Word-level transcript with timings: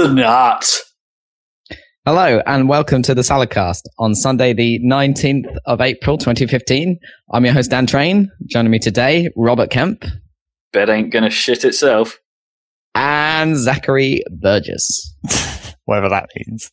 butternut. 0.00 0.64
Hello 2.06 2.40
and 2.46 2.70
welcome 2.70 3.02
to 3.02 3.14
the 3.14 3.20
Saladcast 3.20 3.82
on 3.98 4.14
Sunday, 4.14 4.54
the 4.54 4.80
19th 4.82 5.54
of 5.66 5.82
April, 5.82 6.16
2015. 6.16 6.98
I'm 7.34 7.44
your 7.44 7.52
host, 7.52 7.70
Dan 7.70 7.86
Train. 7.86 8.30
Joining 8.46 8.70
me 8.70 8.78
today, 8.78 9.28
Robert 9.36 9.68
Kemp 9.68 10.06
Bed 10.72 10.88
ain't 10.88 11.12
gonna 11.12 11.28
shit 11.28 11.66
itself. 11.66 12.16
and 12.94 13.58
Zachary 13.58 14.22
Burgess. 14.30 15.14
whatever 15.84 16.08
that 16.08 16.30
means. 16.34 16.70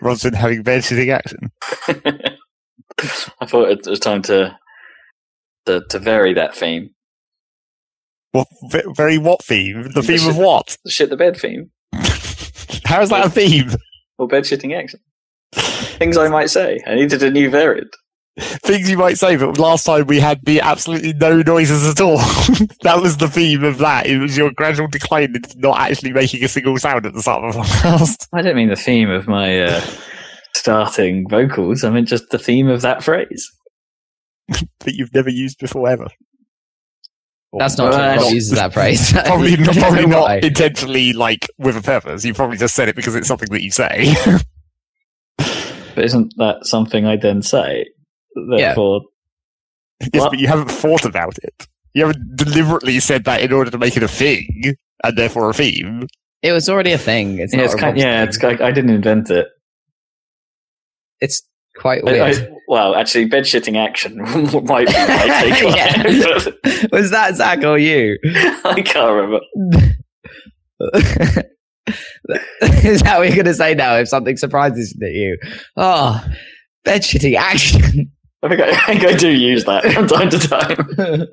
Rob's 0.00 0.22
been 0.22 0.32
having 0.32 0.62
bed 0.62 0.84
sitting 0.84 1.10
action. 1.10 1.50
I 1.86 3.44
thought 3.46 3.68
it 3.70 3.86
was 3.86 4.00
time 4.00 4.22
to 4.22 4.56
to, 5.66 5.82
to 5.90 5.98
vary 5.98 6.32
that 6.32 6.54
theme. 6.56 6.94
What 8.32 8.46
ve- 8.70 8.90
very 8.96 9.18
what 9.18 9.44
theme? 9.44 9.82
The 9.82 9.88
The 10.00 10.02
theme 10.02 10.18
shit- 10.20 10.30
of 10.30 10.38
what? 10.38 10.78
The 10.86 10.90
shit 10.90 11.10
the 11.10 11.16
bed 11.18 11.36
theme. 11.36 11.72
How 12.84 13.00
is 13.00 13.10
that 13.10 13.26
a 13.26 13.30
theme? 13.30 13.70
Or 14.18 14.28
bed 14.28 14.44
shitting. 14.44 14.94
Things 15.54 16.16
I 16.16 16.28
might 16.28 16.50
say. 16.50 16.80
I 16.86 16.94
needed 16.96 17.22
a 17.22 17.30
new 17.30 17.50
variant. 17.50 17.94
Things 18.38 18.88
you 18.88 18.96
might 18.96 19.18
say, 19.18 19.36
but 19.36 19.58
last 19.58 19.84
time 19.84 20.06
we 20.06 20.20
had 20.20 20.44
the 20.44 20.60
absolutely 20.60 21.12
no 21.12 21.42
noises 21.42 21.88
at 21.88 22.00
all. 22.00 22.18
that 22.82 23.00
was 23.00 23.16
the 23.16 23.28
theme 23.28 23.64
of 23.64 23.78
that. 23.78 24.06
It 24.06 24.18
was 24.18 24.36
your 24.36 24.52
gradual 24.52 24.86
decline 24.86 25.34
into 25.34 25.58
not 25.58 25.80
actually 25.80 26.12
making 26.12 26.44
a 26.44 26.48
single 26.48 26.76
sound 26.78 27.04
at 27.04 27.14
the 27.14 27.22
start 27.22 27.42
of 27.44 27.54
the 27.54 27.60
podcast. 27.60 28.28
I 28.32 28.42
don't 28.42 28.54
mean 28.54 28.68
the 28.68 28.76
theme 28.76 29.10
of 29.10 29.26
my 29.26 29.60
uh, 29.62 29.80
starting 30.54 31.28
vocals. 31.28 31.82
I 31.82 31.90
mean 31.90 32.06
just 32.06 32.30
the 32.30 32.38
theme 32.38 32.68
of 32.68 32.82
that 32.82 33.02
phrase. 33.02 33.50
that 34.48 34.94
you've 34.94 35.14
never 35.14 35.30
used 35.30 35.58
before 35.58 35.88
ever. 35.88 36.08
That's 37.56 37.78
not 37.78 37.92
true. 37.92 37.98
Well, 37.98 38.24
Rob 38.24 38.32
uses 38.32 38.50
that 38.50 38.74
phrase. 38.74 39.12
Probably, 39.24 39.56
probably 39.80 40.06
not 40.06 40.22
Why? 40.22 40.40
intentionally, 40.42 41.12
like 41.14 41.46
with 41.56 41.76
a 41.76 41.82
purpose. 41.82 42.24
You 42.24 42.34
probably 42.34 42.58
just 42.58 42.74
said 42.74 42.88
it 42.88 42.96
because 42.96 43.14
it's 43.14 43.26
something 43.28 43.48
that 43.50 43.62
you 43.62 43.70
say. 43.70 44.14
But 45.94 46.04
isn't 46.04 46.34
that 46.36 46.64
something 46.64 47.06
I 47.06 47.16
then 47.16 47.42
say? 47.42 47.84
Therefore, 48.50 49.00
yes, 50.00 50.22
What? 50.22 50.30
but 50.30 50.38
you 50.38 50.46
haven't 50.46 50.70
thought 50.70 51.04
about 51.04 51.36
it. 51.42 51.66
You 51.92 52.06
haven't 52.06 52.36
deliberately 52.36 53.00
said 53.00 53.24
that 53.24 53.40
in 53.40 53.52
order 53.52 53.68
to 53.72 53.78
make 53.78 53.96
it 53.96 54.04
a 54.04 54.08
thing 54.08 54.76
and 55.02 55.18
therefore 55.18 55.50
a 55.50 55.54
theme. 55.54 56.06
It 56.40 56.52
was 56.52 56.68
already 56.68 56.92
a 56.92 56.98
thing. 56.98 57.38
It's 57.40 57.52
yeah, 57.52 57.62
not 57.62 57.64
it's 57.64 57.74
kind, 57.74 57.98
yeah, 57.98 58.22
it's 58.22 58.40
like 58.40 58.60
I 58.60 58.70
didn't 58.70 58.90
invent 58.90 59.28
it. 59.30 59.48
It's 61.20 61.42
quite 61.78 62.02
I- 62.06 62.12
weird. 62.12 62.36
I- 62.36 62.48
well, 62.70 62.94
actually, 62.96 63.24
bed 63.24 63.44
shitting 63.44 63.78
action 63.78 64.18
might 64.22 64.52
be 64.52 64.60
my 64.60 64.84
take 64.84 65.64
on 65.64 65.74
Yeah. 65.74 66.02
it. 66.04 66.88
was 66.92 67.10
that 67.12 67.34
Zach 67.36 67.64
or 67.64 67.78
you? 67.78 68.18
I 68.64 68.82
can't 68.82 69.10
remember. 69.10 69.40
Is 72.84 73.00
that 73.02 73.16
what 73.18 73.26
you're 73.26 73.36
going 73.36 73.46
to 73.46 73.54
say 73.54 73.72
now 73.74 73.96
if 73.96 74.08
something 74.08 74.36
surprises 74.36 74.94
you? 75.00 75.38
Oh, 75.78 76.22
bed 76.84 77.00
shitting 77.02 77.36
action. 77.36 78.12
I 78.42 78.48
think 78.50 78.60
I, 78.60 78.68
I 78.70 78.76
think 78.86 79.04
I 79.04 79.14
do 79.14 79.30
use 79.30 79.64
that 79.64 79.90
from 79.94 80.06
time 80.06 80.28
to 80.28 80.38
time. 80.38 81.26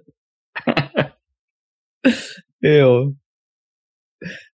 Ew. 2.61 3.15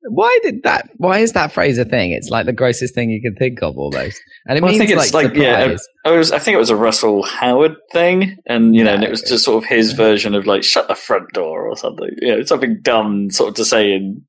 Why 0.09 0.35
did 0.41 0.63
that? 0.63 0.89
Why 0.97 1.19
is 1.19 1.33
that 1.33 1.51
phrase 1.51 1.77
a 1.77 1.85
thing? 1.85 2.11
It's 2.11 2.29
like 2.29 2.45
the 2.47 2.53
grossest 2.53 2.95
thing 2.95 3.11
you 3.11 3.21
can 3.21 3.35
think 3.35 3.61
of, 3.61 3.77
almost. 3.77 4.19
And 4.47 4.57
it 4.57 4.61
Well, 4.61 4.69
I 4.69 4.77
means 4.77 4.79
think 4.79 4.89
it's 4.99 5.13
like, 5.13 5.25
like, 5.27 5.35
yeah. 5.35 5.75
I 6.05 6.11
was. 6.11 6.31
I 6.31 6.39
think 6.39 6.55
it 6.55 6.59
was 6.59 6.71
a 6.71 6.75
Russell 6.75 7.23
Howard 7.23 7.75
thing, 7.91 8.35
and 8.47 8.75
you 8.75 8.83
know, 8.83 8.95
and 8.95 9.03
it 9.03 9.11
was 9.11 9.21
just 9.21 9.45
sort 9.45 9.63
of 9.63 9.69
his 9.69 9.93
version 9.93 10.33
of 10.33 10.47
like 10.47 10.63
"shut 10.63 10.87
the 10.87 10.95
front 10.95 11.31
door" 11.33 11.67
or 11.69 11.75
something. 11.77 12.09
You 12.19 12.37
know, 12.37 12.43
something 12.43 12.79
dumb, 12.81 13.29
sort 13.29 13.49
of 13.49 13.55
to 13.55 13.65
say 13.65 13.91
in 13.91 14.23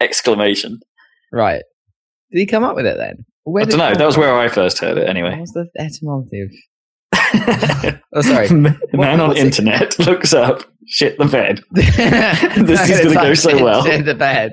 exclamation. 0.00 0.78
right. 1.32 1.62
Did 2.32 2.38
he 2.38 2.46
come 2.46 2.64
up 2.64 2.76
with 2.76 2.86
it 2.86 2.96
then? 2.96 3.26
Where 3.44 3.62
I 3.64 3.66
don't 3.66 3.78
know. 3.78 3.94
That 3.94 4.06
was 4.06 4.16
where 4.16 4.34
I 4.34 4.48
first 4.48 4.78
heard 4.78 4.96
it. 4.96 5.02
What 5.02 5.10
Anyway, 5.10 5.38
was 5.38 5.52
the 5.52 5.68
etymology 5.78 6.40
of? 6.42 6.50
Oh, 8.14 8.20
sorry. 8.20 8.48
Man 8.50 9.20
on 9.20 9.28
what's 9.28 9.40
it- 9.40 9.46
internet 9.46 9.98
looks 10.06 10.34
up 10.34 10.64
shit 10.86 11.16
the 11.16 11.24
bed. 11.24 11.62
this 11.72 12.90
is 12.90 13.00
gonna 13.02 13.14
go 13.14 13.32
so 13.34 13.62
well. 13.64 13.84
Shit 13.84 14.04
the 14.04 14.14
bed. 14.14 14.52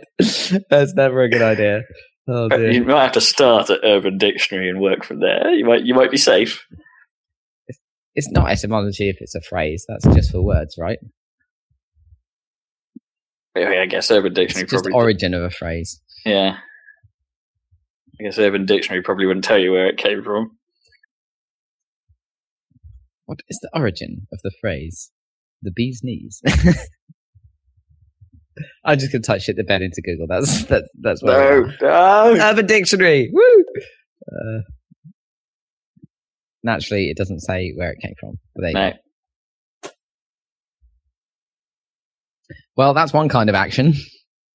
That's 0.69 0.94
never 0.94 1.23
a 1.23 1.29
good 1.29 1.41
idea. 1.41 1.81
Oh 2.29 2.45
uh, 2.45 2.56
dear. 2.57 2.72
You 2.72 2.85
might 2.85 3.03
have 3.03 3.12
to 3.13 3.22
start 3.22 3.69
at 3.69 3.79
Urban 3.84 4.17
Dictionary 4.17 4.69
and 4.69 4.79
work 4.79 5.03
from 5.03 5.19
there. 5.19 5.51
You 5.51 5.66
might. 5.66 5.84
You 5.84 5.94
might 5.94 6.09
be 6.12 6.16
safe. 6.17 6.66
It's 8.16 8.29
not 8.31 8.50
etymology 8.50 9.09
if 9.09 9.17
it's 9.19 9.35
a 9.35 9.41
phrase. 9.41 9.85
That's 9.90 10.06
just 10.16 10.31
for 10.31 10.41
words, 10.41 10.75
right? 10.78 11.00
Yeah, 13.56 13.81
I 13.81 13.85
guess 13.88 14.09
Urban 14.11 14.31
It's 14.31 14.35
Dictionary 14.40 14.67
just 14.67 14.85
probably. 14.85 14.94
origin 14.94 15.34
of 15.34 15.44
a 15.44 15.50
phrase. 15.50 16.00
Yeah. 16.25 16.57
I 18.19 18.23
guess 18.23 18.38
Urban 18.40 18.66
Dictionary 18.66 19.01
probably 19.01 19.25
wouldn't 19.25 19.46
tell 19.46 19.57
you 19.57 19.72
where 19.72 19.88
it 19.88 19.97
came 19.97 20.23
from. 20.23 20.57
What 23.29 23.41
is 23.47 23.59
the 23.62 23.69
origin 23.75 24.25
of 24.34 24.40
the 24.44 24.50
phrase? 24.59 25.12
The 25.62 25.69
bee's 25.72 26.00
knees. 26.03 26.41
I'm 28.84 28.97
just 28.97 29.12
gonna 29.12 29.22
type 29.22 29.41
shit 29.41 29.56
the 29.56 29.63
bed 29.63 29.84
into 29.84 30.01
Google. 30.01 30.25
That's 30.28 30.66
that's 30.66 30.90
that's 31.00 31.22
where 31.22 31.67
No, 31.79 32.34
no. 32.34 32.38
Urban 32.44 32.66
Dictionary. 32.66 33.29
Woo! 33.31 33.63
Uh, 34.31 34.62
naturally, 36.63 37.12
it 37.12 37.17
doesn't 37.17 37.41
say 37.41 37.72
where 37.75 37.91
it 37.91 38.00
came 38.01 38.16
from. 38.19 38.40
But 38.56 38.62
there 38.63 38.69
you 38.72 38.73
No. 38.73 38.91
go. 39.84 39.90
Well, 42.75 42.94
that's 42.96 43.13
one 43.13 43.29
kind 43.29 43.47
of 43.47 43.56
action. 43.56 43.94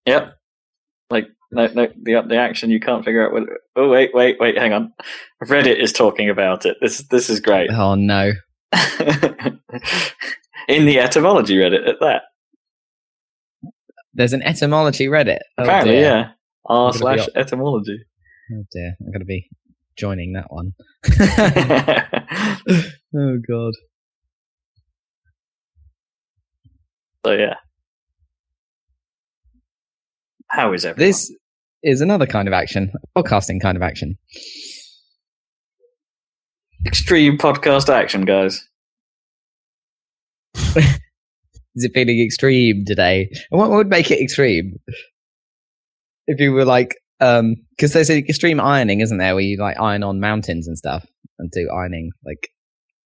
Yep. 0.06 0.34
Like 1.10 1.28
no, 1.52 1.68
no, 1.68 1.86
the 2.02 2.22
the 2.28 2.36
action 2.38 2.70
you 2.70 2.80
can't 2.80 3.04
figure 3.04 3.24
out 3.24 3.32
what. 3.32 3.44
Oh 3.76 3.88
wait, 3.88 4.10
wait, 4.12 4.36
wait. 4.40 4.58
Hang 4.58 4.72
on. 4.72 4.92
Reddit 5.44 5.80
is 5.80 5.92
talking 5.92 6.28
about 6.28 6.66
it. 6.66 6.76
This 6.80 7.06
this 7.08 7.30
is 7.30 7.38
great. 7.38 7.70
Oh 7.70 7.94
no! 7.94 8.32
In 10.68 10.86
the 10.86 10.98
etymology 10.98 11.56
Reddit 11.56 11.88
at 11.88 11.96
that. 12.00 12.22
There's 14.14 14.32
an 14.32 14.42
etymology 14.42 15.06
Reddit. 15.08 15.40
Oh, 15.58 15.64
Apparently, 15.64 15.94
dear. 15.96 16.02
yeah. 16.02 16.30
R 16.66 16.86
I'm 16.92 16.92
gonna 16.92 16.92
be 16.92 16.98
slash 16.98 17.28
etymology. 17.36 17.98
Oh 18.52 18.64
dear, 18.72 18.96
I'm 19.00 19.12
gonna 19.12 19.24
be 19.24 19.48
joining 19.96 20.32
that 20.32 20.46
one. 20.50 20.72
oh 23.16 23.38
god. 23.46 23.74
so 27.24 27.32
yeah. 27.32 27.54
How 30.48 30.72
is 30.72 30.84
everyone? 30.84 31.08
This 31.08 31.32
is 31.82 32.00
another 32.00 32.26
kind 32.26 32.48
of 32.48 32.54
action, 32.54 32.92
podcasting 33.16 33.60
kind 33.60 33.76
of 33.76 33.82
action. 33.82 34.16
Extreme 36.86 37.38
podcast 37.38 37.88
action, 37.88 38.24
guys? 38.24 38.68
Is 41.76 41.84
it 41.84 41.92
feeling 41.92 42.20
extreme 42.20 42.84
today? 42.84 43.28
And 43.50 43.60
what 43.60 43.70
would 43.70 43.88
make 43.88 44.10
it 44.10 44.20
extreme? 44.20 44.78
If 46.26 46.40
you 46.40 46.52
were 46.52 46.64
like, 46.64 46.96
um, 47.20 47.56
because 47.70 47.92
there's 47.92 48.10
an 48.10 48.18
extreme 48.18 48.60
ironing, 48.60 49.00
isn't 49.00 49.18
there, 49.18 49.34
where 49.34 49.42
you 49.42 49.56
like 49.58 49.78
iron 49.80 50.02
on 50.02 50.20
mountains 50.20 50.68
and 50.68 50.78
stuff 50.78 51.04
and 51.38 51.50
do 51.50 51.68
ironing 51.74 52.10
like 52.24 52.48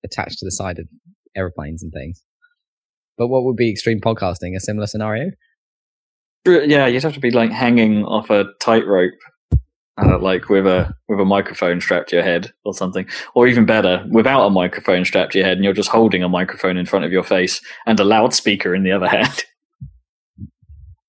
attached 0.05 0.39
to 0.39 0.45
the 0.45 0.51
side 0.51 0.79
of 0.79 0.89
aeroplanes 1.37 1.83
and 1.83 1.93
things. 1.93 2.23
But 3.17 3.29
what 3.29 3.45
would 3.45 3.57
be 3.57 3.71
extreme 3.71 4.01
podcasting? 4.01 4.55
A 4.57 4.61
similar 4.61 4.87
scenario? 4.87 5.31
Yeah, 6.47 6.87
you'd 6.87 7.03
have 7.03 7.15
to 7.15 7.21
be 7.21 7.31
like 7.31 7.51
hanging 7.51 8.05
off 8.05 8.31
a 8.31 8.45
tightrope, 8.61 9.19
uh, 10.03 10.19
like 10.19 10.49
with 10.49 10.67
a 10.67 10.95
with 11.09 11.21
a 11.21 11.25
microphone 11.25 11.81
strapped 11.81 12.11
to 12.11 12.17
your 12.17 12.25
head 12.25 12.53
or 12.65 12.73
something, 12.75 13.07
or 13.35 13.47
even 13.49 13.67
better, 13.67 14.05
without 14.11 14.47
a 14.47 14.51
microphone 14.51 15.05
strapped 15.05 15.33
to 15.33 15.39
your 15.39 15.47
head, 15.47 15.57
and 15.57 15.65
you're 15.65 15.73
just 15.73 15.89
holding 15.91 16.23
a 16.23 16.29
microphone 16.29 16.77
in 16.77 16.87
front 16.87 17.05
of 17.05 17.13
your 17.13 17.25
face 17.25 17.61
and 17.87 17.99
a 18.01 18.05
loudspeaker 18.05 18.75
in 18.75 18.83
the 18.85 18.93
other 18.93 19.09
hand. 19.17 19.43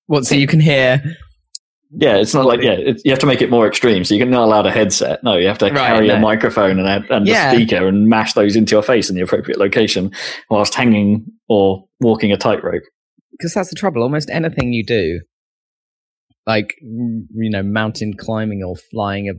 What? 0.08 0.26
So 0.26 0.36
you 0.36 0.48
can 0.48 0.60
hear? 0.60 1.02
yeah, 1.92 2.18
it's 2.18 2.34
not 2.34 2.46
like 2.46 2.62
yeah, 2.62 2.74
it's, 2.78 3.04
you 3.06 3.12
have 3.12 3.20
to 3.20 3.26
make 3.26 3.42
it 3.42 3.50
more 3.50 3.68
extreme. 3.68 4.04
So 4.04 4.16
you're 4.16 4.26
not 4.28 4.44
allowed 4.44 4.66
a 4.66 4.72
headset. 4.72 5.24
No, 5.24 5.38
you 5.38 5.48
have 5.48 5.58
to 5.60 5.66
Right, 5.66 5.76
carry 5.76 6.08
no. 6.08 6.16
a 6.16 6.20
microphone 6.20 6.80
and 6.80 6.88
a, 6.88 7.16
and 7.16 7.28
Yeah. 7.28 7.52
a 7.52 7.56
speaker 7.56 7.88
and 7.88 8.08
mash 8.08 8.34
those 8.34 8.56
into 8.56 8.72
your 8.76 8.84
face 8.84 9.10
in 9.10 9.16
the 9.16 9.22
appropriate 9.22 9.60
location 9.60 10.12
whilst 10.50 10.74
hanging 10.76 11.26
or 11.48 11.86
walking 12.00 12.32
a 12.32 12.38
tightrope. 12.38 12.84
because 13.32 13.54
that's 13.54 13.70
the 13.70 13.76
trouble. 13.76 14.04
Almost 14.04 14.30
anything 14.30 14.72
you 14.74 14.86
do, 14.86 15.22
like 16.54 16.70
you 16.82 17.50
know, 17.56 17.64
mountain 17.64 18.12
climbing 18.26 18.62
or 18.68 18.76
flying 18.92 19.26
a 19.30 19.34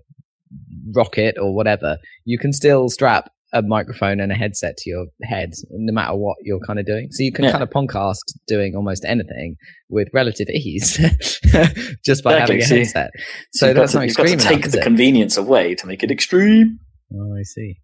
rocket 0.94 1.36
or 1.42 1.54
whatever, 1.54 1.98
you 2.24 2.38
can 2.38 2.52
still 2.52 2.88
strap 2.88 3.24
a 3.52 3.62
microphone 3.62 4.20
and 4.20 4.30
a 4.30 4.34
headset 4.36 4.76
to 4.76 4.88
your 4.88 5.06
head, 5.24 5.50
no 5.72 5.92
matter 5.92 6.14
what 6.14 6.36
you're 6.42 6.60
kind 6.68 6.78
of 6.78 6.86
doing. 6.86 7.08
So 7.10 7.24
you 7.24 7.32
can 7.32 7.44
Yeah. 7.46 7.50
kind 7.50 7.64
of 7.64 7.70
podcast 7.70 8.18
doing 8.46 8.76
almost 8.76 9.04
anything 9.04 9.56
with 9.88 10.06
relative 10.14 10.48
ease, 10.48 10.96
just 12.04 12.22
by 12.22 12.34
Exactly, 12.34 12.38
having 12.38 12.60
a 12.60 12.64
headset. 12.64 13.10
So 13.52 13.74
got 13.74 13.80
that's 13.80 13.92
to, 13.92 14.06
you've 14.06 14.16
got 14.16 14.26
to 14.26 14.32
extreme 14.34 14.38
take 14.62 14.70
the 14.70 14.78
it? 14.78 14.82
convenience 14.84 15.36
away 15.36 15.74
to 15.76 15.86
make 15.88 16.02
it 16.04 16.10
extreme. 16.12 16.78
Oh, 17.12 17.34
I 17.36 17.42
see. 17.42 17.78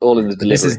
All 0.00 0.18
in 0.18 0.28
the 0.28 0.36
delivery. 0.36 0.50
This 0.50 0.64
is 0.64 0.78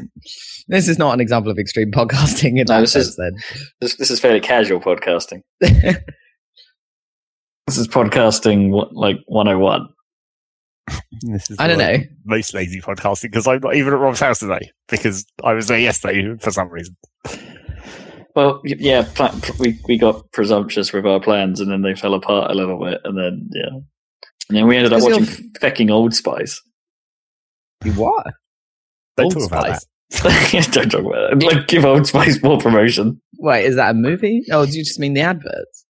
this 0.68 0.88
is 0.88 0.98
not 0.98 1.12
an 1.14 1.20
example 1.20 1.50
of 1.50 1.58
extreme 1.58 1.90
podcasting 1.92 2.58
in 2.58 2.64
No, 2.68 2.74
that 2.74 2.80
this 2.80 2.92
sense. 2.92 3.06
is- 3.08 3.16
Then 3.16 3.32
This, 3.80 3.96
this 3.96 4.10
is 4.10 4.20
fairly 4.20 4.40
casual 4.40 4.80
podcasting. 4.80 5.42
This 7.66 7.78
is 7.78 7.86
podcasting 7.86 8.88
like 8.92 9.18
101. 9.26 9.86
This 11.22 11.50
is 11.50 11.56
I 11.60 11.68
don't 11.68 11.78
know. 11.78 11.98
most 12.24 12.52
lazy 12.52 12.80
podcasting 12.80 13.22
because 13.30 13.46
I'm 13.46 13.60
not 13.60 13.76
even 13.76 13.92
at 13.92 14.00
Rob's 14.00 14.18
house 14.18 14.40
today 14.40 14.72
because 14.88 15.24
I 15.44 15.52
was 15.52 15.68
there 15.68 15.78
yesterday 15.78 16.36
for 16.40 16.50
some 16.50 16.68
reason. 16.68 16.96
Well, 18.34 18.60
yeah, 18.64 19.06
pla- 19.14 19.38
pl- 19.40 19.54
we 19.60 19.78
we 19.86 19.98
got 19.98 20.32
presumptuous 20.32 20.92
with 20.92 21.06
our 21.06 21.20
plans, 21.20 21.60
and 21.60 21.70
then 21.70 21.82
they 21.82 21.94
fell 21.94 22.14
apart 22.14 22.50
a 22.50 22.54
little 22.54 22.82
bit, 22.84 23.00
and 23.04 23.16
then 23.16 23.48
yeah, 23.52 23.68
and 24.48 24.56
then 24.58 24.66
we 24.66 24.76
ended 24.76 24.92
up 24.92 25.00
Because 25.04 25.20
watching 25.28 25.52
fecking 25.60 25.90
Old 25.92 26.12
Spice. 26.12 26.60
You 27.84 27.92
what? 27.92 28.26
Don't 29.20 29.36
Old 29.36 29.50
talk 29.50 29.58
about 29.60 29.66
that. 29.68 30.70
Don't 30.72 30.90
talk 30.90 31.00
about 31.04 31.32
it. 31.32 31.42
Like, 31.42 31.68
give 31.68 31.84
Old 31.84 32.06
Spice 32.06 32.42
more 32.42 32.58
promotion. 32.58 33.20
Wait, 33.38 33.64
is 33.64 33.76
that 33.76 33.90
a 33.90 33.94
movie? 33.94 34.42
Oh, 34.50 34.66
do 34.66 34.72
you 34.72 34.84
just 34.84 34.98
mean 34.98 35.14
the 35.14 35.20
adverts? 35.20 35.86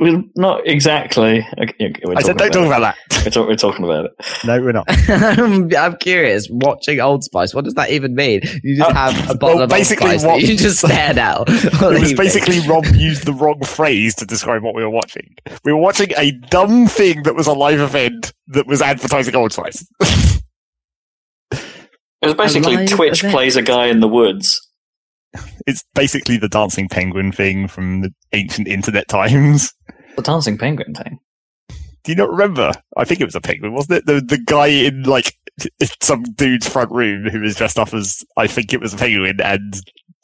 Well, 0.00 0.22
not 0.36 0.64
exactly. 0.68 1.44
Okay, 1.60 1.90
we're 2.04 2.14
I 2.16 2.20
said, 2.22 2.36
don't 2.36 2.52
talk 2.52 2.64
about 2.66 2.78
about 2.80 2.94
that. 3.10 3.24
We're, 3.24 3.30
talk- 3.32 3.48
we're 3.48 3.56
talking 3.56 3.84
about 3.84 4.04
it. 4.04 4.12
No, 4.46 4.60
we're 4.60 4.70
not. 4.70 4.84
I'm, 5.08 5.68
I'm 5.76 5.96
curious. 5.96 6.46
Watching 6.48 7.00
Old 7.00 7.24
Spice, 7.24 7.52
what 7.54 7.64
does 7.64 7.74
that 7.74 7.90
even 7.90 8.14
mean? 8.14 8.42
You 8.62 8.76
just 8.76 8.88
Uh, 8.88 8.94
have 8.94 9.30
a 9.30 9.34
bottle 9.34 9.56
well, 9.56 9.56
of 9.56 9.60
Old 9.62 9.70
basically 9.70 10.10
Spice 10.18 10.24
what- 10.24 10.40
that 10.42 10.46
you 10.48 10.56
just 10.56 10.78
stared 10.78 11.18
at. 11.18 11.42
It 11.48 12.00
was 12.00 12.12
basically 12.14 12.60
Rob 12.68 12.84
used 12.94 13.26
the 13.26 13.32
wrong 13.32 13.60
phrase 13.64 14.14
to 14.16 14.26
describe 14.26 14.62
what 14.62 14.76
we 14.76 14.82
were 14.84 14.90
watching. 14.90 15.34
We 15.64 15.72
were 15.72 15.80
watching 15.80 16.12
a 16.16 16.30
dumb 16.50 16.86
thing 16.86 17.24
that 17.24 17.34
was 17.34 17.48
a 17.48 17.52
live 17.52 17.80
event 17.80 18.32
that 18.48 18.68
was 18.68 18.80
advertising 18.80 19.34
Old 19.34 19.52
Spice. 19.52 19.84
It 22.24 22.26
was 22.26 22.34
basically 22.52 22.86
Twitch 22.86 23.20
event. 23.20 23.34
plays 23.34 23.56
a 23.56 23.62
guy 23.62 23.86
in 23.86 24.00
the 24.00 24.08
woods. 24.08 24.60
it's 25.66 25.84
basically 25.94 26.36
the 26.36 26.48
dancing 26.48 26.88
penguin 26.88 27.32
thing 27.32 27.68
from 27.68 28.02
the 28.02 28.12
ancient 28.32 28.68
internet 28.68 29.08
times. 29.08 29.72
The 30.16 30.22
dancing 30.22 30.58
penguin 30.58 30.94
thing. 30.94 31.18
Do 31.68 32.12
you 32.12 32.16
not 32.16 32.30
remember? 32.30 32.72
I 32.96 33.04
think 33.04 33.20
it 33.20 33.24
was 33.24 33.34
a 33.34 33.40
penguin, 33.40 33.72
wasn't 33.72 33.98
it? 33.98 34.06
The 34.06 34.20
the 34.20 34.38
guy 34.38 34.66
in 34.66 35.04
like 35.04 35.32
some 36.02 36.22
dude's 36.22 36.68
front 36.68 36.90
room 36.92 37.28
who 37.30 37.40
was 37.40 37.56
dressed 37.56 37.78
up 37.78 37.94
as 37.94 38.22
I 38.36 38.46
think 38.46 38.72
it 38.72 38.80
was 38.80 38.92
a 38.94 38.96
penguin, 38.96 39.40
and 39.42 39.74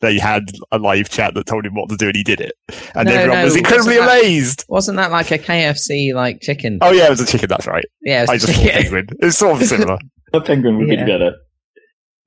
they 0.03 0.19
had 0.19 0.45
a 0.71 0.79
live 0.79 1.09
chat 1.09 1.35
that 1.35 1.47
told 1.47 1.65
him 1.67 1.75
what 1.75 1.89
to 1.89 1.97
do, 1.97 2.07
and 2.09 2.17
he 2.17 2.23
did 2.23 2.41
it, 2.41 2.53
and 2.95 3.07
No, 3.09 3.15
everyone 3.15 3.39
no, 3.39 3.45
was 3.45 3.57
incredibly 3.57 3.99
wasn't 3.99 4.11
that- 4.11 4.21
amazed. 4.21 4.65
Wasn't 4.69 4.97
that 4.97 5.11
like 5.11 5.31
a 5.31 5.39
KFC 5.39 6.15
like 6.15 6.41
chicken? 6.43 6.79
Oh 6.83 6.93
yeah, 6.93 7.07
it 7.07 7.11
was 7.11 7.21
a 7.21 7.27
chicken. 7.27 7.49
That's 7.49 7.67
right. 7.67 7.85
yeah, 8.03 8.27
I 8.29 8.37
just 8.37 8.53
thought 8.53 8.71
penguin. 8.73 9.07
It's 9.21 9.39
sort 9.39 9.61
of 9.61 9.67
similar. 9.69 9.99
A 10.35 10.41
penguin 10.41 10.77
would 10.79 10.89
Yeah. 10.89 11.05
be 11.05 11.11
better. 11.11 11.35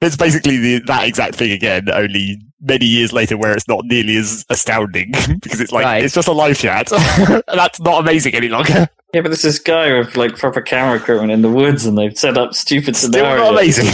It's 0.04 0.18
basically 0.18 0.58
the, 0.58 0.80
that 0.88 1.08
exact 1.08 1.36
thing 1.36 1.52
again, 1.52 1.90
only 1.92 2.42
many 2.62 2.86
years 2.86 3.12
later, 3.14 3.38
where 3.38 3.54
it's 3.54 3.68
not 3.68 3.86
nearly 3.86 4.18
as 4.18 4.46
astounding 4.50 5.12
because 5.42 5.60
it's 5.62 5.72
like 5.72 5.86
Right. 5.86 6.04
it's 6.04 6.14
just 6.14 6.28
a 6.28 6.32
live 6.34 6.58
chat. 6.58 6.88
that's 7.48 7.80
not 7.80 8.02
amazing 8.02 8.36
any 8.36 8.50
longer. 8.50 8.88
Yeah, 9.14 9.22
but 9.22 9.30
there's 9.30 9.42
this 9.44 9.60
guy 9.60 9.98
with 9.98 10.16
like 10.18 10.38
proper 10.38 10.62
camera 10.62 10.98
equipment 10.98 11.32
in 11.32 11.42
the 11.42 11.50
woods, 11.50 11.86
and 11.86 11.98
they've 11.98 12.18
set 12.18 12.38
up 12.38 12.54
stupid 12.54 12.96
Still 12.96 13.12
scenarios. 13.12 13.40
not 13.40 13.54
amazing. 13.54 13.86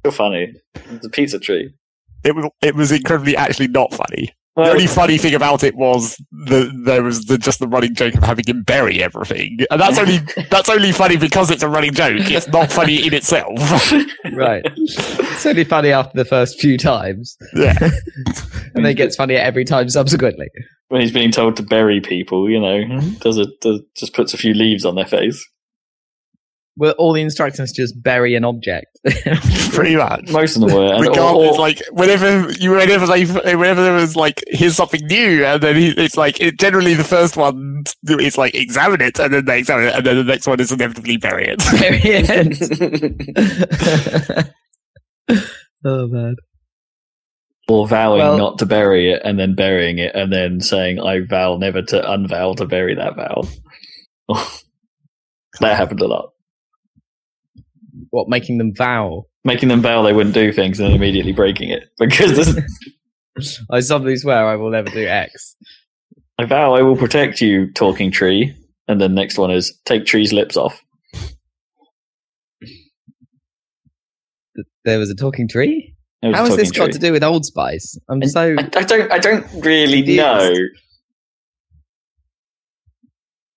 Still 0.00 0.12
funny. 0.12 0.54
It's 0.74 1.06
a 1.06 1.10
pizza 1.10 1.38
tree. 1.38 1.72
It 2.24 2.34
was 2.34 2.50
it 2.62 2.74
was 2.74 2.92
incredibly 2.92 3.36
actually 3.36 3.68
not 3.68 3.92
funny. 3.92 4.32
The 4.56 4.70
only 4.70 4.86
funny 4.86 5.18
thing 5.18 5.34
about 5.34 5.62
it 5.62 5.76
was 5.76 6.16
that 6.46 6.72
there 6.86 7.02
was 7.02 7.26
the 7.26 7.36
just 7.36 7.58
the 7.58 7.68
running 7.68 7.94
joke 7.94 8.14
of 8.14 8.22
having 8.22 8.46
him 8.46 8.62
bury 8.62 9.02
everything, 9.02 9.58
and 9.70 9.78
that's 9.78 9.98
only 9.98 10.18
that's 10.50 10.70
only 10.70 10.92
funny 10.92 11.18
because 11.18 11.50
it's 11.50 11.62
a 11.62 11.68
running 11.68 11.92
joke. 11.92 12.30
It's 12.30 12.48
not 12.48 12.72
funny 12.72 13.06
in 13.06 13.12
itself. 13.12 13.92
right. 14.32 14.62
It's 14.64 15.44
only 15.44 15.64
funny 15.64 15.90
after 15.90 16.16
the 16.16 16.24
first 16.24 16.58
few 16.58 16.78
times, 16.78 17.36
yeah, 17.54 17.76
and 17.80 18.76
then 18.76 18.86
it 18.86 18.94
gets 18.94 19.14
funnier 19.14 19.40
every 19.40 19.66
time 19.66 19.90
subsequently. 19.90 20.48
when 20.88 21.02
he's 21.02 21.12
being 21.12 21.32
told 21.32 21.56
to 21.56 21.62
bury 21.62 22.00
people, 22.00 22.48
you 22.48 22.58
know, 22.58 22.82
mm-hmm. 22.82 23.10
does 23.18 23.36
it 23.36 23.50
does, 23.60 23.82
just 23.94 24.14
puts 24.14 24.32
a 24.32 24.38
few 24.38 24.54
leaves 24.54 24.86
on 24.86 24.94
their 24.94 25.04
face. 25.04 25.46
Well, 26.78 26.92
all 26.98 27.14
the 27.14 27.22
instructions 27.22 27.72
just 27.72 28.00
bury 28.02 28.34
an 28.34 28.44
object. 28.44 28.98
pretty 29.72 29.96
much. 29.96 30.30
Most 30.30 30.56
of 30.56 30.62
them 30.62 30.74
were. 30.74 30.92
And, 30.92 31.06
or, 31.06 31.08
Regardless, 31.08 31.56
or- 31.56 31.58
like 31.58 31.80
whenever 31.90 32.50
you, 32.52 32.72
whenever 32.72 33.06
they, 33.06 33.24
whenever 33.24 33.82
there 33.82 33.94
was 33.94 34.14
like, 34.14 34.44
here's 34.48 34.76
something 34.76 35.00
new, 35.06 35.42
and 35.44 35.62
then 35.62 35.74
he, 35.76 35.88
it's 35.96 36.18
like 36.18 36.38
it, 36.38 36.58
generally 36.60 36.92
the 36.92 37.02
first 37.04 37.34
one 37.36 37.84
is 38.06 38.36
like 38.36 38.54
examine 38.54 39.00
it, 39.00 39.18
and 39.18 39.32
then 39.32 39.46
they 39.46 39.58
examine 39.58 39.86
it, 39.86 39.94
and 39.94 40.04
then 40.04 40.16
the 40.16 40.24
next 40.24 40.46
one 40.46 40.60
is 40.60 40.70
inevitably 40.70 41.16
bury 41.16 41.46
it. 41.48 41.58
bury 41.80 42.00
it. 45.28 45.28
oh 45.84 46.06
man. 46.08 46.34
or 47.68 47.88
vowing 47.88 48.18
Well- 48.18 48.36
not 48.38 48.58
to 48.58 48.66
bury 48.66 49.12
it 49.12 49.22
and 49.24 49.38
then 49.38 49.54
burying 49.54 49.98
it 49.98 50.14
and 50.14 50.30
then 50.32 50.60
saying 50.60 51.00
I 51.00 51.20
vow 51.26 51.56
never 51.56 51.80
to 51.80 52.02
unvow 52.02 52.56
to 52.56 52.66
bury 52.66 52.94
that 52.96 53.16
vow. 53.16 53.44
that 55.60 55.76
happened 55.76 56.00
a 56.02 56.06
lot. 56.06 56.32
What 58.10 58.28
making 58.28 58.58
them 58.58 58.74
vow? 58.74 59.24
Making 59.44 59.68
them 59.68 59.80
vow 59.82 60.02
they 60.02 60.12
wouldn't 60.12 60.34
do 60.34 60.52
things 60.52 60.80
and 60.80 60.88
then 60.88 60.96
immediately 60.96 61.32
breaking 61.32 61.70
it 61.70 61.84
because 61.98 62.36
this, 63.36 63.60
I 63.70 63.80
solemnly 63.80 64.16
swear 64.16 64.46
I 64.46 64.56
will 64.56 64.70
never 64.70 64.90
do 64.90 65.06
X. 65.06 65.56
I 66.38 66.44
vow 66.44 66.74
I 66.74 66.82
will 66.82 66.96
protect 66.96 67.40
you, 67.40 67.72
talking 67.72 68.10
tree. 68.10 68.54
And 68.88 69.00
then 69.00 69.14
next 69.14 69.36
one 69.38 69.50
is 69.50 69.76
take 69.84 70.04
tree's 70.06 70.32
lips 70.32 70.56
off. 70.56 70.80
There 74.84 74.98
was 74.98 75.10
a 75.10 75.14
talking 75.14 75.48
tree. 75.48 75.94
How 76.22 76.44
has 76.44 76.56
this 76.56 76.70
got 76.70 76.84
tree. 76.86 76.92
to 76.94 76.98
do 76.98 77.12
with 77.12 77.22
Old 77.24 77.44
Spice? 77.44 77.98
I'm 78.08 78.22
And 78.22 78.30
so 78.30 78.54
I, 78.58 78.68
I 78.76 78.82
don't. 78.82 79.12
I 79.12 79.18
don't 79.18 79.44
really 79.64 80.02
Confused. 80.02 80.18
know. 80.18 80.52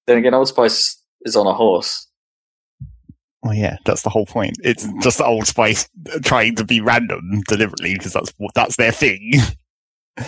Then 0.07 0.17
again, 0.17 0.33
Old 0.33 0.47
Spice 0.47 1.01
is 1.21 1.35
on 1.35 1.45
a 1.47 1.53
horse. 1.53 2.07
Well, 3.43 3.53
yeah, 3.53 3.77
that's 3.85 4.01
the 4.01 4.09
whole 4.09 4.25
point. 4.25 4.57
It's 4.63 4.87
just 5.01 5.21
Old 5.21 5.47
Spice 5.47 5.87
trying 6.23 6.55
to 6.55 6.65
be 6.65 6.81
random 6.81 7.41
deliberately 7.47 7.93
because 7.93 8.13
that's 8.13 8.33
what 8.37 8.53
that's 8.53 8.75
their 8.75 8.91
thing. 8.91 9.33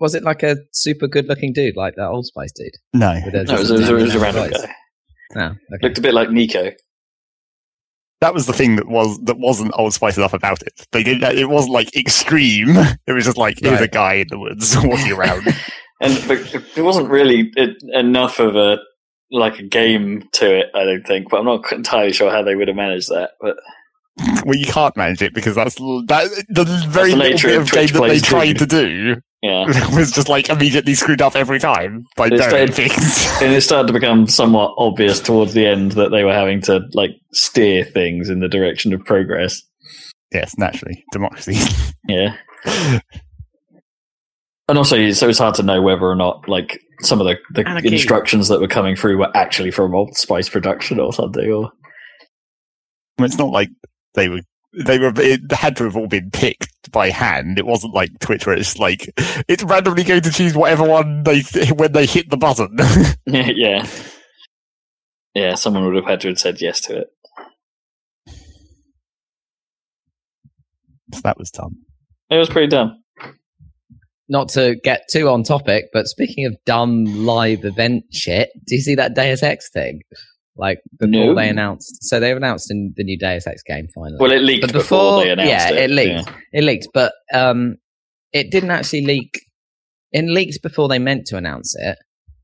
was 0.00 0.14
it 0.14 0.22
like 0.22 0.42
a 0.42 0.56
super 0.72 1.06
good 1.06 1.26
looking 1.26 1.52
dude 1.52 1.76
like 1.76 1.94
that 1.96 2.08
Old 2.08 2.26
Spice 2.26 2.52
dude? 2.52 2.72
No, 2.92 3.12
No, 3.12 3.18
it 3.20 3.50
was, 3.50 3.70
it 3.70 3.92
was, 3.92 4.14
it 4.14 4.16
a 4.16 4.18
random 4.20 4.50
voice? 4.50 4.62
guy. 4.62 4.74
No, 5.34 5.46
okay. 5.46 5.56
Looked 5.82 5.98
a 5.98 6.02
bit 6.02 6.14
like 6.14 6.30
Nico. 6.30 6.70
that 8.20 8.32
was 8.34 8.46
the 8.46 8.52
thing 8.52 8.76
that 8.76 8.88
was 8.88 9.18
that 9.24 9.38
wasn't 9.38 9.72
Old 9.74 9.92
Spice 9.94 10.16
enough 10.16 10.32
about 10.32 10.62
it. 10.62 10.86
They 10.92 11.02
didn't. 11.02 11.24
It 11.36 11.48
wasn't 11.48 11.74
like 11.74 11.94
extreme. 11.96 12.76
It 13.06 13.12
was 13.12 13.24
just 13.26 13.36
like 13.36 13.58
here's 13.60 13.80
a 13.80 13.88
guy 13.88 14.14
in 14.14 14.28
the 14.30 14.38
woods 14.38 14.74
walking 14.82 15.12
around. 15.12 15.46
and 16.00 16.24
but 16.28 16.54
it 16.76 16.82
wasn't 16.82 17.10
really 17.10 17.52
enough 17.92 18.38
of 18.38 18.56
a 18.56 18.78
like 19.30 19.58
a 19.58 19.62
game 19.62 20.28
to 20.34 20.60
it. 20.60 20.66
I 20.74 20.84
don't 20.84 21.06
think, 21.06 21.30
but 21.30 21.40
I'm 21.40 21.46
not 21.46 21.72
entirely 21.72 22.12
sure 22.12 22.30
how 22.30 22.42
they 22.42 22.54
would 22.54 22.68
have 22.68 22.76
managed 22.76 23.08
that. 23.08 23.30
But 23.40 23.56
well, 24.44 24.56
you 24.56 24.66
can't 24.66 24.96
manage 24.96 25.22
it 25.22 25.34
because 25.34 25.54
that's 25.54 25.74
that 25.74 26.44
the 26.48 26.64
very 26.88 27.10
the 27.10 27.16
little 27.16 27.38
bit 27.38 27.56
of 27.56 27.62
of 27.62 27.70
game 27.70 27.88
that 27.88 28.08
they 28.08 28.20
tried 28.20 28.58
too. 28.58 28.66
to 28.66 28.66
do 28.66 29.16
yeah, 29.44 29.66
was 29.94 30.10
just 30.10 30.30
like 30.30 30.48
immediately 30.48 30.94
screwed 30.94 31.20
up 31.20 31.36
every 31.36 31.58
time 31.58 32.06
by 32.16 32.28
like- 32.28 32.72
things. 32.72 33.28
and 33.42 33.52
it 33.52 33.60
started 33.60 33.88
to 33.88 33.92
become 33.92 34.26
somewhat 34.26 34.74
obvious 34.78 35.20
towards 35.20 35.52
the 35.52 35.66
end 35.66 35.92
that 35.92 36.10
they 36.10 36.24
were 36.24 36.32
having 36.32 36.62
to 36.62 36.80
like 36.94 37.10
steer 37.34 37.84
things 37.84 38.30
in 38.30 38.40
the 38.40 38.48
direction 38.48 38.94
of 38.94 39.04
progress. 39.04 39.60
yes, 40.32 40.56
naturally, 40.56 41.04
democracy. 41.12 41.58
Yeah, 42.08 42.36
and 44.68 44.78
also 44.78 45.10
so 45.10 45.28
it's 45.28 45.38
hard 45.38 45.56
to 45.56 45.62
know 45.62 45.82
whether 45.82 46.06
or 46.06 46.16
not 46.16 46.48
like 46.48 46.80
some 47.00 47.20
of 47.20 47.26
the, 47.26 47.36
the 47.50 47.68
Anarchy. 47.68 47.92
instructions 47.92 48.48
that 48.48 48.60
were 48.60 48.68
coming 48.68 48.96
through 48.96 49.18
were 49.18 49.36
actually 49.36 49.70
from 49.70 49.94
Old 49.94 50.16
Spice 50.16 50.48
production 50.48 51.00
or 51.00 51.12
something. 51.12 51.44
Or 51.50 51.72
Well, 53.18 53.26
it's 53.26 53.38
not 53.38 53.50
like 53.50 53.70
they 54.14 54.28
were. 54.28 54.40
They 54.84 54.98
were. 54.98 55.12
It 55.16 55.52
had 55.52 55.76
to 55.76 55.84
have 55.84 55.96
all 55.96 56.08
been 56.08 56.30
picked 56.30 56.90
by 56.90 57.10
hand. 57.10 57.58
It 57.58 57.66
wasn't 57.66 57.94
like 57.94 58.18
Twitch 58.18 58.46
where 58.46 58.56
it's 58.56 58.78
like 58.78 59.08
it's 59.48 59.62
randomly 59.62 60.02
going 60.02 60.22
to 60.22 60.32
choose 60.32 60.56
whatever 60.56 60.84
one 60.84 61.22
they 61.22 61.42
when 61.76 61.92
they 61.92 62.06
hit 62.06 62.30
the 62.30 62.36
button. 62.36 62.76
yeah, 63.26 63.86
yeah, 65.34 65.54
someone 65.54 65.84
would 65.84 65.94
have 65.94 66.06
had 66.06 66.20
to 66.22 66.28
have 66.28 66.38
said 66.40 66.60
yes 66.60 66.80
to 66.82 66.98
it. 66.98 67.08
so 71.14 71.20
that 71.22 71.38
was 71.38 71.50
dumb. 71.50 71.76
It 72.30 72.36
was 72.36 72.48
pretty 72.48 72.68
dumb. 72.68 73.03
Not 74.28 74.48
to 74.50 74.76
get 74.82 75.02
too 75.10 75.28
on 75.28 75.42
topic, 75.42 75.86
but 75.92 76.06
speaking 76.06 76.46
of 76.46 76.56
dumb 76.64 77.04
live 77.04 77.64
event 77.64 78.04
shit, 78.10 78.48
do 78.66 78.74
you 78.74 78.80
see 78.80 78.94
that 78.94 79.14
Deus 79.14 79.42
Ex 79.42 79.70
thing? 79.70 80.00
Like 80.56 80.78
before 80.98 81.08
No. 81.08 81.34
they 81.34 81.48
announced, 81.48 82.04
so 82.04 82.20
they've 82.20 82.36
announced 82.36 82.70
in 82.70 82.94
the 82.96 83.04
new 83.04 83.18
Deus 83.18 83.46
Ex 83.46 83.62
game 83.62 83.86
finally. 83.94 84.16
Well, 84.20 84.30
it 84.32 84.40
leaked 84.40 84.62
But 84.62 84.72
before, 84.72 85.20
before- 85.20 85.24
they 85.24 85.30
announced 85.32 85.50
it. 85.70 85.74
yeah, 85.74 85.80
it. 85.84 85.90
it 85.90 85.94
leaked. 85.94 86.30
it 86.52 86.64
leaked, 86.64 86.88
but 86.94 87.12
um, 87.34 87.76
it 88.32 88.50
didn't 88.50 88.70
actually 88.70 89.04
leak. 89.04 89.40
It 90.12 90.24
leaked 90.24 90.62
before 90.62 90.88
they 90.88 90.98
meant 91.00 91.26
to 91.26 91.36
announce 91.36 91.74
it, 91.76 91.98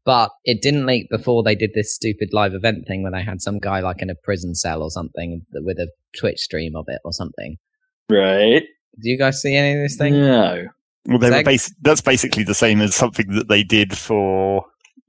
but 0.05 0.31
it 0.45 0.61
didn't 0.61 0.87
leak 0.87 1.07
before 1.09 1.43
they 1.45 1.55
did 1.55 1.71
this 1.75 1.95
stupid 1.95 2.31
live 2.33 2.53
event 2.53 2.85
thing 2.89 3.03
where 3.05 3.13
they 3.13 3.23
had 3.23 3.41
some 3.41 3.59
guy 3.59 3.79
like 3.81 4.03
in 4.03 4.11
a 4.11 4.15
prison 4.25 4.55
cell 4.57 4.83
or 4.83 4.91
something 4.91 5.43
with 5.55 5.79
a 5.79 5.89
Twitch 6.19 6.39
stream 6.41 6.75
of 6.77 6.87
it 6.89 7.01
or 7.05 7.13
something. 7.13 7.57
Right? 8.11 8.65
Do 9.01 9.09
you 9.09 9.17
guys 9.17 9.41
see 9.41 9.55
any 9.55 9.79
of 9.79 9.85
this 9.85 9.97
thing? 9.97 10.15
No. 10.15 10.65
Well, 11.07 11.19
they 11.19 11.31
were 11.31 11.43
bas- 11.43 11.75
that's 11.83 12.01
basically 12.01 12.45
the 12.45 12.55
same 12.55 12.81
as 12.81 12.95
something 12.95 13.27
that 13.35 13.49
they 13.49 13.63
did 13.63 13.97
for 13.97 14.65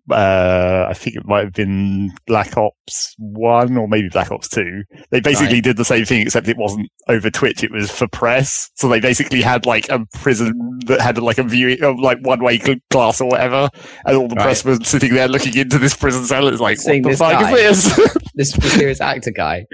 uh, 0.10 0.88
I 0.90 0.94
think 0.94 1.16
it 1.16 1.26
might 1.26 1.44
have 1.46 1.54
been 1.54 2.12
Black 2.28 2.58
Ops 2.58 3.16
One 3.18 3.78
or 3.78 3.88
maybe 3.88 4.10
Black 4.10 4.30
Ops 4.32 4.50
Two. 4.50 4.84
They 5.12 5.22
basically 5.22 5.56
Right. 5.58 5.64
did 5.64 5.78
the 5.78 5.86
same 5.86 6.04
thing, 6.06 6.22
except 6.22 6.48
it 6.50 6.58
wasn't 6.58 6.90
over 7.08 7.30
Twitch; 7.30 7.64
it 7.64 7.72
was 7.72 7.90
for 7.92 8.08
press. 8.08 8.70
So 8.76 8.90
they 8.90 9.00
basically 9.00 9.42
had 9.42 9.66
like 9.66 9.88
a 9.90 10.04
prison 10.20 10.80
that 10.88 11.00
had 11.00 11.18
like 11.20 11.38
a 11.38 11.44
view, 11.44 11.76
like 12.02 12.18
one 12.24 12.44
way 12.44 12.60
glass 12.90 13.22
or 13.22 13.30
whatever, 13.30 13.70
and 14.06 14.18
all 14.18 14.28
the 14.28 14.36
Right. 14.36 14.44
press 14.44 14.66
were 14.66 14.76
sitting 14.84 15.14
there 15.14 15.28
looking 15.30 15.56
into 15.56 15.78
this 15.78 15.96
prison 15.96 16.26
cell. 16.26 16.48
It's 16.48 16.60
like, 16.60 16.78
Seeing 16.80 17.04
what 17.04 17.10
the 17.10 17.12
this 17.12 17.20
fuck 17.20 17.40
guy. 17.40 17.52
is 17.58 17.96
this? 17.96 18.18
This 18.34 18.58
mysterious 18.58 19.02
actor 19.02 19.32
guy. 19.32 19.66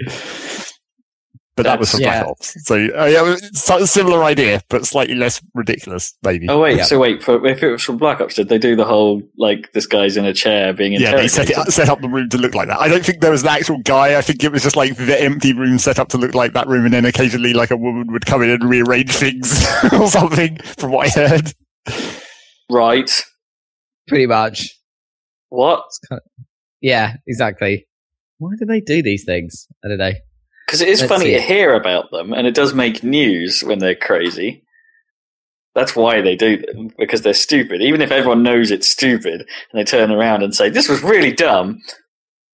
But 1.58 1.64
that 1.64 1.78
was 1.78 1.90
for 1.90 1.98
That's- 1.98 2.22
Black 2.22 2.24
yeah. 2.24 2.30
Ops. 2.30 2.66
So 2.66 2.74
uh, 2.76 3.04
yeah, 3.04 3.34
it's 3.36 3.68
a 3.70 3.86
similar 3.86 4.24
idea, 4.24 4.62
but 4.70 4.86
slightly 4.86 5.14
less 5.14 5.42
ridiculous, 5.54 6.14
maybe. 6.22 6.48
Oh 6.48 6.60
wait, 6.60 6.78
Yeah. 6.78 6.84
so 6.84 6.98
wait, 6.98 7.22
for, 7.22 7.44
if 7.46 7.62
it 7.62 7.70
was 7.70 7.82
from 7.82 7.98
Black 7.98 8.20
Ops, 8.20 8.34
did 8.34 8.48
they 8.48 8.58
do 8.58 8.74
the 8.76 8.84
whole 8.84 9.20
like 9.36 9.72
this 9.72 9.86
guy's 9.86 10.16
in 10.16 10.24
a 10.24 10.32
chair 10.32 10.72
being 10.72 10.92
Yeah, 10.92 10.98
they 10.98 11.24
interrogated? 11.24 11.30
set, 11.56 11.68
it, 11.68 11.72
set 11.72 11.88
up 11.88 12.00
the 12.00 12.08
room 12.08 12.28
to 12.30 12.38
look 12.38 12.54
like 12.54 12.68
that. 12.68 12.80
I 12.80 12.88
don't 12.88 13.04
think 13.04 13.20
there 13.20 13.30
was 13.30 13.42
an 13.42 13.48
actual 13.48 13.78
guy. 13.82 14.16
I 14.16 14.22
think 14.22 14.42
it 14.44 14.52
was 14.52 14.62
just 14.62 14.76
like 14.76 14.96
the 14.96 15.20
empty 15.20 15.52
room 15.52 15.78
set 15.78 15.98
up 15.98 16.08
to 16.10 16.18
look 16.18 16.34
like 16.34 16.52
that 16.54 16.66
room, 16.68 16.84
and 16.84 16.94
then 16.94 17.04
occasionally 17.04 17.52
like 17.52 17.70
a 17.70 17.76
woman 17.76 18.12
would 18.12 18.24
come 18.26 18.42
in 18.42 18.50
and 18.50 18.64
rearrange 18.64 19.10
things 19.12 19.66
or 19.92 20.08
something. 20.08 20.56
From 20.78 20.92
what 20.92 21.06
I 21.16 21.20
heard, 21.28 21.52
Right? 22.70 23.10
Pretty 24.06 24.26
much. 24.26 24.78
What? 25.50 25.84
It's 25.88 25.98
kind 26.08 26.20
of- 26.24 26.44
yeah, 26.80 27.16
exactly. 27.26 27.86
Why 28.38 28.50
do 28.58 28.64
they 28.66 28.80
do 28.80 29.02
these 29.02 29.24
things? 29.24 29.66
I 29.84 29.88
don't 29.88 29.98
know. 29.98 30.12
Because 30.68 30.82
it 30.82 30.88
is 30.90 31.00
Let's 31.00 31.10
funny 31.10 31.24
see. 31.24 31.32
to 31.32 31.40
hear 31.40 31.72
about 31.72 32.10
them, 32.10 32.34
and 32.34 32.46
it 32.46 32.54
does 32.54 32.74
make 32.74 33.02
news 33.02 33.64
when 33.64 33.78
they're 33.78 33.94
crazy. 33.94 34.64
That's 35.74 35.96
why 35.96 36.20
they 36.20 36.36
do 36.36 36.58
them 36.58 36.90
because 36.98 37.22
they're 37.22 37.32
stupid. 37.32 37.80
Even 37.80 38.02
if 38.02 38.10
everyone 38.10 38.42
knows 38.42 38.70
it's 38.70 38.86
stupid, 38.86 39.40
and 39.40 39.48
they 39.72 39.84
turn 39.84 40.10
around 40.10 40.42
and 40.42 40.54
say 40.54 40.68
this 40.68 40.90
was 40.90 41.02
really 41.02 41.32
dumb, 41.32 41.80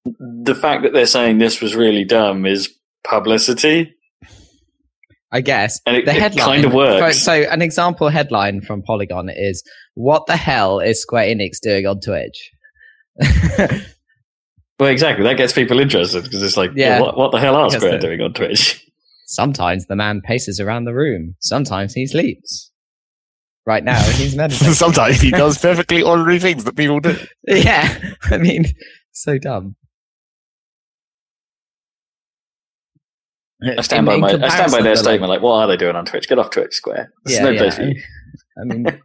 the 0.05 0.55
fact 0.55 0.85
that 0.85 0.93
they're 0.93 1.07
saying 1.07 1.39
this 1.39 1.61
was 1.61 1.75
really 1.75 2.05
dumb 2.05 2.47
is 2.47 2.73
publicity, 3.03 3.93
I 5.33 5.41
guess 5.41 5.81
and 5.85 5.97
it, 5.97 6.05
the 6.05 6.13
headline 6.13 6.63
kind 6.63 6.65
of 6.67 6.73
works. 6.73 7.19
So, 7.19 7.43
so 7.43 7.51
an 7.51 7.63
example 7.63 8.11
headline 8.11 8.61
from 8.61 8.83
Polygon 8.83 9.29
is 9.29 9.65
"What 9.95 10.27
the 10.27 10.37
hell 10.37 10.79
is 10.79 11.03
Square 11.03 11.35
Enix 11.35 11.59
doing 11.61 11.85
on 11.85 11.99
Twitch?" 11.99 12.53
well, 14.79 14.89
exactly. 14.91 15.25
That 15.25 15.37
gets 15.37 15.53
people 15.53 15.79
interested 15.81 16.25
because 16.25 16.43
it's 16.43 16.57
like, 16.57 16.71
Yeah. 16.75 16.97
yeah, 16.97 17.01
what, 17.01 17.17
what 17.17 17.33
the 17.33 17.39
hell 17.41 17.55
are 17.57 17.71
Square 17.71 17.99
doing 18.01 18.21
on 18.21 18.33
Twitch? 18.33 18.85
Sometimes 19.27 19.87
the 19.87 19.97
man 19.97 20.21
paces 20.21 20.61
around 20.61 20.85
the 20.85 20.95
room. 20.95 21.35
Sometimes 21.41 21.95
he 21.95 22.07
sleeps. 22.07 22.71
Right 23.67 23.83
now, 23.83 23.99
he's 24.03 24.37
meditating. 24.37 24.75
sometimes 24.75 25.21
he 25.21 25.31
does 25.31 25.57
perfectly 25.63 26.03
ordinary 26.03 26.39
things 26.39 26.65
that 26.65 26.77
people 26.77 27.01
do. 27.01 27.17
yeah, 27.47 27.99
I 28.25 28.37
mean, 28.37 28.67
so 29.13 29.39
dumb. 29.39 29.77
I 33.79 33.81
stand 33.81 34.05
by 34.05 34.13
In- 34.17 34.25
in 34.25 34.41
my, 34.41 34.47
I 34.47 34.49
stand 34.51 34.73
by 34.73 34.83
their 34.83 34.97
statement. 34.97 35.31
Like, 35.31 35.41
what 35.41 35.55
are 35.63 35.67
they 35.69 35.77
doing 35.79 35.97
on 35.97 36.05
Twitch? 36.05 36.29
Get 36.29 36.39
off 36.39 36.51
Twitch, 36.51 36.75
Square. 36.75 37.11
There's 37.25 37.39
Yeah, 37.39 37.45
no 37.45 37.51
yeah. 37.51 37.59
place 37.61 37.77
for 37.77 37.83
you. 37.85 38.03
I 38.61 38.65
mean, 38.65 39.03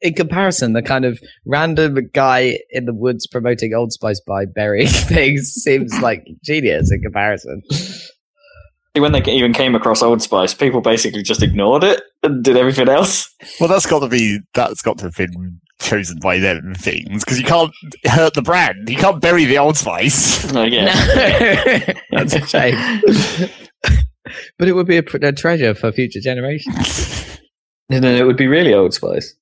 in 0.00 0.14
comparison, 0.14 0.72
the 0.72 0.82
kind 0.82 1.04
of 1.04 1.18
random 1.46 1.98
guy 2.12 2.58
in 2.70 2.84
the 2.84 2.94
woods 2.94 3.26
promoting 3.26 3.74
Old 3.74 3.92
Spice 3.92 4.20
by 4.20 4.44
burying 4.44 4.88
things 4.90 5.52
seems 5.52 5.98
like 6.00 6.26
genius 6.44 6.92
in 6.92 7.00
comparison. 7.02 7.62
When 8.94 9.12
they 9.12 9.22
even 9.24 9.52
came 9.52 9.74
across 9.74 10.02
Old 10.02 10.22
Spice, 10.22 10.54
people 10.54 10.80
basically 10.80 11.22
just 11.22 11.42
ignored 11.42 11.84
it 11.84 12.02
and 12.22 12.42
did 12.42 12.56
everything 12.56 12.88
else. 12.88 13.34
Well, 13.60 13.68
that's 13.68 13.86
got 13.86 14.00
to 14.00 14.08
be 14.08 14.40
that's 14.54 14.80
got 14.80 14.98
to 14.98 15.04
have 15.04 15.16
been 15.16 15.60
chosen 15.78 16.18
by 16.20 16.38
them 16.38 16.74
things 16.74 17.22
because 17.22 17.38
you 17.38 17.44
can't 17.44 17.72
hurt 18.06 18.32
the 18.32 18.42
brand. 18.42 18.88
You 18.88 18.96
can't 18.96 19.20
bury 19.20 19.44
the 19.44 19.58
Old 19.58 19.76
Spice. 19.76 20.50
I 20.54 20.68
guess. 20.70 21.86
No, 21.90 21.94
that's 22.18 22.34
a 22.34 22.46
shame. 22.46 23.02
but 24.58 24.68
it 24.68 24.72
would 24.72 24.86
be 24.86 24.96
a, 24.96 25.04
a 25.22 25.32
treasure 25.32 25.74
for 25.74 25.92
future 25.92 26.20
generations. 26.20 27.22
And 27.88 28.02
then 28.02 28.16
it 28.16 28.24
would 28.24 28.36
be 28.36 28.48
really 28.48 28.74
Old 28.74 28.94
Spice. 28.94 29.36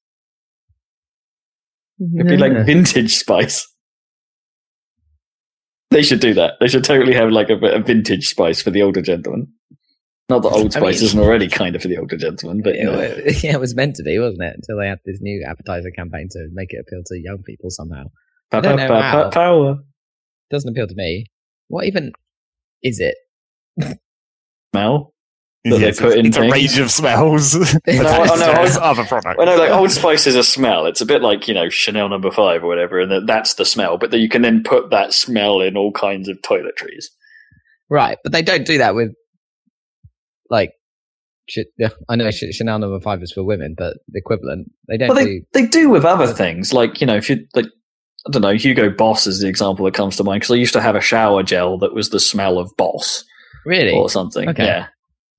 It'd 2.01 2.27
be 2.29 2.37
like 2.37 2.67
vintage 2.67 3.15
Spice. 3.15 3.67
They 5.91 6.03
should 6.03 6.21
do 6.21 6.35
that. 6.35 6.55
They 6.61 6.67
should 6.69 6.83
totally 6.85 7.15
have 7.15 7.31
like 7.31 7.51
a, 7.51 7.55
a 7.55 7.81
vintage 7.81 8.29
Spice 8.29 8.61
for 8.61 8.71
the 8.71 8.83
older 8.83 9.01
gentleman. 9.01 9.53
Not 10.29 10.43
that 10.43 10.51
Old 10.51 10.75
I 10.75 10.81
Spice 10.81 11.01
mean- 11.01 11.05
isn't 11.05 11.21
already 11.21 11.49
kind 11.49 11.77
of 11.77 11.83
for 11.83 11.89
the 11.89 11.99
older 11.99 12.17
gentleman, 12.17 12.63
but 12.63 12.75
you 12.77 12.85
know. 12.85 12.99
It, 12.99 13.43
yeah, 13.45 13.53
it 13.53 13.61
was 13.61 13.77
meant 13.77 13.95
to 13.97 14.03
be, 14.03 14.19
wasn't 14.19 14.43
it? 14.43 14.55
Until 14.57 14.79
they 14.79 14.89
had 14.89 14.99
this 15.05 15.19
new 15.21 15.45
appetizer 15.47 15.91
campaign 15.91 16.29
to 16.31 16.49
make 16.53 16.73
it 16.73 16.79
appeal 16.81 17.03
to 17.07 17.21
young 17.23 17.43
people 17.45 17.71
somehow. 17.71 18.05
I 18.51 18.61
don't 18.61 18.77
know. 18.77 19.31
Power. 19.33 19.79
Doesn't 20.51 20.71
appeal 20.71 20.87
to 20.87 20.95
me. 20.95 21.27
What 21.69 21.85
even 21.87 22.13
is 22.83 23.01
it? 23.01 23.17
Smell. 24.75 25.14
That 25.65 25.79
they 25.79 25.93
put 25.93 26.19
in 26.19 26.27
it's 26.27 26.37
a 26.37 26.43
range 26.43 26.79
of 26.79 26.91
smells. 26.91 27.55
oh, 27.57 27.59
no, 27.87 28.03
to 28.03 28.09
I 28.09 28.61
was- 28.63 28.77
other 28.77 29.05
products. 29.05 29.37
Well, 29.39 29.47
no, 29.47 29.57
like 29.57 29.71
Old 29.71 29.91
Spice 29.91 30.27
is 30.27 30.35
a 30.35 30.45
smell. 30.45 30.85
It's 30.87 31.01
a 31.01 31.07
bit 31.07 31.23
like 31.23 31.49
you 31.49 31.55
know 31.55 31.71
Chanel 31.71 32.09
Number 32.11 32.31
Five 32.31 32.63
or 32.63 32.67
whatever, 32.67 33.01
and 33.01 33.11
that, 33.11 33.27
that's 33.27 33.55
the 33.55 33.65
smell. 33.65 33.97
But 33.97 34.11
that 34.11 34.19
you 34.19 34.29
can 34.29 34.43
then 34.43 34.63
put 34.63 34.91
that 34.91 35.15
smell 35.15 35.61
in 35.63 35.77
all 35.77 35.91
kinds 35.93 36.29
of 36.29 36.37
toiletries. 36.43 37.07
Right, 37.89 38.19
but 38.23 38.33
they 38.33 38.43
don't 38.43 38.67
do 38.67 38.79
that 38.79 38.95
with 38.95 39.13
like. 40.51 40.73
Yeah, 41.79 41.89
I 42.09 42.17
know 42.17 42.31
Chanel 42.31 42.79
Number 42.79 43.01
Five 43.01 43.23
is 43.23 43.31
for 43.33 43.45
women, 43.45 43.75
but 43.77 43.99
the 44.09 44.19
equivalent 44.19 44.71
they 44.89 44.97
don't 44.97 45.09
Well, 45.09 45.17
they 45.19 45.25
do. 45.27 45.41
they 45.53 45.67
do 45.67 45.91
with 45.91 46.05
other 46.07 46.27
things, 46.27 46.73
like 46.73 47.03
you 47.03 47.07
know, 47.07 47.17
if 47.17 47.29
you 47.29 47.47
like, 47.55 47.67
I 48.27 48.31
don't 48.31 48.41
know, 48.41 48.55
Hugo 48.55 48.89
Boss 48.89 49.27
is 49.27 49.41
the 49.41 49.49
example 49.49 49.85
that 49.85 49.93
comes 49.93 50.17
to 50.17 50.25
mind 50.25 50.41
because 50.41 50.53
I 50.55 50.57
used 50.57 50.73
to 50.73 50.81
have 50.81 50.95
a 50.97 51.03
shower 51.03 51.43
gel 51.43 51.77
that 51.81 51.93
was 51.95 52.09
the 52.09 52.19
smell 52.21 52.59
of 52.59 52.71
Boss 52.79 53.25
Really? 53.67 53.93
or 53.93 54.09
something. 54.09 54.49
Okay. 54.49 54.65
Yeah. 54.65 54.87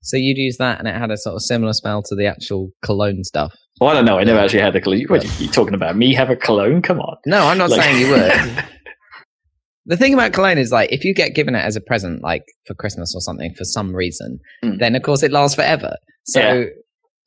So 0.06 0.16
you'd 0.16 0.38
use 0.38 0.56
that, 0.58 0.78
and 0.78 0.86
it 0.88 0.94
had 0.94 1.10
a 1.10 1.16
sort 1.16 1.34
of 1.34 1.42
similar 1.42 1.72
smell 1.72 2.02
to 2.04 2.14
the 2.14 2.26
actual 2.26 2.70
cologne 2.84 3.24
stuff. 3.24 3.52
Well, 3.80 3.90
I 3.90 3.94
don't 3.94 4.04
know. 4.04 4.18
I 4.18 4.24
never 4.24 4.38
actually 4.38 4.60
had 4.62 4.72
the 4.72 4.80
cologne. 4.80 5.04
What 5.08 5.24
are 5.24 5.42
you 5.42 5.48
talking 5.50 5.74
about? 5.74 5.96
Me 5.96 6.14
have 6.14 6.30
a 6.30 6.36
cologne? 6.36 6.80
Come 6.80 7.00
on. 7.00 7.16
No, 7.26 7.40
I'm 7.46 7.58
not 7.58 7.70
Like- 7.70 7.82
saying 7.82 8.00
you 8.00 8.10
would. 8.12 8.64
the 9.86 9.96
thing 9.96 10.14
about 10.14 10.32
cologne 10.32 10.58
is 10.58 10.72
like 10.72 10.90
if 10.92 11.04
you 11.04 11.14
get 11.14 11.34
given 11.34 11.54
it 11.54 11.64
as 11.64 11.76
a 11.76 11.80
present, 11.80 12.22
like 12.22 12.42
for 12.66 12.74
Christmas 12.74 13.12
or 13.14 13.20
something, 13.20 13.52
for 13.56 13.64
some 13.64 13.94
reason, 13.94 14.38
Mm. 14.64 14.78
then 14.78 14.94
of 14.96 15.02
course 15.02 15.22
it 15.22 15.30
lasts 15.32 15.54
forever. 15.56 15.94
So, 16.24 16.40
Yeah. 16.40 16.64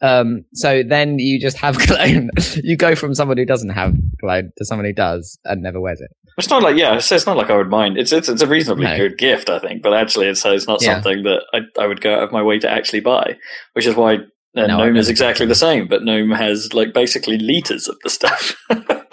Um, 0.01 0.45
so 0.53 0.81
then 0.87 1.19
you 1.19 1.39
just 1.39 1.57
have 1.57 1.77
cologne. 1.79 2.29
you 2.63 2.77
go 2.77 2.95
from 2.95 3.13
someone 3.15 3.37
who 3.37 3.45
doesn't 3.45 3.69
have 3.69 3.93
cologne 4.19 4.51
to 4.57 4.65
someone 4.65 4.85
who 4.85 4.93
does 4.93 5.37
and 5.45 5.61
never 5.61 5.79
wears 5.81 6.01
it. 6.01 6.09
It's 6.37 6.49
not 6.49 6.63
like 6.63 6.77
yeah, 6.77 6.95
it's, 6.95 7.11
it's 7.11 7.25
not 7.25 7.35
like 7.37 7.49
I 7.49 7.57
would 7.57 7.69
mind. 7.69 7.97
It's 7.97 8.11
it's, 8.13 8.29
it's 8.29 8.41
a 8.41 8.47
reasonably 8.47 8.85
No. 8.85 8.95
good 8.97 9.17
gift, 9.17 9.49
I 9.49 9.59
think. 9.59 9.81
But 9.83 9.93
actually, 9.93 10.27
it's 10.27 10.45
it's 10.45 10.67
not 10.67 10.81
Yeah. 10.81 10.93
something 10.95 11.23
that 11.23 11.41
I, 11.53 11.81
I 11.83 11.85
would 11.87 11.99
go 12.01 12.13
out 12.15 12.23
of 12.23 12.31
my 12.31 12.41
way 12.41 12.59
to 12.59 12.69
actually 12.71 13.01
buy. 13.01 13.35
Which 13.73 13.85
is 13.85 13.95
why 13.95 14.15
uh, 14.55 14.67
No, 14.67 14.77
Gnome 14.77 14.95
is 14.97 15.09
exactly 15.09 15.45
the 15.45 15.55
same. 15.55 15.87
But 15.89 16.03
Gnome 16.03 16.31
has 16.31 16.73
like 16.73 16.93
basically 16.93 17.37
liters 17.37 17.87
of 17.89 17.97
the 18.03 18.09
stuff. 18.09 18.55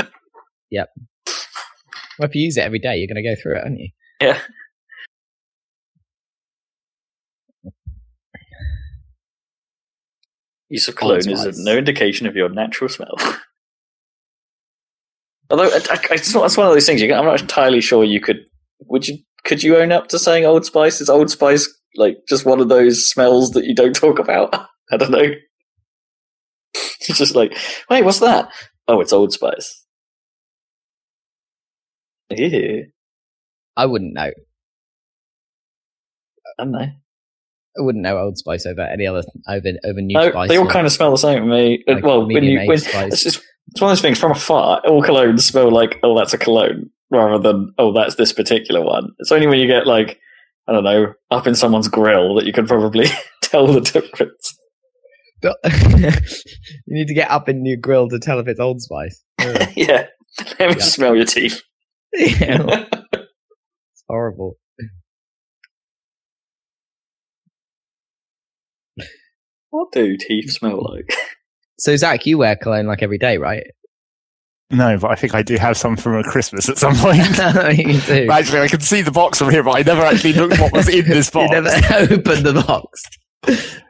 Yep. 0.71 0.89
Well, 2.19 2.29
if 2.29 2.35
you 2.35 2.43
use 2.43 2.57
it 2.57 2.63
every 2.65 2.81
day, 2.81 2.97
you're 2.97 3.07
going 3.07 3.23
to 3.23 3.29
go 3.29 3.41
through 3.41 3.57
it, 3.57 3.63
aren't 3.63 3.79
you? 3.79 3.89
yeah. 4.21 4.39
Use 10.69 10.89
of 10.89 10.97
cologne 10.97 11.29
is 11.29 11.43
Spice. 11.43 11.59
no 11.59 11.77
indication 11.77 12.27
of 12.27 12.35
your 12.35 12.49
natural 12.49 12.89
smell. 12.89 13.15
Although 15.51 15.69
I, 15.69 15.81
I, 15.91 15.99
it's, 16.11 16.35
not, 16.35 16.45
it's 16.47 16.57
one 16.57 16.67
of 16.67 16.73
those 16.73 16.87
things. 16.87 17.01
You, 17.01 17.15
I'm 17.15 17.25
not 17.25 17.41
entirely 17.41 17.81
sure 17.81 18.03
you 18.03 18.21
could. 18.21 18.45
Would 18.87 19.07
you? 19.07 19.19
Could 19.45 19.63
you 19.63 19.77
own 19.77 19.93
up 19.93 20.09
to 20.09 20.19
saying 20.19 20.45
Old 20.45 20.65
Spice? 20.67 21.01
Is 21.01 21.09
Old 21.09 21.31
Spice 21.31 21.73
like 21.95 22.17
just 22.29 22.45
one 22.45 22.61
of 22.61 22.69
those 22.69 23.09
smells 23.09 23.53
that 23.53 23.65
you 23.65 23.75
don't 23.75 23.95
talk 23.97 24.19
about? 24.19 24.53
I 24.93 24.97
don't 24.97 25.13
know. 25.13 25.33
It's 26.75 27.19
just 27.19 27.37
like, 27.37 27.57
wait, 27.89 28.05
what's 28.05 28.19
that? 28.21 28.51
Oh, 28.89 29.01
it's 29.01 29.13
Old 29.13 29.33
Spice. 29.33 29.85
Yeah, 32.31 32.81
I 33.77 33.87
wouldn't 33.87 34.15
know. 34.15 34.33
I 36.47 36.53
don't 36.59 36.73
know. 36.73 36.89
I 37.79 37.83
wouldn't 37.83 38.03
know 38.03 38.19
Old 38.19 38.39
Spice 38.39 38.67
over 38.67 38.81
any 38.83 39.07
other 39.07 39.23
over 39.49 39.69
over 39.85 40.01
New 40.01 40.15
No, 40.15 40.31
Spice. 40.31 40.49
they 40.49 40.57
all 40.59 40.67
kind 40.69 40.87
of 40.87 40.93
smell 40.93 41.11
the 41.11 41.19
same 41.19 41.43
to 41.43 41.47
me. 41.49 41.85
Uh, 41.89 41.95
like, 41.95 42.05
well, 42.05 42.27
when 42.27 42.43
you 42.45 42.59
when, 42.67 42.71
it's 42.79 43.23
just 43.23 43.43
it's 43.69 43.81
one 43.81 43.91
of 43.91 43.97
those 43.97 44.03
things 44.03 44.19
from 44.19 44.31
afar. 44.33 44.81
All 44.87 45.03
colognes 45.03 45.41
smell 45.43 45.71
like 45.73 45.99
oh, 46.03 46.17
that's 46.17 46.33
a 46.35 46.39
cologne, 46.39 46.91
rather 47.11 47.39
than 47.39 47.73
oh, 47.79 47.93
that's 47.93 48.15
this 48.17 48.33
particular 48.33 48.83
one. 48.85 49.11
It's 49.19 49.33
only 49.33 49.47
when 49.47 49.59
you 49.59 49.67
get 49.67 49.87
like 49.87 50.19
I 50.69 50.73
don't 50.73 50.85
know 50.85 51.13
up 51.31 51.47
in 51.47 51.55
someone's 51.55 51.89
grill 51.89 52.35
that 52.37 52.47
you 52.47 52.53
can 52.53 52.67
probably 52.67 53.07
tell 53.43 53.67
the 53.67 53.81
difference. 53.81 54.57
you 55.45 56.11
need 56.87 57.07
to 57.09 57.15
get 57.15 57.31
up 57.31 57.49
in 57.49 57.65
your 57.67 57.77
grill 57.77 58.09
to 58.09 58.19
tell 58.19 58.39
if 58.41 58.49
it's 58.49 58.59
Old 58.61 58.81
Spice. 58.81 59.23
Yeah, 59.39 59.57
let 59.59 59.77
me 59.77 60.07
Yeah. 60.59 60.75
smell 60.79 61.15
your 61.15 61.25
teeth. 61.27 61.63
Yeah, 62.15 62.87
it's 63.13 64.03
horrible. 64.09 64.57
What 69.77 69.93
do 69.93 70.17
teeth 70.17 70.51
smell 70.51 70.81
like? 70.95 71.15
So 71.79 71.95
Zach, 71.95 72.25
you 72.25 72.39
wear 72.39 72.57
cologne 72.57 72.87
like 72.87 73.03
every 73.03 73.19
day, 73.19 73.37
right? 73.37 73.65
No, 74.71 74.97
but 74.99 75.11
I 75.11 75.15
think 75.15 75.35
I 75.35 75.43
do 75.43 75.57
have 75.59 75.77
some 75.77 75.95
from 75.95 76.15
a 76.15 76.25
Christmas 76.25 76.71
at 76.71 76.79
some 76.79 76.95
point. 76.97 77.19
you 77.79 78.01
do. 78.01 78.31
Actually, 78.31 78.61
I 78.61 78.69
can 78.69 78.81
see 78.81 79.03
the 79.03 79.13
box 79.13 79.39
from 79.39 79.51
here, 79.51 79.63
but 79.63 79.73
I 79.73 79.83
never 79.83 80.01
actually 80.01 80.33
looked 80.33 80.59
what 80.59 80.73
was 80.73 80.89
in 80.89 81.05
this 81.07 81.29
box. 81.29 81.53
You 81.55 81.61
never 81.61 82.15
opened 82.15 82.47
the 82.47 82.65
box. 82.67 83.03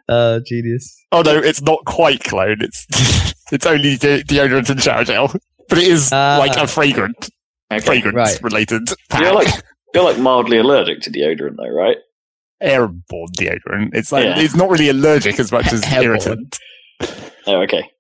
Uh, 0.09 0.41
genius. 0.45 0.97
Oh 1.13 1.23
no, 1.23 1.39
it's 1.39 1.63
not 1.63 1.85
quite 1.85 2.25
clone. 2.25 2.57
It's 2.61 2.87
it's 3.53 3.67
only 3.67 3.97
de- 3.97 4.25
deodorant 4.25 4.69
and 4.69 4.83
shower 4.83 5.05
gel, 5.05 5.33
but 5.69 5.79
it 5.79 5.85
is 5.85 6.11
Ah. 6.13 6.37
like 6.41 6.57
a 6.57 6.67
fragrant, 6.67 7.29
Okay. 7.73 7.81
fragrance 7.87 8.15
right. 8.17 8.43
related 8.43 8.83
pack. 9.09 9.23
You're 9.23 9.33
like 9.33 9.49
you're 9.95 10.03
like 10.05 10.19
mildly 10.19 10.59
allergic 10.59 11.03
to 11.03 11.11
deodorant, 11.11 11.57
though, 11.57 11.69
right? 11.71 11.99
Airborne 12.61 13.29
deodorant. 13.39 13.91
It's 13.93 14.13
like 14.13 14.25
Yeah. 14.25 14.39
it's 14.41 14.55
not 14.55 14.71
really 14.71 14.89
allergic 14.89 15.39
as 15.39 15.53
much 15.53 15.73
as 15.73 15.83
Airborne. 15.93 16.05
irritant. 16.05 16.59
Oh, 17.47 17.63
okay. 17.63 17.91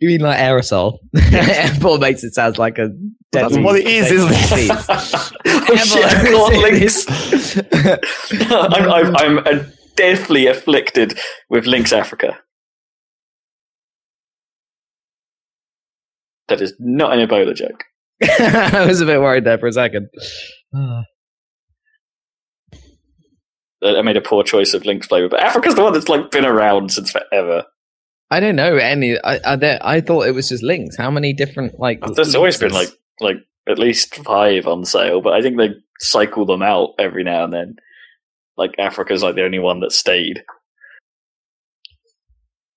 You 0.00 0.08
mean 0.08 0.20
like 0.20 0.38
aerosol? 0.38 0.98
Airborne 1.32 2.00
makes 2.00 2.24
it 2.24 2.34
sound 2.34 2.56
like 2.58 2.78
a 2.78 2.88
That's 3.32 3.52
deadly- 3.52 3.62
what 3.64 3.76
it 3.78 3.86
is, 3.86 4.10
isn't 4.10 4.30
it? 4.32 4.38
disease. 4.48 4.70
oh 4.70 5.76
shit! 5.76 6.04
I 6.04 6.30
got 6.30 6.52
Lynx. 6.54 8.50
I'm, 8.52 8.90
I'm, 8.90 9.16
I'm 9.16 9.38
uh, 9.38 9.64
deathly 9.96 10.46
afflicted 10.46 11.18
with 11.50 11.66
Lynx 11.66 11.92
Africa. 11.92 12.38
That 16.48 16.60
is 16.60 16.74
not 16.78 17.12
an 17.18 17.26
Ebola 17.28 17.54
joke. 17.54 17.84
I 18.22 18.84
was 18.86 19.00
a 19.00 19.06
bit 19.06 19.20
worried 19.20 19.44
there 19.44 19.58
for 19.58 19.66
a 19.66 19.72
second. 19.72 20.08
I 23.84 24.02
made 24.02 24.16
a 24.16 24.22
poor 24.22 24.42
choice 24.42 24.74
of 24.74 24.84
Lynx 24.86 25.06
flavor, 25.06 25.28
but 25.28 25.40
Africa's 25.40 25.74
the 25.74 25.82
one 25.82 25.92
that's 25.92 26.08
like 26.08 26.30
been 26.30 26.44
around 26.46 26.92
since 26.92 27.10
forever. 27.10 27.64
I 28.30 28.40
don't 28.40 28.56
know 28.56 28.76
any. 28.76 29.18
I 29.22 29.56
there, 29.56 29.78
I 29.82 30.00
thought 30.00 30.26
it 30.26 30.34
was 30.34 30.48
just 30.48 30.62
Lynx. 30.62 30.96
How 30.96 31.10
many 31.10 31.32
different 31.32 31.78
like? 31.78 32.00
There's 32.14 32.34
always 32.34 32.58
been 32.58 32.72
like 32.72 32.88
like 33.20 33.36
at 33.68 33.78
least 33.78 34.14
five 34.16 34.66
on 34.66 34.84
sale, 34.84 35.20
but 35.20 35.34
I 35.34 35.42
think 35.42 35.58
they 35.58 35.70
cycle 36.00 36.46
them 36.46 36.62
out 36.62 36.94
every 36.98 37.22
now 37.24 37.44
and 37.44 37.52
then. 37.52 37.76
Like 38.56 38.74
Africa's 38.78 39.22
like 39.22 39.34
the 39.34 39.44
only 39.44 39.58
one 39.58 39.80
that 39.80 39.92
stayed. 39.92 40.42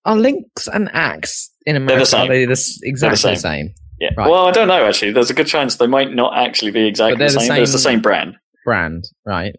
are 0.06 0.18
Lynx 0.18 0.68
and 0.68 0.90
axe 0.94 1.52
in 1.66 1.76
the 1.76 1.82
America? 1.82 2.06
same. 2.06 2.30
Are 2.30 2.34
they 2.34 2.46
the, 2.46 2.80
exactly 2.84 3.18
same. 3.18 3.34
the 3.34 3.40
same 3.40 3.74
Yeah. 4.00 4.10
Right. 4.18 4.30
Well, 4.30 4.46
I 4.48 4.52
don't 4.52 4.68
know 4.68 4.86
actually. 4.86 5.12
There's 5.12 5.30
a 5.30 5.34
good 5.34 5.48
chance 5.48 5.76
they 5.78 5.88
might 5.88 6.14
not 6.14 6.38
actually 6.38 6.72
be 6.72 6.86
exactly 6.88 7.18
they're 7.18 7.30
the 7.30 7.36
the 7.36 7.40
same. 7.40 7.50
but 7.50 7.60
It's 7.60 7.72
the 7.72 7.80
same 7.80 8.02
brand. 8.02 8.36
brand, 8.66 9.06
right? 9.26 9.56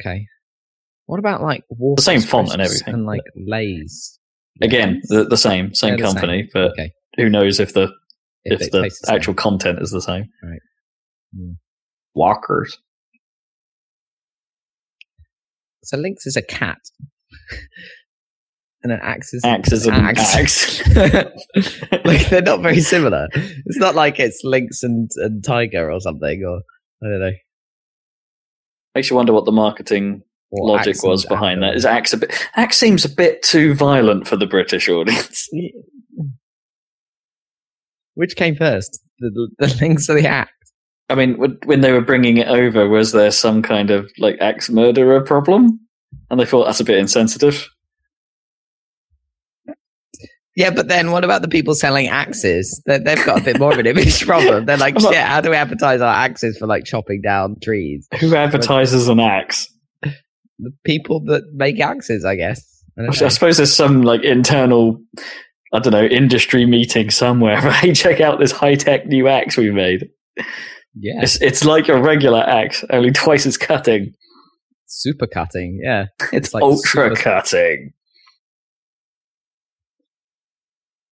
Okay. 0.00 0.26
What 1.06 1.18
about 1.18 1.42
like 1.42 1.64
Walker's 1.68 2.04
The 2.04 2.10
same 2.12 2.20
font 2.22 2.52
and 2.52 2.62
everything, 2.62 2.94
and 2.94 3.06
like 3.06 3.20
Lay's? 3.36 4.18
Again, 4.62 5.00
the, 5.08 5.24
the 5.24 5.36
same, 5.36 5.74
same 5.74 5.90
They're 5.96 5.98
the 6.06 6.12
same. 6.12 6.14
company, 6.20 6.48
but 6.52 6.70
Okay. 6.72 6.92
who 7.16 7.28
knows 7.28 7.60
if 7.60 7.74
the 7.74 7.92
if, 8.44 8.60
it 8.62 8.72
the 8.72 8.82
tastes 8.82 9.00
the 9.00 9.06
same. 9.08 9.16
actual 9.16 9.34
content 9.34 9.78
is 9.82 9.90
the 9.90 10.00
same. 10.00 10.26
Right. 10.42 10.60
Hmm. 11.36 11.52
Walkers. 12.14 12.78
So 15.82 15.96
Lynx 15.98 16.26
is 16.26 16.36
a 16.36 16.42
cat. 16.42 16.78
and 18.82 18.92
an 18.92 19.00
axe 19.02 19.34
is 19.34 19.44
Axe 19.44 19.72
is 19.72 19.86
an 19.86 19.94
axe. 19.94 20.86
like 22.04 22.28
they're 22.30 22.42
not 22.42 22.62
very 22.62 22.80
similar. 22.80 23.28
It's 23.34 23.78
not 23.78 23.94
like 23.94 24.18
it's 24.18 24.40
Lynx 24.44 24.82
and, 24.82 25.10
and 25.16 25.44
Tiger 25.44 25.90
or 25.90 26.00
something, 26.00 26.42
or 26.44 26.60
I 27.06 27.10
don't 27.10 27.20
know. 27.20 27.32
Makes 28.94 29.10
you 29.10 29.16
wonder 29.16 29.32
what 29.32 29.44
the 29.44 29.52
marketing 29.52 30.22
logic 30.52 30.94
Axe 30.96 31.02
was 31.02 31.24
behind 31.26 31.62
that. 31.62 31.76
Apple. 31.76 31.88
Axe 31.88 32.12
a 32.12 32.16
bit? 32.18 32.48
Axe 32.56 32.76
seems 32.78 33.04
a 33.04 33.08
bit 33.08 33.42
too 33.42 33.74
violent 33.74 34.26
for 34.28 34.36
the 34.36 34.46
British 34.46 34.88
audience. 34.88 35.48
Which 38.14 38.36
came 38.36 38.54
first, 38.54 39.00
the, 39.18 39.48
the 39.58 39.76
Lynx 39.80 40.08
or 40.08 40.14
the 40.14 40.28
axe? 40.28 40.52
I 41.10 41.16
mean, 41.16 41.34
when- 41.64 41.80
they 41.80 41.92
were 41.92 42.00
bringing 42.00 42.36
it 42.38 42.46
over, 42.48 42.88
was 42.88 43.12
there 43.12 43.30
some 43.30 43.60
kind 43.62 43.90
of 43.90 44.10
like 44.18 44.36
axe 44.40 44.70
murderer 44.70 45.20
problem? 45.20 45.80
And 46.30 46.38
they 46.38 46.46
thought 46.46 46.64
that's 46.66 46.80
a 46.80 46.84
bit 46.84 46.98
insensitive. 46.98 47.68
Yeah, 50.56 50.70
but 50.70 50.86
then 50.86 51.10
what 51.10 51.24
about 51.24 51.42
the 51.42 51.48
people 51.48 51.74
selling 51.74 52.06
axes? 52.06 52.80
They, 52.86 52.98
they've 52.98 53.24
got 53.26 53.40
a 53.40 53.44
bit 53.44 53.58
more 53.58 53.72
of 53.72 53.78
an 53.78 53.86
image 53.86 54.24
problem. 54.26 54.66
They're 54.66 54.76
like, 54.76 54.98
shit, 55.00 55.16
how 55.16 55.40
do 55.40 55.50
we 55.50 55.56
advertise 55.56 56.00
our 56.00 56.14
axes 56.14 56.56
for 56.58 56.68
like 56.68 56.84
chopping 56.84 57.20
down 57.22 57.56
trees? 57.60 58.06
Who 58.20 58.36
advertises 58.36 59.08
an 59.08 59.18
axe? 59.18 59.68
The 60.58 60.70
people 60.84 61.20
that 61.24 61.42
make 61.52 61.80
axes, 61.80 62.24
I 62.24 62.36
guess. 62.36 62.62
I 62.98 63.06
I 63.08 63.28
suppose 63.28 63.56
there's 63.56 63.74
some 63.74 64.02
like 64.02 64.22
internal, 64.22 65.00
I 65.72 65.80
don't 65.80 65.92
know, 65.92 66.04
industry 66.04 66.64
meeting 66.66 67.10
somewhere. 67.10 67.60
Hey, 67.72 67.92
check 67.92 68.20
out 68.20 68.38
this 68.38 68.52
high 68.52 68.76
tech 68.76 69.06
new 69.06 69.26
axe 69.28 69.56
we 69.56 69.70
made. 69.70 70.08
Yeah, 70.96 71.22
It's 71.22 71.40
it's 71.42 71.64
like 71.64 71.88
a 71.88 72.00
regular 72.00 72.40
axe, 72.40 72.84
only 72.90 73.10
twice 73.10 73.46
as 73.46 73.56
cutting. 73.56 74.12
super 74.86 75.26
cutting. 75.26 75.80
Yeah, 75.82 76.06
It's 76.32 76.54
like 76.54 76.62
ultra 76.62 77.08
super- 77.10 77.16
cutting. 77.16 77.92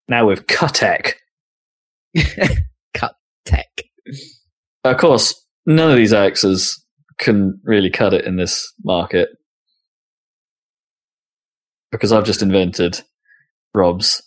Now 0.07 0.27
with 0.27 0.47
Cutec. 0.47 1.13
cut 2.93 3.15
tech. 3.45 3.67
Of 4.83 4.97
course, 4.97 5.33
none 5.65 5.89
of 5.91 5.97
these 5.97 6.13
axes 6.13 6.82
can 7.19 7.59
really 7.63 7.89
cut 7.89 8.13
it 8.13 8.25
in 8.25 8.35
this 8.37 8.71
market 8.83 9.29
because 11.91 12.11
I've 12.11 12.25
just 12.25 12.41
invented 12.41 13.01
Rob's 13.73 14.21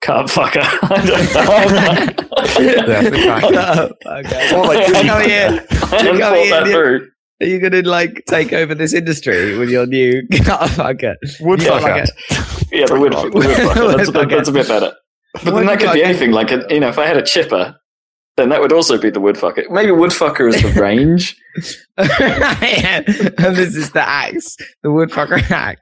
cut 0.00 0.26
fucker. 0.26 0.62
I 0.82 1.04
don't 1.04 1.72
know. 1.74 2.60
Yeah, 2.60 3.10
big 3.10 3.14
fact. 3.24 3.94
Oh, 4.06 4.16
okay. 4.18 4.54
Or 4.56 4.66
like 4.66 4.78
You're 4.88 4.96
really- 4.96 5.08
coming 5.08 5.30
in. 5.30 5.32
I 5.32 5.86
hadn't 5.86 6.18
coming 6.18 6.20
thought 6.20 6.50
that 6.50 6.66
in, 6.66 6.72
through. 6.72 7.08
Are 7.42 7.46
you 7.46 7.58
gonna 7.58 7.82
like 7.82 8.22
take 8.28 8.52
over 8.52 8.74
this 8.74 8.94
industry 8.94 9.58
with 9.58 9.68
your 9.70 9.86
new 9.86 10.22
cut 10.44 10.70
fucker? 10.70 11.14
Woodfucker. 11.40 11.82
like 11.82 12.70
Yeah, 12.72 12.86
the 12.86 12.98
wood, 12.98 13.12
wood 13.34 13.44
fucker. 13.44 13.96
That's, 13.96 14.10
Woodfucker. 14.10 14.30
that's 14.30 14.48
a 14.48 14.52
bit 14.52 14.68
better. 14.68 14.94
But 15.44 15.50
then 15.54 15.66
that 15.66 15.80
could 15.80 15.92
be 15.92 16.04
anything. 16.04 16.30
Like, 16.30 16.52
a, 16.52 16.64
you 16.70 16.78
know, 16.80 16.88
if 16.88 16.98
I 16.98 17.06
had 17.06 17.16
a 17.16 17.22
chipper, 17.22 17.74
then 18.36 18.48
that 18.48 18.60
would 18.60 18.72
also 18.72 18.98
be 18.98 19.10
the 19.10 19.20
woodfucker. 19.20 19.64
Maybe 19.70 19.90
woodfucker 19.92 20.48
is 20.52 20.62
the 20.62 20.72
range. 20.80 21.36
yeah. 21.98 23.02
And 23.38 23.56
this 23.56 23.76
is 23.76 23.92
the 23.92 24.02
axe, 24.06 24.56
the 24.82 24.88
woodfucker 24.90 25.40
axe. 25.50 25.80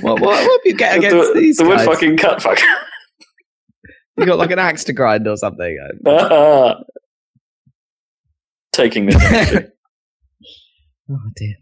What, 0.00 0.20
what, 0.20 0.20
what 0.20 0.60
do 0.62 0.70
you 0.70 0.76
get 0.76 0.96
against 0.98 1.34
the, 1.34 1.40
these 1.40 1.56
the 1.58 1.64
guys? 1.64 1.86
woodfucking 1.86 2.18
cut 2.18 2.38
fucker. 2.38 2.62
You 4.16 4.26
got 4.26 4.38
like 4.38 4.50
an 4.50 4.58
axe 4.58 4.84
to 4.84 4.92
grind 4.92 5.26
or 5.26 5.36
something. 5.36 5.78
Taking 8.72 9.06
this 9.06 9.16
Oh 11.10 11.18
dear. 11.36 11.54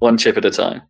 one 0.00 0.18
chip 0.18 0.36
at 0.36 0.44
a 0.44 0.50
time. 0.50 0.82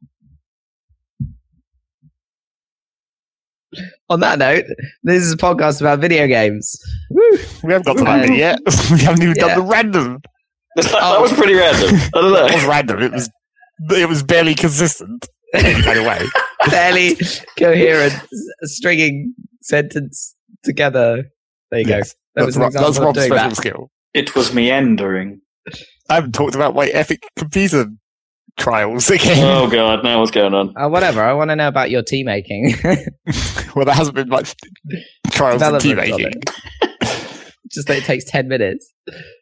On 4.11 4.21
that 4.21 4.39
note, 4.39 4.65
this 5.03 5.23
is 5.23 5.33
a 5.33 5.37
podcast 5.37 5.81
about 5.81 5.99
video 5.99 6.27
games. 6.27 6.75
Woo. 7.11 7.23
We 7.63 7.73
haven't 7.73 7.85
got 7.87 7.99
to 7.99 8.05
that 8.05 8.27
bit 8.29 8.39
yet. 8.39 8.59
we 8.91 9.01
haven't 9.01 9.23
even 9.23 9.35
Yeah. 9.37 9.49
done 9.55 9.59
the 9.59 9.65
random. 9.71 10.21
That, 10.77 10.85
that 10.87 10.95
Oh. 11.03 11.21
was 11.23 11.33
pretty 11.33 11.55
random. 11.55 11.95
I 12.15 12.21
don't 12.21 12.51
It 12.51 12.55
was 12.55 12.65
random. 12.65 13.03
It 13.03 13.13
was 13.13 13.31
it 13.91 14.09
was 14.09 14.23
barely 14.23 14.55
consistent. 14.55 15.27
By 15.53 15.61
the 15.95 16.03
way, 16.07 16.27
Fairly 16.71 17.17
coherent, 17.59 18.13
stringing 18.65 19.35
sentence 19.63 20.35
together. 20.65 21.25
There 21.71 21.81
you 21.81 21.87
Yes. 21.89 22.13
go. 22.13 22.19
That 22.35 22.47
was 22.47 22.55
that's, 22.57 22.75
an 22.75 22.81
Rob- 22.81 22.85
that's 22.95 22.99
Rob's 22.99 23.25
special 23.25 23.49
that. 23.51 23.57
skill. 23.57 23.91
It 24.15 24.35
was 24.35 24.53
meandering. 24.53 25.41
I 26.11 26.15
haven't 26.17 26.33
talked 26.33 26.55
about 26.55 26.75
my 26.75 26.87
epic 26.89 27.21
computer 27.37 27.87
trials 28.59 29.09
again. 29.11 29.45
Oh 29.45 29.69
god, 29.71 30.05
now 30.05 30.19
what's 30.21 30.31
going 30.31 30.53
on? 30.55 30.75
Uh, 30.77 30.89
whatever. 30.89 31.23
I 31.23 31.33
want 31.33 31.51
to 31.51 31.57
know 31.57 31.69
about 31.69 31.91
your 31.91 32.03
tea 32.03 32.25
making. 32.25 32.75
well, 33.75 33.85
there 33.87 33.95
hasn't 33.95 34.15
been 34.17 34.29
much 34.29 34.55
trials 35.31 35.63
in 35.63 35.79
tea 35.79 35.95
making. 35.95 36.33
Just 37.71 37.87
that 37.89 37.99
it 37.99 38.05
takes 38.05 38.25
10 38.25 38.49
minutes. 38.49 38.93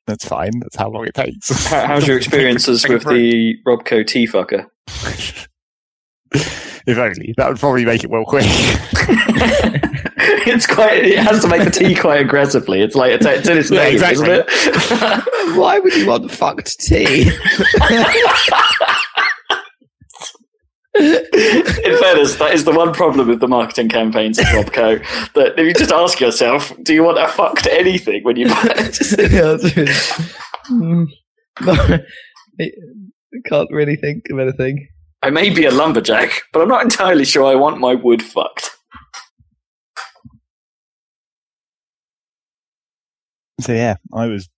That's 0.06 0.24
fine. 0.24 0.50
That's 0.60 0.74
how 0.74 0.90
long 0.90 1.06
it 1.06 1.14
takes. 1.14 1.66
How, 1.68 1.86
how's 1.86 2.08
your 2.08 2.16
experiences 2.16 2.86
with 2.88 3.04
the 3.04 3.54
Robco 3.66 4.04
tea 4.06 4.26
fucker? 4.26 4.66
if 6.32 6.98
only 6.98 7.34
that 7.36 7.48
would 7.48 7.58
probably 7.58 7.84
make 7.84 8.02
it 8.04 8.10
well 8.10 8.24
quick. 8.24 8.44
it's 10.46 10.66
quite. 10.66 11.04
It 11.04 11.18
has 11.18 11.40
to 11.42 11.48
make 11.48 11.62
the 11.64 11.70
tea 11.70 11.94
quite 11.94 12.20
aggressively. 12.20 12.80
It's 12.80 12.96
like 12.96 13.12
it's, 13.12 13.26
it's 13.26 13.48
in 13.48 13.58
its 13.58 13.70
Yeah, 13.70 13.86
exactly. 13.86 14.28
isn't 14.28 14.48
it? 14.48 15.56
Why 15.56 15.78
would 15.78 15.94
you 15.94 16.06
want 16.06 16.30
fucked 16.30 16.80
tea? 16.80 17.30
In 20.98 21.98
fairness, 21.98 22.36
that 22.36 22.50
is 22.52 22.64
the 22.64 22.72
one 22.72 22.92
problem 22.92 23.28
with 23.28 23.40
the 23.40 23.48
marketing 23.48 23.88
campaigns 23.88 24.38
of 24.38 24.46
Robco. 24.46 25.00
That 25.34 25.58
if 25.58 25.66
you 25.66 25.74
just 25.74 25.92
ask 25.92 26.20
yourself, 26.20 26.72
do 26.82 26.94
you 26.94 27.02
want 27.02 27.18
a 27.18 27.28
fucked 27.28 27.66
anything 27.66 28.24
when 28.24 28.36
you 28.36 28.48
buy 28.48 28.62
it? 28.76 29.86
Mm. 30.70 31.06
No, 31.62 31.72
I 32.58 32.70
can't 33.46 33.70
really 33.70 33.96
think 33.96 34.24
of 34.30 34.38
anything. 34.38 34.88
I 35.22 35.30
may 35.30 35.50
be 35.50 35.64
a 35.64 35.70
lumberjack, 35.70 36.42
but 36.52 36.62
I'm 36.62 36.68
not 36.68 36.82
entirely 36.82 37.24
sure 37.24 37.44
I 37.44 37.54
want 37.54 37.80
my 37.80 37.94
wood 37.94 38.22
fucked. 38.22 38.70
so 43.60 43.72
yeah, 43.72 43.96
I 44.12 44.26
was 44.26 44.48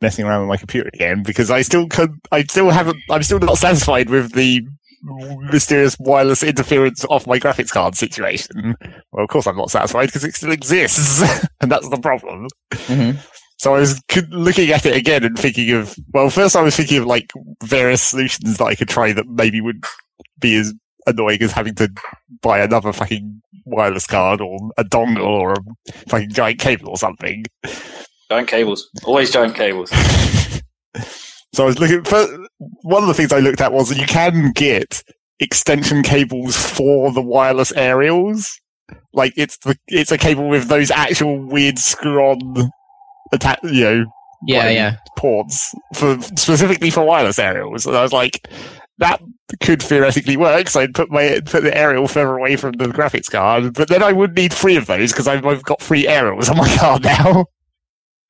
messing 0.00 0.24
around 0.24 0.40
with 0.40 0.48
my 0.48 0.56
computer 0.56 0.90
again 0.92 1.22
because 1.22 1.50
I 1.50 1.62
still 1.62 1.88
could, 1.88 2.10
I 2.30 2.42
still 2.44 2.70
haven't, 2.70 2.98
I'm 3.10 3.22
still 3.22 3.38
not 3.38 3.58
satisfied 3.58 4.10
with 4.10 4.32
the 4.32 4.66
mysterious 5.04 5.96
wireless 5.98 6.42
interference 6.42 7.04
off 7.06 7.26
my 7.26 7.38
graphics 7.38 7.70
card 7.70 7.94
situation. 7.94 8.74
Well, 9.12 9.24
of 9.24 9.28
course 9.28 9.46
I'm 9.46 9.56
not 9.56 9.70
satisfied 9.70 10.06
because 10.06 10.24
it 10.24 10.34
still 10.34 10.52
exists, 10.52 11.22
and 11.60 11.70
that's 11.70 11.88
the 11.88 11.98
problem. 11.98 12.48
Mhm. 12.72 13.18
So 13.58 13.74
I 13.74 13.80
was 13.80 14.02
looking 14.30 14.70
at 14.70 14.84
it 14.84 14.96
again 14.96 15.24
and 15.24 15.38
thinking 15.38 15.70
of, 15.70 15.94
well, 16.12 16.28
first 16.28 16.56
I 16.56 16.62
was 16.62 16.76
thinking 16.76 16.98
of 16.98 17.06
like 17.06 17.30
various 17.62 18.02
solutions 18.02 18.58
that 18.58 18.64
I 18.64 18.74
could 18.74 18.88
try 18.88 19.12
that 19.12 19.26
maybe 19.28 19.60
would 19.60 19.82
be 20.40 20.56
as 20.56 20.74
annoying 21.06 21.40
as 21.42 21.52
having 21.52 21.74
to 21.76 21.88
buy 22.42 22.58
another 22.60 22.92
fucking 22.92 23.40
wireless 23.64 24.06
card 24.06 24.40
or 24.40 24.58
a 24.76 24.84
dongle 24.84 25.24
or 25.26 25.52
a 25.52 25.56
fucking 26.08 26.30
giant 26.30 26.58
cable 26.58 26.88
or 26.88 26.96
something. 26.98 27.44
Giant 28.30 28.48
cables. 28.48 28.88
Always 29.04 29.30
giant 29.30 29.54
cables. 29.54 29.90
So 31.54 31.64
I 31.64 31.66
was 31.66 31.78
looking 31.78 32.02
for 32.04 32.26
one 32.82 33.02
of 33.02 33.08
the 33.08 33.14
things 33.14 33.32
I 33.32 33.38
looked 33.38 33.60
at 33.60 33.72
was 33.72 33.88
that 33.88 33.98
you 33.98 34.06
can 34.06 34.52
get 34.52 35.02
extension 35.40 36.02
cables 36.02 36.56
for 36.56 37.12
the 37.12 37.22
wireless 37.22 37.72
aerials. 37.72 38.60
Like 39.12 39.32
it's 39.36 39.56
the 39.58 39.76
it's 39.88 40.12
a 40.12 40.18
cable 40.18 40.48
with 40.48 40.68
those 40.68 40.90
actual 40.90 41.38
weird 41.38 41.78
screw-on 41.78 42.70
atta- 43.32 43.58
you 43.64 43.84
know 43.84 44.04
Yeah, 44.46 44.68
yeah. 44.68 44.96
ports 45.16 45.72
for 45.94 46.20
specifically 46.36 46.90
for 46.90 47.04
wireless 47.04 47.38
aerials. 47.38 47.86
And 47.86 47.96
I 47.96 48.02
was 48.02 48.12
like, 48.12 48.46
that 48.98 49.20
could 49.62 49.82
theoretically 49.82 50.36
work. 50.36 50.68
So 50.68 50.80
I'd 50.80 50.94
put 50.94 51.10
my 51.10 51.40
put 51.46 51.62
the 51.62 51.76
aerial 51.76 52.08
further 52.08 52.36
away 52.36 52.56
from 52.56 52.72
the 52.72 52.86
graphics 52.86 53.30
card, 53.30 53.74
but 53.74 53.88
then 53.88 54.02
I 54.02 54.12
would 54.12 54.34
need 54.34 54.52
three 54.52 54.76
of 54.76 54.86
those 54.86 55.12
because 55.12 55.28
I've, 55.28 55.44
I've 55.46 55.62
got 55.64 55.80
three 55.80 56.06
aerials 56.06 56.48
on 56.48 56.56
my 56.58 56.76
card 56.78 57.04
now. 57.04 57.46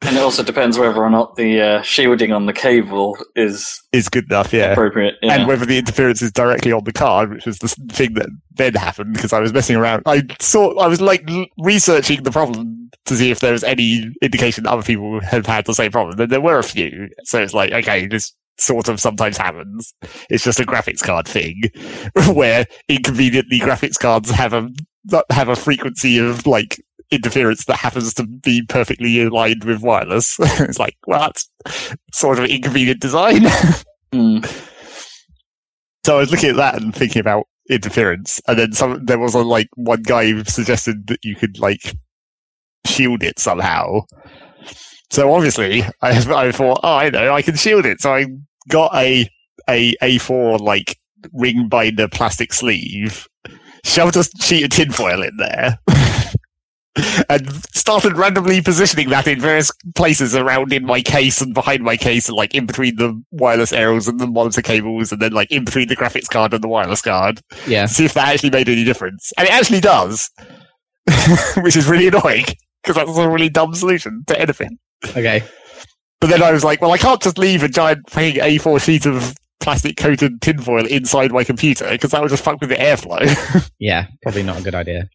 And 0.05 0.17
it 0.17 0.21
also 0.21 0.43
depends 0.43 0.79
whether 0.79 1.03
or 1.03 1.11
not 1.11 1.37
the 1.37 1.61
uh, 1.61 1.83
shielding 1.83 2.33
on 2.33 2.47
the 2.47 2.53
cable 2.53 3.17
is 3.35 3.83
Is 3.93 4.09
good 4.09 4.25
enough, 4.25 4.53
yeah. 4.53 4.73
appropriate. 4.73 5.15
Yeah. 5.23 5.35
And 5.35 5.49
whether 5.49 5.65
the 5.65 5.79
interference 5.79 6.21
is 6.21 6.31
directly 6.31 6.73
on 6.73 6.85
the 6.85 6.93
card, 6.93 7.33
which 7.33 7.47
was 7.47 7.59
the 7.59 7.69
thing 7.69 8.15
that 8.15 8.29
then 8.53 8.75
happened 8.75 9.15
because 9.15 9.33
I 9.33 9.41
was 9.41 9.53
messing 9.53 9.77
around. 9.77 10.03
I 10.07 10.23
saw, 10.41 10.79
I 10.79 10.89
was 10.89 11.01
like 11.01 11.29
researching 11.59 12.23
the 12.23 12.31
problem 12.31 12.91
to 13.07 13.17
see 13.17 13.31
if 13.31 13.41
there 13.41 13.53
was 13.53 13.65
any 13.65 14.11
indication 14.23 14.65
that 14.65 14.73
other 14.73 14.83
people 14.83 15.21
had 15.21 15.47
had 15.47 15.67
the 15.67 15.75
same 15.75 15.91
problem. 15.91 16.19
And 16.21 16.31
there 16.31 16.41
were 16.41 16.59
a 16.59 16.63
few. 16.63 17.09
So 17.25 17.43
it's 17.43 17.55
like, 17.55 17.73
okay, 17.73 18.07
this 18.07 18.35
sort 18.59 18.89
of 18.89 19.01
sometimes 19.01 19.37
happens. 19.37 19.95
It's 20.31 20.45
just 20.45 20.61
a 20.61 20.65
graphics 20.65 21.03
card 21.03 21.27
thing 21.27 21.63
where 22.35 22.67
inconveniently 22.89 23.59
graphics 23.59 23.99
cards 23.99 24.31
have 24.31 24.53
a, 24.53 24.71
have 25.31 25.49
a 25.49 25.57
frequency 25.57 26.19
of 26.19 26.47
like 26.47 26.79
interference 27.15 27.65
that 27.67 27.77
happens 27.77 28.15
to 28.15 28.27
be 28.27 28.63
perfectly 28.69 29.23
aligned 29.23 29.65
with 29.65 29.83
wireless. 29.83 30.37
it's 30.41 30.79
like, 30.79 30.97
well, 31.07 31.21
that's 31.21 31.49
sort 32.13 32.39
of 32.39 32.45
an 32.45 32.51
inconvenient 32.51 33.01
design. 33.01 33.43
Hmm. 34.13 34.39
So 36.07 36.17
I 36.17 36.21
was 36.21 36.31
looking 36.31 36.51
at 36.51 36.57
that 36.57 36.81
and 36.81 36.95
thinking 36.95 37.19
about 37.19 37.49
interference, 37.69 38.41
and 38.47 38.57
then 38.57 38.73
some 38.73 39.05
there 39.05 39.19
was 39.19 39.35
a 39.35 39.41
like 39.41 39.67
one 39.75 40.03
guy 40.03 40.31
who 40.31 40.45
suggested 40.45 41.09
that 41.09 41.19
you 41.25 41.35
could 41.35 41.59
like 41.59 41.97
shield 42.87 43.25
it 43.25 43.41
somehow. 43.41 44.03
So 45.11 45.33
obviously, 45.33 45.83
I 46.03 46.11
I 46.33 46.53
thought, 46.53 46.81
oh, 46.85 46.97
I 46.97 47.11
know, 47.11 47.33
I 47.33 47.43
can 47.43 47.57
shield 47.57 47.87
it. 47.87 48.01
So 48.01 48.15
I 48.15 48.27
got 48.69 48.95
a 48.95 49.29
a 49.69 49.95
A4 49.97 50.61
like 50.61 50.97
ring 51.33 51.69
binder 51.69 52.07
plastic 52.07 52.53
sleeve, 52.53 53.27
shoved 53.85 54.17
a 54.17 54.25
sheet 54.41 54.65
of 54.65 54.71
tinfoil 54.71 55.23
in 55.23 55.37
there. 55.39 55.79
And 57.29 57.53
started 57.75 58.17
randomly 58.17 58.63
positioning 58.63 59.09
that 59.09 59.27
in 59.27 59.41
various 59.41 59.73
places 59.97 60.35
around 60.37 60.73
in 60.73 60.85
my 60.87 61.03
case 61.03 61.41
and 61.41 61.53
behind 61.53 61.83
my 61.83 61.97
case, 61.97 62.29
and 62.29 62.37
like 62.37 62.55
in 62.55 62.67
between 62.67 62.95
the 62.97 63.21
wireless 63.33 63.73
arrows 63.73 64.07
and 64.07 64.21
the 64.21 64.29
monitor 64.29 64.63
cables, 64.63 65.11
and 65.11 65.21
then 65.21 65.33
like 65.33 65.51
in 65.51 65.65
between 65.65 65.89
the 65.89 65.97
graphics 65.97 66.29
card 66.31 66.55
and 66.55 66.63
the 66.63 66.69
wireless 66.69 67.03
card 67.03 67.41
Yeah. 67.67 67.87
see 67.87 68.05
if 68.05 68.15
that 68.15 68.29
actually 68.29 68.51
made 68.51 68.69
any 68.69 68.85
difference. 68.85 69.33
And 69.37 69.49
it 69.49 69.53
actually 69.53 69.81
does, 69.81 70.31
which 71.59 71.77
is 71.77 71.89
really 71.89 72.09
annoying 72.09 72.45
because 72.83 72.97
that's 72.97 73.17
a 73.19 73.29
really 73.29 73.49
dumb 73.49 73.75
solution 73.75 74.23
to 74.29 74.41
anything. 74.41 74.79
Okay. 75.05 75.43
But 76.21 76.31
then 76.31 76.43
I 76.43 76.53
was 76.53 76.65
like, 76.65 76.81
well, 76.81 76.93
I 76.93 76.99
can't 76.99 77.21
just 77.21 77.39
leave 77.39 77.63
a 77.63 77.69
giant 77.69 78.09
fucking 78.09 78.37
A4 78.37 78.81
sheet 78.81 79.05
of 79.07 79.35
plastic 79.61 79.97
coated 79.97 80.41
tinfoil 80.41 80.87
inside 80.87 81.33
my 81.33 81.43
computer 81.45 81.89
because 81.91 82.13
that 82.13 82.21
would 82.23 82.31
just 82.31 82.45
fuck 82.45 82.61
with 82.61 82.71
the 82.71 82.77
airflow. 82.77 83.69
Yeah. 83.81 84.07
Probably 84.23 84.43
not 84.45 84.61
a 84.61 84.63
good 84.63 84.75
idea. 84.75 85.09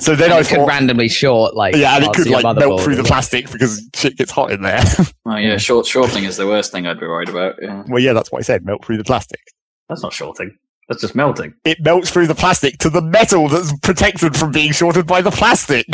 So 0.00 0.16
then 0.16 0.26
And 0.26 0.34
I 0.34 0.40
it 0.40 0.48
could 0.48 0.56
thought, 0.58 0.68
randomly 0.68 1.08
short 1.08 1.54
like 1.54 1.76
yeah, 1.76 1.94
and 1.96 2.04
it 2.04 2.12
could 2.12 2.28
like 2.28 2.44
melt 2.56 2.80
through 2.82 2.96
the 2.96 3.04
plastic 3.04 3.50
because 3.50 3.88
shit 3.94 4.16
gets 4.16 4.30
hot 4.30 4.50
in 4.50 4.62
there. 4.62 4.82
Oh 5.26 5.36
yeah, 5.36 5.56
short 5.56 5.86
shorting 5.86 6.24
is 6.24 6.36
the 6.36 6.46
worst 6.46 6.70
thing 6.70 6.86
I'd 6.86 7.00
be 7.00 7.06
worried 7.06 7.30
about. 7.30 7.54
Yeah. 7.60 7.82
well, 7.88 8.02
yeah, 8.02 8.12
that's 8.12 8.30
what 8.30 8.40
I 8.40 8.42
said, 8.42 8.64
melt 8.66 8.84
through 8.84 8.98
the 8.98 9.04
plastic. 9.04 9.40
That's 9.88 10.02
not 10.02 10.12
shorting. 10.12 10.54
That's 10.88 11.00
just 11.00 11.14
melting. 11.14 11.54
It 11.64 11.78
melts 11.80 12.10
through 12.10 12.26
the 12.26 12.34
plastic 12.34 12.76
to 12.78 12.90
the 12.90 13.00
metal 13.00 13.48
that's 13.48 13.72
protected 13.80 14.36
from 14.36 14.52
being 14.52 14.72
shorted 14.72 15.06
by 15.06 15.22
the 15.22 15.30
plastic. 15.30 15.86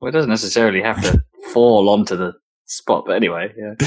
Well, 0.00 0.08
it 0.08 0.12
doesn't 0.12 0.30
necessarily 0.30 0.82
have 0.82 1.00
to 1.02 1.22
fall 1.52 1.88
onto 1.88 2.16
the 2.16 2.32
spot, 2.64 3.04
but 3.06 3.14
anyway, 3.14 3.52
yeah. 3.56 3.86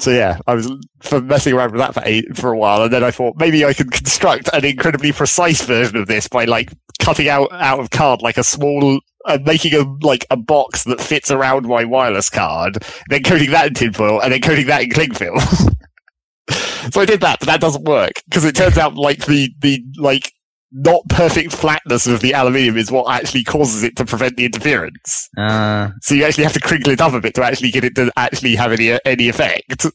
So 0.00 0.10
yeah, 0.10 0.38
I 0.46 0.54
was 0.54 0.68
for 1.00 1.20
messing 1.20 1.52
around 1.52 1.72
with 1.72 1.78
that 1.80 1.94
for 1.94 2.02
eight, 2.06 2.36
for 2.36 2.52
a 2.52 2.58
while, 2.58 2.82
and 2.82 2.92
then 2.92 3.04
I 3.04 3.10
thought 3.10 3.34
maybe 3.36 3.64
I 3.64 3.74
could 3.74 3.92
construct 3.92 4.48
an 4.52 4.64
incredibly 4.64 5.12
precise 5.12 5.62
version 5.62 5.96
of 5.98 6.08
this 6.08 6.26
by 6.26 6.46
like 6.46 6.72
cutting 7.02 7.28
out 7.28 7.52
out 7.52 7.80
of 7.80 7.90
card 7.90 8.22
like 8.22 8.38
a 8.38 8.44
small, 8.44 9.00
uh, 9.26 9.38
making 9.44 9.74
a 9.74 9.84
like 10.06 10.24
a 10.30 10.36
box 10.36 10.84
that 10.84 11.00
fits 11.00 11.30
around 11.30 11.66
my 11.66 11.84
wireless 11.84 12.30
card, 12.30 12.84
then 13.08 13.22
coating 13.22 13.50
that 13.50 13.66
in 13.66 13.74
tinfoil, 13.74 14.20
and 14.22 14.32
then 14.32 14.40
coating 14.40 14.66
that 14.66 14.82
in 14.82 14.90
cling 14.90 15.12
film. 15.12 15.38
so 16.90 17.00
I 17.00 17.04
did 17.04 17.20
that, 17.20 17.38
but 17.40 17.46
that 17.46 17.60
doesn't 17.60 17.84
work 17.84 18.12
because 18.28 18.44
it 18.44 18.54
turns 18.56 18.78
out 18.78 18.94
like 18.94 19.26
the 19.26 19.50
the 19.60 19.82
like 19.98 20.32
not 20.72 21.02
perfect 21.10 21.52
flatness 21.52 22.06
of 22.06 22.20
the 22.20 22.32
aluminium 22.32 22.78
is 22.78 22.90
what 22.90 23.12
actually 23.14 23.44
causes 23.44 23.82
it 23.82 23.94
to 23.96 24.06
prevent 24.06 24.36
the 24.38 24.46
interference. 24.46 25.28
Uh, 25.36 25.90
So 26.00 26.14
you 26.14 26.24
actually 26.24 26.44
have 26.44 26.54
to 26.54 26.60
crinkle 26.60 26.92
it 26.92 27.00
up 27.00 27.12
a 27.12 27.20
bit 27.20 27.34
to 27.34 27.44
actually 27.44 27.70
get 27.70 27.84
it 27.84 27.94
to 27.96 28.10
actually 28.16 28.54
have 28.56 28.72
any 28.72 28.98
any 29.04 29.28
effect. 29.28 29.86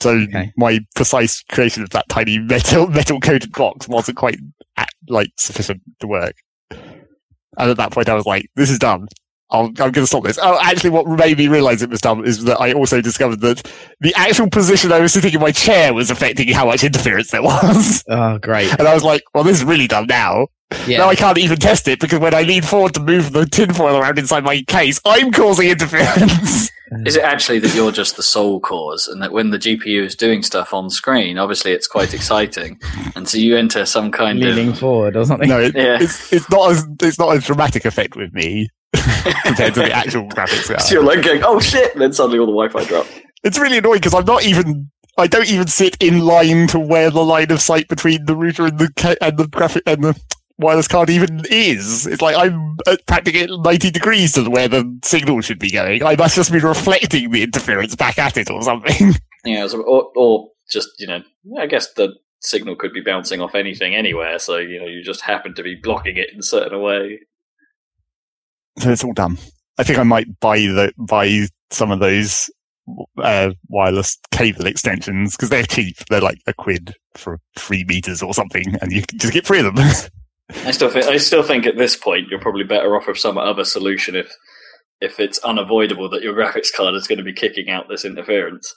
So 0.00 0.10
Okay. 0.10 0.52
my 0.56 0.80
precise 0.94 1.42
creation 1.50 1.82
of 1.82 1.90
that 1.90 2.08
tiny 2.08 2.38
metal 2.38 2.86
metal 2.88 3.18
coated 3.18 3.52
box 3.52 3.88
wasn't 3.88 4.16
quite 4.16 4.38
like 5.08 5.30
sufficient 5.38 5.82
to 6.00 6.06
work. 6.06 6.34
And 7.58 7.70
at 7.70 7.76
that 7.78 7.92
point, 7.92 8.08
I 8.08 8.14
was 8.14 8.26
like, 8.26 8.48
"This 8.54 8.70
is 8.70 8.78
done. 8.78 9.08
I'll, 9.50 9.66
I'm 9.66 9.72
going 9.74 9.92
to 9.94 10.06
stop 10.06 10.24
this." 10.24 10.38
Oh, 10.42 10.58
actually, 10.62 10.90
what 10.90 11.06
made 11.06 11.38
me 11.38 11.48
realize 11.48 11.82
it 11.82 11.90
was 11.90 12.00
done 12.00 12.24
is 12.24 12.44
that 12.44 12.60
I 12.60 12.72
also 12.72 13.00
discovered 13.00 13.40
that 13.40 13.70
the 14.00 14.14
actual 14.16 14.48
position 14.50 14.92
I 14.92 15.00
was 15.00 15.12
sitting 15.12 15.34
in 15.34 15.40
my 15.40 15.52
chair 15.52 15.94
was 15.94 16.10
affecting 16.10 16.48
how 16.48 16.66
much 16.66 16.84
interference 16.84 17.30
there 17.30 17.42
was. 17.42 18.04
oh, 18.08 18.38
great. 18.38 18.70
And 18.78 18.88
I 18.88 18.94
was 18.94 19.04
like, 19.04 19.22
"Well, 19.34 19.44
this 19.44 19.58
is 19.58 19.64
really 19.64 19.86
done 19.86 20.06
now." 20.08 20.48
Yeah. 20.88 20.98
Now 20.98 21.08
I 21.08 21.14
can't 21.14 21.38
even 21.38 21.58
test 21.58 21.86
it 21.86 22.00
because 22.00 22.18
when 22.18 22.34
I 22.34 22.42
lean 22.42 22.62
forward 22.62 22.92
to 22.94 23.00
move 23.00 23.32
the 23.32 23.46
tinfoil 23.46 23.96
around 23.98 24.18
inside 24.18 24.42
my 24.42 24.62
case, 24.62 25.00
I'm 25.04 25.30
causing 25.30 25.68
interference. 25.68 26.70
Is 27.04 27.16
it 27.16 27.24
actually 27.24 27.58
that 27.60 27.74
you're 27.74 27.90
just 27.90 28.16
the 28.16 28.22
sole 28.22 28.60
cause, 28.60 29.08
and 29.08 29.20
that 29.20 29.32
when 29.32 29.50
the 29.50 29.58
GPU 29.58 30.04
is 30.04 30.14
doing 30.14 30.44
stuff 30.44 30.72
on 30.72 30.88
screen, 30.88 31.36
obviously 31.36 31.72
it's 31.72 31.88
quite 31.88 32.14
exciting, 32.14 32.78
and 33.16 33.28
so 33.28 33.38
you 33.38 33.56
enter 33.56 33.84
some 33.86 34.12
kind 34.12 34.38
Leaning 34.38 34.50
of 34.52 34.56
leaning 34.56 34.74
forward 34.74 35.16
or 35.16 35.24
something. 35.24 35.48
no, 35.48 35.60
it, 35.60 35.74
Yeah. 35.74 35.98
it's 36.00 36.32
it's 36.32 36.48
not 36.48 36.70
as 36.70 36.86
it's 37.02 37.18
not 37.18 37.36
a 37.36 37.40
dramatic 37.40 37.84
effect 37.86 38.14
with 38.14 38.32
me 38.32 38.68
compared 39.44 39.74
to 39.74 39.80
the 39.80 39.92
actual 39.92 40.28
graphics 40.28 40.64
So 40.66 40.74
card. 40.76 40.90
you're 40.90 41.04
like 41.04 41.22
going, 41.24 41.42
"Oh 41.44 41.60
shit!" 41.60 41.92
And 41.92 42.02
then 42.02 42.12
suddenly 42.12 42.38
all 42.38 42.46
the 42.46 42.52
Wi-Fi 42.52 42.84
drop. 42.84 43.06
It's 43.44 43.58
really 43.58 43.78
annoying 43.78 43.98
because 44.00 44.14
I'm 44.14 44.24
not 44.24 44.44
even. 44.44 44.90
I 45.18 45.26
don't 45.26 45.48
even 45.50 45.66
sit 45.66 45.96
in 46.00 46.20
line 46.20 46.66
to 46.68 46.78
where 46.78 47.10
the 47.10 47.24
line 47.24 47.50
of 47.50 47.60
sight 47.62 47.88
between 47.88 48.26
the 48.26 48.36
router 48.36 48.66
and 48.66 48.78
the 48.78 48.90
ca- 48.96 49.16
and 49.22 49.38
the 49.38 49.48
graphic 49.48 49.82
and 49.86 50.04
the 50.04 50.20
wireless 50.58 50.88
card 50.88 51.08
even 51.08 51.42
is. 51.50 52.06
It's 52.06 52.20
like 52.20 52.36
I'm 52.36 52.76
at 52.86 53.06
practically 53.06 53.42
at 53.44 53.50
90 53.50 53.90
degrees 53.92 54.32
to 54.32 54.48
where 54.50 54.68
the 54.68 54.98
signal 55.04 55.40
should 55.40 55.58
be 55.58 55.70
going. 55.70 56.02
I 56.02 56.16
must 56.16 56.36
just 56.36 56.52
be 56.52 56.58
reflecting 56.58 57.30
the 57.30 57.42
interference 57.42 57.94
back 57.96 58.18
at 58.18 58.36
it 58.36 58.50
or 58.50 58.62
something. 58.62 59.14
Yeah, 59.46 59.68
so, 59.68 59.80
or, 59.82 60.10
or 60.16 60.48
just 60.68 60.88
you 60.98 61.06
know, 61.06 61.22
I 61.56 61.66
guess 61.66 61.92
the 61.92 62.12
signal 62.40 62.74
could 62.74 62.92
be 62.92 63.00
bouncing 63.00 63.40
off 63.40 63.54
anything 63.54 63.94
anywhere, 63.94 64.40
so 64.40 64.56
you 64.56 64.80
know 64.80 64.86
you 64.86 65.04
just 65.04 65.20
happen 65.20 65.54
to 65.54 65.62
be 65.62 65.76
blocking 65.80 66.16
it 66.16 66.32
in 66.32 66.40
a 66.40 66.42
certain 66.42 66.82
way. 66.82 67.20
So 68.78 68.90
it's 68.90 69.04
all 69.04 69.12
done. 69.12 69.38
I 69.78 69.82
think 69.82 69.98
I 69.98 70.04
might 70.04 70.40
buy 70.40 70.58
the 70.58 70.92
buy 70.96 71.46
some 71.70 71.90
of 71.90 72.00
those 72.00 72.50
uh, 73.18 73.50
wireless 73.68 74.18
cable 74.30 74.66
extensions 74.66 75.36
because 75.36 75.50
they're 75.50 75.64
cheap. 75.64 75.96
They're 76.08 76.20
like 76.20 76.40
a 76.46 76.54
quid 76.54 76.94
for 77.14 77.40
three 77.58 77.84
meters 77.84 78.22
or 78.22 78.34
something, 78.34 78.76
and 78.80 78.92
you 78.92 79.02
just 79.16 79.32
get 79.32 79.46
three 79.46 79.60
of 79.60 79.74
them. 79.74 79.76
I 80.64 80.70
still 80.70 80.88
think 80.88 81.06
I 81.06 81.16
still 81.16 81.42
think 81.42 81.66
at 81.66 81.76
this 81.76 81.96
point 81.96 82.28
you're 82.28 82.40
probably 82.40 82.64
better 82.64 82.96
off 82.96 83.08
with 83.08 83.18
some 83.18 83.36
other 83.36 83.64
solution 83.64 84.14
if 84.14 84.32
if 85.00 85.20
it's 85.20 85.38
unavoidable 85.40 86.08
that 86.10 86.22
your 86.22 86.34
graphics 86.34 86.72
card 86.74 86.94
is 86.94 87.06
going 87.06 87.18
to 87.18 87.24
be 87.24 87.32
kicking 87.32 87.68
out 87.68 87.88
this 87.88 88.04
interference. 88.04 88.74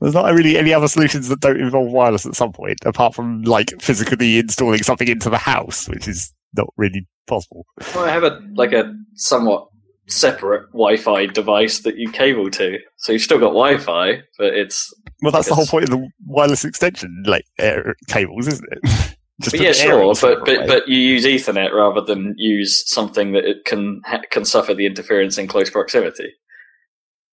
There's 0.00 0.14
not 0.14 0.32
really 0.32 0.56
any 0.56 0.72
other 0.72 0.88
solutions 0.88 1.28
that 1.28 1.40
don't 1.40 1.60
involve 1.60 1.90
wireless 1.90 2.26
at 2.26 2.34
some 2.34 2.52
point, 2.52 2.78
apart 2.84 3.14
from 3.14 3.42
like 3.42 3.70
physically 3.80 4.38
installing 4.38 4.82
something 4.82 5.08
into 5.08 5.30
the 5.30 5.38
house, 5.38 5.88
which 5.88 6.08
is 6.08 6.32
not 6.56 6.68
really 6.76 7.06
possible. 7.26 7.66
Well, 7.94 8.04
I 8.04 8.10
have 8.10 8.24
a 8.24 8.40
like 8.54 8.72
a 8.72 8.94
somewhat 9.14 9.68
separate 10.06 10.66
Wi-Fi 10.72 11.26
device 11.26 11.80
that 11.80 11.96
you 11.96 12.10
cable 12.10 12.50
to. 12.50 12.78
So 12.96 13.12
you've 13.12 13.22
still 13.22 13.38
got 13.38 13.48
Wi-Fi, 13.48 14.22
but 14.38 14.54
it's 14.54 14.92
Well, 15.22 15.32
that's 15.32 15.48
the 15.48 15.54
whole 15.54 15.66
point 15.66 15.84
of 15.84 15.90
the 15.90 16.08
wireless 16.26 16.64
extension, 16.64 17.24
like 17.26 17.44
air 17.58 17.94
cables, 18.08 18.46
isn't 18.48 18.68
it? 18.70 19.16
Just 19.40 19.56
but 19.56 19.60
yeah, 19.60 19.72
sure. 19.72 20.14
But 20.20 20.44
but 20.44 20.68
but 20.68 20.88
you 20.88 20.98
use 20.98 21.24
Ethernet 21.24 21.72
rather 21.72 22.00
than 22.00 22.34
use 22.36 22.88
something 22.88 23.32
that 23.32 23.44
it 23.44 23.64
can 23.64 24.00
ha- 24.04 24.22
can 24.30 24.44
suffer 24.44 24.74
the 24.74 24.86
interference 24.86 25.38
in 25.38 25.48
close 25.48 25.70
proximity. 25.70 26.32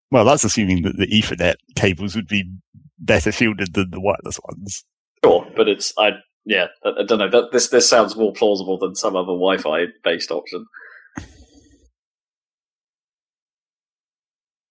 well, 0.09 0.25
that's 0.25 0.43
assuming 0.43 0.81
that 0.81 0.97
the 0.97 1.05
Ethernet 1.05 1.55
cables 1.75 2.15
would 2.15 2.27
be 2.27 2.51
better 2.97 3.31
shielded 3.31 3.75
than 3.75 3.91
the 3.91 4.01
wireless 4.01 4.39
ones. 4.49 4.83
Sure, 5.23 5.47
but 5.55 5.67
it's 5.67 5.93
I 5.99 6.13
yeah 6.45 6.67
I, 6.83 6.89
I 7.01 7.03
don't 7.05 7.19
know. 7.19 7.29
That, 7.29 7.51
this 7.51 7.69
this 7.69 7.89
sounds 7.89 8.15
more 8.15 8.33
plausible 8.33 8.77
than 8.77 8.95
some 8.95 9.15
other 9.15 9.27
Wi-Fi 9.27 9.85
based 10.03 10.31
option. 10.31 10.65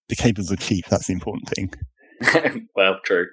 The 0.09 0.17
cables 0.17 0.51
are 0.51 0.57
cheap. 0.57 0.87
That's 0.87 1.07
the 1.07 1.13
important 1.13 1.49
thing. 1.49 1.73
well, 2.75 2.99
true. 3.05 3.27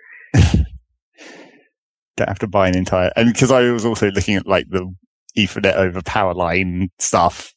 Don't 2.15 2.30
have 2.30 2.39
to 2.39 2.47
buy 2.47 2.67
an 2.67 2.78
entire. 2.78 3.12
And 3.15 3.32
because 3.32 3.52
I 3.52 3.71
was 3.71 3.86
also 3.86 4.12
looking 4.12 4.36
at 4.36 4.47
like 4.47 4.67
the 4.69 4.91
Ethernet 5.38 5.76
over 5.76 6.02
power 6.02 6.34
line 6.34 6.89
stuff, 7.00 7.54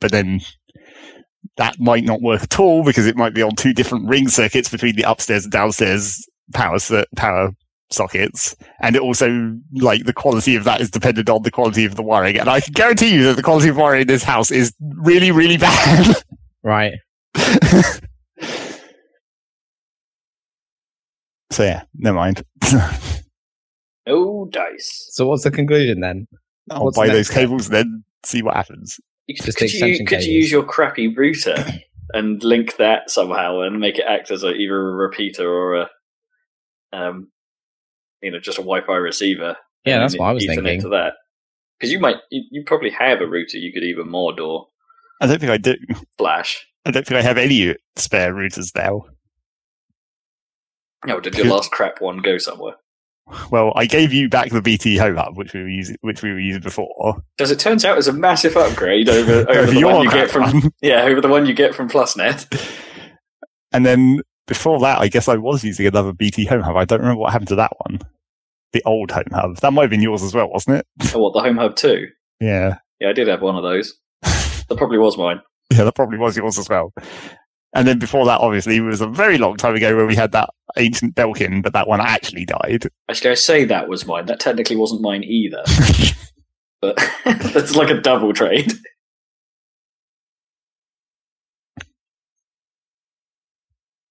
but 0.00 0.10
then 0.10 0.40
that 1.56 1.78
might 1.78 2.04
not 2.04 2.22
work 2.22 2.42
at 2.42 2.58
all 2.58 2.84
because 2.84 3.06
it 3.06 3.16
might 3.16 3.34
be 3.34 3.42
on 3.42 3.54
two 3.54 3.72
different 3.72 4.08
ring 4.08 4.28
circuits 4.28 4.68
between 4.68 4.96
the 4.96 5.02
upstairs 5.02 5.44
and 5.44 5.52
downstairs 5.52 6.24
uh, 6.54 6.58
power 6.58 6.78
power 7.16 7.50
sockets, 7.92 8.56
and 8.80 8.96
it 8.96 9.02
also 9.02 9.54
like 9.74 10.04
the 10.04 10.12
quality 10.12 10.56
of 10.56 10.64
that 10.64 10.80
is 10.80 10.90
dependent 10.90 11.28
on 11.28 11.42
the 11.42 11.50
quality 11.50 11.84
of 11.84 11.94
the 11.96 12.02
wiring. 12.02 12.38
And 12.38 12.48
I 12.48 12.60
can 12.60 12.72
guarantee 12.72 13.14
you 13.14 13.24
that 13.24 13.36
the 13.36 13.42
quality 13.42 13.68
of 13.68 13.76
wiring 13.76 14.02
in 14.02 14.06
this 14.08 14.22
house 14.24 14.50
is 14.50 14.72
really, 14.80 15.30
really 15.30 15.56
bad. 15.58 16.16
Right. 16.62 16.94
so 21.50 21.62
yeah, 21.64 21.82
never 21.94 22.16
mind. 22.16 22.42
No 24.04 24.48
dice. 24.50 25.06
So 25.10 25.28
what's 25.28 25.44
the 25.44 25.50
conclusion 25.52 26.00
then? 26.00 26.26
I'll 26.72 26.84
What's 26.86 26.96
buy 26.96 27.06
next 27.06 27.16
those 27.18 27.26
step? 27.28 27.36
cables 27.36 27.66
and 27.66 27.74
then 27.76 28.04
see 28.24 28.42
what 28.42 28.56
happens. 28.56 28.98
You 29.28 29.36
could, 29.36 29.46
Just 29.46 29.58
could 29.58 29.68
the 29.68 29.72
you 29.78 29.86
extension 29.86 30.06
could 30.06 30.24
you 30.24 30.38
use 30.38 30.50
your 30.50 30.64
crappy 30.64 31.06
router 31.06 31.54
and 32.12 32.42
link 32.42 32.78
that 32.78 33.10
somehow 33.10 33.60
and 33.60 33.78
make 33.78 33.98
it 33.98 34.04
act 34.08 34.32
as 34.32 34.42
a, 34.42 34.50
either 34.54 34.76
a 34.76 34.92
repeater 34.92 35.48
or 35.48 35.74
a 35.82 35.88
um 36.92 37.28
you 38.22 38.30
know 38.30 38.38
just 38.40 38.58
a 38.58 38.62
Wi-Fi 38.62 38.94
receiver. 38.96 39.56
Yeah, 39.84 39.98
that's 39.98 40.16
what 40.16 40.26
I 40.26 40.32
was 40.32 40.44
Ethernet 40.44 40.54
thinking. 40.54 40.80
To 40.82 40.88
that 40.90 41.14
because 41.78 41.92
you 41.92 41.98
might 41.98 42.16
you, 42.30 42.44
you 42.50 42.62
probably 42.64 42.90
have 42.90 43.20
a 43.20 43.26
router 43.26 43.58
you 43.58 43.72
could 43.72 43.82
either 43.82 44.04
mod 44.04 44.38
or 44.38 44.68
I 45.20 45.26
don't 45.26 45.40
think 45.40 45.50
I 45.50 45.58
do. 45.58 45.74
flash. 46.18 46.66
I 46.86 46.90
don't 46.90 47.06
think 47.06 47.18
I 47.18 47.22
have 47.22 47.38
any 47.38 47.76
spare 47.96 48.32
routers 48.32 48.74
now. 48.74 49.06
No, 51.04 51.20
did 51.20 51.36
your 51.36 51.46
last 51.46 51.70
crap 51.72 52.00
one 52.00 52.18
go 52.18 52.38
somewhere? 52.38 52.74
Well, 53.50 53.72
I 53.76 53.86
gave 53.86 54.12
you 54.12 54.28
back 54.28 54.50
the 54.50 54.62
BT 54.62 54.96
Home 54.96 55.16
Hub, 55.16 55.36
which 55.36 55.52
we 55.54 55.60
were 55.60 55.68
using, 55.68 55.96
which 56.00 56.22
we 56.22 56.30
were 56.30 56.40
using 56.40 56.62
before. 56.62 57.22
As 57.40 57.50
it 57.50 57.58
turns 57.58 57.84
out 57.84 57.98
it's 57.98 58.06
a 58.06 58.12
massive 58.12 58.56
upgrade 58.56 59.08
over, 59.08 59.48
over 59.48 59.50
Over 59.60 59.72
the 59.72 59.78
your 59.80 59.94
one 59.94 60.04
you 60.04 60.10
get 60.10 60.30
from 60.30 60.42
one. 60.42 60.72
yeah 60.82 61.02
over 61.02 61.20
the 61.20 61.28
one 61.28 61.46
you 61.46 61.54
get 61.54 61.74
from 61.74 61.88
PlusNet. 61.88 62.78
And 63.72 63.86
then 63.86 64.20
before 64.46 64.80
that, 64.80 65.00
I 65.00 65.08
guess 65.08 65.28
I 65.28 65.36
was 65.36 65.64
using 65.64 65.86
another 65.86 66.12
BT 66.12 66.44
Home 66.46 66.62
Hub. 66.62 66.76
I 66.76 66.84
don't 66.84 67.00
remember 67.00 67.20
what 67.20 67.32
happened 67.32 67.48
to 67.48 67.56
that 67.56 67.72
one. 67.86 68.00
The 68.72 68.82
old 68.84 69.10
Home 69.10 69.24
Hub. 69.32 69.56
That 69.58 69.72
might 69.72 69.82
have 69.82 69.90
been 69.90 70.02
yours 70.02 70.22
as 70.22 70.34
well, 70.34 70.48
wasn't 70.48 70.78
it? 70.78 70.86
Oh, 71.14 71.18
what 71.20 71.34
the 71.34 71.40
Home 71.40 71.56
Hub 71.56 71.76
two? 71.76 72.08
Yeah. 72.40 72.78
Yeah, 73.00 73.10
I 73.10 73.12
did 73.12 73.28
have 73.28 73.42
one 73.42 73.56
of 73.56 73.62
those. 73.62 73.94
That 74.22 74.76
probably 74.78 74.98
was 74.98 75.16
mine. 75.16 75.40
Yeah, 75.72 75.84
that 75.84 75.94
probably 75.94 76.18
was 76.18 76.36
yours 76.36 76.58
as 76.58 76.68
well. 76.68 76.92
And 77.74 77.88
then 77.88 77.98
before 77.98 78.26
that, 78.26 78.40
obviously, 78.42 78.76
it 78.76 78.80
was 78.82 79.00
a 79.00 79.06
very 79.06 79.38
long 79.38 79.56
time 79.56 79.74
ago 79.74 79.96
where 79.96 80.04
we 80.06 80.14
had 80.14 80.32
that 80.32 80.50
ancient 80.76 81.14
Belkin, 81.14 81.62
but 81.62 81.72
that 81.72 81.88
one 81.88 81.98
actually 81.98 82.44
died. 82.44 82.84
Actually, 83.08 83.30
I 83.30 83.34
say 83.34 83.64
that 83.64 83.88
was 83.88 84.04
mine. 84.04 84.26
That 84.26 84.38
technically 84.38 84.76
wasn't 84.76 85.00
mine 85.00 85.24
either. 85.24 85.62
but 86.82 86.98
that's 87.24 87.74
like 87.74 87.88
a 87.88 88.02
double 88.02 88.34
trade. 88.34 88.70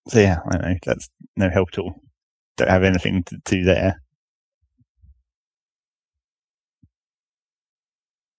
So 0.08 0.19
yeah, 0.19 0.39
I 0.47 0.58
don't 0.58 0.62
know. 0.63 0.76
That's 0.84 1.10
no 1.38 1.50
help 1.50 1.69
at 1.74 1.80
all. 1.80 2.02
Don't 2.58 2.69
have 2.69 2.84
anything 2.84 3.24
to 3.26 3.38
do 3.45 3.63
there. 3.63 4.02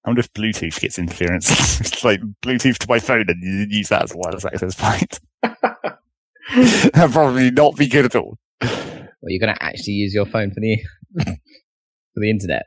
I 0.04 0.08
wonder 0.10 0.20
if 0.20 0.32
Bluetooth 0.32 0.80
gets 0.80 0.98
interference. 0.98 1.50
it's 1.80 2.02
like 2.04 2.20
Bluetooth 2.42 2.78
to 2.78 2.86
my 2.88 2.98
phone 2.98 3.24
and 3.28 3.42
you 3.42 3.66
use 3.78 3.88
that 3.90 4.02
as 4.02 4.12
a 4.12 4.16
wireless 4.16 4.44
access 4.44 4.74
point. 4.74 5.20
That'd 6.92 7.12
probably 7.12 7.50
not 7.50 7.76
be 7.76 7.86
good 7.86 8.04
at 8.06 8.16
all. 8.16 8.38
Well, 8.60 9.30
you're 9.30 9.40
going 9.40 9.54
to 9.54 9.62
actually 9.62 9.94
use 9.94 10.12
your 10.12 10.26
phone 10.26 10.50
for 10.50 10.60
the 10.60 10.78
for 11.24 12.20
the 12.20 12.30
internet. 12.30 12.64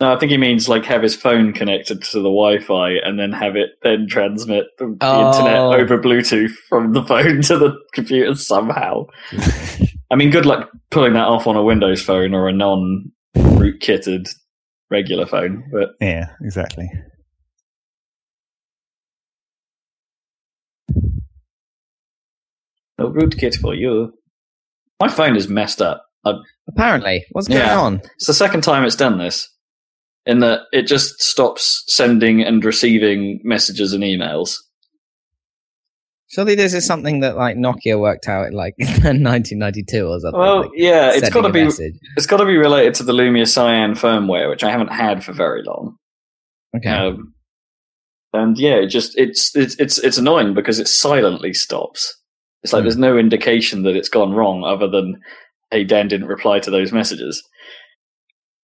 No, 0.00 0.12
I 0.14 0.18
think 0.18 0.30
he 0.30 0.38
means 0.38 0.68
like 0.68 0.84
have 0.86 1.02
his 1.02 1.14
phone 1.16 1.52
connected 1.52 2.02
to 2.02 2.18
the 2.18 2.22
Wi-Fi 2.30 2.90
and 3.04 3.18
then 3.18 3.32
have 3.32 3.54
it 3.56 3.70
then 3.82 4.06
transmit 4.08 4.66
the, 4.78 4.86
the 4.86 4.96
Oh. 5.00 5.28
internet 5.30 5.58
over 5.80 5.98
Bluetooth 6.00 6.52
from 6.68 6.92
the 6.92 7.02
phone 7.04 7.42
to 7.42 7.58
the 7.58 7.76
computer 7.92 8.34
somehow. 8.36 9.06
I 10.10 10.14
mean, 10.16 10.30
good 10.30 10.46
luck 10.46 10.70
pulling 10.90 11.12
that 11.14 11.26
off 11.26 11.46
on 11.46 11.56
a 11.56 11.62
Windows 11.62 12.02
phone 12.02 12.34
or 12.34 12.48
a 12.48 12.52
non-rootkitted 12.52 14.28
regular 14.92 15.26
phone. 15.26 15.64
But 15.72 15.90
Yeah, 16.00 16.26
exactly. 16.42 16.88
no 22.98 23.10
rootkit 23.10 23.56
for 23.60 23.74
you. 23.74 24.12
My 25.00 25.08
phone 25.08 25.36
is 25.36 25.48
messed 25.48 25.82
up. 25.82 26.04
Apparently, 26.68 27.24
what's 27.32 27.48
going 27.48 27.60
Yeah. 27.60 27.78
on? 27.78 28.00
It's 28.16 28.26
the 28.28 28.34
second 28.34 28.62
time 28.62 28.84
it's 28.84 28.94
done 28.96 29.18
this. 29.18 29.48
In 30.24 30.38
that 30.40 30.60
it 30.72 30.82
just 30.86 31.20
stops 31.20 31.82
sending 31.88 32.42
and 32.42 32.64
receiving 32.64 33.40
messages 33.42 33.92
and 33.92 34.04
emails. 34.04 34.54
Surely 36.32 36.54
this 36.54 36.72
is 36.72 36.86
something 36.86 37.20
that 37.20 37.36
like 37.36 37.56
Nokia 37.56 38.00
worked 38.00 38.26
out 38.26 38.46
in 38.46 38.52
like 38.54 38.74
1992 38.78 40.06
or 40.06 40.18
something. 40.20 40.40
Well, 40.40 40.60
like, 40.62 40.70
yeah, 40.74 41.12
it's 41.12 41.28
got 41.28 41.42
to 41.42 41.52
be 41.52 41.64
message. 41.64 41.94
it's 42.16 42.26
got 42.26 42.38
to 42.38 42.46
be 42.46 42.56
related 42.56 42.94
to 42.96 43.02
the 43.02 43.12
Lumia 43.12 43.46
Cyan 43.46 43.92
firmware, 43.92 44.48
which 44.48 44.64
I 44.64 44.70
haven't 44.70 44.92
had 44.92 45.22
for 45.22 45.32
very 45.32 45.62
long. 45.62 45.96
Okay. 46.76 46.88
Um, 46.88 47.34
and 48.32 48.58
yeah, 48.58 48.76
it 48.76 48.86
just 48.86 49.16
it's 49.18 49.54
it's 49.54 49.78
it's 49.78 49.98
it's 49.98 50.16
annoying 50.16 50.54
because 50.54 50.78
it 50.78 50.88
silently 50.88 51.52
stops. 51.52 52.16
It's 52.62 52.72
like 52.72 52.80
Hmm. 52.80 52.84
there's 52.86 52.96
no 52.96 53.18
indication 53.18 53.82
that 53.82 53.94
it's 53.96 54.08
gone 54.08 54.32
wrong, 54.32 54.64
other 54.64 54.88
than 54.88 55.20
hey, 55.70 55.84
Dan 55.84 56.08
didn't 56.08 56.28
reply 56.28 56.60
to 56.60 56.70
those 56.70 56.92
messages 56.92 57.42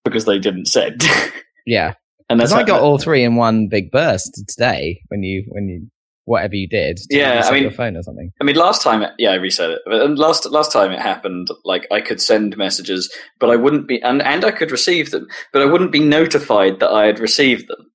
because 0.04 0.24
they 0.24 0.38
didn't 0.38 0.66
send. 0.68 1.02
yeah. 1.66 1.94
and 2.31 2.40
that's 2.40 2.52
I 2.52 2.62
got 2.62 2.81
all 2.81 2.96
three 2.98 3.24
in 3.24 3.37
one 3.37 3.68
big 3.68 3.90
burst 3.90 4.42
today 4.48 5.00
when 5.09 5.22
you 5.22 5.44
when 5.48 5.68
you 5.68 5.87
whatever 6.28 6.54
you 6.54 6.68
did. 6.68 6.98
to 6.98 7.16
Yeah, 7.16 7.42
I 7.44 7.52
mean- 7.52 7.62
your 7.62 7.72
phone 7.72 7.96
or 7.96 8.02
something. 8.02 8.30
I 8.40 8.44
mean, 8.44 8.56
last 8.56 8.82
time, 8.82 9.02
yeah, 9.18 9.30
I 9.30 9.34
reset 9.36 9.70
it. 9.70 9.80
But 9.86 10.02
and 10.02 10.18
last 10.18 10.46
last 10.46 10.70
time 10.70 10.92
it 10.92 11.00
happened, 11.00 11.48
like 11.64 11.86
I 11.90 12.00
could 12.00 12.20
send 12.20 12.56
messages, 12.56 13.12
but 13.40 13.50
I 13.50 13.56
wouldn't 13.56 13.88
be, 13.88 14.00
and 14.02 14.22
and 14.22 14.44
I 14.44 14.50
could 14.50 14.70
receive 14.70 15.10
them, 15.10 15.26
but 15.52 15.62
I 15.62 15.64
wouldn't 15.64 15.92
be 15.92 16.00
notified 16.00 16.80
that 16.80 16.90
I 16.90 17.06
had 17.06 17.18
received 17.18 17.68
them. 17.68 17.90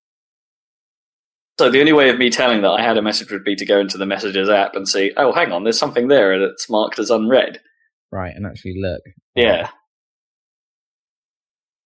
So 1.60 1.69
the 1.69 1.80
only 1.80 1.93
way 1.93 2.10
of 2.10 2.17
me 2.17 2.32
telling 2.32 2.63
that 2.63 2.72
I 2.72 2.82
had 2.82 2.98
a 2.98 3.02
message 3.04 3.32
would 3.32 3.43
be 3.43 3.56
to 3.56 3.65
go 3.65 3.80
into 3.80 4.00
the 4.00 4.08
messages 4.08 4.50
app 4.50 4.76
and 4.76 4.89
see, 4.89 5.12
oh, 5.17 5.32
hang 5.32 5.52
on, 5.52 5.63
there's 5.63 5.78
something 5.78 6.08
there, 6.08 6.34
and 6.34 6.41
it's 6.41 6.67
marked 6.69 6.98
as 6.98 7.12
unread. 7.12 7.62
Right, 8.12 8.36
and 8.36 8.48
actually 8.48 8.76
look. 8.82 9.02
Yeah, 9.36 9.69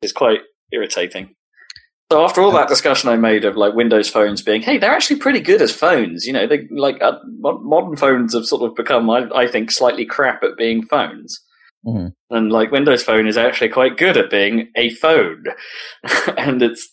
it's 0.01 0.13
quite 0.13 0.39
irritating. 0.71 1.35
So 2.11 2.23
after 2.23 2.41
all 2.41 2.51
that 2.51 2.69
discussion 2.69 3.09
I 3.09 3.17
made 3.17 3.43
of 3.43 3.57
like 3.57 3.73
Windows 3.73 4.09
phones 4.09 4.41
being, 4.41 4.61
hey, 4.61 4.77
they're 4.77 4.91
actually 4.91 5.19
pretty 5.19 5.41
good 5.41 5.61
as 5.61 5.75
phones. 5.75 6.25
You 6.25 6.31
know, 6.31 6.47
they 6.47 6.67
like 6.71 7.01
uh, 7.01 7.17
modern 7.25 7.97
phones 7.97 8.33
have 8.33 8.45
sort 8.45 8.61
of 8.63 8.75
become, 8.75 9.09
I, 9.09 9.27
I 9.35 9.47
think, 9.47 9.71
slightly 9.71 10.05
crap 10.05 10.41
at 10.43 10.55
being 10.57 10.83
phones. 10.83 11.37
Mhm. 11.85 12.13
And 12.29 12.51
like 12.51 12.71
Windows 12.71 13.03
Phone 13.03 13.27
is 13.27 13.37
actually 13.37 13.69
quite 13.69 13.97
good 13.97 14.17
at 14.17 14.29
being 14.29 14.69
a 14.75 14.89
phone, 14.89 15.43
and 16.37 16.61
it's 16.61 16.87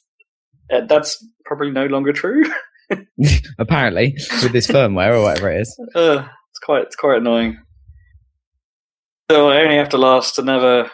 uh, 0.73 0.83
that's 0.87 1.25
probably 1.45 1.71
no 1.71 1.87
longer 1.87 2.13
true. 2.13 2.45
Apparently, 3.59 4.15
with 4.43 4.53
this 4.53 4.67
firmware 4.67 5.15
or 5.17 5.23
whatever 5.23 5.51
it 5.51 5.63
is. 5.63 5.81
Uh, 5.95 6.27
it's 6.51 6.59
quite 6.63 6.83
it's 6.83 6.97
quite 6.97 7.19
annoying. 7.19 7.59
So 9.31 9.49
I 9.49 9.63
only 9.63 9.77
have 9.77 9.89
to 9.91 9.99
last 9.99 10.39
another 10.39 10.91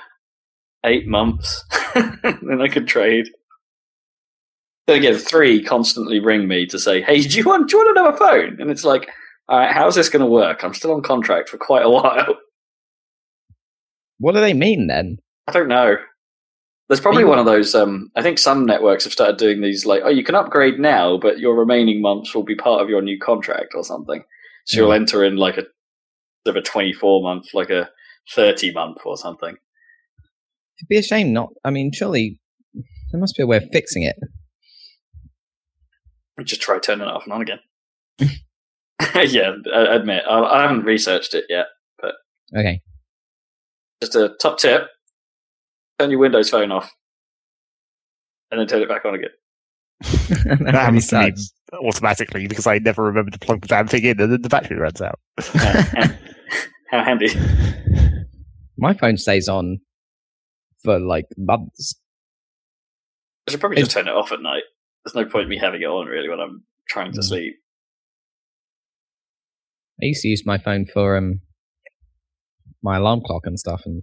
eight 0.86 1.06
months, 1.06 1.64
then 1.94 2.60
I 2.60 2.68
could 2.68 2.86
trade. 2.86 3.26
Then 4.90 4.98
again, 4.98 5.18
three 5.18 5.62
constantly 5.62 6.18
ring 6.18 6.48
me 6.48 6.66
to 6.66 6.76
say, 6.76 7.00
"Hey, 7.00 7.20
do 7.20 7.38
you 7.38 7.44
want 7.44 7.70
do 7.70 7.76
you 7.76 7.84
want 7.84 7.96
another 7.96 8.16
phone?" 8.16 8.60
And 8.60 8.72
it's 8.72 8.82
like, 8.82 9.08
"All 9.48 9.56
right, 9.56 9.72
how's 9.72 9.94
this 9.94 10.08
going 10.08 10.18
to 10.18 10.26
work? 10.26 10.64
I'm 10.64 10.74
still 10.74 10.92
on 10.92 11.00
contract 11.00 11.48
for 11.48 11.58
quite 11.58 11.84
a 11.84 11.88
while. 11.88 12.34
What 14.18 14.34
do 14.34 14.40
they 14.40 14.52
mean 14.52 14.88
then? 14.88 15.18
I 15.46 15.52
don't 15.52 15.68
know. 15.68 15.94
There's 16.88 17.00
probably 17.00 17.22
one 17.22 17.38
of 17.38 17.44
those. 17.44 17.72
Um, 17.72 18.10
I 18.16 18.22
think 18.22 18.40
some 18.40 18.66
networks 18.66 19.04
have 19.04 19.12
started 19.12 19.36
doing 19.36 19.60
these, 19.60 19.86
like, 19.86 20.02
oh, 20.04 20.08
you 20.10 20.24
can 20.24 20.34
upgrade 20.34 20.80
now, 20.80 21.16
but 21.18 21.38
your 21.38 21.54
remaining 21.54 22.02
months 22.02 22.34
will 22.34 22.42
be 22.42 22.56
part 22.56 22.82
of 22.82 22.88
your 22.88 23.00
new 23.00 23.16
contract 23.16 23.74
or 23.76 23.84
something. 23.84 24.24
So 24.66 24.78
you'll 24.78 24.92
enter 24.92 25.24
in 25.24 25.36
like 25.36 25.56
a 25.56 25.66
sort 26.44 26.56
of 26.56 26.56
a 26.56 26.62
24 26.62 27.22
month, 27.22 27.54
like 27.54 27.70
a 27.70 27.90
30 28.34 28.72
month 28.72 28.98
or 29.04 29.16
something. 29.16 29.50
It'd 29.50 30.88
be 30.88 30.98
a 30.98 31.02
shame 31.02 31.32
not. 31.32 31.50
I 31.64 31.70
mean, 31.70 31.92
surely 31.92 32.40
there 33.12 33.20
must 33.20 33.36
be 33.36 33.44
a 33.44 33.46
way 33.46 33.58
of 33.58 33.68
fixing 33.72 34.02
it. 34.02 34.16
Just 36.44 36.62
try 36.62 36.78
turning 36.78 37.06
it 37.06 37.10
off 37.10 37.24
and 37.24 37.32
on 37.32 37.42
again. 37.42 37.60
yeah, 39.14 39.52
I 39.74 39.96
admit 39.96 40.24
I, 40.28 40.40
I 40.40 40.62
haven't 40.62 40.84
researched 40.84 41.34
it 41.34 41.46
yet. 41.48 41.66
But 42.00 42.14
okay. 42.56 42.80
Just 44.02 44.14
a 44.14 44.34
top 44.40 44.58
tip: 44.58 44.88
turn 45.98 46.10
your 46.10 46.20
Windows 46.20 46.50
phone 46.50 46.70
off, 46.72 46.90
and 48.50 48.60
then 48.60 48.66
turn 48.66 48.82
it 48.82 48.88
back 48.88 49.04
on 49.04 49.14
again. 49.14 49.30
that 50.00 50.58
That 50.60 50.74
happens 50.74 51.08
to 51.08 51.20
me 51.20 51.32
automatically 51.86 52.46
because 52.46 52.66
I 52.66 52.78
never 52.78 53.02
remember 53.02 53.30
to 53.30 53.38
plug 53.38 53.60
the 53.62 53.68
damn 53.68 53.86
thing 53.86 54.04
in 54.04 54.20
and 54.20 54.32
then 54.32 54.42
the 54.42 54.48
battery 54.48 54.78
runs 54.78 55.00
out. 55.00 55.18
How 56.90 57.04
handy! 57.04 57.28
My 58.76 58.94
phone 58.94 59.16
stays 59.16 59.48
on 59.48 59.78
for 60.82 60.98
like 60.98 61.26
months. 61.36 61.94
I 63.46 63.52
should 63.52 63.60
probably 63.60 63.78
just 63.78 63.90
turn 63.90 64.08
it 64.08 64.14
off 64.14 64.32
at 64.32 64.40
night. 64.42 64.62
There's 65.04 65.14
no 65.14 65.24
point 65.30 65.44
in 65.44 65.48
me 65.48 65.58
having 65.58 65.82
it 65.82 65.86
on 65.86 66.06
really 66.06 66.28
when 66.28 66.40
I'm 66.40 66.64
trying 66.88 67.12
to 67.12 67.20
Mm. 67.20 67.24
sleep. 67.24 67.54
I 70.02 70.06
used 70.06 70.22
to 70.22 70.28
use 70.28 70.44
my 70.46 70.58
phone 70.58 70.86
for 70.86 71.16
um 71.16 71.40
my 72.82 72.96
alarm 72.96 73.20
clock 73.26 73.42
and 73.44 73.58
stuff, 73.58 73.82
and 73.84 74.02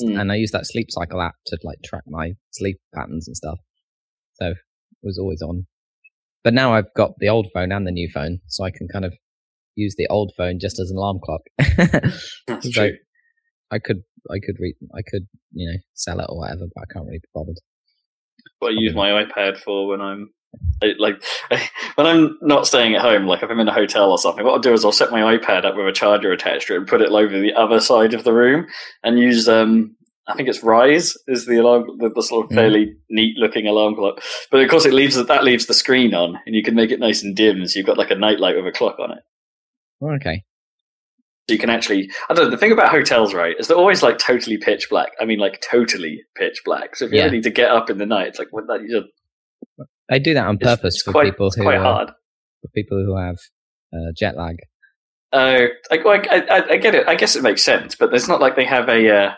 Mm. 0.00 0.20
and 0.20 0.30
I 0.32 0.36
use 0.36 0.50
that 0.52 0.66
sleep 0.66 0.88
cycle 0.90 1.20
app 1.22 1.36
to 1.46 1.58
like 1.62 1.78
track 1.82 2.04
my 2.06 2.34
sleep 2.50 2.78
patterns 2.94 3.26
and 3.26 3.36
stuff. 3.36 3.58
So 4.34 4.50
it 4.50 4.56
was 5.02 5.18
always 5.18 5.40
on. 5.42 5.66
But 6.44 6.52
now 6.54 6.74
I've 6.74 6.92
got 6.94 7.18
the 7.18 7.28
old 7.28 7.48
phone 7.52 7.72
and 7.72 7.86
the 7.86 7.90
new 7.90 8.08
phone, 8.12 8.40
so 8.46 8.62
I 8.64 8.70
can 8.70 8.88
kind 8.88 9.04
of 9.04 9.14
use 9.74 9.94
the 9.96 10.06
old 10.08 10.32
phone 10.36 10.58
just 10.60 10.78
as 10.78 10.90
an 10.90 10.96
alarm 10.98 11.18
clock. 11.24 11.40
That's 12.46 12.72
So- 12.74 12.88
true. 12.88 12.98
I 13.70 13.80
could, 13.80 14.02
I 14.30 14.38
could 14.38 14.56
read, 14.60 14.76
I 14.94 15.02
could, 15.02 15.26
you 15.52 15.68
know, 15.68 15.78
sell 15.94 16.20
it 16.20 16.26
or 16.28 16.38
whatever, 16.38 16.66
but 16.72 16.82
I 16.82 16.92
can't 16.92 17.04
really 17.06 17.18
be 17.18 17.28
bothered. 17.34 17.58
What 18.58 18.72
I 18.72 18.74
use 18.76 18.94
my 18.94 19.10
iPad 19.22 19.58
for 19.58 19.88
when 19.88 20.00
I'm 20.00 20.30
like 20.98 21.22
when 21.94 22.06
I'm 22.06 22.38
not 22.42 22.66
staying 22.66 22.94
at 22.94 23.02
home. 23.02 23.26
Like 23.26 23.42
if 23.42 23.50
I'm 23.50 23.60
in 23.60 23.68
a 23.68 23.72
hotel 23.72 24.10
or 24.10 24.18
something, 24.18 24.44
what 24.44 24.52
I'll 24.52 24.60
do 24.60 24.72
is 24.72 24.84
I'll 24.84 24.92
set 24.92 25.10
my 25.10 25.36
iPad 25.36 25.64
up 25.64 25.76
with 25.76 25.86
a 25.86 25.92
charger 25.92 26.32
attached 26.32 26.68
to 26.68 26.74
it 26.74 26.78
and 26.78 26.88
put 26.88 27.02
it 27.02 27.10
over 27.10 27.38
the 27.38 27.54
other 27.54 27.80
side 27.80 28.14
of 28.14 28.24
the 28.24 28.32
room 28.32 28.66
and 29.02 29.18
use 29.18 29.48
um. 29.48 29.92
I 30.28 30.34
think 30.34 30.48
it's 30.48 30.64
Rise 30.64 31.16
is 31.28 31.46
the 31.46 31.58
alarm, 31.58 31.84
the, 31.98 32.10
the 32.12 32.20
sort 32.20 32.50
of 32.50 32.56
fairly 32.56 32.96
neat 33.08 33.36
looking 33.36 33.68
alarm 33.68 33.94
clock. 33.94 34.20
But 34.50 34.60
of 34.60 34.68
course, 34.68 34.84
it 34.84 34.92
leaves 34.92 35.14
that 35.14 35.44
leaves 35.44 35.66
the 35.66 35.72
screen 35.72 36.14
on, 36.14 36.36
and 36.44 36.52
you 36.52 36.64
can 36.64 36.74
make 36.74 36.90
it 36.90 36.98
nice 36.98 37.22
and 37.22 37.36
dim, 37.36 37.64
so 37.64 37.78
you've 37.78 37.86
got 37.86 37.96
like 37.96 38.10
a 38.10 38.16
nightlight 38.16 38.56
with 38.56 38.66
a 38.66 38.76
clock 38.76 38.98
on 38.98 39.12
it. 39.12 39.18
Oh, 40.00 40.10
okay. 40.16 40.42
So 41.48 41.52
you 41.52 41.58
can 41.60 41.70
actually, 41.70 42.10
I 42.28 42.34
don't 42.34 42.46
know, 42.46 42.50
the 42.50 42.56
thing 42.56 42.72
about 42.72 42.90
hotels, 42.90 43.32
right, 43.32 43.54
is 43.58 43.68
they're 43.68 43.76
always 43.76 44.02
like 44.02 44.18
totally 44.18 44.56
pitch 44.58 44.88
black. 44.90 45.12
I 45.20 45.24
mean, 45.24 45.38
like 45.38 45.60
totally 45.60 46.22
pitch 46.34 46.62
black. 46.64 46.96
So 46.96 47.04
if 47.04 47.12
you 47.12 47.18
Yeah. 47.18 47.28
need 47.28 47.44
to 47.44 47.50
get 47.50 47.70
up 47.70 47.88
in 47.88 47.98
the 47.98 48.06
night, 48.06 48.26
it's 48.26 48.38
like, 48.40 48.48
what 48.50 48.66
that, 48.66 48.82
you 48.82 49.00
just, 49.00 49.86
They 50.08 50.18
do 50.18 50.34
that 50.34 50.44
on 50.46 50.58
purpose 50.58 50.96
it's 50.96 51.02
for 51.02 51.12
quite, 51.12 51.26
people 51.26 51.46
it's 51.46 51.56
who 51.56 51.62
quite 51.62 51.78
uh, 51.78 51.82
hard. 51.82 52.08
for 52.62 52.68
people 52.74 52.98
who 53.04 53.16
have 53.16 53.36
uh, 53.94 54.10
jet 54.16 54.36
lag. 54.36 54.56
Oh, 55.32 55.66
I, 55.90 55.96
I, 55.96 56.36
I, 56.50 56.70
I 56.70 56.76
get 56.78 56.94
it. 56.96 57.06
I 57.08 57.14
guess 57.14 57.36
it 57.36 57.42
makes 57.42 57.62
sense, 57.62 57.94
but 57.94 58.12
it's 58.14 58.26
not 58.28 58.40
like 58.40 58.56
they 58.56 58.64
have 58.64 58.88
a. 58.88 59.08
Uh, 59.08 59.34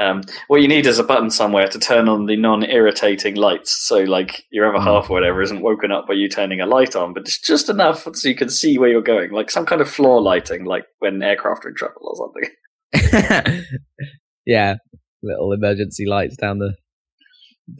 um, 0.00 0.22
what 0.48 0.62
you 0.62 0.68
need 0.68 0.86
is 0.86 0.98
a 0.98 1.04
button 1.04 1.30
somewhere 1.30 1.68
to 1.68 1.78
turn 1.78 2.08
on 2.08 2.26
the 2.26 2.36
non-irritating 2.36 3.34
lights. 3.36 3.86
So, 3.86 3.98
like 4.04 4.44
your 4.50 4.68
other 4.68 4.78
Mm. 4.82 4.84
half 4.84 5.10
or 5.10 5.14
whatever 5.14 5.42
isn't 5.42 5.62
woken 5.62 5.92
up 5.92 6.06
by 6.08 6.14
you 6.14 6.28
turning 6.28 6.60
a 6.60 6.66
light 6.66 6.96
on, 6.96 7.12
but 7.12 7.22
it's 7.22 7.40
just 7.40 7.68
enough 7.68 8.06
so 8.14 8.28
you 8.28 8.34
can 8.36 8.48
see 8.48 8.78
where 8.78 8.88
you're 8.88 9.02
going, 9.02 9.30
like 9.32 9.50
some 9.50 9.66
kind 9.66 9.80
of 9.80 9.90
floor 9.90 10.20
lighting, 10.22 10.64
like 10.64 10.84
when 11.00 11.22
aircraft 11.22 11.64
are 11.64 11.68
in 11.70 11.74
trouble 11.74 12.02
or 12.02 12.16
something. 12.16 13.64
yeah, 14.46 14.76
little 15.22 15.52
emergency 15.52 16.06
lights 16.06 16.36
down 16.36 16.58
the 16.58 16.74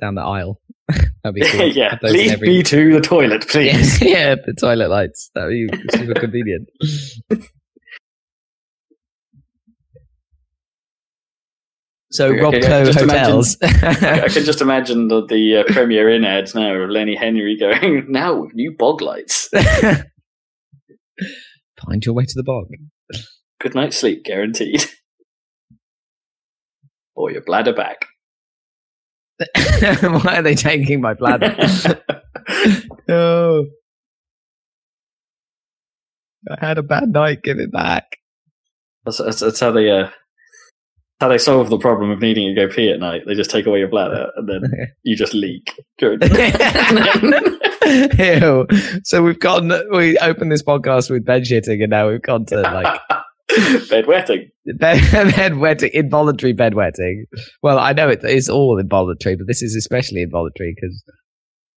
down 0.01 0.15
the 0.15 0.23
aisle. 0.23 0.61
That'd 1.23 1.35
be 1.35 1.43
cool. 1.43 1.69
yeah, 1.69 1.91
Have 1.91 2.01
those 2.01 2.13
in 2.13 2.19
lead 2.19 2.31
every- 2.33 2.49
me 2.49 2.63
to 2.65 2.93
the 2.95 3.01
toilet, 3.01 3.47
please. 3.49 4.01
yeah, 4.03 4.09
yeah, 4.09 4.35
the 4.47 4.55
toilet 4.59 4.89
lights. 4.91 5.31
That'd 5.35 5.51
be 5.51 5.69
super 5.97 6.15
convenient. 6.19 6.69
So 12.13 12.27
Okay, 12.29 12.43
okay, 12.45 12.61
Robco 12.61 12.87
just 12.87 13.01
imagine- 13.01 13.25
hotels. 13.25 13.57
I 13.63 14.29
can 14.29 14.45
just 14.45 14.61
imagine 14.61 15.07
the, 15.09 15.25
the 15.27 15.59
uh, 15.59 15.65
Premier 15.73 16.09
Inn 16.11 16.25
ads 16.25 16.55
now 16.57 16.75
of 16.75 16.91
Lenny 16.91 17.15
Henry 17.15 17.57
going, 17.57 18.07
now 18.13 18.35
with 18.35 18.53
new 18.55 18.73
bog 18.77 19.01
lights. 19.01 19.49
Find 21.87 22.05
your 22.05 22.15
way 22.15 22.25
to 22.25 22.35
the 22.35 22.43
bog. 22.43 22.67
Good 23.61 23.75
night's 23.77 23.97
sleep 23.97 24.25
guaranteed. 24.25 24.85
or 27.15 27.31
your 27.31 27.43
bladder 27.43 27.73
back. 27.73 28.07
Why 30.03 30.37
are 30.39 30.43
they 30.43 30.55
taking 30.57 31.01
my 31.01 31.15
bladder? 31.15 31.57
oh. 33.09 33.65
I 36.51 36.67
had 36.67 36.79
a 36.79 36.83
bad 36.83 37.09
night. 37.11 37.43
Give 37.43 37.59
it 37.59 37.71
back. 37.73 38.17
That's, 39.05 39.19
that's, 39.19 39.41
that's 39.41 39.61
how 39.61 39.71
they 39.73 39.91
uh, 39.91 40.11
how 41.21 41.29
they 41.29 41.39
solve 41.39 41.71
the 41.71 41.79
problem 41.79 42.11
of 42.11 42.21
needing 42.21 42.55
to 42.55 42.67
go 42.67 42.73
pee 42.73 42.91
at 42.91 42.99
night. 42.99 43.23
They 43.27 43.35
just 43.35 43.51
take 43.51 43.67
away 43.67 43.79
your 43.81 43.89
bladder 43.89 44.31
and 44.37 44.49
then 44.49 44.63
you 45.03 45.17
just 45.17 45.35
leak. 45.35 45.73
Ew. 46.01 46.19
So 49.05 49.23
we've 49.23 49.39
gone. 49.39 49.71
We 49.93 50.17
opened 50.19 50.51
this 50.53 50.63
podcast 50.63 51.11
with 51.11 51.25
bed 51.25 51.43
shitting, 51.43 51.83
and 51.83 51.91
now 51.91 52.09
we've 52.09 52.23
gone 52.23 52.47
to 52.47 52.61
like 52.63 53.01
Bed 53.91 54.07
wetting. 54.07 54.49
bed, 54.79 55.03
bed 55.35 55.57
wetting, 55.59 55.91
involuntary 55.93 56.53
bed 56.53 56.75
wetting. 56.75 57.27
Well, 57.63 57.79
I 57.81 57.93
know 57.93 58.09
it 58.09 58.23
is 58.25 58.49
all 58.49 58.79
involuntary, 58.79 59.35
but 59.37 59.49
this 59.49 59.61
is 59.61 59.75
especially 59.75 60.23
involuntary 60.23 60.73
because 60.75 61.03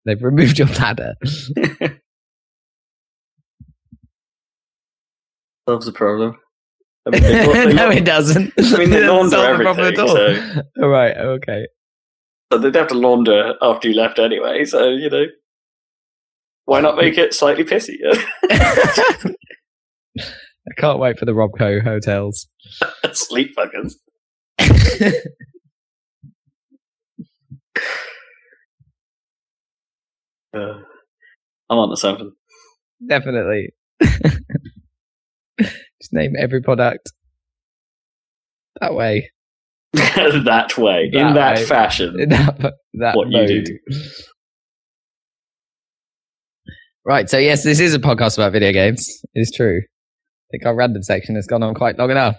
they've 0.05 0.21
removed 0.21 0.59
your 0.59 0.67
bladder. 0.67 1.15
Solves 5.67 5.85
the 5.87 5.91
problem. 5.93 6.37
I 7.05 7.09
mean, 7.09 7.21
no, 7.75 7.89
it 7.89 8.05
doesn't. 8.05 8.53
I 8.57 8.77
mean, 8.77 8.89
they 8.89 9.03
launder 9.07 9.37
the 9.37 9.43
everything, 9.43 9.85
at 9.85 9.99
all. 9.99 10.83
All 10.83 10.89
right. 10.89 11.15
Okay. 11.17 11.67
so 12.51 12.59
they'd 12.59 12.75
have 12.75 12.87
to 12.89 12.95
launder 12.95 13.55
after 13.61 13.89
you 13.89 13.95
left 13.95 14.19
anyway. 14.19 14.65
So 14.65 14.89
you 14.89 15.09
know, 15.09 15.25
why 16.65 16.79
not 16.81 16.95
make 16.97 17.17
it 17.17 17.33
slightly 17.33 17.63
pissy? 17.65 17.97
I 20.65 20.73
can't 20.77 20.99
wait 20.99 21.19
for 21.19 21.25
the 21.25 21.33
Robco 21.33 21.83
hotels. 21.83 22.47
Sleep 23.11 23.53
fuckers. 23.57 23.95
Uh, 30.55 30.79
I'm 31.69 31.77
on 31.79 31.89
to 31.89 31.97
something. 31.97 32.31
Definitely. 33.07 33.73
Just 36.03 36.11
name 36.11 36.33
every 36.37 36.61
product 36.61 37.13
that 38.81 38.93
way. 38.93 39.31
that 39.93 40.73
way, 40.77 41.09
That 41.13 41.27
in 41.29 41.33
that 41.35 41.55
way. 41.59 41.65
fashion. 41.65 42.19
In 42.19 42.27
that, 42.29 42.73
that 42.95 43.15
What 43.15 43.29
you 43.29 43.37
mode. 43.37 43.63
do. 43.65 43.79
Right, 47.05 47.29
so 47.29 47.37
yes, 47.37 47.63
this 47.63 47.79
is 47.79 47.93
a 47.93 47.99
podcast 47.99 48.37
about 48.37 48.51
video 48.51 48.73
games. 48.73 49.07
It's 49.33 49.49
true. 49.55 49.79
I 49.79 50.47
think 50.51 50.65
our 50.65 50.75
random 50.75 51.03
section 51.03 51.35
has 51.35 51.47
gone 51.47 51.63
on 51.63 51.73
quite 51.73 51.97
long 51.97 52.11
enough. 52.11 52.35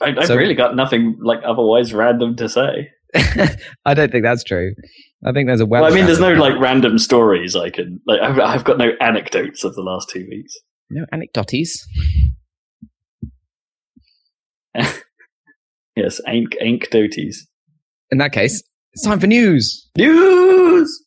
I, 0.00 0.14
I've 0.16 0.26
So- 0.26 0.36
really 0.36 0.54
got 0.54 0.76
nothing 0.76 1.16
like 1.20 1.40
otherwise 1.44 1.92
random 1.92 2.36
to 2.36 2.48
say. 2.48 2.88
I 3.84 3.94
don't 3.94 4.12
think 4.12 4.22
that's 4.22 4.44
true. 4.44 4.72
I 5.26 5.32
think 5.32 5.48
there's 5.48 5.60
a 5.60 5.66
well. 5.66 5.82
Well, 5.82 5.90
I 5.90 5.94
mean, 5.96 6.06
there's 6.06 6.20
no 6.20 6.34
like 6.34 6.56
random 6.60 6.98
stories 6.98 7.56
I 7.56 7.70
can 7.70 7.98
like. 8.06 8.20
I've, 8.20 8.38
I've 8.38 8.62
got 8.64 8.78
no 8.78 8.90
anecdotes 9.00 9.64
of 9.64 9.74
the 9.74 9.82
last 9.82 10.08
two 10.08 10.24
weeks. 10.30 10.54
No 10.90 11.06
anecdotes. 11.12 11.86
Yes, 15.96 16.20
ank 16.26 16.56
anecdotes. 16.60 17.46
In 18.10 18.18
that 18.18 18.32
case, 18.32 18.62
it's 18.92 19.04
time 19.04 19.20
for 19.20 19.26
news. 19.26 19.88
News. 19.98 21.04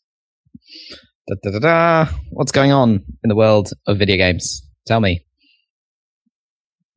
Da, 1.27 1.35
da, 1.41 1.51
da, 1.51 1.59
da. 2.05 2.11
What's 2.31 2.51
going 2.51 2.71
on 2.71 3.03
in 3.23 3.29
the 3.29 3.35
world 3.35 3.71
of 3.87 3.97
video 3.97 4.17
games? 4.17 4.61
Tell 4.85 4.99
me. 4.99 5.25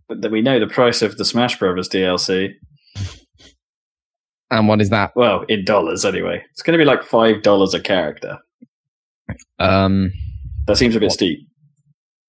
But 0.09 0.20
then 0.20 0.32
we 0.32 0.43
know 0.43 0.59
the 0.61 0.66
price 0.66 1.01
of 1.01 1.16
the 1.16 1.24
Smash 1.24 1.59
Brothers 1.59 1.89
DLC. 1.89 2.51
And 4.51 4.68
what 4.68 4.80
is 4.80 4.91
that? 4.91 5.12
Well, 5.16 5.45
in 5.49 5.64
dollars 5.64 6.05
anyway. 6.05 6.43
It's 6.53 6.62
going 6.62 6.78
to 6.78 6.82
be 6.82 6.87
like 6.87 7.03
five 7.03 7.43
dollars 7.43 7.72
a 7.72 7.80
character. 7.80 8.39
Um, 9.59 10.12
That 10.66 10.76
seems 10.76 10.97
a 10.97 11.01
bit 11.01 11.07
What? 11.07 11.12
steep. 11.14 11.49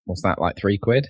What's 0.08 0.24
that? 0.24 0.39
Like 0.41 0.58
three 0.58 0.78
quid? 0.80 1.08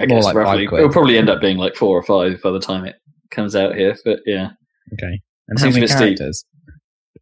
I 0.00 0.06
More 0.06 0.18
guess 0.18 0.24
like 0.26 0.34
roughly. 0.36 0.66
quid. 0.66 0.80
It'll 0.80 0.92
probably 0.92 1.18
end 1.18 1.28
up 1.28 1.40
being 1.40 1.58
like 1.58 1.74
four 1.74 1.98
or 1.98 2.02
five 2.02 2.40
by 2.42 2.50
the 2.50 2.60
time 2.60 2.84
it 2.84 2.96
comes 3.30 3.54
out 3.56 3.74
here. 3.74 3.96
But 4.04 4.20
yeah, 4.26 4.50
Okay. 4.94 5.20
And 5.48 5.58
how 5.58 5.66
many 5.66 5.80
bit 5.80 5.88
steep. 5.90 5.98
characters? 6.18 6.44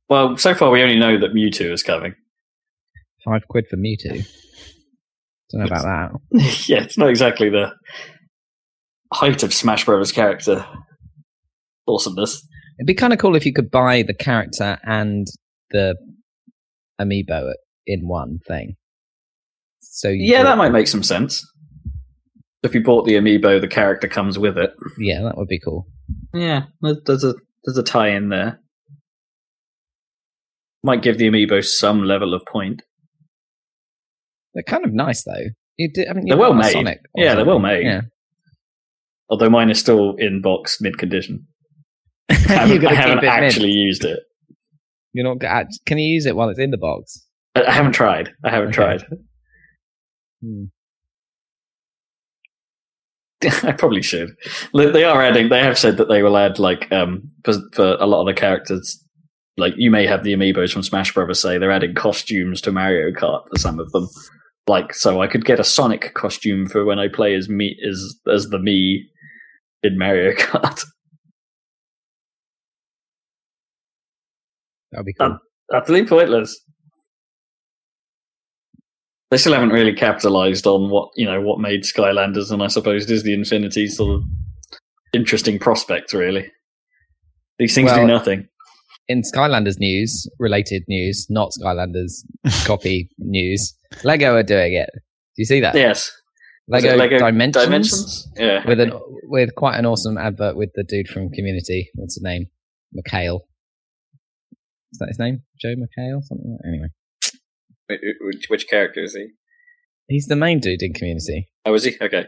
Well, 0.09 0.37
so 0.37 0.55
far 0.55 0.71
we 0.71 0.83
only 0.83 0.99
know 0.99 1.19
that 1.19 1.33
Mewtwo 1.33 1.73
is 1.73 1.83
coming. 1.83 2.15
Five 3.25 3.43
quid 3.49 3.67
for 3.69 3.77
Mewtwo. 3.77 4.27
Don't 5.51 5.61
know 5.61 5.67
about 5.67 5.83
that. 6.33 6.65
yeah, 6.69 6.83
it's 6.83 6.99
not 6.99 7.11
exactly 7.11 7.49
the 7.49 7.73
height 9.13 9.43
of 9.43 9.53
Smash 9.53 9.85
Brothers 9.85 10.13
character 10.13 10.65
awesomeness. 11.89 12.47
It'd 12.79 12.87
be 12.87 12.95
kind 12.95 13.13
of 13.13 13.19
cool 13.19 13.37
if 13.37 13.45
you 13.45 13.53
could 13.53 13.71
buy 13.71 14.03
the 14.03 14.15
character 14.15 14.79
and 14.85 15.27
the 15.71 15.97
amiibo 17.01 17.53
in 17.87 18.07
one 18.07 18.39
thing. 18.47 18.77
So 19.81 20.09
Yeah, 20.09 20.43
that 20.45 20.59
might 20.59 20.73
make 20.73 20.87
some 20.89 21.03
sense. 21.03 21.45
If 22.63 22.75
you 22.75 22.83
bought 22.83 23.07
the 23.07 23.15
amiibo, 23.15 23.61
the 23.61 23.69
character 23.69 24.07
comes 24.09 24.39
with 24.39 24.59
it. 24.59 24.71
yeah, 24.99 25.23
that 25.23 25.37
would 25.39 25.49
be 25.49 25.59
cool. 25.59 25.87
Yeah, 26.35 26.65
there's- 26.83 27.25
a 27.25 27.35
there's 27.65 27.79
a 27.79 27.83
tie 27.83 28.09
in 28.11 28.29
there. 28.31 28.61
Might 30.83 31.03
give 31.03 31.19
the 31.19 31.29
amiibo 31.29 31.63
some 31.65 32.05
level 32.05 32.33
of 32.35 32.43
point. 32.47 32.83
They're 34.55 34.63
kind 34.63 34.85
of 34.85 34.93
nice 34.93 35.25
though. 35.25 35.45
Did, 35.79 36.09
I 36.09 36.13
mean, 36.15 36.27
They're 36.27 36.37
well 36.37 36.55
made. 36.55 36.73
Sonic 36.73 37.01
Yeah, 37.15 37.35
they're 37.35 37.45
well 37.45 37.59
made. 37.59 37.85
Yeah, 37.85 38.03
Although 39.31 39.49
mine 39.51 39.71
is 39.71 39.79
still 39.79 40.15
in 40.17 40.43
box 40.43 40.79
mid 40.81 40.99
condition. 40.99 41.47
I 42.31 42.35
haven't, 42.35 42.87
I 42.87 42.95
haven't 42.95 43.19
it 43.19 43.21
mid. 43.23 43.31
actually 43.31 43.71
used 43.71 44.05
it. 44.05 44.21
You're 45.13 45.25
not. 45.37 45.67
Can 45.87 45.99
you 45.99 46.07
use 46.13 46.27
it 46.27 46.37
while 46.37 46.49
it's 46.51 46.59
in 46.59 46.71
the 46.71 46.79
box? 46.79 47.27
I 47.55 47.63
I 47.63 47.71
haven't 47.73 47.93
tried. 47.93 48.31
I 48.45 48.51
haven't 48.51 48.69
Okay. 48.69 48.99
tried. 48.99 49.05
Hmm. 50.43 50.65
I 53.63 53.73
probably 53.73 54.03
should. 54.03 54.37
They 54.75 55.05
are 55.05 55.23
adding. 55.23 55.49
They 55.49 55.63
have 55.63 55.79
said 55.79 55.97
that 55.97 56.09
they 56.09 56.23
will 56.23 56.37
add 56.37 56.59
like 56.59 56.91
um 56.93 57.29
for, 57.45 57.55
for 57.73 57.97
a 57.99 58.07
lot 58.07 58.21
of 58.21 58.27
the 58.27 58.39
characters. 58.39 59.03
Like 59.57 59.75
you 59.77 59.91
may 59.91 60.07
have 60.07 60.25
the 60.25 60.35
amiibos 60.35 60.73
from 60.73 60.83
Smash 60.83 61.15
Brothers. 61.15 61.41
Say 61.41 61.59
they're 61.59 61.71
adding 61.71 61.95
costumes 61.95 62.61
to 62.63 62.73
Mario 62.73 63.11
Kart 63.13 63.49
for 63.49 63.59
some 63.59 63.79
of 63.79 63.91
them. 63.93 64.09
Like 64.67 64.93
so, 64.95 65.23
I 65.23 65.27
could 65.27 65.45
get 65.45 65.59
a 65.59 65.65
Sonic 65.65 66.13
costume 66.15 66.67
for 66.69 66.85
when 66.85 66.99
I 66.99 67.09
play 67.09 67.35
as 67.35 67.49
me 67.49 67.77
as 67.89 68.15
as 68.31 68.49
the 68.49 68.59
me 68.59 69.09
in 69.83 69.97
Mario 69.99 70.33
Kart. 70.37 70.85
That'd 74.93 75.07
be 75.07 75.15
cool. 75.15 75.39
Utterly 75.73 76.05
pointless. 76.07 76.61
They 79.31 79.37
still 79.37 79.53
haven't 79.53 79.71
really 79.71 79.95
capitalized 79.95 80.67
on 80.67 80.91
what 80.91 81.11
you 81.17 81.25
know 81.25 81.41
what 81.41 81.61
made 81.61 81.83
Skylanders, 81.83 82.51
and 82.51 82.63
I 82.63 82.67
suppose 82.67 83.07
Disney 83.07 83.33
Infinity 83.33 83.87
sort 83.87 84.17
of 84.17 84.23
interesting 85.13 85.59
prospect. 85.59 86.13
Really, 86.13 86.51
these 87.59 87.75
things 87.75 87.87
Well, 87.91 88.01
do 88.01 88.07
nothing. 88.07 88.49
in 89.09 89.23
Skylanders 89.23 89.79
news, 89.79 90.29
related 90.39 90.83
news, 90.89 91.27
not 91.31 91.53
Skylanders 91.61 92.25
copy 92.67 93.09
news, 93.19 93.75
Lego 94.05 94.35
are 94.35 94.43
doing 94.43 94.75
it. 94.75 94.91
Do 94.93 95.43
you 95.43 95.45
see 95.45 95.61
that? 95.61 95.77
Yes, 95.77 96.11
Lego, 96.67 96.97
Lego 96.97 97.19
Dimensions, 97.19 97.65
Dimensions. 97.65 98.29
Yeah, 98.37 98.67
with 98.67 98.81
an 98.81 98.93
with 99.25 99.55
quite 99.55 99.79
an 99.79 99.87
awesome 99.87 100.19
advert 100.19 100.57
with 100.57 100.71
the 100.75 100.83
dude 100.83 101.07
from 101.07 101.31
Community. 101.31 101.89
What's 101.95 102.17
his 102.17 102.23
name? 102.25 102.47
McHale. 102.99 103.41
Is 104.93 104.99
that 104.99 105.07
his 105.07 105.21
name? 105.21 105.43
Joe 105.61 105.75
McHale? 105.77 106.21
Something. 106.25 106.51
Like 106.51 106.67
Anyway, 106.69 106.89
which, 108.21 108.47
which 108.49 108.69
character 108.69 109.03
is 109.03 109.15
he? 109.15 109.29
he's 110.11 110.27
the 110.27 110.37
main 110.37 110.61
dude 110.61 110.83
in 110.83 110.93
Community. 110.93 111.49
Oh, 111.65 111.73
is 111.73 111.85
he? 111.85 111.97
Okay. 112.01 112.27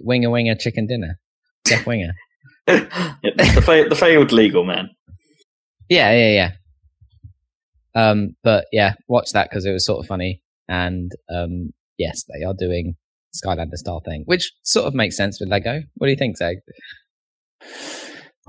Winger 0.00 0.30
Winger 0.30 0.54
Chicken 0.56 0.86
Dinner. 0.86 1.18
Jeff 1.66 1.86
Winger. 1.86 2.12
yeah, 2.68 3.14
the, 3.22 3.62
fa- 3.64 3.86
the 3.88 3.96
failed 3.96 4.32
legal 4.32 4.64
man. 4.64 4.90
Yeah, 5.88 6.12
yeah, 6.12 6.32
yeah. 6.32 6.50
Um, 7.94 8.36
but 8.44 8.66
yeah, 8.72 8.94
watch 9.08 9.32
that 9.32 9.48
because 9.48 9.64
it 9.64 9.72
was 9.72 9.84
sort 9.84 10.00
of 10.00 10.06
funny. 10.06 10.42
And 10.68 11.10
um, 11.32 11.70
yes, 11.98 12.24
they 12.24 12.44
are 12.44 12.54
doing 12.54 12.94
Skylander 13.34 13.76
style 13.76 14.02
thing, 14.04 14.22
which 14.26 14.52
sort 14.62 14.86
of 14.86 14.94
makes 14.94 15.16
sense 15.16 15.40
with 15.40 15.48
Lego. 15.48 15.82
What 15.94 16.06
do 16.06 16.10
you 16.10 16.16
think, 16.16 16.36
Zeg? 16.36 16.58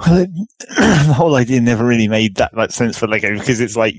Well, 0.06 0.22
it- 0.24 0.30
the 1.08 1.14
whole 1.16 1.36
idea 1.36 1.62
never 1.62 1.86
really 1.86 2.08
made 2.08 2.36
that 2.38 2.54
much 2.54 2.72
sense 2.72 2.98
for 2.98 3.08
Lego 3.08 3.38
because 3.38 3.60
it's 3.60 3.76
like 3.76 3.96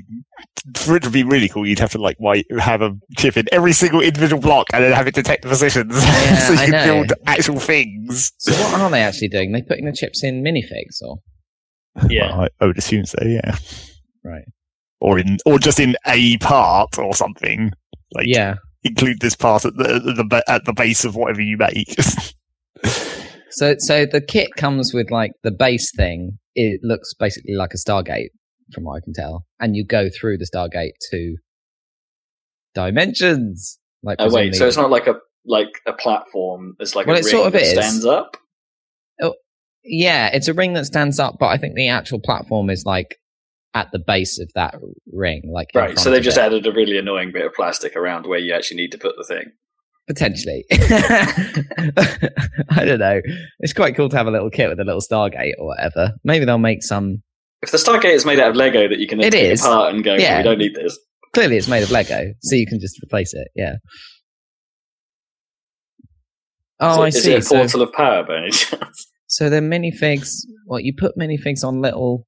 for 0.77 0.97
it 0.97 1.03
to 1.05 1.11
be 1.11 1.23
really 1.25 1.49
cool, 1.49 1.67
you'd 1.67 1.79
have 1.79 1.93
to 1.93 1.99
like 1.99 2.17
white, 2.19 2.47
have 2.59 2.83
a 2.83 2.93
chip 3.19 3.37
in 3.37 3.47
every 3.53 3.73
single 3.73 4.01
individual 4.01 4.41
block 4.41 4.67
and 4.73 4.83
then 4.85 4.93
have 4.93 5.07
it 5.07 5.15
detect 5.15 5.43
the 5.43 5.49
positions 5.49 5.95
Yeah, 6.05 6.39
so 6.39 6.53
you 6.55 6.59
I 6.59 6.63
can 6.67 6.71
know. 6.73 6.85
build 6.85 7.13
actual 7.27 7.59
things. 7.59 8.33
So 8.39 8.53
what 8.53 8.81
are 8.81 8.91
they 8.91 9.03
actually 9.03 9.29
doing? 9.29 9.53
They 9.53 9.63
putting 9.63 9.85
the 9.87 9.93
chips 9.93 10.23
in 10.25 10.43
minifigs 10.43 11.01
or 11.03 11.19
Yeah. 12.09 12.29
Well, 12.37 12.41
I, 12.43 12.49
I 12.61 12.67
would 12.67 12.79
assume 12.79 13.05
so, 13.07 13.19
yeah. 13.25 13.57
right? 14.25 14.45
Or 15.01 15.19
in, 15.19 15.39
or 15.47 15.59
just 15.59 15.81
in 15.81 15.97
a 16.07 16.37
part 16.39 16.99
or 16.99 17.15
something. 17.15 17.73
Like 18.15 18.27
Yeah. 18.29 18.55
include 18.85 19.21
this 19.21 19.35
part 19.37 19.65
at 19.65 19.77
the, 19.77 20.13
the 20.17 20.25
ba- 20.25 20.45
at 20.49 20.65
the 20.65 20.73
base 20.73 21.05
of 21.05 21.17
whatever 21.17 21.41
you 21.43 21.57
make. 21.57 21.95
So 23.53 23.75
so 23.79 24.07
the 24.07 24.21
kit 24.21 24.51
comes 24.57 24.93
with 24.95 25.11
like 25.11 25.33
the 25.43 25.51
base 25.51 25.91
thing. 25.95 26.39
It 26.55 26.81
looks 26.83 27.15
basically 27.15 27.55
like 27.55 27.71
a 27.75 27.79
Stargate, 27.79 28.29
from 28.73 28.85
what 28.85 28.97
I 28.97 29.01
can 29.05 29.13
tell, 29.15 29.47
and 29.61 29.75
you 29.77 29.85
go 29.87 30.09
through 30.11 30.39
the 30.39 30.47
Stargate 30.53 30.93
to 31.11 31.37
dimensions. 32.75 33.79
Like 34.03 34.17
Oh 34.19 34.33
wait, 34.33 34.55
so 34.55 34.67
it's 34.67 34.77
not 34.77 34.91
like 34.91 35.07
a 35.07 35.15
like 35.45 35.69
a 35.87 35.93
platform. 35.93 36.75
It's 36.81 36.95
like 36.97 37.07
Well, 37.07 37.17
a 37.17 37.21
it 37.21 37.25
ring 37.25 37.31
sort 37.31 37.47
of 37.49 37.53
that 37.53 37.63
is. 37.63 37.73
stands 37.73 38.05
up. 38.05 38.37
Oh, 39.23 39.35
Yeah, 39.85 40.31
it's 40.33 40.49
a 40.49 40.55
ring 40.55 40.73
that 40.75 40.87
stands 40.87 41.19
up, 41.19 41.37
but 41.39 41.47
I 41.47 41.59
think 41.59 41.75
the 41.75 41.89
actual 41.89 42.21
platform 42.21 42.71
is 42.71 42.85
like 42.85 43.19
at 43.75 43.91
the 43.93 43.99
base 43.99 44.39
of 44.39 44.51
that 44.55 44.75
ring, 45.13 45.43
like 45.53 45.69
Right, 45.75 45.99
so 45.99 46.11
they 46.11 46.21
just 46.21 46.37
it. 46.37 46.43
added 46.43 46.67
a 46.67 46.73
really 46.73 46.99
annoying 46.99 47.33
bit 47.33 47.47
of 47.47 47.55
plastic 47.55 47.97
around 47.97 48.27
where 48.27 48.39
you 48.39 48.53
actually 48.55 48.79
need 48.79 48.93
to 48.93 48.99
put 48.99 49.15
the 49.17 49.25
thing. 49.25 49.53
Potentially. 50.09 50.65
I 50.71 52.85
don't 52.85 52.99
know. 52.99 53.21
It's 53.61 53.73
quite 53.73 53.95
cool 53.97 54.09
to 54.09 54.17
have 54.17 54.27
a 54.27 54.31
little 54.31 54.51
kit 54.51 54.69
with 54.69 54.81
a 54.81 54.85
little 54.85 55.01
Stargate 55.01 55.53
or 55.59 55.67
whatever. 55.67 56.13
Maybe 56.25 56.45
they'll 56.45 56.59
make 56.59 56.83
some. 56.83 57.23
If 57.63 57.71
the 57.71 57.79
Stargate 57.79 58.15
is 58.15 58.27
made 58.27 58.41
out 58.41 58.51
of 58.51 58.57
Lego 58.57 58.89
that 58.89 58.99
you 58.99 59.07
can 59.07 59.21
It 59.21 59.33
take 59.33 59.53
is. 59.53 59.65
apart 59.65 59.95
and 59.95 60.03
go, 60.03 60.15
oh, 60.15 60.17
Yeah. 60.17 60.39
we 60.39 60.43
don't 60.45 60.59
need 60.59 60.75
this. 60.75 60.99
Clearly, 61.33 61.57
it's 61.57 61.69
made 61.69 61.83
of 61.83 61.91
Lego, 61.91 62.33
so 62.43 62.57
you 62.57 62.67
can 62.67 62.79
just 62.81 63.01
replace 63.03 63.33
it. 63.33 63.49
Yeah. 63.55 63.77
Oh, 66.81 67.03
I 67.03 67.09
is 67.09 67.17
it, 67.17 67.23
see. 67.23 67.35
Is 67.35 67.37
it 67.37 67.39
a 67.39 67.43
So, 67.43 67.57
portal 67.57 67.83
of 67.83 67.93
power 67.93 68.25
by 68.25 68.39
any 68.39 68.51
chance? 68.51 69.07
so 69.29 69.49
they're 69.49 69.63
minifigs. 69.63 70.41
Well, 70.67 70.81
you 70.81 70.93
put 70.97 71.17
minifigs 71.17 71.65
on 71.65 71.81
little 71.81 72.27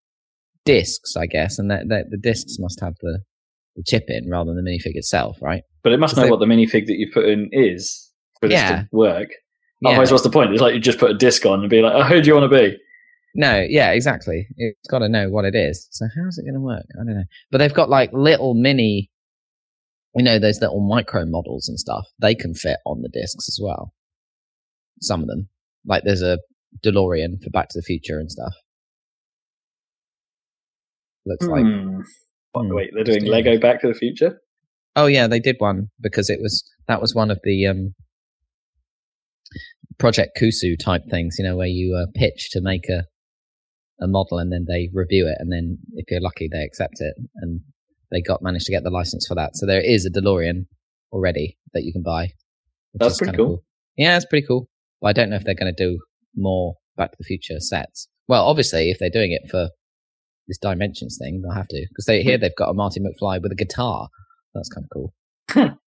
discs, 0.64 1.16
I 1.16 1.26
guess, 1.26 1.58
and 1.58 1.70
that 1.70 1.88
the 1.88 2.16
discs 2.18 2.56
must 2.58 2.80
have 2.80 2.94
the, 3.02 3.20
the 3.76 3.82
chip 3.84 4.04
in 4.08 4.30
rather 4.30 4.54
than 4.54 4.64
the 4.64 4.70
minifig 4.70 4.94
itself, 4.96 5.36
right? 5.42 5.64
But 5.84 5.92
it 5.92 6.00
must 6.00 6.16
know 6.16 6.24
they- 6.24 6.30
what 6.30 6.40
the 6.40 6.46
minifig 6.46 6.86
that 6.86 6.96
you 6.98 7.10
put 7.12 7.26
in 7.28 7.48
is 7.52 8.10
for 8.40 8.48
this 8.48 8.56
Yeah. 8.58 8.80
to 8.82 8.88
work. 8.90 9.28
Yeah. 9.82 9.90
Otherwise, 9.90 10.10
what's 10.10 10.24
the 10.24 10.30
point? 10.30 10.50
It's 10.52 10.62
like 10.62 10.74
you 10.74 10.80
just 10.80 10.98
put 10.98 11.10
a 11.10 11.14
disc 11.14 11.44
on 11.46 11.60
and 11.60 11.68
be 11.70 11.82
like, 11.82 11.92
oh, 11.94 12.02
who 12.04 12.20
do 12.22 12.26
you 12.28 12.34
want 12.34 12.50
to 12.50 12.58
be? 12.58 12.78
No, 13.34 13.60
yeah, 13.68 13.90
exactly. 13.90 14.46
It's 14.56 14.88
got 14.88 15.00
to 15.00 15.08
know 15.08 15.28
what 15.28 15.44
it 15.44 15.54
is. 15.54 15.86
So 15.90 16.06
how's 16.16 16.38
it 16.38 16.44
going 16.44 16.54
to 16.54 16.60
work? 16.60 16.86
I 16.94 17.04
don't 17.04 17.14
know. 17.16 17.24
But 17.50 17.58
they've 17.58 17.74
got 17.74 17.90
like 17.90 18.10
little 18.12 18.54
mini, 18.54 19.10
you 20.14 20.24
know, 20.24 20.38
those 20.38 20.60
little 20.60 20.80
micro 20.80 21.26
models 21.26 21.68
and 21.68 21.78
stuff. 21.78 22.06
They 22.20 22.34
can 22.34 22.54
fit 22.54 22.78
on 22.86 23.02
the 23.02 23.08
discs 23.10 23.48
as 23.48 23.58
well. 23.62 23.92
Some 25.02 25.20
of 25.20 25.26
them, 25.28 25.48
like 25.84 26.04
there's 26.04 26.22
a 26.22 26.38
DeLorean 26.84 27.42
for 27.42 27.50
Back 27.50 27.68
to 27.70 27.78
the 27.78 27.82
Future 27.82 28.18
and 28.20 28.30
stuff. 28.30 28.54
Looks 31.26 31.46
like 31.46 31.64
Hmm. 31.64 32.00
Hmm. 32.54 32.72
Wait, 32.74 32.90
they're 32.94 33.04
doing. 33.04 33.24
Lego 33.26 33.58
Back 33.58 33.80
to 33.80 33.88
the 33.88 33.94
Future? 33.94 34.40
Oh 34.96 35.06
yeah, 35.06 35.26
they 35.26 35.40
did 35.40 35.56
one 35.58 35.88
because 36.00 36.30
it 36.30 36.40
was 36.40 36.64
that 36.88 37.00
was 37.00 37.14
one 37.14 37.30
of 37.30 37.40
the 37.42 37.66
um, 37.66 37.94
Project 39.98 40.36
Cuusoo 40.38 40.76
type 40.76 41.02
things, 41.10 41.36
you 41.38 41.44
know, 41.44 41.56
where 41.56 41.66
you 41.66 41.96
uh, 41.96 42.10
pitch 42.14 42.50
to 42.52 42.60
make 42.60 42.88
a 42.88 43.04
a 44.00 44.08
model 44.08 44.38
and 44.38 44.52
then 44.52 44.66
they 44.68 44.90
review 44.92 45.26
it, 45.26 45.36
and 45.38 45.52
then 45.52 45.78
if 45.94 46.10
you're 46.10 46.20
lucky, 46.20 46.48
they 46.50 46.62
accept 46.62 46.96
it, 47.00 47.14
and 47.36 47.60
they 48.10 48.20
got 48.20 48.42
managed 48.42 48.66
to 48.66 48.72
get 48.72 48.82
the 48.82 48.90
license 48.90 49.26
for 49.26 49.34
that. 49.34 49.56
So 49.56 49.66
there 49.66 49.80
is 49.80 50.04
a 50.04 50.10
DeLorean 50.10 50.66
already 51.12 51.58
that 51.72 51.84
you 51.84 51.92
can 51.92 52.02
buy. 52.02 52.30
That's 52.94 53.18
pretty 53.18 53.32
kinda 53.32 53.44
cool. 53.44 53.64
Yeah, 53.96 54.16
it's 54.16 54.26
pretty 54.26 54.46
cool. 54.46 54.68
But 55.00 55.08
I 55.08 55.12
don't 55.12 55.30
know 55.30 55.36
if 55.36 55.44
they're 55.44 55.54
going 55.54 55.74
to 55.74 55.84
do 55.84 55.98
more 56.36 56.74
Back 56.96 57.10
to 57.12 57.16
the 57.18 57.24
Future 57.24 57.58
sets. 57.58 58.08
Well, 58.28 58.46
obviously, 58.46 58.90
if 58.90 58.98
they're 58.98 59.10
doing 59.10 59.32
it 59.32 59.50
for 59.50 59.70
this 60.46 60.58
Dimensions 60.58 61.18
thing, 61.20 61.42
they'll 61.42 61.56
have 61.56 61.68
to 61.68 61.86
because 61.88 62.04
they 62.04 62.22
here 62.22 62.38
they've 62.38 62.54
got 62.56 62.70
a 62.70 62.74
Marty 62.74 63.00
McFly 63.00 63.42
with 63.42 63.52
a 63.52 63.56
guitar. 63.56 64.08
That's 64.54 64.68
kind 64.68 64.84
of 64.84 64.90
cool. 64.90 65.14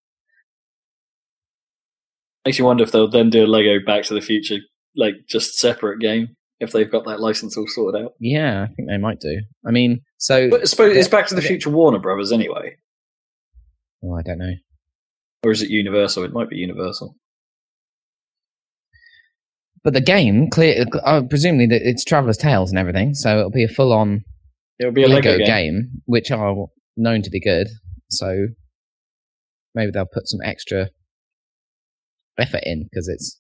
Makes 2.46 2.60
you 2.60 2.66
wonder 2.66 2.84
if 2.84 2.92
they'll 2.92 3.10
then 3.10 3.30
do 3.30 3.46
a 3.46 3.48
Lego 3.48 3.84
Back 3.86 4.04
to 4.06 4.14
the 4.14 4.22
Future, 4.22 4.58
like 4.96 5.16
just 5.28 5.58
separate 5.58 6.00
game, 6.00 6.36
if 6.60 6.72
they've 6.72 6.90
got 6.90 7.06
that 7.06 7.20
license 7.20 7.58
all 7.58 7.66
sorted 7.68 8.02
out. 8.04 8.14
Yeah, 8.20 8.64
I 8.64 8.68
think 8.74 8.88
they 8.90 8.98
might 8.98 9.20
do. 9.20 9.42
I 9.66 9.72
mean, 9.72 10.02
so 10.18 10.50
But 10.50 10.62
I 10.62 10.66
suppose 10.66 10.96
it's 10.96 11.08
Back 11.10 11.28
to 11.28 11.36
the 11.36 11.42
Future 11.42 11.70
Warner 11.70 12.00
Brothers 12.00 12.32
anyway. 12.32 12.78
oh, 14.04 14.14
I 14.16 14.22
don't 14.22 14.38
know. 14.40 14.54
Or 15.44 15.52
is 15.52 15.62
it 15.62 15.70
Universal? 15.70 16.24
It 16.24 16.34
might 16.34 16.50
be 16.50 16.58
Universal. 16.58 17.16
But 19.84 19.94
the 19.94 20.02
game, 20.02 20.50
clear, 20.50 20.86
uh, 21.04 21.22
presumably 21.30 21.68
that 21.68 21.88
it's 21.88 22.04
Traveller's 22.04 22.38
Tales 22.38 22.70
and 22.72 22.80
everything, 22.80 23.14
so 23.14 23.38
it'll 23.40 23.52
be 23.52 23.64
a 23.64 23.70
full-on 23.70 24.24
It'll 24.80 24.92
be 24.92 25.04
a 25.04 25.08
Lego, 25.08 25.32
Lego, 25.32 25.38
game. 25.40 25.46
game, 25.48 26.02
which 26.06 26.32
are 26.32 26.68
known 26.98 27.22
to 27.22 27.30
be 27.30 27.40
good. 27.40 27.68
So 28.10 28.48
maybe 29.76 29.92
they'll 29.92 30.06
put 30.06 30.28
some 30.28 30.40
extra 30.44 30.90
effort 32.40 32.62
in 32.64 32.88
because 32.90 33.08
it's, 33.08 33.40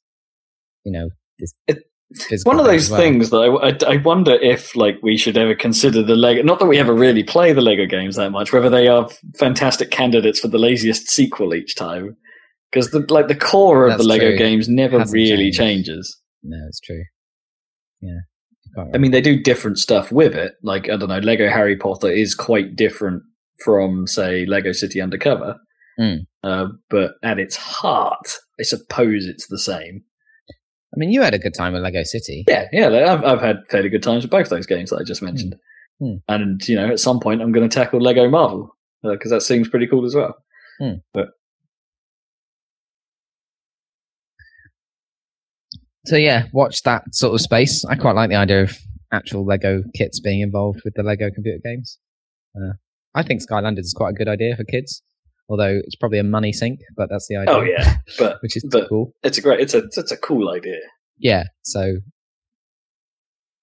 you 0.83 0.91
know, 0.91 1.09
this. 1.39 1.53
It- 1.67 1.83
One 2.45 2.57
of 2.59 2.65
those 2.65 2.89
well. 2.89 2.99
things 3.01 3.31
that 3.31 3.37
I, 3.37 3.89
I, 3.91 3.95
I 3.95 3.97
wonder 3.97 4.33
if 4.35 4.75
like 4.77 4.95
we 5.03 5.17
should 5.17 5.37
ever 5.37 5.53
consider 5.53 6.01
the 6.01 6.15
Lego. 6.15 6.41
Not 6.41 6.59
that 6.59 6.65
we 6.65 6.77
ever 6.77 6.93
really 6.93 7.21
play 7.23 7.51
the 7.51 7.59
Lego 7.61 7.85
games 7.85 8.15
that 8.15 8.29
much. 8.31 8.53
Whether 8.53 8.69
they 8.69 8.87
are 8.87 9.09
fantastic 9.37 9.91
candidates 9.91 10.39
for 10.39 10.47
the 10.47 10.57
laziest 10.57 11.09
sequel 11.09 11.53
each 11.53 11.75
time, 11.75 12.15
because 12.71 12.91
the 12.91 13.05
like 13.09 13.27
the 13.27 13.35
core 13.35 13.83
of 13.85 13.89
That's 13.91 14.03
the 14.03 14.07
Lego 14.07 14.29
true. 14.29 14.37
games 14.37 14.69
never 14.69 14.99
really 15.11 15.51
changed. 15.51 15.57
changes. 15.87 16.17
No, 16.43 16.57
it's 16.69 16.79
true. 16.79 17.03
Yeah. 18.01 18.19
I 18.93 18.97
mean, 18.99 19.11
they 19.11 19.21
do 19.21 19.41
different 19.41 19.77
stuff 19.79 20.09
with 20.11 20.33
it. 20.35 20.53
Like 20.63 20.85
I 20.89 20.95
don't 20.95 21.09
know, 21.09 21.17
Lego 21.19 21.49
Harry 21.49 21.75
Potter 21.75 22.09
is 22.09 22.33
quite 22.35 22.75
different 22.77 23.21
from 23.63 24.07
say 24.07 24.45
Lego 24.45 24.71
City 24.71 25.01
Undercover. 25.01 25.57
Mm. 25.99 26.27
Uh, 26.43 26.67
but 26.89 27.13
at 27.23 27.39
its 27.39 27.55
heart, 27.55 28.37
I 28.59 28.63
suppose 28.63 29.25
it's 29.25 29.47
the 29.47 29.59
same. 29.59 30.03
I 30.49 30.97
mean, 30.97 31.11
you 31.11 31.21
had 31.21 31.33
a 31.33 31.39
good 31.39 31.53
time 31.53 31.73
with 31.73 31.83
Lego 31.83 32.03
City. 32.03 32.45
Yeah, 32.47 32.67
yeah. 32.71 33.13
I've 33.13 33.23
I've 33.23 33.41
had 33.41 33.57
fairly 33.69 33.89
good 33.89 34.03
times 34.03 34.23
with 34.23 34.31
both 34.31 34.49
those 34.49 34.65
games 34.65 34.89
that 34.89 34.99
I 34.99 35.03
just 35.03 35.21
mentioned. 35.21 35.55
Hmm. 35.99 36.15
And 36.27 36.65
you 36.67 36.75
know, 36.75 36.89
at 36.89 36.99
some 36.99 37.19
point, 37.19 37.41
I'm 37.41 37.51
going 37.51 37.67
to 37.67 37.75
tackle 37.75 37.99
Lego 37.99 38.29
Marvel 38.29 38.75
because 39.03 39.31
that 39.31 39.41
seems 39.41 39.67
pretty 39.67 39.87
cool 39.87 40.05
as 40.05 40.15
well. 40.15 40.35
Hmm. 40.79 40.95
But 41.13 41.29
So 46.07 46.15
yeah, 46.15 46.45
watch 46.53 46.83
that 46.83 47.03
sort 47.13 47.33
of 47.33 47.41
space. 47.41 47.83
I 47.83 47.95
quite 47.95 48.15
like 48.15 48.29
the 48.29 48.37
idea 48.37 48.63
of 48.63 48.77
actual 49.11 49.45
Lego 49.45 49.83
kits 49.93 50.21
being 50.21 50.39
involved 50.39 50.79
with 50.85 50.93
the 50.93 51.03
Lego 51.03 51.29
computer 51.29 51.59
games. 51.61 51.99
Uh, 52.55 52.73
I 53.17 53.23
think 53.23 53.41
Skylanders 53.41 53.79
is 53.79 53.95
quite 53.97 54.11
a 54.11 54.13
good 54.13 54.27
idea 54.27 54.55
for 54.55 54.63
kids, 54.63 55.01
although 55.49 55.81
it's 55.83 55.95
probably 55.95 56.19
a 56.19 56.23
money 56.23 56.53
sink, 56.53 56.81
but 56.95 57.09
that's 57.09 57.27
the 57.27 57.37
idea. 57.37 57.55
oh 57.55 57.61
yeah, 57.63 57.97
but 58.19 58.37
which 58.41 58.55
is 58.55 58.67
but- 58.71 58.87
cool. 58.87 59.11
it's 59.23 59.39
a 59.39 59.41
great, 59.41 59.59
it's 59.59 59.73
a 59.73 59.79
it's 59.79 60.11
a 60.11 60.17
cool 60.17 60.49
idea. 60.51 60.77
Yeah, 61.17 61.45
so, 61.63 61.95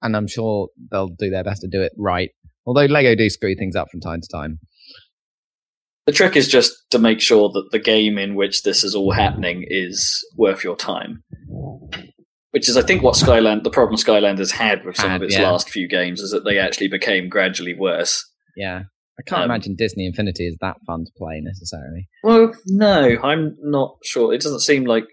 and 0.03 0.17
I'm 0.17 0.27
sure 0.27 0.71
they'll 0.91 1.07
do 1.07 1.31
their 1.31 1.45
best 1.45 1.61
to 1.61 1.69
do 1.69 1.83
it 1.83 1.93
right. 1.97 2.31
Although 2.67 2.87
Lego 2.87 3.15
do 3.15 3.31
screw 3.31 3.55
things 3.55 3.77
up 3.77 3.91
from 3.93 4.01
time 4.01 4.21
to 4.21 4.29
time. 4.29 4.59
The 6.07 6.13
trick 6.13 6.35
is 6.35 6.49
just 6.49 6.73
to 6.91 6.99
make 6.99 7.21
sure 7.21 7.49
that 7.51 7.69
the 7.71 7.79
game 7.79 8.19
in 8.19 8.35
which 8.35 8.63
this 8.63 8.83
is 8.83 8.97
all 8.97 9.13
happening 9.13 9.65
is 9.69 10.21
worth 10.37 10.65
your 10.65 10.77
time. 10.77 11.23
Which 12.51 12.69
is, 12.69 12.77
I 12.77 12.83
think, 12.83 13.03
what 13.03 13.17
Skyland, 13.17 13.63
the 13.65 13.71
problem 13.71 13.97
Skylanders 13.97 14.51
had 14.51 14.85
with 14.85 14.97
some 14.97 15.11
Had, 15.11 15.23
of 15.23 15.27
its 15.27 15.37
yeah. 15.37 15.51
last 15.51 15.71
few 15.71 15.89
games 15.89 16.21
is 16.21 16.31
that 16.33 16.45
they 16.45 16.59
actually 16.59 16.89
became 16.89 17.29
gradually 17.29 17.75
worse. 17.75 18.25
Yeah, 18.57 18.83
I 19.19 19.23
can't 19.23 19.43
Um, 19.43 19.51
imagine 19.51 19.77
Disney 19.77 20.07
Infinity 20.07 20.47
is 20.49 20.57
that 20.61 20.77
fun 20.87 21.05
to 21.05 21.11
play 21.17 21.41
necessarily. 21.41 22.09
Well, 22.23 22.53
no, 22.67 23.17
I'm 23.23 23.57
not 23.63 23.99
sure. 24.05 24.35
It 24.35 24.41
doesn't 24.41 24.61
seem 24.61 24.85
like 24.85 25.05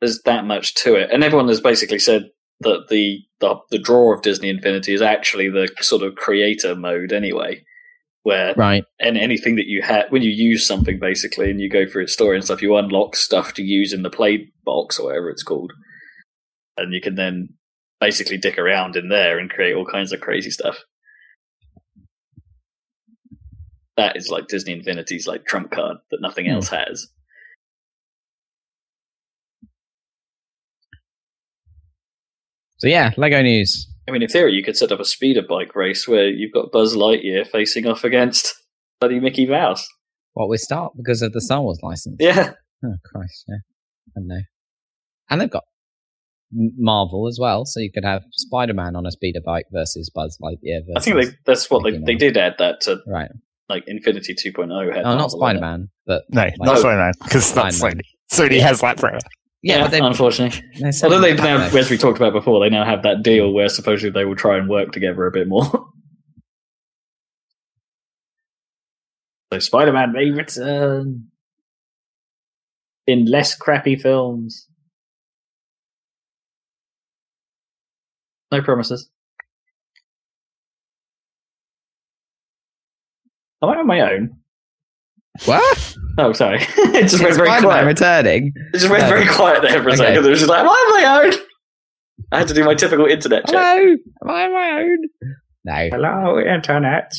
there's 0.00 0.20
that 0.24 0.44
much 0.44 0.74
to 0.76 0.94
it. 0.96 1.10
And 1.12 1.22
everyone 1.22 1.48
has 1.48 1.60
basically 1.60 1.98
said 2.00 2.30
that 2.60 2.86
the, 2.88 3.20
the 3.40 3.56
the 3.70 3.78
draw 3.78 4.14
of 4.14 4.22
Disney 4.22 4.48
Infinity 4.48 4.94
is 4.94 5.02
actually 5.02 5.48
the 5.50 5.68
sort 5.80 6.02
of 6.02 6.14
creator 6.16 6.74
mode 6.74 7.12
anyway, 7.12 7.62
where 8.22 8.54
Right. 8.56 8.84
and 8.98 9.16
anything 9.16 9.56
that 9.56 9.66
you 9.66 9.82
have 9.82 10.06
when 10.10 10.22
you 10.22 10.30
use 10.30 10.66
something 10.66 10.98
basically 10.98 11.50
and 11.50 11.60
you 11.60 11.68
go 11.70 11.86
through 11.86 12.04
its 12.04 12.12
story 12.14 12.36
and 12.36 12.44
stuff, 12.44 12.62
you 12.62 12.74
unlock 12.76 13.14
stuff 13.14 13.52
to 13.54 13.62
use 13.62 13.92
in 13.92 14.02
the 14.02 14.10
play 14.10 14.48
box 14.64 14.98
or 14.98 15.06
whatever 15.06 15.28
it's 15.30 15.42
called, 15.42 15.72
and 16.76 16.92
you 16.94 17.00
can 17.00 17.14
then 17.14 17.50
basically 18.00 18.36
dick 18.38 18.58
around 18.58 18.96
in 18.96 19.08
there 19.10 19.38
and 19.38 19.48
create 19.50 19.74
all 19.76 19.86
kinds 19.86 20.12
of 20.12 20.20
crazy 20.20 20.50
stuff. 20.50 20.78
That 23.96 24.16
is 24.16 24.28
like 24.28 24.48
Disney 24.48 24.72
Infinity's 24.72 25.26
like 25.26 25.44
trump 25.46 25.70
card 25.70 25.96
that 26.10 26.20
nothing 26.20 26.46
Hmm. 26.46 26.52
else 26.52 26.68
has. 26.68 27.08
So 32.78 32.88
yeah, 32.88 33.12
Lego 33.16 33.40
news. 33.42 33.88
I 34.08 34.12
mean, 34.12 34.22
in 34.22 34.28
theory, 34.28 34.52
you 34.52 34.62
could 34.62 34.76
set 34.76 34.92
up 34.92 35.00
a 35.00 35.04
speeder 35.04 35.42
bike 35.42 35.74
race 35.74 36.06
where 36.06 36.28
you've 36.28 36.52
got 36.52 36.70
Buzz 36.70 36.94
Lightyear 36.94 37.46
facing 37.46 37.86
off 37.86 38.04
against 38.04 38.54
bloody 39.00 39.18
Mickey 39.18 39.46
Mouse. 39.46 39.86
What 40.34 40.48
we 40.48 40.58
start 40.58 40.92
because 40.96 41.22
of 41.22 41.32
the 41.32 41.40
Star 41.40 41.62
Wars 41.62 41.80
license. 41.82 42.16
Yeah, 42.20 42.52
Oh 42.84 42.94
Christ, 43.04 43.44
yeah. 43.48 43.56
I 44.08 44.10
don't 44.20 44.28
know. 44.28 44.40
And 45.30 45.40
they've 45.40 45.50
got 45.50 45.64
Marvel 46.52 47.26
as 47.26 47.38
well, 47.40 47.64
so 47.64 47.80
you 47.80 47.90
could 47.90 48.04
have 48.04 48.22
Spider-Man 48.32 48.94
on 48.94 49.06
a 49.06 49.10
speeder 49.10 49.40
bike 49.44 49.64
versus 49.72 50.10
Buzz 50.14 50.38
Lightyear. 50.40 50.80
Versus, 50.86 50.94
I 50.96 51.00
think 51.00 51.16
they, 51.16 51.36
that's 51.46 51.68
what 51.70 51.82
they, 51.82 51.92
Mickey 51.92 52.04
they 52.04 52.12
Mouse. 52.12 52.20
did 52.20 52.36
add 52.36 52.54
that 52.58 52.80
to 52.82 52.98
right. 53.08 53.30
Like 53.68 53.84
Infinity 53.86 54.34
2.0. 54.34 54.94
Had 54.94 55.02
No, 55.04 55.16
not 55.16 55.32
Marvel 55.32 55.46
in 55.48 55.56
it. 55.56 55.58
Spider-Man, 55.58 55.88
but 56.06 56.22
No, 56.30 56.40
Like- 56.42 56.54
not 56.60 56.78
Spider-Man, 56.78 57.12
because 57.22 57.52
that's 57.52 57.76
Spider-Man. 57.78 58.02
Sony. 58.32 58.48
Sony 58.50 58.60
has 58.60 58.80
that 58.80 58.98
forever. 59.00 59.18
yeah, 59.62 59.76
Yeah, 59.76 59.82
but 59.84 59.90
they, 59.90 60.00
unfortunately. 60.00 60.62
they 60.80 60.90
said 60.92 61.06
Although 61.12 61.20
they've 61.20 61.36
now, 61.36 61.58
back, 61.58 61.74
as 61.74 61.90
we 61.90 61.96
talked 61.98 62.18
about 62.18 62.32
before, 62.32 62.60
they 62.60 62.70
now 62.70 62.84
have 62.84 63.02
that 63.02 63.22
deal 63.22 63.52
where 63.52 63.68
supposedly 63.68 64.10
they 64.10 64.24
will 64.24 64.36
try 64.36 64.56
and 64.56 64.68
work 64.68 64.92
together 64.92 65.26
a 65.26 65.30
bit 65.32 65.48
more. 65.48 65.64
so 69.52 69.58
Spider-Man 69.58 70.12
may 70.12 70.30
return 70.30 71.26
in 73.06 73.24
less 73.26 73.54
crappy 73.56 73.96
films. 73.96 74.68
No 78.52 78.62
promises. 78.62 79.08
Am 83.62 83.68
I 83.70 83.76
on 83.76 83.86
my 83.86 84.00
own? 84.00 84.36
what? 85.44 85.96
Oh, 86.18 86.32
sorry. 86.32 86.58
it 86.62 87.08
just 87.08 87.22
went 87.22 87.34
very 87.36 87.46
Spider-Man 87.48 87.62
quiet. 87.62 87.86
returning. 87.86 88.52
It 88.72 88.78
just 88.78 88.88
went 88.90 89.02
No. 89.02 89.08
very 89.10 89.26
quiet 89.26 89.62
there 89.62 89.82
for 89.82 89.88
a 89.88 89.92
Okay. 89.92 89.96
second. 89.96 90.24
It 90.24 90.30
was 90.30 90.38
just 90.40 90.50
like, 90.50 90.60
am 90.60 90.68
I 90.68 90.70
on 90.70 91.02
my 91.02 91.24
own? 91.26 91.32
I 92.32 92.38
had 92.38 92.48
to 92.48 92.54
do 92.54 92.64
my 92.64 92.74
typical 92.74 93.04
internet 93.06 93.46
check. 93.46 93.54
Hello, 93.54 93.96
am 94.24 94.30
I 94.30 94.44
on 94.46 94.52
my 94.52 94.80
own? 94.82 94.98
No. 95.64 95.88
Hello, 95.92 96.40
internet. 96.40 97.12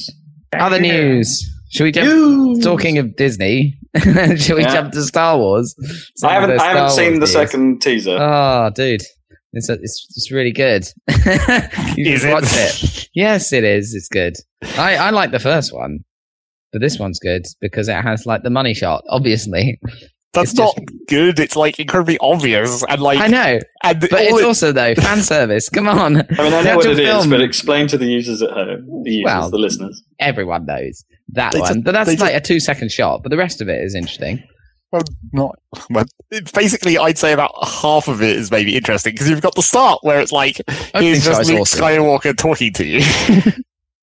Other 0.58 0.80
news. 0.80 1.48
Should 1.70 1.84
we 1.84 1.92
jump? 1.92 2.08
News. 2.08 2.64
Talking 2.64 2.98
of 2.98 3.16
Disney, 3.16 3.78
should 3.98 4.56
we 4.56 4.62
Yeah. 4.64 4.74
jump 4.74 4.94
to 4.94 5.04
Star 5.04 5.38
Wars? 5.38 5.76
Some 6.16 6.30
I 6.30 6.34
haven't. 6.34 6.60
I 6.60 6.64
haven't 6.70 6.90
Star 6.90 7.04
seen 7.04 7.20
Wars 7.20 7.32
the 7.34 7.40
news. 7.40 7.50
second 7.50 7.82
teaser. 7.82 8.18
Oh, 8.20 8.72
dude, 8.74 9.02
it's 9.54 9.70
it's, 9.70 10.08
it's 10.16 10.32
really 10.32 10.54
good. 10.54 10.88
you 11.98 12.14
Is 12.14 12.22
should 12.22 12.30
it? 12.30 12.34
watch 12.34 12.44
it. 12.48 13.10
Yes, 13.14 13.52
it 13.52 13.66
is. 13.66 13.94
It's 13.94 14.08
good. 14.08 14.38
I 14.78 14.96
I 14.96 15.10
like 15.10 15.32
the 15.32 15.40
first 15.40 15.74
one, 15.74 16.00
but 16.78 16.82
this 16.86 17.00
one's 17.00 17.20
good 17.20 17.46
because 17.62 17.88
it 17.88 17.96
has 18.02 18.26
like 18.26 18.44
the 18.44 18.50
money 18.50 18.74
shot. 18.74 19.04
Obviously, 19.10 19.80
That's 20.34 20.52
It's 20.52 20.60
not 20.60 20.76
just- 20.76 21.08
good. 21.08 21.40
It's 21.40 21.56
like 21.56 21.80
incredibly 21.80 22.18
obvious 22.20 22.84
and 22.88 23.02
like 23.02 23.20
I 23.20 23.28
know, 23.28 23.60
and 23.84 24.00
but 24.00 24.12
it's 24.14 24.40
it- 24.40 24.46
also 24.46 24.72
though 24.72 24.94
fan 24.96 25.22
service. 25.24 25.70
Come 25.70 25.88
on, 25.88 26.18
I 26.18 26.20
mean, 26.20 26.26
I 26.40 26.50
know 26.50 26.52
what 26.52 26.66
actual 26.68 26.92
it 26.92 27.00
is, 27.00 27.08
film- 27.08 27.30
but 27.32 27.42
explain 27.42 27.88
to 27.88 27.98
the 27.98 28.06
users 28.06 28.42
at 28.44 28.52
home, 28.52 28.86
the 29.04 29.12
users, 29.12 29.26
Well, 29.26 29.50
the 29.50 29.58
listeners. 29.58 30.04
everyone 30.20 30.66
knows 30.66 31.04
that 31.30 31.54
They 31.54 31.60
one. 31.60 31.74
just- 31.76 31.84
but 31.86 31.92
that's 31.94 32.10
they 32.10 32.18
like 32.18 32.36
a 32.36 32.42
two 32.42 32.60
second 32.60 32.92
shot. 32.92 33.24
But 33.24 33.30
the 33.30 33.38
rest 33.38 33.62
of 33.62 33.70
it 33.70 33.84
is 33.84 33.96
interesting. 33.96 34.44
well, 34.92 35.02
not 35.34 35.56
well, 35.90 36.06
basically 36.54 36.98
I'd 36.98 37.18
say 37.18 37.34
about 37.34 37.52
half 37.66 38.08
of 38.08 38.22
it 38.22 38.36
is 38.38 38.52
maybe 38.52 38.76
interesting 38.76 39.14
because 39.14 39.30
you've 39.30 39.42
got 39.42 39.56
the 39.56 39.62
start 39.64 40.00
where 40.04 40.20
it's 40.20 40.32
like 40.32 40.62
Opening 40.94 41.08
here's 41.14 41.26
just 41.26 41.42
is 41.42 41.50
Luke 41.50 41.62
awesome. 41.62 41.82
Skywalker 41.82 42.38
talking 42.38 42.74
to 42.74 42.86
you. 42.86 43.02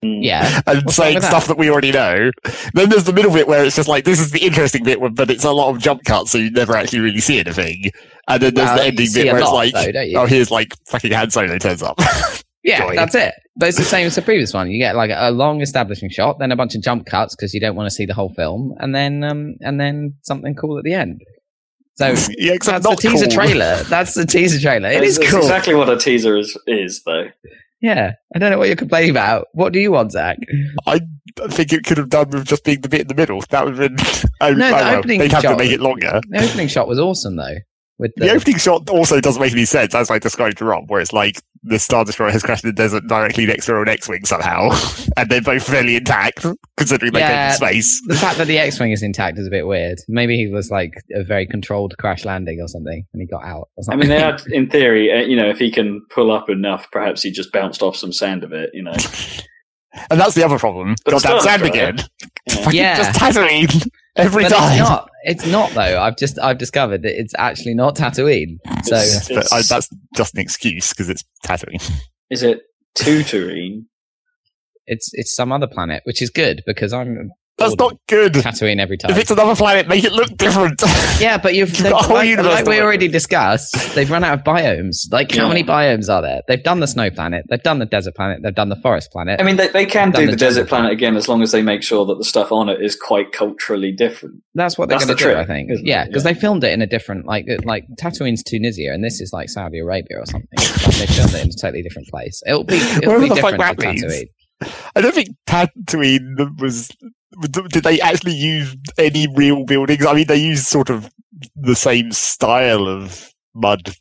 Yeah, 0.05 0.61
and 0.67 0.85
What's 0.85 0.97
saying 0.97 1.15
with 1.15 1.23
that? 1.23 1.29
stuff 1.31 1.47
that 1.49 1.59
we 1.59 1.71
already 1.71 1.93
know. 1.93 2.31
Then 2.75 2.89
there's 2.91 3.05
the 3.05 3.13
middle 3.13 3.33
bit 3.33 3.49
where 3.49 3.65
it's 3.65 3.77
just 3.77 3.89
like 3.89 4.05
this 4.05 4.21
is 4.21 4.31
the 4.31 4.41
interesting 4.41 4.85
bit, 4.85 4.99
but 5.15 5.31
it's 5.31 5.45
a 5.45 5.53
lot 5.53 5.71
of 5.75 5.81
jump 5.81 6.05
cuts, 6.05 6.31
so 6.31 6.39
you 6.39 6.51
never 6.51 6.77
actually 6.77 7.01
really 7.01 7.21
see 7.21 7.39
anything. 7.41 7.91
And 8.29 8.43
then 8.43 8.55
there's 8.55 8.67
Well, 8.69 8.77
the 8.77 8.85
ending 8.85 9.09
bit 9.13 9.27
a 9.29 9.33
where 9.33 9.41
it's 9.43 9.51
like, 9.53 9.73
though, 9.95 10.21
oh, 10.23 10.27
here's 10.27 10.51
like 10.51 10.75
fucking 10.87 11.13
Han 11.13 11.31
Solo 11.31 11.59
turns 11.59 11.83
up. 11.83 11.99
Yeah, 12.67 12.79
Joy. 12.89 12.95
that's 12.97 13.15
it. 13.15 13.35
But 13.59 13.69
it's 13.69 13.77
the 13.77 13.85
same 13.85 14.07
as 14.07 14.15
the 14.15 14.23
previous 14.31 14.55
one. 14.55 14.71
You 14.71 14.79
get 14.79 14.97
like 14.97 15.11
a 15.13 15.31
long 15.31 15.61
establishing 15.61 16.09
shot, 16.09 16.39
then 16.39 16.51
a 16.51 16.57
bunch 16.57 16.75
of 16.75 16.81
jump 16.83 17.05
cuts 17.05 17.37
because 17.37 17.53
you 17.53 17.61
don't 17.61 17.77
want 17.77 17.89
to 17.89 17.95
see 17.95 18.07
the 18.07 18.15
whole 18.15 18.31
film, 18.33 18.75
and 18.79 18.95
then 18.95 19.23
um 19.23 19.57
and 19.61 19.79
then 19.79 20.15
something 20.23 20.55
cool 20.55 20.79
at 20.79 20.85
the 20.85 20.95
end. 20.95 21.21
So 21.97 22.07
yeah, 22.39 22.55
except 22.55 22.83
that's 22.83 22.85
the 22.85 22.91
not 22.91 22.99
teaser 23.19 23.27
cool. 23.27 23.35
trailer. 23.35 23.83
That's 23.85 24.15
the 24.15 24.25
teaser 24.25 24.59
trailer. 24.59 24.89
It 24.89 24.93
That's- 24.95 25.11
is 25.11 25.19
that's 25.19 25.31
cool. 25.31 25.41
exactly 25.41 25.75
what 25.75 25.91
a 25.91 25.99
teaser 25.99 26.39
is, 26.39 26.59
is 26.67 27.03
though. 27.05 27.27
Yeah, 27.85 28.13
I 28.35 28.39
don't 28.39 28.51
know 28.51 28.57
what 28.57 28.69
you're 28.69 28.77
complaining 28.77 29.11
about. 29.11 29.49
What 29.53 29.75
do 29.75 29.79
you 29.79 29.93
want, 29.93 30.13
Zach? 30.13 30.39
I 30.87 31.01
think 31.51 31.71
it 31.71 31.85
could 31.85 31.99
have 31.99 32.09
done 32.09 32.31
with 32.31 32.47
just 32.47 32.65
being 32.65 32.81
the 32.81 32.89
bit 32.89 33.03
in 33.03 33.09
the 33.09 33.15
middle. 33.15 33.43
That 33.51 33.63
would 33.67 33.77
have 33.79 33.95
been. 33.95 34.07
Oh, 34.41 34.55
No, 34.55 34.69
the 34.69 34.73
well, 34.73 34.97
opening 34.97 35.19
they'd 35.19 35.31
have 35.33 35.43
to 35.43 35.55
make 35.55 35.71
it 35.71 35.81
longer. 35.81 36.23
The 36.31 36.43
opening 36.43 36.69
shot 36.69 36.89
was 36.89 36.99
awesome 36.99 37.37
though. 37.37 37.57
With 37.99 38.13
the, 38.17 38.25
The 38.25 38.33
opening 38.33 38.57
shot 38.57 38.89
also 38.89 39.21
doesn't 39.21 39.39
make 39.39 39.53
any 39.53 39.67
sense, 39.67 39.95
as 39.95 40.11
I 40.11 40.19
described 40.19 40.57
to 40.59 40.65
Rob, 40.65 40.91
where 40.91 41.03
it's 41.03 41.13
like 41.13 41.43
the 41.65 41.79
Star 41.79 42.05
Destroyer 42.05 42.31
has 42.31 42.43
crashed 42.43 42.63
in 42.65 42.69
the 42.71 42.75
desert 42.75 43.07
directly 43.07 43.47
next 43.47 43.67
to 43.67 43.81
an 43.81 43.89
X-wing 43.89 44.25
somehow, 44.25 44.71
and 45.17 45.29
they're 45.31 45.41
both 45.41 45.67
fairly 45.67 45.97
intact, 45.97 46.45
considering 46.77 47.13
they 47.13 47.21
came 47.21 47.29
Yeah. 47.31 47.51
in 47.51 47.57
space. 47.57 48.01
the 48.07 48.15
fact 48.17 48.39
that 48.39 48.47
the 48.47 48.59
X-wing 48.59 48.93
is 48.93 49.03
intact 49.03 49.39
is 49.39 49.47
a 49.47 49.51
bit 49.51 49.67
weird. 49.67 49.99
Maybe 50.09 50.37
he 50.37 50.47
was 50.49 50.71
like 50.71 50.93
a 51.15 51.25
very 51.25 51.47
controlled 51.47 51.95
crash 51.99 52.25
landing 52.25 52.61
or 52.61 52.69
something, 52.69 53.05
and 53.13 53.21
he 53.23 53.27
got 53.27 53.45
out. 53.45 53.69
Or 53.77 53.85
I 53.91 53.97
mean, 53.97 54.09
they 54.09 54.21
had, 54.21 54.43
in 54.49 54.69
theory, 54.69 55.11
uh, 55.13 55.23
you 55.27 55.37
know, 55.37 55.49
if 55.49 55.59
he 55.59 55.71
can 55.71 56.05
pull 56.11 56.31
up 56.31 56.51
enough, 56.51 56.87
perhaps 56.93 57.23
he 57.23 57.31
just 57.31 57.51
bounced 57.53 57.83
off 57.83 57.97
some 57.97 58.13
sand 58.13 58.45
of 58.45 58.53
it. 58.53 58.71
You 58.75 58.83
know, 58.83 58.93
And 60.11 60.19
that's 60.21 60.35
the 60.35 60.45
other 60.45 60.59
problem. 60.59 60.97
But 61.05 61.13
Goddamn 61.13 61.41
Star's 61.41 61.45
sand 61.45 61.63
again. 61.63 61.97
Yeah. 62.49 62.71
Yeah. 62.71 62.97
Just 62.97 63.19
Tatooine 63.21 63.89
every 64.17 64.45
but 64.45 64.51
time. 64.53 64.73
it's 64.73 64.79
not. 64.81 65.11
It's 65.25 65.47
not 65.47 65.71
though. 65.73 66.01
I've 66.01 66.17
just 66.17 66.39
I've 66.39 66.59
discovered 66.59 67.03
that 67.03 67.19
it's 67.19 67.35
actually 67.39 67.75
not 67.75 67.97
Tatooine. 67.97 68.59
So 68.85 68.97
It's- 68.97 69.29
But 69.29 69.53
I, 69.53 69.63
that's 69.63 69.89
just 70.15 70.35
an 70.35 70.41
excuse 70.41 70.91
because 70.91 71.09
it's 71.09 71.25
Tatooine. 71.47 71.83
Is 72.31 72.43
it 72.43 72.61
Tutorine? 72.97 73.85
it's 74.87 75.11
it's 75.15 75.35
some 75.35 75.51
other 75.51 75.67
planet, 75.67 76.03
which 76.05 76.21
is 76.21 76.29
good 76.31 76.63
because 76.67 76.93
I'm 76.93 77.31
That's 77.57 77.77
not 77.77 77.97
good. 78.09 78.37
of 78.37 78.43
Tatooine 78.43 78.81
every 78.81 78.97
time. 78.99 79.13
If 79.13 79.19
it's 79.19 79.31
another 79.31 79.55
planet, 79.55 79.87
make 79.87 80.03
it 80.05 80.13
look 80.13 80.37
different. 80.37 80.83
Yeah, 81.21 81.39
but 81.39 81.55
you've, 81.55 81.71
You've 81.79 81.85
got 81.91 82.05
a 82.05 82.07
whole 82.09 82.17
like, 82.17 82.29
universe 82.29 82.53
like 82.53 82.65
to 82.65 82.71
we 82.71 82.81
already 82.81 83.07
discussed. 83.07 83.95
They've 83.95 84.11
run 84.11 84.25
out 84.25 84.41
of 84.41 84.45
biomes. 84.45 85.11
Like 85.13 85.31
how 85.33 85.47
many 85.47 85.63
biomes 85.63 86.13
are 86.13 86.21
there? 86.23 86.43
They've 86.49 86.63
done 86.63 86.81
the 86.81 86.89
snow 86.89 87.09
planet. 87.11 87.45
They've 87.49 87.63
done 87.63 87.79
the 87.79 87.87
desert 87.87 88.17
planet. 88.17 88.41
They've 88.43 88.55
done 88.55 88.69
the 88.69 88.77
forest 88.77 89.13
planet. 89.13 89.41
I 89.41 89.45
mean, 89.45 89.55
they, 89.57 89.69
they 89.69 89.87
can 89.87 90.11
do 90.11 90.27
the 90.27 90.33
the 90.33 90.37
desert 90.37 90.63
jungle. 90.63 90.69
planet 90.71 90.93
again 90.93 91.17
as 91.17 91.29
long 91.29 91.41
as 91.43 91.53
they 91.53 91.63
make 91.63 91.85
sure 91.85 92.05
that 92.07 92.19
the 92.19 92.25
stuff 92.25 92.51
on 92.51 92.69
it 92.69 92.83
is 92.83 92.97
quite 92.97 93.31
culturally 93.31 93.93
different. 93.93 94.43
That's 94.55 94.77
what 94.77 94.89
they're 94.89 94.99
that's 94.99 95.07
going 95.07 95.17
to 95.19 95.25
the 95.25 95.29
do. 95.31 95.35
trick, 95.35 95.45
I 95.45 95.47
think. 95.47 95.71
Yeah, 95.85 96.05
because 96.07 96.25
Yeah. 96.25 96.33
they 96.33 96.39
filmed 96.41 96.65
it 96.65 96.73
in 96.73 96.83
a 96.83 96.87
different 96.89 97.27
like 97.27 97.45
it- 97.47 97.65
like 97.65 97.85
Tatooine's 98.01 98.43
Tunisia, 98.43 98.91
and 98.93 99.05
this 99.05 99.21
is 99.21 99.33
like 99.33 99.49
Saudi 99.49 99.79
Arabia 99.79 100.19
or 100.19 100.27
something. 100.27 100.49
Like, 100.59 100.97
they 100.97 101.07
filmed 101.07 101.35
it 101.35 101.43
in 101.45 101.49
a 101.51 101.53
totally 101.61 101.83
different 101.83 102.09
place. 102.09 102.43
It'll 102.47 102.65
be 102.65 102.75
it'll 102.77 103.13
Whatever 103.13 103.21
be 103.21 103.29
the 103.29 103.37
fuck 103.37 103.51
different 103.53 103.79
that 103.79 103.83
to 103.83 103.89
means. 103.93 104.05
Tatooine. 104.05 104.29
I 104.97 105.01
don't 105.01 105.15
think 105.15 105.29
Tatooine 105.47 106.61
was. 106.61 106.91
Did 107.43 107.83
they 107.85 108.01
actually 108.01 108.35
use 108.35 108.77
any 108.99 109.27
real 109.35 109.65
buildings? 109.65 110.05
I 110.07 110.13
mean, 110.15 110.27
they 110.27 110.37
used 110.37 110.67
sort 110.67 110.91
of 110.91 111.11
the 111.57 111.75
same 111.77 112.13
style 112.13 112.87
of 112.89 113.31
mud, 113.55 113.95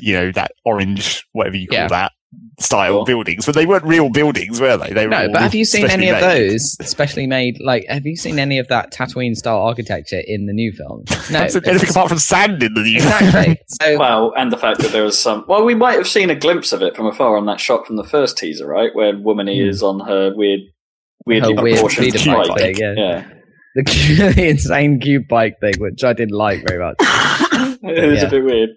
you 0.00 0.14
know, 0.14 0.32
that 0.32 0.52
orange, 0.64 1.24
whatever 1.32 1.56
you 1.56 1.68
call 1.68 1.78
Yeah. 1.78 1.88
that 1.88 2.12
style 2.60 2.92
Sure. 2.92 3.00
of 3.00 3.06
buildings, 3.06 3.46
but 3.46 3.54
they 3.54 3.64
weren't 3.64 3.84
real 3.84 4.10
buildings, 4.10 4.60
were 4.60 4.76
they? 4.76 4.92
They 4.92 5.06
were 5.06 5.10
No, 5.12 5.28
but 5.32 5.40
have 5.40 5.54
you 5.54 5.64
seen 5.64 5.86
specially 5.86 6.08
any 6.08 6.14
of 6.14 6.20
those 6.20 6.76
specially 6.86 7.26
made? 7.26 7.56
Like, 7.60 7.86
have 7.88 8.04
you 8.04 8.16
seen 8.16 8.38
any 8.38 8.58
of 8.58 8.68
that 8.68 8.92
Tatooine 8.92 9.34
style 9.34 9.58
architecture 9.62 10.20
in 10.26 10.44
the 10.46 10.52
new 10.52 10.72
film? 10.72 11.04
No, 11.30 11.40
anything 11.40 11.88
apart 11.90 12.08
from 12.10 12.18
sand 12.18 12.62
in 12.62 12.74
the 12.74 12.82
new. 12.82 12.96
exactly. 12.96 13.58
So 13.80 13.98
Well, 13.98 14.34
and 14.36 14.52
the 14.52 14.58
fact 14.58 14.80
that 14.80 14.92
there 14.92 15.04
was 15.04 15.18
some. 15.18 15.44
Well, 15.48 15.64
we 15.64 15.74
might 15.74 15.94
have 15.96 16.08
seen 16.08 16.28
a 16.28 16.34
glimpse 16.34 16.72
of 16.72 16.82
it 16.82 16.94
from 16.96 17.06
afar 17.06 17.36
on 17.36 17.46
that 17.46 17.60
shot 17.60 17.86
from 17.86 17.96
the 17.96 18.04
first 18.04 18.36
teaser, 18.36 18.66
right? 18.66 18.90
Where 18.94 19.14
Womany 19.14 19.62
Hmm. 19.62 19.68
is 19.70 19.82
on 19.82 20.00
her 20.00 20.34
weird, 20.34 20.60
weirdly 21.28 21.54
Her 21.54 21.62
weird 21.62 21.76
proportioned 21.76 22.12
speeder 22.14 22.32
bike 22.36 22.48
bike. 22.48 22.58
thing, 22.58 22.76
yeah. 22.76 22.94
yeah. 22.96 23.28
the, 23.76 24.32
the 24.36 24.48
insane 24.48 24.98
cube 25.00 25.28
bike 25.28 25.54
thing, 25.60 25.74
which 25.78 26.02
I 26.02 26.12
didn't 26.12 26.34
like 26.36 26.66
very 26.66 26.80
much. 26.82 26.96
it 27.00 28.08
was 28.10 28.20
Yeah. 28.22 28.26
a 28.26 28.30
bit 28.30 28.44
weird. 28.44 28.70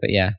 But 0.00 0.10
yeah. 0.10 0.30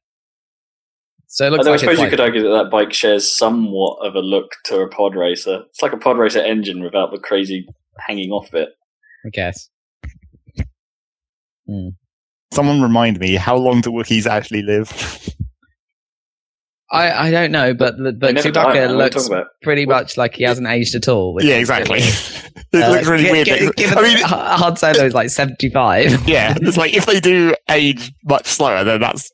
So 1.28 1.48
it 1.48 1.50
looks 1.50 1.60
Although 1.62 1.72
like 1.72 1.80
I 1.80 1.82
suppose 1.82 2.00
you 2.00 2.10
could 2.10 2.20
argue 2.20 2.44
that 2.44 2.50
that 2.64 2.70
bike 2.70 2.94
shares 2.94 3.36
somewhat 3.36 4.06
of 4.06 4.14
a 4.14 4.20
look 4.20 4.52
to 4.66 4.82
a 4.82 4.88
pod 4.90 5.16
racer. 5.16 5.64
It's 5.70 5.82
like 5.82 5.94
a 5.94 5.98
pod 5.98 6.18
racer 6.20 6.40
engine 6.40 6.84
without 6.84 7.10
the 7.12 7.18
crazy 7.18 7.66
hanging 8.08 8.30
off 8.30 8.52
bit. 8.52 8.70
I 9.26 9.30
guess. 9.30 9.70
Hmm. 11.68 11.90
Someone 12.54 12.82
remind 12.84 13.20
me, 13.20 13.34
how 13.36 13.56
long 13.56 13.82
do 13.82 13.90
Wookiees 13.90 14.28
actually 14.28 14.62
live? 14.62 14.92
I, 16.94 17.28
I 17.28 17.32
don't 17.32 17.52
know, 17.52 17.74
but 17.74 17.98
the- 17.98 18.14
but 18.14 18.36
never. 18.36 18.50
Chewbacca 18.52 18.96
What 18.96 19.14
looks 19.14 19.30
pretty 19.64 19.86
much 19.86 20.16
like 20.16 20.36
he 20.36 20.44
hasn't 20.44 20.68
aged 20.68 20.94
at 20.96 21.08
all. 21.08 21.38
yeah, 21.42 21.56
exactly. 21.56 22.00
really- 22.00 22.08
it 22.74 22.84
uh, 22.84 22.90
looks 22.92 23.08
really 23.08 23.24
gi- 23.26 23.32
weird. 23.32 23.48
gi- 23.48 23.70
Given 23.76 23.98
I 23.98 24.02
mean, 24.02 24.18
that 24.20 24.28
Han 24.60 24.76
Solo 24.78 25.04
is 25.06 25.14
like 25.14 25.30
seventy-five. 25.30 26.28
yeah, 26.28 26.54
it's 26.62 26.78
like 26.78 26.94
if 26.94 27.06
they 27.06 27.20
do 27.20 27.54
age 27.70 28.12
much 28.26 28.46
slower, 28.48 28.84
then 28.84 29.02
that's 29.02 29.32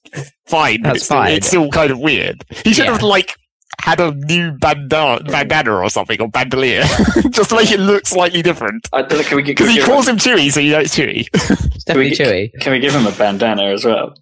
fine. 0.47 0.81
but 0.81 0.89
That's 0.89 0.95
it's 0.97 1.05
still, 1.05 1.17
fine. 1.17 1.33
It's 1.33 1.47
still 1.47 1.69
kind 1.69 1.91
of 1.91 1.99
weird. 1.99 2.43
He 2.63 2.73
should 2.73 2.85
Yeah. 2.85 2.93
have 2.93 3.03
like 3.03 3.35
had 3.81 3.99
a 4.01 4.11
new 4.13 4.51
bandana, 4.53 5.23
bandana 5.23 5.71
or 5.73 5.89
something, 5.89 6.19
or 6.21 6.27
bandolier, 6.29 6.83
just 7.29 7.49
to 7.49 7.55
make 7.55 7.71
it 7.71 7.79
look 7.79 8.05
slightly 8.07 8.41
different. 8.41 8.87
I 8.91 9.01
don't 9.03 9.19
know, 9.19 9.23
can 9.23 9.37
we 9.37 9.43
get? 9.43 9.57
Can 9.57 9.67
Because 9.67 9.83
he 9.83 9.89
calls 9.89 10.07
him, 10.07 10.15
him 10.15 10.19
Chewie, 10.19 10.51
so 10.51 10.59
you 10.59 10.71
know 10.73 10.79
it's 10.79 10.97
Chewie. 10.97 11.27
It's 11.33 11.83
definitely 11.85 12.15
Can 12.15 12.27
we 12.27 12.49
Chewie. 12.55 12.61
can 12.61 12.71
we 12.73 12.79
give 12.79 12.93
him 12.93 13.05
a 13.07 13.11
bandana 13.11 13.63
as 13.65 13.85
well? 13.85 14.13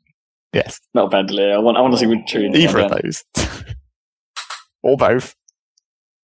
Yes, 0.53 0.79
Not 0.93 1.05
a 1.05 1.09
bandolier. 1.09 1.53
I 1.55 1.57
want. 1.59 1.77
I 1.77 1.81
want 1.81 1.93
to 1.93 1.99
see 1.99 2.07
what 2.07 2.19
Chewie. 2.27 2.45
in 2.45 2.51
the 2.51 2.59
either 2.59 2.79
of 2.79 2.91
those, 2.91 3.23
or 4.83 4.97
both. 4.97 5.35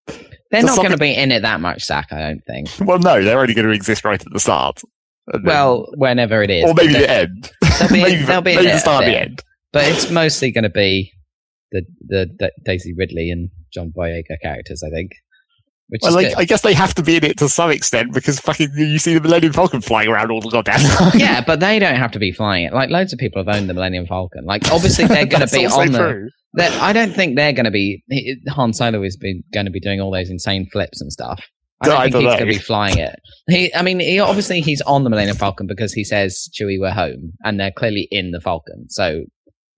They're 0.07 0.61
Just 0.61 0.75
not 0.75 0.81
going 0.83 0.91
to 0.91 0.97
be 0.97 1.15
in 1.15 1.31
it 1.31 1.41
that 1.41 1.61
much, 1.61 1.83
Zach. 1.83 2.07
I 2.11 2.19
don't 2.19 2.41
think. 2.45 2.69
Well, 2.87 2.99
no, 2.99 3.23
they're 3.23 3.39
only 3.39 3.55
going 3.55 3.65
to 3.67 3.73
exist 3.73 4.05
right 4.05 4.21
at 4.23 4.31
the 4.31 4.39
start. 4.39 4.81
And 5.31 5.43
then- 5.43 5.51
Well, 5.53 5.87
whenever 5.95 6.43
it 6.43 6.51
is, 6.51 6.65
or 6.69 6.73
maybe 6.75 6.93
the 6.93 7.09
end. 7.09 7.51
they'll 7.79 7.89
be, 7.89 8.01
maybe 8.03 8.23
they'll 8.23 8.41
be 8.41 8.55
maybe 8.55 8.67
the 8.67 8.77
start 8.77 9.03
a 9.05 9.07
the 9.07 9.17
end. 9.19 9.41
but 9.71 9.85
it's 9.87 10.11
mostly 10.11 10.51
going 10.51 10.63
to 10.65 10.69
be 10.69 11.11
the, 11.71 11.81
the 12.07 12.27
the 12.37 12.51
Daisy 12.65 12.93
Ridley 12.95 13.31
and 13.31 13.49
John 13.73 13.91
Boyega 13.97 14.39
characters, 14.43 14.83
I 14.85 14.91
think. 14.91 15.11
Which 15.89 16.01
Well, 16.01 16.17
is 16.17 16.27
like. 16.27 16.37
I 16.37 16.45
guess 16.45 16.61
they 16.61 16.73
have 16.73 16.93
to 16.95 17.03
be 17.03 17.17
in 17.17 17.23
it 17.23 17.37
to 17.39 17.49
some 17.49 17.69
extent 17.69 18.13
because 18.13 18.39
fucking 18.39 18.69
you 18.75 18.97
see 18.99 19.13
the 19.13 19.21
Millennium 19.21 19.53
Falcon 19.53 19.81
flying 19.81 20.07
around 20.09 20.31
all 20.31 20.41
the 20.41 20.49
goddamn 20.49 20.79
time. 20.79 21.11
yeah, 21.19 21.43
but 21.45 21.59
they 21.59 21.77
don't 21.79 21.95
have 21.97 22.11
to 22.11 22.19
be 22.19 22.31
flying 22.31 22.65
it. 22.65 22.73
Like 22.73 22.89
loads 22.89 23.13
of 23.13 23.19
people 23.19 23.43
have 23.43 23.53
owned 23.55 23.69
the 23.69 23.73
Millennium 23.73 24.05
Falcon. 24.07 24.45
Like 24.45 24.71
obviously 24.71 25.05
they're 25.05 25.25
going 25.27 25.45
to 25.47 25.53
be 25.53 25.65
on 25.67 25.91
the. 25.91 26.29
I 26.81 26.93
don't 26.93 27.13
think 27.13 27.35
they're 27.35 27.53
going 27.53 27.65
to 27.65 27.71
be. 27.71 28.03
Han 28.49 28.73
Solo 28.73 29.03
is 29.03 29.17
going 29.17 29.65
to 29.65 29.71
be 29.71 29.79
doing 29.79 29.99
all 29.99 30.11
those 30.11 30.29
insane 30.29 30.67
flips 30.71 31.01
and 31.01 31.11
stuff. 31.11 31.41
I 31.81 31.87
don't 31.87 31.97
I 31.97 32.03
think 32.03 32.13
don't 32.13 32.21
he's 32.21 32.31
know. 32.31 32.37
going 32.39 32.51
to 32.53 32.57
be 32.59 32.63
flying 32.63 32.97
it. 32.97 33.15
He, 33.49 33.75
I 33.75 33.81
mean, 33.81 33.99
he 33.99 34.19
obviously 34.19 34.61
he's 34.61 34.79
on 34.81 35.03
the 35.03 35.09
Millennium 35.09 35.35
Falcon 35.35 35.67
because 35.67 35.91
he 35.91 36.05
says 36.05 36.47
Chewie 36.57 36.79
we're 36.79 36.91
home, 36.91 37.33
and 37.43 37.59
they're 37.59 37.71
clearly 37.75 38.07
in 38.09 38.31
the 38.31 38.39
Falcon, 38.39 38.85
so 38.89 39.23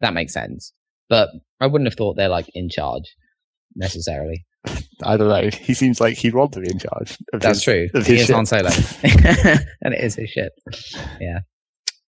that 0.02 0.14
makes 0.14 0.34
sense. 0.34 0.72
But 1.10 1.30
I 1.60 1.66
wouldn't 1.68 1.88
have 1.90 1.98
thought 1.98 2.16
they're 2.16 2.30
like 2.30 2.46
in 2.54 2.70
charge 2.70 3.04
necessarily. 3.76 4.46
I 5.04 5.18
don't 5.18 5.28
know. 5.30 5.50
He 5.52 5.74
seems 5.74 6.00
like 6.00 6.18
he'd 6.18 6.34
want 6.36 6.54
to 6.54 6.60
be 6.62 6.70
in 6.70 6.80
charge. 6.80 7.18
Of 7.34 7.42
That's 7.42 7.58
his- 7.60 7.64
true. 7.64 7.88
of 7.94 8.06
He 8.06 8.14
his 8.14 8.22
is 8.22 8.28
ship. 8.28 8.36
Han 8.36 8.46
Solo, 8.46 8.70
and 9.82 9.94
it 9.94 10.04
is 10.04 10.16
his 10.16 10.30
shit. 10.30 10.52
Yeah, 11.20 11.40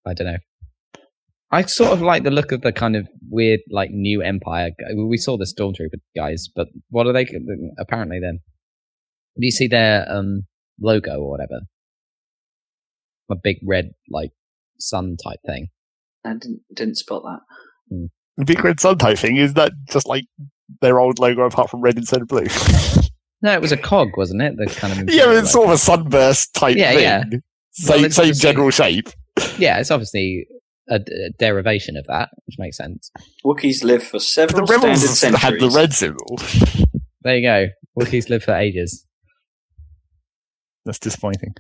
I 0.06 0.14
don't 0.14 0.28
know. 0.28 0.38
I 1.52 1.62
sort 1.64 1.92
of 1.92 2.02
like 2.02 2.24
the 2.24 2.32
look 2.32 2.52
of 2.52 2.62
the 2.62 2.74
kind 2.74 2.96
of 2.98 3.08
weird, 3.30 3.62
like 3.72 3.90
new 3.92 4.22
Empire. 4.22 4.72
We 4.96 5.18
saw 5.18 5.38
the 5.38 5.46
Stormtrooper 5.46 6.00
guys, 6.16 6.48
but 6.54 6.68
what 6.90 7.08
are 7.08 7.14
they? 7.14 7.26
Apparently, 7.80 8.20
then 8.22 8.40
do 9.40 9.46
you 9.46 9.52
see 9.52 9.68
their 9.68 10.06
um, 10.12 10.44
logo 10.80 11.20
or 11.20 11.30
whatever? 11.30 11.62
A 13.30 13.36
big 13.42 13.58
red, 13.66 13.92
like 14.10 14.32
sun 14.80 15.16
type 15.24 15.40
thing. 15.46 15.68
I 16.26 16.34
didn't 16.34 16.62
didn't 16.74 16.96
spot 16.98 17.24
that. 17.24 18.08
The 18.38 18.46
big 18.46 18.64
red 18.64 18.80
sun 18.80 18.98
type 18.98 19.18
thing 19.18 19.38
is 19.38 19.54
that 19.56 19.72
just 19.90 20.08
like 20.08 20.26
their 20.82 21.00
old 21.00 21.20
logo 21.20 21.44
apart 21.46 21.70
from 21.70 21.82
red 21.82 21.98
instead 21.98 22.22
of 22.22 22.28
blue. 22.28 22.46
No, 23.44 23.54
it 23.54 23.62
was 23.62 23.72
a 23.72 23.78
cog, 23.78 24.18
wasn't 24.18 24.42
it? 24.42 24.58
The 24.58 24.66
kind 24.66 24.92
of 25.00 25.14
yeah, 25.14 25.26
but 25.26 25.36
it's 25.36 25.52
sort 25.52 25.68
of 25.68 25.76
a 25.76 25.78
sunburst 25.78 26.56
type 26.56 26.76
Yeah, 26.76 26.94
thing. 26.94 27.02
yeah. 27.04 27.24
Same, 27.70 28.02
Well, 28.02 28.10
same 28.10 28.34
general 28.34 28.72
shape. 28.72 29.10
yeah. 29.60 29.78
It's 29.80 29.92
obviously 29.92 30.48
a 30.90 31.00
derivation 31.38 31.98
of 31.98 32.08
that, 32.08 32.30
which 32.48 32.56
makes 32.58 32.78
sense. 32.78 33.12
Wookiees 33.46 33.84
live 33.84 34.02
for 34.02 34.18
The 34.18 34.22
several 34.24 34.66
standard 34.66 34.84
Rebels 34.88 35.20
centuries. 35.20 35.42
had 35.44 35.60
the 35.60 35.70
red 35.70 35.94
symbol. 35.94 36.40
There 37.22 37.38
you 37.38 37.48
go. 37.48 37.68
Wookiees 38.04 38.28
live 38.28 38.44
for 38.44 38.56
ages. 38.56 39.06
That's 40.86 40.98
disappointing 40.98 41.54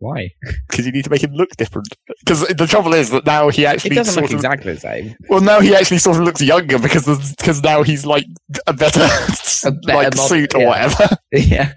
Why? 0.00 0.28
because 0.68 0.86
you 0.86 0.92
need 0.92 1.04
to 1.04 1.10
make 1.10 1.22
him 1.22 1.32
look 1.32 1.50
different. 1.56 1.88
Because 2.20 2.46
the 2.46 2.66
trouble 2.66 2.94
is 2.94 3.10
that 3.10 3.26
now 3.26 3.48
he 3.48 3.66
actually 3.66 3.96
it 3.96 3.96
actually 3.96 3.96
doesn't 3.96 4.14
sort 4.14 4.22
look 4.24 4.30
of 4.32 4.36
exactly 4.36 4.72
the 4.74 4.80
same. 4.80 5.16
well 5.28 5.40
now 5.40 5.60
he 5.60 5.74
actually 5.74 5.98
sort 5.98 6.16
of 6.16 6.22
looks 6.22 6.40
younger 6.40 6.78
because 6.78 7.06
because 7.36 7.62
now 7.62 7.82
he's 7.82 8.06
like 8.06 8.26
a 8.66 8.72
better, 8.72 9.00
A 9.64 9.72
better 9.72 9.96
like 9.98 10.16
model, 10.16 10.28
suit 10.28 10.54
or 10.54 10.60
yeah. 10.60 10.68
whatever. 10.68 11.16
yeah. 11.32 11.72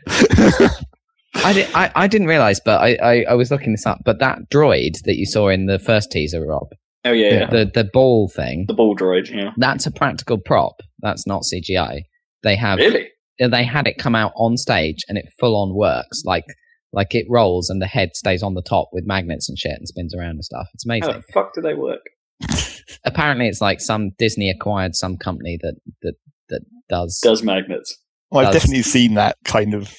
I, 1.35 1.53
did, 1.53 1.69
I, 1.73 1.91
I 1.95 2.07
didn't 2.07 2.27
realize, 2.27 2.59
but 2.63 2.81
I, 2.81 2.97
I, 3.01 3.25
I 3.29 3.33
was 3.33 3.49
looking 3.49 3.71
this 3.71 3.85
up. 3.85 3.99
But 4.05 4.19
that 4.19 4.49
droid 4.53 5.01
that 5.05 5.15
you 5.15 5.25
saw 5.25 5.47
in 5.49 5.65
the 5.65 5.79
first 5.79 6.11
teaser, 6.11 6.45
Rob, 6.45 6.67
Oh 7.03 7.11
yeah, 7.11 7.31
yeah. 7.31 7.49
the 7.49 7.71
the 7.73 7.89
ball 7.91 8.29
thing, 8.29 8.65
the 8.67 8.75
ball 8.75 8.95
droid. 8.95 9.29
Yeah. 9.33 9.51
that's 9.57 9.87
a 9.87 9.91
practical 9.91 10.37
prop. 10.37 10.81
That's 10.99 11.25
not 11.25 11.43
CGI. 11.43 12.01
They 12.43 12.55
have 12.55 12.77
Really? 12.77 13.09
they 13.39 13.63
had 13.63 13.87
it 13.87 13.97
come 13.97 14.13
out 14.13 14.33
on 14.35 14.57
stage, 14.57 14.99
and 15.07 15.17
it 15.17 15.25
full 15.39 15.55
on 15.55 15.75
works. 15.75 16.21
Like 16.25 16.45
like 16.93 17.13
it 17.15 17.25
rolls, 17.29 17.69
and 17.69 17.81
the 17.81 17.87
head 17.87 18.15
stays 18.15 18.43
on 18.43 18.53
the 18.53 18.61
top 18.61 18.89
with 18.91 19.05
magnets 19.05 19.47
and 19.49 19.57
shit, 19.57 19.73
and 19.77 19.87
spins 19.87 20.15
around 20.15 20.31
and 20.31 20.43
stuff. 20.45 20.67
It's 20.73 20.85
amazing. 20.85 21.11
How 21.11 21.17
the 21.17 21.23
fuck 21.33 21.53
do 21.53 21.61
they 21.61 21.73
work? 21.73 22.01
Apparently, 23.05 23.47
it's 23.47 23.61
like 23.61 23.79
some 23.81 24.11
Disney 24.17 24.49
acquired 24.49 24.95
some 24.95 25.17
company 25.17 25.57
that 25.61 25.75
that 26.01 26.15
that 26.49 26.61
does. 26.89 27.19
Does 27.21 27.43
magnets? 27.43 27.97
Well, 28.31 28.45
I've 28.45 28.53
Does- 28.53 28.61
definitely 28.63 28.83
seen 28.83 29.13
that 29.15 29.37
kind 29.45 29.73
of 29.73 29.93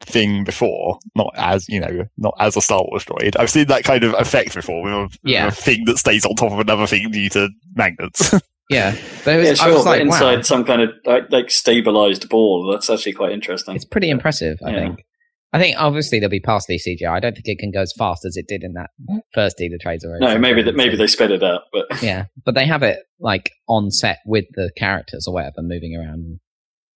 thing 0.00 0.44
before, 0.44 0.98
not 1.16 1.32
as 1.36 1.68
you 1.68 1.80
know, 1.80 2.04
not 2.16 2.34
as 2.38 2.56
a 2.56 2.60
Star 2.60 2.82
Wars 2.84 3.04
droid. 3.04 3.36
I've 3.38 3.50
seen 3.50 3.66
that 3.66 3.84
kind 3.84 4.04
of 4.04 4.14
effect 4.14 4.54
before 4.54 4.82
with 4.82 4.92
a, 4.92 5.00
with 5.02 5.18
Yeah. 5.24 5.48
a 5.48 5.50
thing 5.50 5.84
that 5.86 5.98
stays 5.98 6.24
on 6.24 6.34
top 6.36 6.52
of 6.52 6.60
another 6.60 6.86
thing 6.86 7.10
due 7.10 7.28
to 7.30 7.48
magnets. 7.74 8.34
Yeah, 8.70 8.94
but 9.24 9.34
it 9.34 9.38
was, 9.38 9.46
Yeah, 9.46 9.52
I 9.64 9.68
sure. 9.68 9.74
was 9.76 9.86
like, 9.86 10.02
inside 10.02 10.36
wow, 10.36 10.42
some 10.42 10.62
kind 10.62 10.82
of 10.82 10.90
like, 11.06 11.30
like 11.32 11.50
stabilized 11.50 12.28
ball. 12.28 12.70
That's 12.70 12.90
actually 12.90 13.14
quite 13.14 13.32
interesting. 13.32 13.74
it's 13.74 13.86
pretty 13.86 14.10
impressive. 14.10 14.58
I 14.62 14.70
Yeah. 14.72 14.78
think. 14.80 15.04
I 15.52 15.58
think 15.58 15.76
obviously 15.78 16.18
there'll 16.18 16.30
be 16.30 16.40
partially 16.40 16.78
CGI. 16.78 17.10
I 17.10 17.20
don't 17.20 17.32
think 17.32 17.46
it 17.46 17.58
can 17.58 17.70
go 17.70 17.80
as 17.80 17.92
fast 17.96 18.24
as 18.26 18.36
it 18.36 18.46
did 18.48 18.62
in 18.62 18.74
that 18.74 18.90
hmm. 19.08 19.18
first 19.32 19.56
Dealer 19.56 19.78
Trades. 19.80 20.04
Or 20.04 20.18
no, 20.18 20.38
maybe 20.38 20.62
that 20.62 20.76
maybe 20.76 20.96
they 20.96 21.06
sped 21.06 21.30
it 21.30 21.42
up, 21.42 21.68
but 21.72 21.86
Yeah, 22.02 22.26
but 22.44 22.54
they 22.54 22.66
have 22.66 22.82
it 22.82 23.00
like 23.18 23.52
on 23.68 23.90
set 23.90 24.18
with 24.26 24.44
the 24.52 24.70
characters 24.76 25.26
or 25.26 25.34
whatever 25.34 25.62
moving 25.62 25.96
around. 25.96 26.40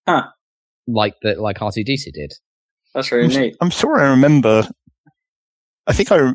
Huh. 0.07 0.29
like 0.89 1.15
the 1.23 1.35
like 1.37 1.59
R2D2 1.59 2.13
did. 2.13 2.33
That's 2.95 3.11
really 3.11 3.29
neat. 3.29 3.57
I'm 3.61 3.71
sure 3.71 4.01
I 4.01 4.11
remember. 4.11 4.69
I 5.87 5.93
think 5.93 6.13
I. 6.13 6.35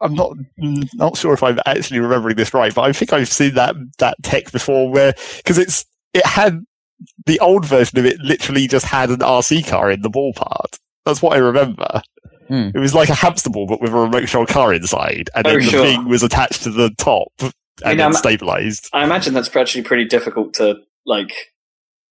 I'm 0.00 0.14
not 0.14 0.36
not 0.58 1.16
sure 1.16 1.32
if 1.32 1.44
I'm 1.44 1.60
actually 1.64 2.00
remembering 2.00 2.36
this 2.36 2.52
right, 2.52 2.74
but 2.74 2.82
I 2.82 2.92
think 2.92 3.12
I've 3.12 3.28
seen 3.28 3.54
that 3.54 3.76
that 3.98 4.16
tech 4.24 4.50
before, 4.50 4.90
where 4.90 5.14
because 5.36 5.58
it's 5.58 5.86
it 6.12 6.26
had 6.26 6.60
the 7.26 7.38
old 7.40 7.64
version 7.64 7.98
of 7.98 8.06
it 8.06 8.18
literally 8.20 8.66
just 8.66 8.86
had 8.86 9.10
an 9.10 9.18
RC 9.20 9.66
car 9.66 9.90
in 9.90 10.02
the 10.02 10.10
ball 10.10 10.32
part. 10.34 10.78
That's 11.04 11.20
what 11.22 11.34
I 11.34 11.38
remember. 11.38 12.02
Hmm. 12.48 12.70
It 12.74 12.78
was 12.78 12.94
like 12.94 13.08
a 13.08 13.14
hamster 13.14 13.50
ball, 13.50 13.66
but 13.66 13.80
with 13.80 13.92
a 13.92 13.96
remote 13.96 14.18
control 14.20 14.46
car 14.46 14.72
inside, 14.74 15.30
and 15.34 15.46
Oh, 15.46 15.50
then 15.50 15.60
the 15.60 15.64
sure. 15.70 15.82
thing 15.84 16.08
was 16.08 16.22
attached 16.22 16.62
to 16.64 16.70
the 16.70 16.90
top 16.98 17.28
and 17.40 17.52
mean, 17.84 17.96
then 17.98 18.12
stabilized. 18.12 18.88
I 18.92 19.04
imagine 19.04 19.32
that's 19.34 19.54
actually 19.56 19.84
pretty 19.84 20.04
difficult 20.04 20.54
to 20.54 20.76
like 21.06 21.32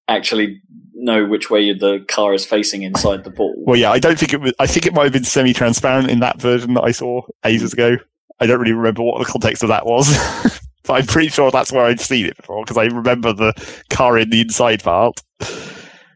actually 0.08 0.62
know 0.94 1.26
which 1.26 1.50
way 1.50 1.74
the 1.74 2.04
car 2.08 2.34
is 2.34 2.46
facing 2.46 2.84
inside 2.84 3.24
the 3.24 3.30
ball. 3.30 3.54
Well, 3.66 3.78
yeah, 3.78 3.92
I 3.92 4.00
don't 4.00 4.18
think 4.20 4.34
it 4.34 4.42
was. 4.42 4.54
I 4.60 4.68
think 4.68 4.86
it 4.86 4.94
might 4.94 5.04
have 5.04 5.14
been 5.14 5.24
semi-transparent 5.24 6.10
in 6.10 6.20
that 6.20 6.40
version 6.42 6.74
that 6.74 6.84
I 6.84 6.92
saw 6.92 7.22
ages 7.46 7.74
ago. 7.74 7.98
I 8.40 8.46
don't 8.48 8.60
really 8.60 8.74
remember 8.74 9.04
what 9.04 9.20
the 9.20 9.32
context 9.32 9.62
of 9.64 9.70
that 9.70 9.86
was, 9.86 10.10
but 10.84 10.94
I'm 10.94 11.06
pretty 11.06 11.30
sure 11.30 11.52
that's 11.52 11.72
where 11.72 11.86
I've 11.86 12.02
seen 12.02 12.26
it 12.26 12.38
before 12.38 12.64
because 12.64 12.78
I 12.78 12.86
remember 12.86 13.34
the 13.34 13.54
car 13.90 14.18
in 14.18 14.30
the 14.30 14.42
inside 14.42 14.84
part. 14.84 15.22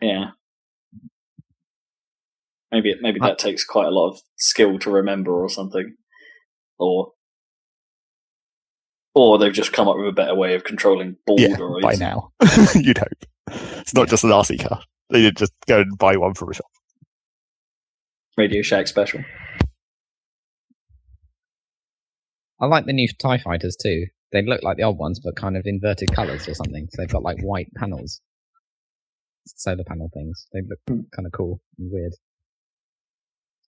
Yeah. 0.02 0.32
Maybe 2.72 2.90
it, 2.92 2.98
maybe 3.02 3.20
I- 3.22 3.30
that 3.30 3.40
takes 3.40 3.64
quite 3.64 3.88
a 3.88 3.92
lot 3.92 4.10
of 4.12 4.20
skill 4.38 4.78
to 4.80 4.90
remember 4.92 5.32
or 5.32 5.50
something, 5.50 5.96
or 6.80 7.12
or 9.14 9.38
they've 9.38 9.54
just 9.54 9.72
come 9.72 9.88
up 9.88 9.96
with 9.98 10.08
a 10.08 10.12
better 10.12 10.36
way 10.36 10.56
of 10.56 10.66
controlling 10.66 11.16
ball 11.26 11.40
Yeah, 11.40 11.56
droids. 11.56 11.82
by 11.82 11.96
now, 11.96 12.32
you'd 12.76 12.98
hope. 12.98 13.26
It's 13.80 13.94
not 13.94 14.10
just 14.10 14.26
an 14.26 14.32
RC 14.32 14.68
car. 14.68 14.82
They 15.10 15.22
did 15.22 15.38
just 15.38 15.54
go 15.68 15.80
and 15.82 15.98
buy 15.98 16.18
one 16.18 16.34
from 16.34 16.50
a 16.50 16.54
shop. 16.54 16.66
Radio 18.38 18.62
Shack 18.62 18.88
special. 18.88 19.24
I 22.60 22.66
like 22.66 22.86
the 22.86 22.94
new 22.94 23.08
Tie 23.20 23.38
Fighters 23.38 23.78
too. 23.82 24.08
They 24.36 24.42
look 24.42 24.64
like 24.64 24.76
the 24.76 24.84
old 24.84 24.98
ones, 24.98 25.22
but 25.24 25.38
kind 25.38 25.56
of 25.56 25.64
inverted 25.66 26.12
colors 26.12 26.46
or 26.46 26.54
something. 26.54 26.90
So 26.92 27.02
they've 27.02 27.10
got 27.10 27.24
like 27.24 27.40
white 27.42 27.74
panels, 27.78 28.20
solar 29.46 29.86
panel 29.86 30.10
things. 30.14 30.46
They 30.52 30.60
look 30.60 30.80
hmm. 30.90 31.08
kind 31.16 31.26
of 31.26 31.32
cool 31.32 31.62
and 31.80 31.90
weird. 31.90 32.12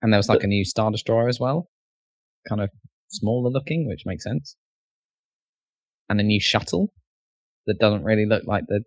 And 0.01 0.11
there 0.11 0.20
was 0.20 0.28
like 0.28 0.43
a 0.43 0.47
new 0.47 0.65
Star 0.65 0.91
Destroyer 0.91 1.30
as 1.30 1.39
well, 1.39 1.70
kind 2.49 2.59
of 2.59 2.70
smaller 3.07 3.49
looking, 3.49 3.88
which 3.88 4.03
makes 4.05 4.26
sense. 4.26 4.57
And 6.09 6.20
a 6.20 6.24
new 6.24 6.41
shuttle 6.41 6.91
that 7.65 7.80
doesn't 7.80 8.03
really 8.03 8.26
look 8.26 8.43
like 8.45 8.65
the 8.68 8.84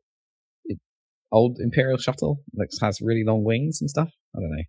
old 1.33 1.61
Imperial 1.61 1.97
shuttle. 1.97 2.43
Looks 2.53 2.78
has 2.83 3.01
really 3.01 3.24
long 3.24 3.43
wings 3.43 3.81
and 3.81 3.89
stuff. 3.89 4.11
I 4.37 4.41
don't 4.41 4.51
know. 4.51 4.64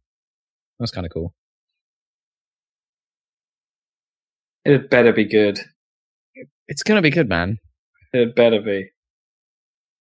That's 0.79 0.91
kind 0.91 1.05
of 1.05 1.11
cool. 1.11 1.33
It 4.63 4.89
better 4.89 5.11
be 5.11 5.25
good. 5.25 5.59
It's 6.71 6.83
gonna 6.83 7.01
be 7.01 7.09
good, 7.09 7.27
man. 7.27 7.57
It 8.13 8.33
better 8.33 8.61
be. 8.61 8.91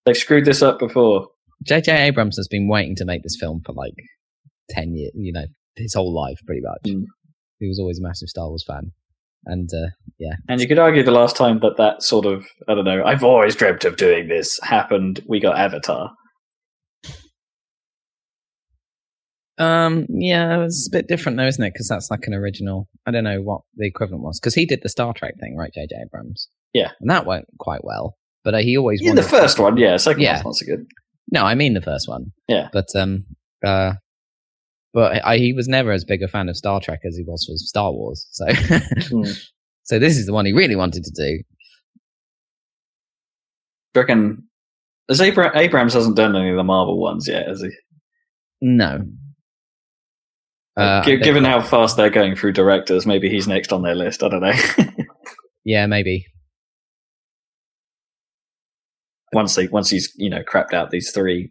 They've 0.07 0.17
screwed 0.17 0.45
this 0.45 0.63
up 0.63 0.79
before. 0.79 1.27
J.J. 1.67 1.91
Abrams 2.07 2.37
has 2.37 2.47
been 2.47 2.69
waiting 2.69 2.95
to 2.97 3.05
make 3.05 3.25
this 3.25 3.37
film 3.39 3.61
for 3.67 3.73
like 3.73 3.93
10 4.71 4.95
years, 4.95 5.11
you 5.17 5.33
know, 5.33 5.47
his 5.77 5.95
whole 5.95 6.15
life 6.15 6.39
pretty 6.47 6.63
much. 6.63 6.95
Mm. 6.95 7.07
He 7.59 7.67
was 7.67 7.81
always 7.81 7.99
a 7.99 8.03
massive 8.03 8.29
Star 8.29 8.47
Wars 8.49 8.65
fan. 8.65 8.93
And 9.47 9.69
uh, 9.75 9.89
And 10.49 10.61
you 10.61 10.69
could 10.69 10.79
argue 10.79 11.03
the 11.03 11.11
last 11.11 11.35
time 11.35 11.59
that 11.59 11.77
that 11.77 12.05
sort 12.05 12.25
of, 12.25 12.47
I 12.69 12.75
don't 12.75 12.85
know, 12.85 13.03
I've 13.05 13.25
always 13.25 13.57
dreamt 13.57 13.85
of 13.85 13.97
doing 13.97 14.29
this 14.29 14.61
happened, 14.63 15.25
we 15.27 15.41
got 15.41 15.59
Avatar. 15.59 16.13
Um, 19.61 20.07
yeah, 20.09 20.57
was 20.57 20.89
a 20.89 20.97
bit 20.97 21.07
different 21.09 21.39
though, 21.39 21.47
isn't 21.47 21.63
it? 21.63 21.73
Because 21.73 21.89
that's 21.89 22.11
like 22.11 22.27
an 22.27 22.35
original. 22.35 22.89
I 23.07 23.11
don't 23.11 23.25
know 23.25 23.41
what 23.43 23.63
the 23.77 23.87
equivalent 23.87 24.23
was. 24.25 24.41
Because 24.41 24.55
he 24.55 24.67
did 24.67 24.83
the 24.83 24.89
Star 24.89 25.13
Trek 25.13 25.35
thing, 25.39 25.57
right, 25.57 25.73
J.J. 25.73 25.95
Abrams? 26.07 26.49
Yeah. 26.73 26.91
And 27.01 27.11
that 27.11 27.27
went 27.27 27.47
quite 27.59 27.85
well. 27.85 28.17
But 28.43 28.55
uh, 28.55 28.59
he 28.59 28.77
always 28.77 29.03
Yeah, 29.03 29.15
the 29.15 29.23
first 29.23 29.59
one, 29.59 29.77
yeah. 29.77 29.97
Second 29.99 30.23
Yeah. 30.23 30.35
one's 30.43 30.45
not 30.45 30.55
so 30.57 30.67
good. 30.67 30.87
No, 31.31 31.45
I 31.45 31.55
mean 31.55 31.75
the 31.75 31.81
first 31.83 32.09
one. 32.09 32.33
Yeah. 32.49 32.69
But 32.73 32.87
um, 32.97 33.27
uh, 33.65 33.93
but 34.93 35.25
I, 35.25 35.37
he 35.37 35.53
was 35.53 35.69
never 35.69 35.93
as 35.93 36.05
big 36.05 36.23
a 36.23 36.29
fan 36.29 36.49
of 36.49 36.57
Star 36.57 36.81
Trek 36.81 37.01
as 37.05 37.17
he 37.17 37.23
was 37.23 37.45
for 37.45 37.55
Star 37.57 37.93
Wars. 37.93 38.27
So, 38.33 38.47
Hmm. 38.53 39.25
so 39.85 39.99
this 39.99 40.17
is 40.17 40.27
the 40.27 40.33
one 40.33 40.47
he 40.47 40.53
really 40.53 40.75
wanted 40.77 41.05
to 41.05 41.11
do. 41.11 41.43
Do 43.95 44.01
reckon 44.01 44.45
as 45.09 45.21
Abra- 45.21 45.57
Abrams 45.59 45.95
hasn't 45.95 46.17
done 46.17 46.35
any 46.37 46.51
of 46.51 46.57
the 46.57 46.65
Marvel 46.65 46.99
ones 47.01 47.27
yet, 47.29 47.47
has 47.49 47.61
he? 47.61 47.71
No. 48.61 49.05
Uh, 50.81 51.05
Gi- 51.05 51.15
I 51.15 51.17
given 51.17 51.45
how 51.45 51.61
fast 51.63 51.97
they're 51.97 52.11
going 52.11 52.37
through 52.37 52.53
directors, 52.53 53.07
maybe 53.07 53.29
he's 53.29 53.47
next 53.49 53.73
on 53.73 53.83
their 53.83 53.95
list. 53.95 54.23
I 54.23 54.29
don't 54.29 54.41
know. 54.41 54.53
yeah, 55.65 55.87
maybe. 55.87 56.27
once 59.33 59.55
they 59.55 59.69
once 59.69 59.91
he's 59.91 60.13
you 60.17 60.29
know 60.31 60.43
crapped 60.43 60.73
out 60.73 60.91
these 60.91 61.11
three 61.13 61.51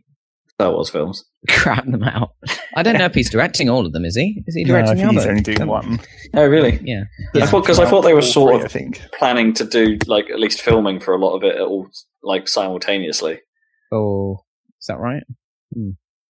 Star 0.49 0.71
Wars 0.73 0.89
films. 0.89 1.23
crap 1.49 1.85
them 1.85 2.03
out. 2.03 2.31
I 2.75 2.83
don't 2.83 2.97
know 2.97 3.05
if 3.05 3.13
he's 3.13 3.29
directing 3.29 3.69
all 3.69 3.85
of 3.85 3.93
them. 3.93 4.03
Is 4.03 4.17
he? 4.17 4.43
Is 4.45 4.55
he 4.55 4.65
No, 4.65 4.75
I 4.75 4.81
directing 4.81 4.97
think 4.97 5.13
the 5.13 5.21
he's 5.21 5.29
only 5.29 5.41
doing 5.41 5.67
one. 5.69 5.99
Oh 6.33 6.45
really? 6.45 6.79
Yeah. 6.83 7.03
I 7.35 7.45
thought 7.45 7.61
because 7.61 7.79
I 7.79 7.89
thought 7.89 8.01
they 8.01 8.13
were 8.13 8.21
sort 8.21 8.51
three, 8.51 8.59
of 8.59 8.65
I 8.65 8.67
think. 8.67 9.01
planning 9.17 9.53
to 9.53 9.63
do 9.63 9.97
like 10.07 10.29
at 10.29 10.39
least 10.39 10.61
filming 10.61 10.99
for 10.99 11.13
a 11.13 11.17
lot 11.17 11.35
of 11.37 11.43
it 11.43 11.57
all 11.61 11.87
like 12.23 12.49
simultaneously. 12.49 13.39
Oh, 13.93 14.43
is 14.81 14.87
that 14.87 14.99
right? 14.99 15.23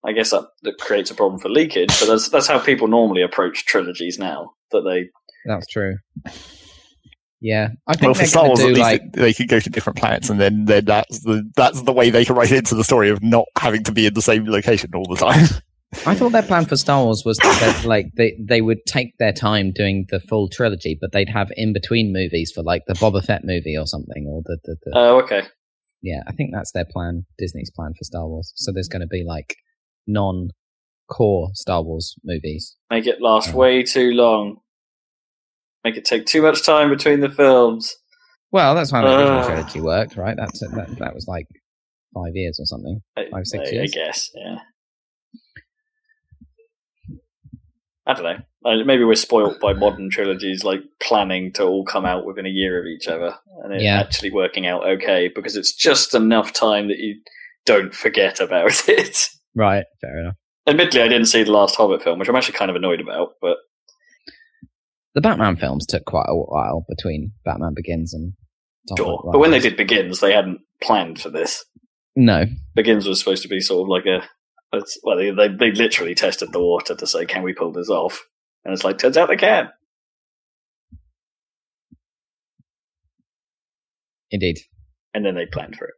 I 0.05 0.13
guess 0.13 0.31
that, 0.31 0.47
that 0.63 0.77
creates 0.77 1.11
a 1.11 1.15
problem 1.15 1.39
for 1.39 1.49
leakage, 1.49 1.99
but 1.99 2.07
that's 2.07 2.29
that's 2.29 2.47
how 2.47 2.59
people 2.59 2.87
normally 2.87 3.21
approach 3.21 3.65
trilogies 3.65 4.17
now. 4.17 4.53
That 4.71 4.81
they 4.81 5.09
That's 5.45 5.67
true. 5.67 5.97
Yeah, 7.41 7.69
I 7.87 7.93
think 7.93 8.03
Well, 8.03 8.13
for 8.13 8.19
they're 8.19 8.27
Star 8.27 8.47
Wars, 8.47 8.59
at 8.59 8.67
least 8.67 8.79
like 8.79 9.13
they 9.13 9.33
could 9.33 9.47
go 9.47 9.59
to 9.59 9.69
different 9.69 9.97
planets, 9.97 10.29
and 10.29 10.39
then, 10.39 10.65
then 10.65 10.85
that's 10.85 11.21
the 11.23 11.49
that's 11.55 11.81
the 11.83 11.93
way 11.93 12.09
they 12.09 12.25
can 12.25 12.35
write 12.35 12.51
into 12.51 12.75
the 12.75 12.83
story 12.83 13.09
of 13.09 13.23
not 13.23 13.45
having 13.57 13.83
to 13.85 13.91
be 13.91 14.05
in 14.05 14.13
the 14.13 14.21
same 14.21 14.45
location 14.45 14.91
all 14.93 15.05
the 15.05 15.15
time. 15.15 15.45
I 16.05 16.13
thought 16.13 16.33
their 16.33 16.43
plan 16.43 16.65
for 16.65 16.77
Star 16.77 17.03
Wars 17.03 17.23
was 17.25 17.37
that 17.37 17.83
like 17.85 18.07
they 18.15 18.37
they 18.39 18.61
would 18.61 18.85
take 18.85 19.17
their 19.17 19.33
time 19.33 19.71
doing 19.71 20.05
the 20.09 20.19
full 20.19 20.47
trilogy, 20.49 20.97
but 20.99 21.11
they'd 21.13 21.29
have 21.29 21.49
in 21.55 21.73
between 21.73 22.13
movies 22.13 22.51
for 22.53 22.61
like 22.61 22.83
the 22.87 22.93
Boba 22.93 23.23
Fett 23.23 23.43
movie 23.43 23.75
or 23.75 23.87
something, 23.87 24.25
or 24.27 24.41
the, 24.45 24.57
the, 24.65 24.75
the 24.83 24.91
oh 24.93 25.21
okay. 25.21 25.43
yeah. 26.03 26.21
I 26.27 26.33
think 26.33 26.51
that's 26.53 26.71
their 26.73 26.85
plan, 26.85 27.25
Disney's 27.37 27.71
plan 27.71 27.93
for 27.97 28.03
Star 28.03 28.27
Wars. 28.27 28.51
So 28.55 28.71
there's 28.71 28.87
going 28.87 29.01
to 29.01 29.07
be 29.07 29.23
like 29.25 29.55
non-core 30.07 31.49
Star 31.53 31.81
Wars 31.83 32.15
movies. 32.23 32.75
Make 32.89 33.07
it 33.07 33.21
last 33.21 33.53
oh. 33.53 33.57
way 33.57 33.83
too 33.83 34.11
long. 34.11 34.57
Make 35.83 35.97
it 35.97 36.05
take 36.05 36.25
too 36.25 36.41
much 36.41 36.65
time 36.65 36.89
between 36.89 37.21
the 37.21 37.29
films. 37.29 37.95
Well, 38.51 38.75
that's 38.75 38.91
how 38.91 39.01
the 39.01 39.17
original 39.17 39.45
trilogy 39.45 39.81
worked, 39.81 40.17
right? 40.17 40.35
That's 40.35 40.59
that, 40.59 40.95
that 40.99 41.13
was 41.13 41.27
like 41.27 41.47
five 42.13 42.35
years 42.35 42.59
or 42.59 42.65
something. 42.65 43.01
Five, 43.15 43.45
six 43.45 43.69
I, 43.69 43.71
years? 43.71 43.93
I 43.93 44.05
guess, 44.05 44.29
yeah. 44.35 44.55
I 48.07 48.13
don't 48.13 48.23
know. 48.23 48.83
Maybe 48.85 49.03
we're 49.03 49.13
spoilt 49.15 49.59
by 49.61 49.73
modern 49.73 50.09
trilogies, 50.09 50.63
like 50.63 50.79
planning 50.99 51.53
to 51.53 51.63
all 51.63 51.85
come 51.85 52.05
out 52.05 52.25
within 52.25 52.47
a 52.47 52.49
year 52.49 52.79
of 52.79 52.87
each 52.87 53.07
other, 53.07 53.35
and 53.63 53.73
it 53.73 53.83
Yeah. 53.83 53.99
actually 53.99 54.31
working 54.31 54.65
out 54.65 54.85
okay 54.85 55.29
because 55.33 55.55
it's 55.55 55.73
just 55.73 56.15
enough 56.15 56.51
time 56.51 56.87
that 56.87 56.97
you 56.97 57.21
don't 57.65 57.93
forget 57.93 58.39
about 58.39 58.81
it. 58.89 59.29
Right, 59.59 59.83
fair 59.99 60.17
enough. 60.21 60.35
Admittedly, 60.67 61.01
I 61.01 61.09
didn't 61.09 61.25
see 61.25 61.43
the 61.43 61.51
last 61.51 61.75
Hobbit 61.75 62.01
film, 62.01 62.17
which 62.17 62.29
I'm 62.29 62.35
actually 62.37 62.57
kind 62.57 62.71
of 62.71 62.77
annoyed 62.77 63.01
about. 63.01 63.33
But 63.41 63.57
The 65.15 65.19
Batman 65.19 65.57
films 65.57 65.85
took 65.85 66.05
quite 66.05 66.27
a 66.29 66.33
while 66.33 66.85
between 66.87 67.33
Batman 67.43 67.73
Begins 67.75 68.13
and 68.13 68.31
sure. 68.97 69.21
But 69.29 69.39
when 69.39 69.51
they 69.51 69.59
did 69.59 69.75
Begins, 69.75 70.21
they 70.21 70.31
hadn't 70.31 70.61
planned 70.81 71.19
for 71.19 71.29
this. 71.29 71.65
no, 72.15 72.45
Begins 72.73 73.05
was 73.05 73.19
supposed 73.19 73.43
to 73.43 73.49
be 73.49 73.59
sort 73.59 73.83
of 73.85 73.89
like 73.89 74.05
a, 74.05 74.25
it's, 74.71 74.97
well, 75.03 75.17
they, 75.17 75.31
they 75.31 75.49
they 75.49 75.71
literally 75.71 76.15
tested 76.15 76.53
the 76.53 76.61
water 76.61 76.95
to 76.95 77.05
say, 77.05 77.25
can 77.25 77.43
we 77.43 77.51
pull 77.53 77.73
this 77.73 77.89
off? 77.89 78.23
And 78.63 78.73
it's 78.73 78.85
like, 78.85 78.97
turns 78.97 79.17
out 79.17 79.27
they 79.27 79.35
can. 79.35 79.67
indeed. 84.31 84.59
And 85.13 85.25
then 85.25 85.35
they 85.35 85.47
planned 85.47 85.75
for 85.75 85.85
it. 85.85 85.95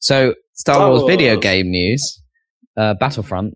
So, 0.00 0.34
Star, 0.54 0.74
Star 0.76 0.90
Wars, 0.90 1.02
video 1.06 1.38
game 1.38 1.70
news, 1.70 2.22
uh, 2.76 2.94
Battlefront. 2.94 3.54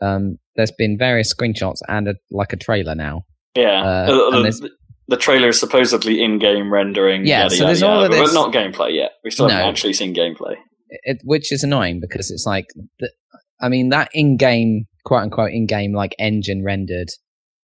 Um, 0.00 0.38
there's 0.56 0.72
been 0.72 0.96
various 0.98 1.32
screenshots 1.34 1.78
and 1.88 2.08
a, 2.08 2.14
like 2.30 2.52
a 2.52 2.56
trailer 2.56 2.94
now. 2.94 3.22
Yeah, 3.54 3.82
Uh, 3.82 4.12
Uh, 4.32 4.42
the, 4.42 4.50
the, 4.50 4.70
the 5.08 5.16
trailer 5.16 5.48
is 5.48 5.58
supposedly 5.58 6.22
in-game 6.22 6.72
rendering. 6.72 7.26
Yeah, 7.26 7.44
yada, 7.44 7.56
so 7.56 7.64
there's 7.64 7.80
yada, 7.80 7.92
all 7.94 8.02
yada, 8.02 8.14
of 8.14 8.20
this- 8.20 8.34
but 8.34 8.40
not 8.40 8.54
gameplay 8.54 8.94
yet. 8.94 9.12
We 9.24 9.30
still 9.30 9.48
haven't 9.48 9.68
actually 9.68 9.94
seen 9.94 10.14
gameplay. 10.14 10.54
It, 10.90 11.18
which 11.24 11.50
is 11.52 11.62
annoying 11.64 12.00
because 12.00 12.30
it's 12.30 12.46
like, 12.46 12.66
the, 13.00 13.10
I 13.60 13.68
mean, 13.68 13.88
that 13.88 14.10
in-game, 14.14 14.84
quote 15.04 15.22
unquote, 15.22 15.50
in-game 15.52 15.92
like 15.94 16.14
engine 16.18 16.62
rendered 16.64 17.08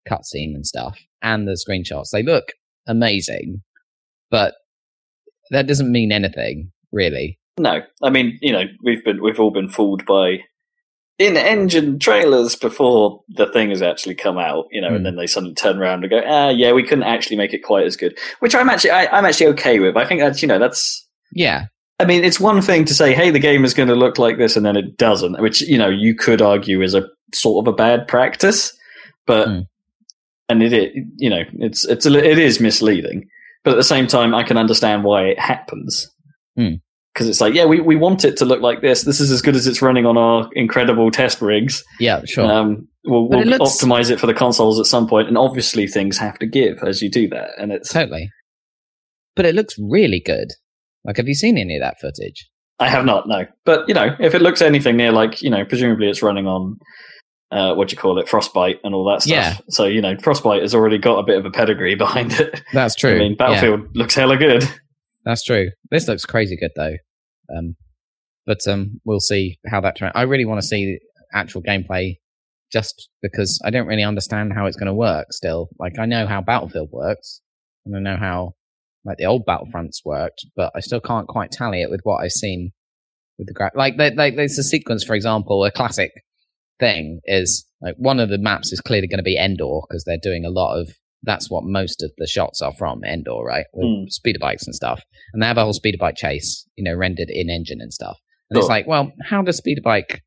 cutscene 0.09 0.55
and 0.55 0.67
stuff, 0.67 0.99
and 1.23 1.47
the 1.47 1.53
screenshots, 1.53 2.11
they 2.13 2.23
look 2.23 2.47
amazing, 2.87 3.63
but 4.31 4.55
that 5.51 5.67
doesn't 5.67 5.93
mean 5.93 6.11
anything. 6.13 6.73
really. 6.93 7.39
No, 7.59 7.83
I 8.03 8.11
mean, 8.11 8.39
you 8.43 8.53
know, 8.53 8.65
we've 8.83 9.05
been 9.05 9.23
we've 9.23 9.39
all 9.39 9.51
been 9.53 9.69
fooled 9.69 10.05
by 10.07 10.39
in-engine 11.21 12.01
trailers 12.01 12.57
before 12.57 13.23
the 13.29 13.47
thing 13.53 13.71
has 13.71 13.81
actually 13.83 14.17
come 14.17 14.37
out, 14.39 14.67
you 14.73 14.81
know, 14.81 14.89
Hmm. 14.89 14.97
and 14.97 15.07
then 15.07 15.17
they 15.17 15.29
suddenly 15.29 15.55
turn 15.55 15.79
around 15.79 16.03
and 16.03 16.11
go, 16.11 16.21
ah, 16.27 16.49
yeah, 16.49 16.73
we 16.73 16.83
couldn't 16.83 17.05
actually 17.05 17.37
make 17.37 17.55
it 17.55 17.63
quite 17.63 17.87
as 17.87 17.97
good, 17.97 18.19
which 18.41 18.55
I'm 18.57 18.69
actually 18.69 18.91
I, 18.91 19.07
I'm 19.17 19.25
actually 19.25 19.47
okay 19.49 19.79
with. 19.79 19.97
I 19.97 20.05
think 20.05 20.21
that's 20.21 20.43
you 20.43 20.49
know 20.49 20.59
that's 20.59 21.07
Yeah, 21.33 21.67
I 22.01 22.05
mean, 22.07 22.25
it's 22.25 22.41
one 22.41 22.61
thing 22.61 22.85
to 22.87 22.95
say, 22.95 23.15
"Hey, 23.15 23.31
the 23.31 23.39
game 23.39 23.65
is 23.65 23.75
going 23.75 23.89
to 23.89 23.95
look 23.95 24.19
like 24.19 24.37
this," 24.39 24.57
and 24.57 24.67
then 24.67 24.77
it 24.77 24.97
doesn't, 24.97 25.41
which 25.41 25.61
you 25.63 25.79
know 25.79 25.89
you 25.89 26.15
could 26.17 26.43
argue 26.43 26.83
is 26.83 26.95
a 26.95 27.09
sort 27.33 27.65
of 27.65 27.73
a 27.73 27.77
bad 27.77 28.09
practice, 28.09 28.77
but 29.27 29.47
Hmm. 29.47 29.61
and 30.49 30.63
it, 30.63 30.73
it 30.73 30.93
you 31.17 31.31
know 31.31 31.45
it's 31.61 31.85
it's 31.85 32.05
a, 32.07 32.13
it 32.19 32.39
is 32.41 32.59
misleading, 32.61 33.29
but 33.63 33.71
at 33.75 33.77
the 33.77 33.85
same 33.85 34.09
time, 34.09 34.35
I 34.35 34.43
can 34.43 34.57
understand 34.57 35.05
why 35.05 35.27
it 35.27 35.39
happens 35.39 36.11
Hmm. 36.57 36.75
Because 37.15 37.29
it's 37.29 37.41
like, 37.41 37.55
yeah, 37.55 37.65
we 37.65 37.81
we 37.81 37.97
want 37.97 38.25
it 38.25 38.37
to 38.39 38.45
look 38.45 38.61
like 38.61 38.81
this. 38.83 39.03
This 39.05 39.21
is 39.21 39.31
as 39.31 39.41
good 39.41 39.55
as 39.57 39.67
it's 39.67 39.81
running 39.81 40.05
on 40.05 40.17
our 40.19 40.49
incredible 40.55 41.11
test 41.11 41.41
rigs. 41.41 41.83
yeah, 42.01 42.23
sure. 42.27 42.45
Um, 42.45 42.89
we'll, 43.05 43.29
we'll 43.29 43.41
it 43.41 43.47
looks- 43.47 43.83
optimize 43.83 44.11
it 44.11 44.19
for 44.21 44.27
the 44.27 44.35
consoles 44.35 44.79
at 44.81 44.87
some 44.87 45.07
point, 45.09 45.29
and 45.29 45.39
obviously 45.39 45.87
things 45.87 46.19
have 46.19 46.39
to 46.41 46.47
give 46.47 46.79
as 46.83 47.01
you 47.03 47.11
do 47.11 47.29
that, 47.29 47.51
and 47.59 47.73
it's 47.73 47.93
totally. 47.93 48.29
But 49.37 49.47
it 49.47 49.55
looks 49.55 49.75
really 49.79 50.21
good. 50.25 50.49
Like, 51.05 51.17
have 51.17 51.27
you 51.29 51.35
seen 51.35 51.59
any 51.59 51.77
of 51.77 51.83
that 51.83 52.01
footage? 52.01 52.49
I 52.79 52.89
have 52.89 53.05
not, 53.05 53.29
no. 53.29 53.47
But 53.65 53.89
you 53.89 53.95
know, 53.95 54.17
if 54.19 54.35
it 54.35 54.43
looks 54.43 54.61
anything 54.63 54.97
near 54.97 55.13
like 55.13 55.43
you 55.43 55.51
know, 55.51 55.65
presumably 55.65 56.09
it's 56.09 56.23
running 56.23 56.47
on 56.47 56.79
uh, 57.53 57.75
what 57.75 57.89
do 57.89 57.93
you 57.93 57.99
call 57.99 58.19
it, 58.19 58.29
frostbite 58.29 58.81
and 58.83 58.95
all 58.95 59.05
that 59.13 59.23
stuff. 59.23 59.33
Yeah. 59.33 59.57
So 59.69 59.85
you 59.85 60.01
know, 60.01 60.17
frostbite 60.19 60.63
has 60.63 60.75
already 60.75 60.99
got 60.99 61.19
a 61.19 61.23
bit 61.23 61.39
of 61.39 61.45
a 61.45 61.51
pedigree 61.51 61.95
behind 62.07 62.33
it. 62.33 62.61
That's 62.73 62.95
true. 62.97 63.15
I 63.15 63.19
mean, 63.19 63.33
Yeah, 63.33 63.37
Battlefield 63.47 63.97
looks 63.97 64.15
hella 64.15 64.37
good. 64.37 64.65
That's 65.25 65.45
true. 65.45 65.71
This 65.91 66.09
looks 66.09 66.25
crazy 66.25 66.57
good 66.57 66.73
though. 66.77 66.97
Um, 67.55 67.77
but 68.47 68.67
um, 68.69 69.01
we'll 69.05 69.21
see 69.21 69.59
how 69.67 69.81
that. 69.81 69.97
Tra- 69.97 70.13
I 70.15 70.23
really 70.23 70.45
want 70.45 70.61
to 70.61 70.67
see 70.67 70.99
actual 71.33 71.63
gameplay, 71.63 72.19
just 72.73 73.09
because 73.23 73.61
I 73.65 73.71
don't 73.71 73.87
really 73.87 74.03
understand 74.03 74.53
how 74.55 74.67
it's 74.67 74.77
going 74.77 74.87
to 74.87 74.95
work. 74.95 75.33
Still, 75.33 75.69
like 75.79 75.99
I 75.99 76.07
know 76.07 76.27
how 76.27 76.41
Battlefield 76.41 76.91
works, 76.93 77.41
and 77.87 77.97
I 77.97 78.01
know 78.01 78.17
how 78.19 78.55
like 79.05 79.19
the 79.19 79.27
old 79.27 79.47
Battlefronts 79.47 80.05
worked, 80.05 80.47
but 80.57 80.73
I 80.75 80.81
still 80.81 81.01
can't 81.01 81.29
quite 81.29 81.51
tally 81.51 81.83
it 81.83 81.91
with 81.91 82.01
what 82.05 82.23
I've 82.23 82.33
seen 82.33 82.73
with 83.39 83.49
the 83.49 83.55
gra- 83.55 83.73
like. 83.75 83.97
There, 83.97 84.15
like 84.15 84.37
there's 84.37 84.59
a 84.59 84.63
sequence, 84.63 85.05
for 85.05 85.15
example, 85.15 85.65
a 85.65 85.71
classic 85.71 86.13
thing 86.81 87.21
is 87.25 87.67
like 87.81 87.95
one 87.97 88.21
of 88.21 88.29
the 88.29 88.39
maps 88.39 88.73
is 88.73 88.81
clearly 88.81 89.07
going 89.07 89.19
to 89.19 89.23
be 89.23 89.39
Endor 89.39 89.81
because 89.89 90.05
they're 90.05 90.19
doing 90.23 90.45
a 90.45 90.51
lot 90.51 90.79
of. 90.79 90.91
That's 91.25 91.51
what 91.51 91.65
most 91.65 92.03
of 92.03 92.11
the 92.19 92.27
shots 92.27 92.61
are 92.63 92.73
from 92.73 93.03
Endor, 93.05 93.43
right? 93.45 93.67
With 93.73 93.87
Mm. 93.87 94.11
speeder 94.11 94.39
bikes 94.41 94.67
and 94.67 94.75
stuff, 94.75 95.03
and 95.33 95.43
they 95.43 95.47
have 95.47 95.57
a 95.59 95.63
whole 95.65 95.73
speeder 95.73 95.99
bike 95.99 96.17
chase, 96.17 96.67
you 96.77 96.85
know, 96.85 96.95
rendered 96.95 97.31
in 97.31 97.51
engine 97.51 97.81
and 97.81 97.93
stuff. 97.93 98.19
And 98.51 98.59
it's 98.59 98.69
like, 98.69 98.87
well, 98.87 99.11
how 99.29 99.43
does 99.43 99.57
speeder 99.57 99.81
bike 99.83 100.21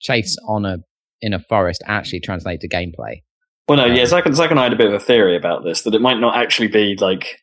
chase 0.00 0.36
on 0.48 0.64
a 0.64 0.78
in 1.20 1.32
a 1.34 1.38
forest 1.40 1.82
actually 1.86 2.20
translate 2.20 2.60
to 2.60 2.68
gameplay? 2.68 3.22
Well, 3.68 3.76
no, 3.78 3.84
Um, 3.86 3.94
yeah, 3.94 4.06
Zach 4.06 4.24
and, 4.24 4.34
Zach 4.34 4.50
and 4.50 4.58
I 4.58 4.62
had 4.64 4.72
a 4.72 4.76
bit 4.76 4.86
of 4.86 4.94
a 4.94 5.00
theory 5.00 5.36
about 5.36 5.64
this 5.64 5.82
that 5.82 5.94
it 5.94 6.00
might 6.00 6.18
not 6.20 6.36
actually 6.36 6.68
be 6.68 6.96
like 7.00 7.40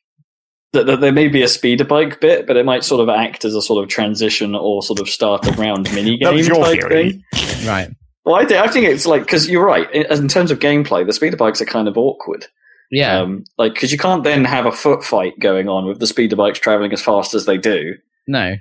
that, 0.73 0.85
that 0.87 0.99
there 0.99 1.11
may 1.11 1.27
be 1.27 1.43
a 1.43 1.47
speeder 1.47 1.83
bike 1.85 2.19
bit, 2.19 2.47
but 2.47 2.57
it 2.57 2.65
might 2.65 2.83
sort 2.83 3.01
of 3.01 3.09
act 3.09 3.45
as 3.45 3.53
a 3.53 3.61
sort 3.61 3.83
of 3.83 3.89
transition 3.89 4.55
or 4.55 4.81
sort 4.81 4.99
of 4.99 5.07
start 5.09 5.45
a 5.47 5.51
round 5.51 5.91
mini 5.93 6.17
game 6.17 6.33
was 6.33 6.47
your 6.47 6.63
type 6.63 6.79
theory. 6.79 7.21
thing. 7.33 7.67
Right. 7.67 7.89
Well, 8.25 8.35
I, 8.35 8.45
think 8.45 8.59
I 8.59 8.67
think 8.67 8.87
it's 8.87 9.05
like 9.05 9.21
because 9.23 9.47
you're 9.47 9.63
right 9.65 9.89
in, 9.93 10.05
in 10.11 10.27
terms 10.27 10.49
of 10.51 10.59
gameplay, 10.59 11.05
the 11.05 11.13
speeder 11.13 11.37
bikes 11.37 11.61
are 11.61 11.65
kind 11.65 11.87
of 11.87 11.97
awkward. 11.97 12.47
Yeah. 12.91 13.19
Um, 13.19 13.43
like, 13.57 13.73
because 13.73 13.91
you 13.91 13.97
can't 13.97 14.23
then 14.23 14.45
have 14.45 14.65
a 14.65 14.71
foot 14.71 15.03
fight 15.03 15.33
going 15.39 15.67
on 15.67 15.87
with 15.87 15.99
the 15.99 16.07
speeder 16.07 16.35
bikes 16.35 16.59
traveling 16.59 16.93
as 16.93 17.01
fast 17.01 17.33
as 17.33 17.45
they 17.45 17.57
do 17.57 17.93
no. 18.27 18.55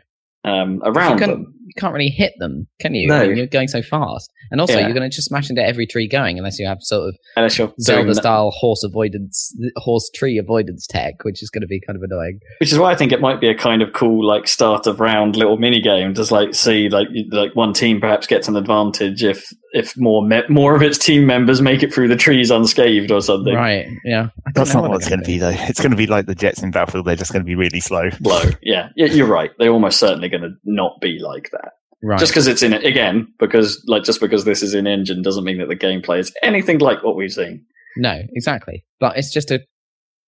um, 0.44 0.80
around 0.84 1.20
you, 1.20 1.26
them. 1.26 1.54
you 1.66 1.74
can't 1.76 1.92
really 1.92 2.08
hit 2.08 2.32
them, 2.38 2.66
can 2.80 2.94
you? 2.94 3.08
No. 3.08 3.16
I 3.16 3.28
mean, 3.28 3.36
you're 3.36 3.46
going 3.46 3.68
so 3.68 3.82
fast, 3.82 4.30
and 4.50 4.60
also 4.60 4.74
Yeah. 4.74 4.86
you're 4.86 4.94
going 4.94 5.08
to 5.08 5.14
just 5.14 5.28
smash 5.28 5.50
into 5.50 5.64
every 5.64 5.86
tree 5.86 6.08
going, 6.08 6.38
unless 6.38 6.58
you 6.58 6.66
have 6.66 6.78
sort 6.80 7.08
of 7.08 7.16
Unless 7.36 7.58
you're 7.58 7.72
Zelda-style 7.80 8.50
horse 8.50 8.82
avoidance, 8.82 9.54
horse 9.76 10.10
tree 10.14 10.38
avoidance 10.38 10.86
tech, 10.86 11.22
which 11.22 11.42
is 11.42 11.50
going 11.50 11.62
to 11.62 11.66
be 11.66 11.80
kind 11.86 11.96
of 11.96 12.02
annoying. 12.02 12.40
Which 12.60 12.72
is 12.72 12.78
why 12.78 12.92
I 12.92 12.96
think 12.96 13.12
it 13.12 13.20
might 13.20 13.40
be 13.40 13.48
a 13.48 13.54
kind 13.54 13.82
of 13.82 13.92
cool, 13.92 14.26
like, 14.26 14.48
start 14.48 14.86
of 14.86 15.00
round 15.00 15.36
little 15.36 15.58
mini 15.58 15.80
game. 15.80 16.14
Just 16.14 16.30
like 16.30 16.54
see, 16.54 16.88
like, 16.88 17.08
like 17.30 17.54
one 17.54 17.72
team 17.72 18.00
perhaps 18.00 18.26
gets 18.26 18.48
an 18.48 18.56
advantage 18.56 19.22
if 19.22 19.46
if 19.74 19.98
more 19.98 20.24
me- 20.24 20.44
more 20.48 20.76
of 20.76 20.82
its 20.82 20.96
team 20.96 21.26
members 21.26 21.60
make 21.60 21.82
it 21.82 21.92
through 21.92 22.06
the 22.06 22.16
trees 22.16 22.50
unscathed 22.50 23.10
or 23.10 23.20
something. 23.20 23.54
Right? 23.54 23.86
Yeah. 24.04 24.28
That's 24.54 24.72
not 24.72 24.84
what 24.84 24.90
they're 24.90 24.98
it's 24.98 25.08
going 25.08 25.20
to 25.20 25.26
be, 25.26 25.38
though. 25.38 25.52
It's 25.52 25.80
going 25.80 25.90
to 25.90 25.96
be 25.96 26.06
like 26.06 26.26
the 26.26 26.34
Jets 26.34 26.62
in 26.62 26.70
Battlefield. 26.70 27.06
They're 27.06 27.16
just 27.16 27.32
going 27.32 27.42
to 27.42 27.46
be 27.46 27.56
really 27.56 27.80
slow. 27.80 28.08
Low, 28.20 28.44
yeah, 28.62 28.90
yeah, 28.94 29.06
you're 29.06 29.26
right. 29.26 29.50
They're 29.58 29.72
almost 29.72 29.98
certainly 29.98 30.28
going 30.28 30.42
to 30.42 30.52
not 30.64 31.00
be 31.00 31.18
like 31.18 31.50
that. 31.50 31.72
Right. 32.02 32.20
Just 32.20 32.32
because 32.32 32.46
it's 32.46 32.62
in 32.62 32.72
it 32.72 32.84
again, 32.84 33.26
because 33.38 33.82
like 33.88 34.04
just 34.04 34.20
because 34.20 34.44
this 34.44 34.62
is 34.62 34.74
in 34.74 34.86
engine 34.86 35.22
doesn't 35.22 35.42
mean 35.42 35.58
that 35.58 35.68
the 35.68 35.76
gameplay 35.76 36.20
is 36.20 36.32
anything 36.42 36.78
like 36.78 37.02
what 37.02 37.16
we've 37.16 37.32
seen. 37.32 37.64
No, 37.96 38.22
exactly. 38.32 38.84
But 39.00 39.16
it's 39.16 39.32
just 39.32 39.50
a 39.50 39.60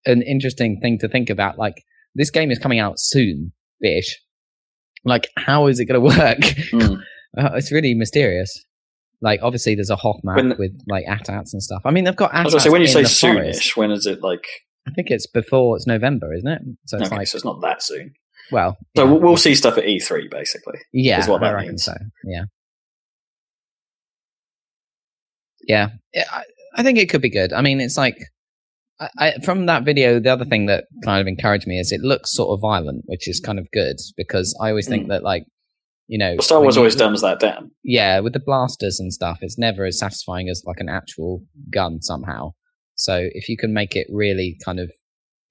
an 0.07 0.22
interesting 0.22 0.80
thing 0.80 0.99
to 1.01 1.09
think 1.09 1.30
about. 1.30 1.57
Like 1.57 1.84
this 2.14 2.30
game 2.30 2.51
is 2.51 2.59
coming 2.59 2.80
out 2.80 2.94
soon, 2.99 3.53
ish. 3.80 4.18
Like, 5.05 5.28
how 5.36 5.68
is 5.68 5.78
it 5.78 5.84
going 5.84 6.01
to 6.11 6.18
work? 6.18 6.38
Mm. 6.38 7.01
Uh, 7.38 7.51
it's 7.55 7.70
really 7.70 7.94
mysterious. 7.94 8.64
Like, 9.23 9.41
obviously, 9.43 9.75
there's 9.75 9.91
a 9.91 9.97
Hoth 9.97 10.21
map 10.25 10.37
When- 10.37 10.57
with 10.59 10.79
like 10.89 11.05
AT-ATs 11.09 11.53
and 11.55 11.62
stuff. 11.62 11.83
I 11.85 11.91
mean, 11.91 12.05
they've 12.05 12.14
got 12.17 12.35
I 12.35 12.43
was 12.45 12.53
gonna 12.53 12.61
say 12.62 12.71
when 12.71 12.83
you 12.83 12.87
say 12.89 13.03
the 13.03 13.09
soonish, 13.09 13.77
when 13.77 13.91
is 13.91 14.07
it 14.07 14.23
like? 14.23 14.45
I 14.87 14.93
think 14.93 15.11
it's 15.11 15.27
before 15.27 15.77
it's 15.77 15.87
November, 15.87 16.33
isn't 16.35 16.49
it? 16.49 16.62
So 16.87 16.99
it's 16.99 17.07
Okay, 17.09 17.17
like, 17.17 17.27
so 17.27 17.37
it's 17.37 17.45
not 17.45 17.61
that 17.62 17.83
soon. 17.83 18.12
well, 18.53 18.77
So 18.97 19.05
yeah, 19.05 19.11
we'll, 19.12 19.37
see 19.37 19.55
stuff 19.57 19.79
at 19.79 19.85
E3 19.85 20.31
basically. 20.31 20.79
yeah, 20.93 21.19
is 21.19 21.29
what 21.29 21.43
I 21.43 21.49
that 21.49 21.55
reckon 21.55 21.69
means. 21.71 21.85
so. 21.85 21.95
Yeah, 22.25 22.45
yeah. 25.67 25.89
Yeah, 26.14 26.25
I, 26.31 26.43
I 26.77 26.83
think 26.83 26.99
it 26.99 27.09
could 27.09 27.23
be 27.23 27.31
good. 27.31 27.53
I 27.53 27.62
mean, 27.62 27.81
it's 27.81 27.97
like 27.97 28.17
I, 29.01 29.09
I, 29.19 29.33
from 29.45 29.67
that 29.67 29.85
video. 29.85 30.21
The 30.21 30.31
other 30.31 30.45
thing 30.45 30.67
that 30.67 30.85
kind 31.05 31.21
of 31.21 31.27
encouraged 31.27 31.67
me 31.67 31.79
is 31.81 31.93
it 31.93 32.01
looks 32.03 32.33
sort 32.35 32.51
of 32.57 32.61
violent, 32.61 33.03
which 33.07 33.29
is 33.29 33.41
kind 33.41 33.59
of 33.59 33.71
good 33.73 33.97
because 34.17 34.57
I 34.61 34.71
always 34.71 34.89
think 34.89 35.07
Mm. 35.07 35.09
that 35.09 35.23
like 35.23 35.45
you 36.09 36.18
know 36.18 36.32
Well, 36.38 36.42
Star 36.42 36.61
Wars 36.61 36.76
always 36.76 36.96
dumbs 36.96 37.20
that 37.22 37.40
down. 37.40 37.70
yeah, 37.84 38.20
with 38.20 38.32
the 38.32 38.40
blasters 38.40 39.00
and 39.00 39.12
stuff, 39.12 39.38
it's 39.40 39.59
never 39.59 39.84
as 39.84 39.98
satisfying 39.98 40.48
as 40.48 40.62
like 40.66 40.78
an 40.80 40.88
actual 40.88 41.42
gun 41.72 42.00
somehow. 42.02 42.52
So 42.94 43.28
if 43.32 43.48
you 43.48 43.57
can 43.57 43.72
make 43.74 43.94
it 43.96 44.07
really 44.11 44.57
kind 44.64 44.80
of 44.80 44.90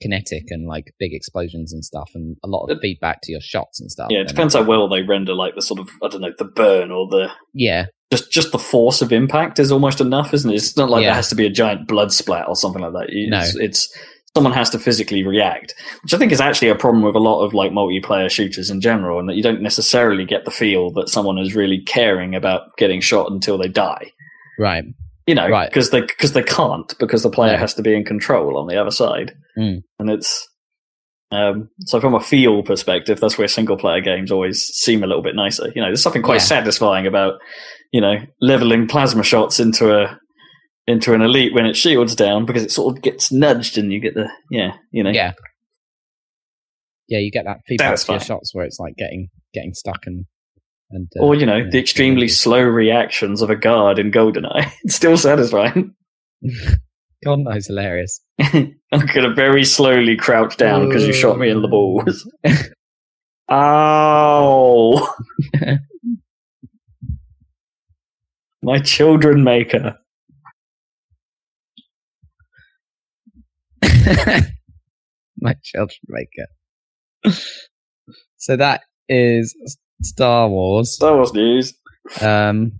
kinetic 0.01 0.43
and 0.49 0.67
like 0.67 0.93
big 0.99 1.13
explosions 1.13 1.71
and 1.73 1.83
stuff, 1.83 2.09
and 2.15 2.35
a 2.43 2.47
lot 2.47 2.65
of 2.67 2.79
feedback 2.81 3.19
to 3.23 3.31
your 3.31 3.41
shots 3.41 3.79
and 3.79 3.89
stuff. 3.91 4.07
Yeah, 4.09 4.19
it 4.21 4.27
depends 4.27 4.53
how 4.53 4.63
well 4.63 4.87
they 4.89 5.01
render 5.03 5.33
like 5.33 5.55
the 5.55 5.61
sort 5.61 5.79
of 5.79 5.89
I 6.03 6.07
don't 6.09 6.21
know 6.21 6.31
the 6.37 6.45
burn 6.45 6.91
or 6.91 7.07
the 7.07 7.29
Yeah, 7.53 7.85
just 8.11 8.31
just 8.31 8.51
the 8.51 8.59
force 8.59 9.01
of 9.01 9.13
impact 9.13 9.57
is 9.59 9.71
almost 9.71 10.01
enough, 10.01 10.33
isn't 10.33 10.49
it? 10.51 10.55
It's 10.55 10.75
not 10.75 10.89
like 10.89 11.03
Yeah. 11.03 11.09
there 11.09 11.15
has 11.15 11.29
to 11.29 11.35
be 11.35 11.45
a 11.45 11.49
giant 11.51 11.87
blood 11.87 12.11
splat 12.11 12.47
or 12.47 12.55
something 12.55 12.81
like 12.81 12.91
that. 12.93 13.05
It's, 13.09 13.55
No. 13.55 13.61
it's 13.63 13.97
someone 14.35 14.53
has 14.53 14.69
to 14.71 14.79
physically 14.79 15.23
react, 15.25 15.73
which 16.03 16.13
I 16.13 16.17
think 16.17 16.31
is 16.31 16.41
actually 16.41 16.67
a 16.69 16.75
problem 16.75 17.03
with 17.03 17.15
a 17.15 17.19
lot 17.19 17.43
of 17.43 17.53
like 17.53 17.71
multiplayer 17.71 18.29
shooters 18.29 18.69
in 18.69 18.81
general, 18.81 19.17
and 19.19 19.29
that 19.29 19.35
you 19.35 19.43
don't 19.43 19.61
necessarily 19.61 20.25
get 20.25 20.43
the 20.45 20.51
feel 20.51 20.91
that 20.91 21.09
someone 21.09 21.37
is 21.37 21.55
really 21.55 21.81
caring 21.81 22.35
about 22.35 22.63
getting 22.77 22.99
shot 23.01 23.31
until 23.31 23.57
they 23.57 23.67
die. 23.69 24.11
right. 24.59 24.83
You 25.27 25.33
know, 25.33 25.49
Right. 25.49 25.67
because 25.69 25.89
they 25.89 26.01
because 26.01 26.33
they 26.33 26.43
can't 26.43 26.93
because 26.99 27.23
the 27.23 27.31
player 27.31 27.53
No. 27.53 27.57
has 27.57 27.73
to 27.75 27.81
be 27.81 27.95
in 27.95 28.03
control 28.05 28.57
on 28.59 28.67
the 28.67 28.79
other 28.79 28.91
side, 28.91 29.33
Mm. 29.57 29.81
and 29.99 30.09
it's. 30.09 30.47
Um, 31.31 31.69
so 31.87 31.99
from 31.99 32.13
a 32.13 32.19
feel 32.19 32.61
perspective, 32.61 33.19
that's 33.19 33.37
where 33.37 33.47
single 33.47 33.75
player 33.77 33.99
games 33.99 34.31
always 34.31 34.61
seem 34.67 35.03
a 35.03 35.07
little 35.07 35.23
bit 35.23 35.35
nicer. 35.35 35.71
You 35.75 35.81
know, 35.81 35.87
there's 35.87 36.03
something 36.03 36.21
quite 36.21 36.35
Yeah. 36.35 36.55
satisfying 36.55 37.07
about, 37.07 37.39
you 37.91 37.99
know, 37.99 38.17
leveling 38.41 38.87
plasma 38.87 39.23
shots 39.23 39.59
into 39.59 39.91
a 39.91 40.17
into 40.87 41.13
an 41.13 41.21
elite 41.21 41.53
when 41.53 41.65
it 41.65 41.75
shields 41.75 42.15
down 42.15 42.45
because 42.45 42.63
it 42.63 42.71
sort 42.71 42.95
of 42.95 43.01
gets 43.03 43.31
nudged 43.31 43.77
and 43.77 43.91
you 43.91 43.99
get 43.99 44.13
the 44.13 44.29
yeah, 44.51 44.73
you 44.91 45.03
know. 45.03 45.11
Yeah. 45.11 45.33
Yeah, 47.07 47.19
you 47.19 47.29
get 47.31 47.45
that 47.45 47.59
feedback 47.67 47.91
That's 47.91 48.05
to 48.05 48.13
your 48.13 48.19
shots 48.19 48.53
where 48.53 48.65
it's 48.65 48.79
like 48.79 48.95
getting 48.95 49.29
getting 49.53 49.73
stuck 49.73 50.05
and 50.05 50.25
and 50.91 51.07
uh, 51.19 51.23
Or 51.23 51.35
you 51.35 51.45
know, 51.45 51.57
yeah, 51.57 51.69
the 51.69 51.79
extremely 51.79 52.27
yeah. 52.27 52.33
slow 52.33 52.61
reactions 52.61 53.41
of 53.41 53.49
a 53.49 53.55
guard 53.55 53.99
in 53.99 54.11
Goldeneye. 54.11 54.71
It's 54.83 54.95
still 54.95 55.17
satisfying. 55.17 55.93
God 57.23 57.39
knows, 57.39 57.67
hilarious. 57.67 58.21
I'm 58.39 58.75
gonna 58.91 59.33
very 59.33 59.63
slowly 59.63 60.15
crouch 60.15 60.57
down 60.57 60.87
because 60.87 61.07
you 61.07 61.13
shot 61.13 61.39
me 61.39 61.49
in 61.49 61.61
the 61.61 61.67
balls. 61.67 62.29
Ow! 63.51 65.15
My 68.61 68.79
children 68.79 69.43
maker. 69.43 69.97
My 75.41 75.55
children 75.63 75.97
make 76.07 76.29
it. 76.33 77.35
so 78.37 78.55
that 78.55 78.81
is 79.09 79.55
Star 80.01 80.47
Wars. 80.49 80.93
Star 80.95 81.15
Wars 81.15 81.33
news. 81.33 81.73
Um, 82.21 82.73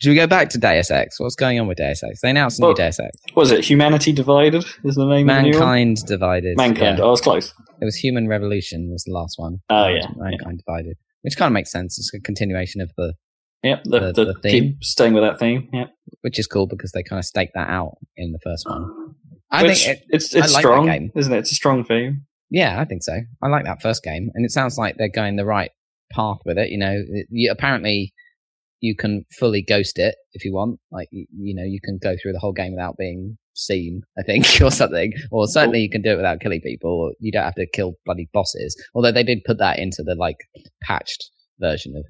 should 0.00 0.10
we 0.10 0.16
go 0.16 0.26
back 0.26 0.50
to 0.50 0.58
Deus 0.58 0.90
Ex? 0.90 1.18
What's 1.18 1.34
going 1.34 1.58
on 1.60 1.66
with 1.66 1.78
Deus 1.78 2.02
Ex? 2.02 2.20
They 2.20 2.30
announced 2.30 2.58
a 2.58 2.62
new 2.62 2.66
Well, 2.68 2.74
Deus 2.74 3.00
Ex. 3.00 3.10
What 3.34 3.44
is 3.44 3.50
it? 3.52 3.64
Humanity 3.64 4.12
Divided 4.12 4.64
is 4.84 4.94
the 4.96 5.06
name 5.06 5.28
of 5.28 5.36
the? 5.36 5.42
Mankind 5.50 6.04
divided. 6.06 6.56
Mankind. 6.56 6.98
Yeah. 6.98 7.04
Oh, 7.04 7.08
I 7.08 7.10
was 7.10 7.20
close. 7.20 7.54
It 7.80 7.84
was 7.84 7.96
Human 7.96 8.28
Revolution 8.28 8.90
was 8.90 9.04
the 9.04 9.12
last 9.12 9.34
one. 9.38 9.58
Oh, 9.70 9.86
yeah, 9.88 10.06
Mankind 10.16 10.62
Divided, 10.66 10.96
which 11.22 11.36
kind 11.36 11.48
of 11.48 11.52
makes 11.54 11.70
sense. 11.70 11.98
It's 11.98 12.12
a 12.14 12.20
continuation 12.20 12.80
of 12.80 12.90
the, 12.96 13.14
Yep, 13.62 13.80
the, 13.84 14.00
The- 14.00 14.12
the, 14.12 14.24
the 14.26 14.34
theme. 14.42 14.50
keep 14.62 14.84
staying 14.84 15.14
with 15.14 15.22
that 15.24 15.38
theme. 15.38 15.68
Yeah, 15.72 15.86
which 16.20 16.38
is 16.38 16.46
cool 16.46 16.66
because 16.66 16.92
they 16.92 17.02
kind 17.02 17.18
of 17.18 17.24
stake 17.24 17.50
that 17.54 17.68
out 17.68 17.96
in 18.16 18.32
the 18.32 18.38
first 18.44 18.66
one. 18.68 19.14
I 19.50 19.62
Which, 19.62 19.84
think, 19.84 19.98
it, 19.98 20.04
it's 20.08 20.34
it's 20.34 20.52
like 20.52 20.62
strong, 20.62 20.86
game. 20.86 21.10
isn't 21.14 21.32
it? 21.32 21.38
It's 21.38 21.52
a 21.52 21.54
strong 21.54 21.84
theme. 21.84 22.26
yeah, 22.50 22.80
I 22.80 22.84
think 22.84 23.02
so. 23.02 23.20
I 23.42 23.48
like 23.48 23.64
that 23.64 23.82
first 23.82 24.02
game, 24.02 24.30
and 24.34 24.44
it 24.44 24.50
sounds 24.50 24.76
like 24.78 24.96
they're 24.96 25.08
going 25.08 25.36
the 25.36 25.44
right 25.44 25.70
path 26.12 26.38
with 26.44 26.58
it. 26.58 26.70
You 26.70 26.78
know, 26.78 26.92
it, 27.08 27.26
you, 27.30 27.50
apparently 27.50 28.12
you 28.80 28.94
can 28.96 29.24
fully 29.38 29.62
ghost 29.62 29.98
it 29.98 30.14
if 30.32 30.44
you 30.44 30.52
want. 30.52 30.78
Like, 30.90 31.08
you, 31.10 31.26
you 31.36 31.54
know, 31.54 31.64
you 31.64 31.80
can 31.82 31.98
go 32.02 32.16
through 32.20 32.32
the 32.32 32.38
whole 32.38 32.52
game 32.52 32.72
without 32.72 32.96
being 32.98 33.38
seen, 33.54 34.02
I 34.18 34.22
think, 34.22 34.46
or 34.62 34.70
something. 34.70 35.12
Or 35.30 35.46
certainly 35.46 35.80
you 35.80 35.88
can 35.90 36.02
do 36.02 36.10
it 36.12 36.16
without 36.16 36.40
killing 36.40 36.60
people. 36.60 36.90
Or 36.90 37.12
you 37.20 37.32
don't 37.32 37.44
have 37.44 37.54
to 37.54 37.66
kill 37.72 37.94
bloody 38.04 38.28
bosses. 38.32 38.76
Although 38.94 39.12
they 39.12 39.22
did 39.22 39.44
put 39.46 39.58
that 39.58 39.78
into 39.78 40.02
the 40.02 40.14
like 40.14 40.36
patched 40.82 41.30
version 41.60 41.94
of 41.96 42.04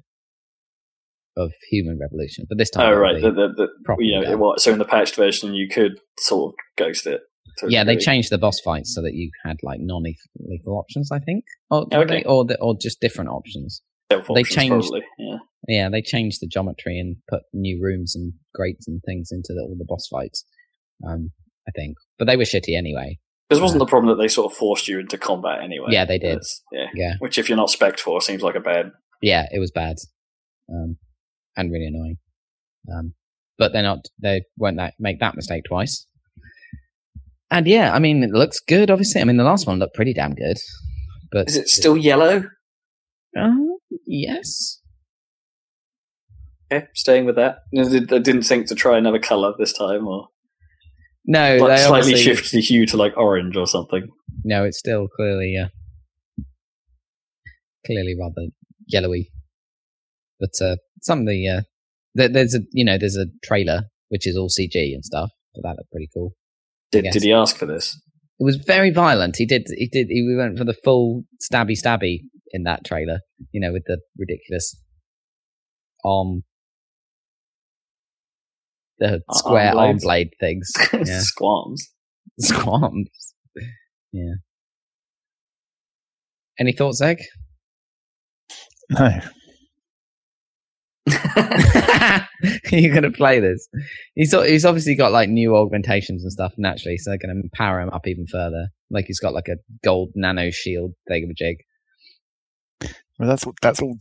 of 1.37 1.51
Human 1.71 1.97
Revolution, 1.99 2.45
but 2.47 2.57
this 2.57 2.69
time, 2.69 2.91
Oh 2.93 2.97
right, 2.97 3.21
the, 3.21 3.31
the, 3.31 3.47
the, 3.55 3.95
you 3.99 4.15
know, 4.15 4.23
done. 4.23 4.31
it 4.33 4.39
was, 4.39 4.63
so 4.63 4.71
in 4.71 4.79
the 4.79 4.85
patched 4.85 5.15
version 5.15 5.53
you 5.53 5.67
could 5.69 5.99
sort 6.19 6.53
of 6.53 6.55
ghost 6.77 7.05
it. 7.07 7.21
yeah, 7.67 7.83
they 7.83 7.97
changed 7.97 8.29
the 8.31 8.37
boss 8.37 8.59
fights 8.61 8.93
so 8.95 9.01
that 9.01 9.13
you 9.13 9.29
had 9.45 9.57
like 9.63 9.79
non-lethal 9.81 10.77
options, 10.77 11.09
I 11.11 11.19
think, 11.19 11.43
or 11.69 11.85
Okay. 11.93 12.23
or 12.25 12.45
the, 12.45 12.59
or 12.61 12.75
just 12.79 12.99
different 13.01 13.29
options. 13.29 13.81
They 14.09 14.43
changed- 14.43 14.69
Probably. 14.89 15.03
Yeah. 15.17 15.37
Yeah, 15.67 15.89
they 15.89 16.01
changed 16.03 16.41
the 16.41 16.47
geometry 16.47 16.99
and 16.99 17.15
put 17.27 17.41
new 17.51 17.81
rooms 17.81 18.15
and 18.15 18.33
grates 18.53 18.87
and 18.87 19.01
things 19.03 19.29
into 19.31 19.47
the, 19.53 19.61
all 19.61 19.75
the 19.77 19.85
boss 19.87 20.07
fights. 20.07 20.45
Um, 21.05 21.31
I 21.67 21.71
think, 21.71 21.95
but 22.19 22.25
they 22.25 22.37
were 22.37 22.43
shitty 22.43 22.77
anyway. 22.77 23.17
Because 23.49 23.61
wasn't 23.61 23.79
the 23.79 23.85
problem 23.87 24.15
that 24.15 24.21
they 24.21 24.27
sort 24.27 24.51
of 24.51 24.57
forced 24.57 24.87
you 24.87 24.99
into 24.99 25.17
combat 25.17 25.63
anyway? 25.63 25.87
Yeah, 25.89 26.05
they 26.05 26.19
did. 26.19 26.33
That's- 26.35 26.61
Yeah. 26.71 26.85
Yeah, 26.93 27.13
Which, 27.19 27.37
if 27.39 27.49
you're 27.49 27.57
not 27.57 27.69
spec 27.71 27.97
for, 27.99 28.21
seems 28.21 28.41
like 28.43 28.55
a 28.55 28.59
bad. 28.59 28.91
yeah, 29.21 29.47
it 29.51 29.59
was 29.59 29.71
bad, 29.71 29.97
um, 30.71 30.97
and 31.55 31.71
really 31.71 31.87
annoying. 31.87 32.17
Um, 32.93 33.13
but 33.57 33.73
they're 33.73 33.83
not. 33.83 34.05
They 34.21 34.43
won't 34.57 34.77
that, 34.77 34.93
make 34.99 35.19
that 35.19 35.35
mistake 35.35 35.63
twice. 35.67 36.05
And 37.51 37.67
yeah, 37.67 37.93
I 37.93 37.99
mean, 37.99 38.23
it 38.23 38.31
looks 38.31 38.59
good. 38.59 38.89
Obviously, 38.91 39.21
I 39.21 39.23
mean, 39.23 39.37
the 39.37 39.43
last 39.43 39.67
one 39.67 39.79
looked 39.79 39.95
pretty 39.95 40.13
damn 40.13 40.33
good. 40.33 40.57
But 41.31 41.47
Is 41.47 41.55
it 41.55 41.69
still 41.69 41.95
yellow? 41.95 42.45
Uh, 43.37 43.55
yes. 44.05 44.81
Okay, 46.71 46.87
staying 46.95 47.25
with 47.25 47.35
that. 47.35 47.59
They 47.71 47.99
didn't 47.99 48.43
think 48.43 48.67
to 48.67 48.75
try 48.75 48.97
another 48.97 49.19
color 49.19 49.53
this 49.57 49.73
time, 49.73 50.07
or 50.07 50.29
No, 51.25 51.57
like 51.57 51.77
they 51.77 51.85
slightly 51.85 52.15
shift 52.15 52.51
the 52.51 52.61
hue 52.61 52.85
to 52.87 52.97
like 52.97 53.15
orange 53.17 53.55
or 53.55 53.67
something. 53.67 54.07
No, 54.43 54.63
it's 54.63 54.79
still 54.79 55.07
clearly, 55.15 55.55
uh, 55.57 55.67
clearly 57.85 58.15
rather 58.19 58.49
yellowy. 58.87 59.31
But 60.39 60.51
uh, 60.61 60.75
some 61.01 61.21
of 61.21 61.27
the 61.27 61.47
uh, 61.47 61.61
there, 62.13 62.29
there's 62.29 62.55
a 62.55 62.59
you 62.71 62.83
know 62.85 62.97
there's 62.97 63.17
a 63.17 63.27
trailer 63.43 63.83
which 64.09 64.27
is 64.27 64.37
all 64.37 64.49
CG 64.49 64.73
and 64.93 65.03
stuff. 65.03 65.29
So 65.53 65.61
that 65.63 65.75
looked 65.77 65.91
pretty 65.91 66.09
cool. 66.13 66.33
Did 66.91 67.05
Did 67.11 67.23
he 67.23 67.33
ask 67.33 67.57
for 67.57 67.65
this? 67.65 67.99
It 68.39 68.43
was 68.43 68.57
very 68.57 68.91
violent. 68.91 69.37
He 69.37 69.45
did 69.45 69.67
he 69.75 69.87
did 69.87 70.07
he 70.09 70.35
went 70.37 70.57
for 70.57 70.65
the 70.65 70.73
full 70.73 71.23
stabby 71.41 71.71
stabby 71.81 72.19
in 72.51 72.63
that 72.63 72.83
trailer. 72.85 73.19
You 73.51 73.61
know 73.61 73.71
with 73.71 73.83
the 73.85 73.99
ridiculous 74.17 74.75
arm. 76.03 76.43
The 78.99 79.07
Arm 79.13 79.21
square 79.33 79.75
arm 79.75 79.97
blades? 79.97 80.03
blade 80.03 80.29
things. 80.39 80.71
Yeah. 80.93 81.19
Squams. 81.19 81.89
Squams. 82.39 83.33
Yeah. 84.13 84.35
Any 86.57 86.71
thoughts, 86.71 87.01
Egg? 87.01 87.21
No. 88.89 89.19
You're 92.71 92.93
gonna 92.93 93.11
play 93.11 93.39
this. 93.39 93.67
He's 94.15 94.31
he's 94.31 94.65
obviously 94.65 94.95
got 94.95 95.11
like 95.11 95.29
new 95.29 95.55
augmentations 95.55 96.23
and 96.23 96.31
stuff 96.31 96.53
naturally, 96.57 96.97
so 96.97 97.11
they're 97.11 97.17
gonna 97.17 97.41
power 97.53 97.79
him 97.79 97.89
up 97.89 98.07
even 98.07 98.25
further. 98.27 98.69
Like 98.89 99.05
he's 99.05 99.19
got 99.19 99.33
like 99.33 99.47
a 99.47 99.57
gold 99.83 100.11
nano 100.15 100.49
shield 100.51 100.93
thing 101.07 101.31
thingamajig. 101.31 101.57
Well, 103.19 103.29
that's 103.29 103.45
that's 103.61 103.81
all. 103.81 103.95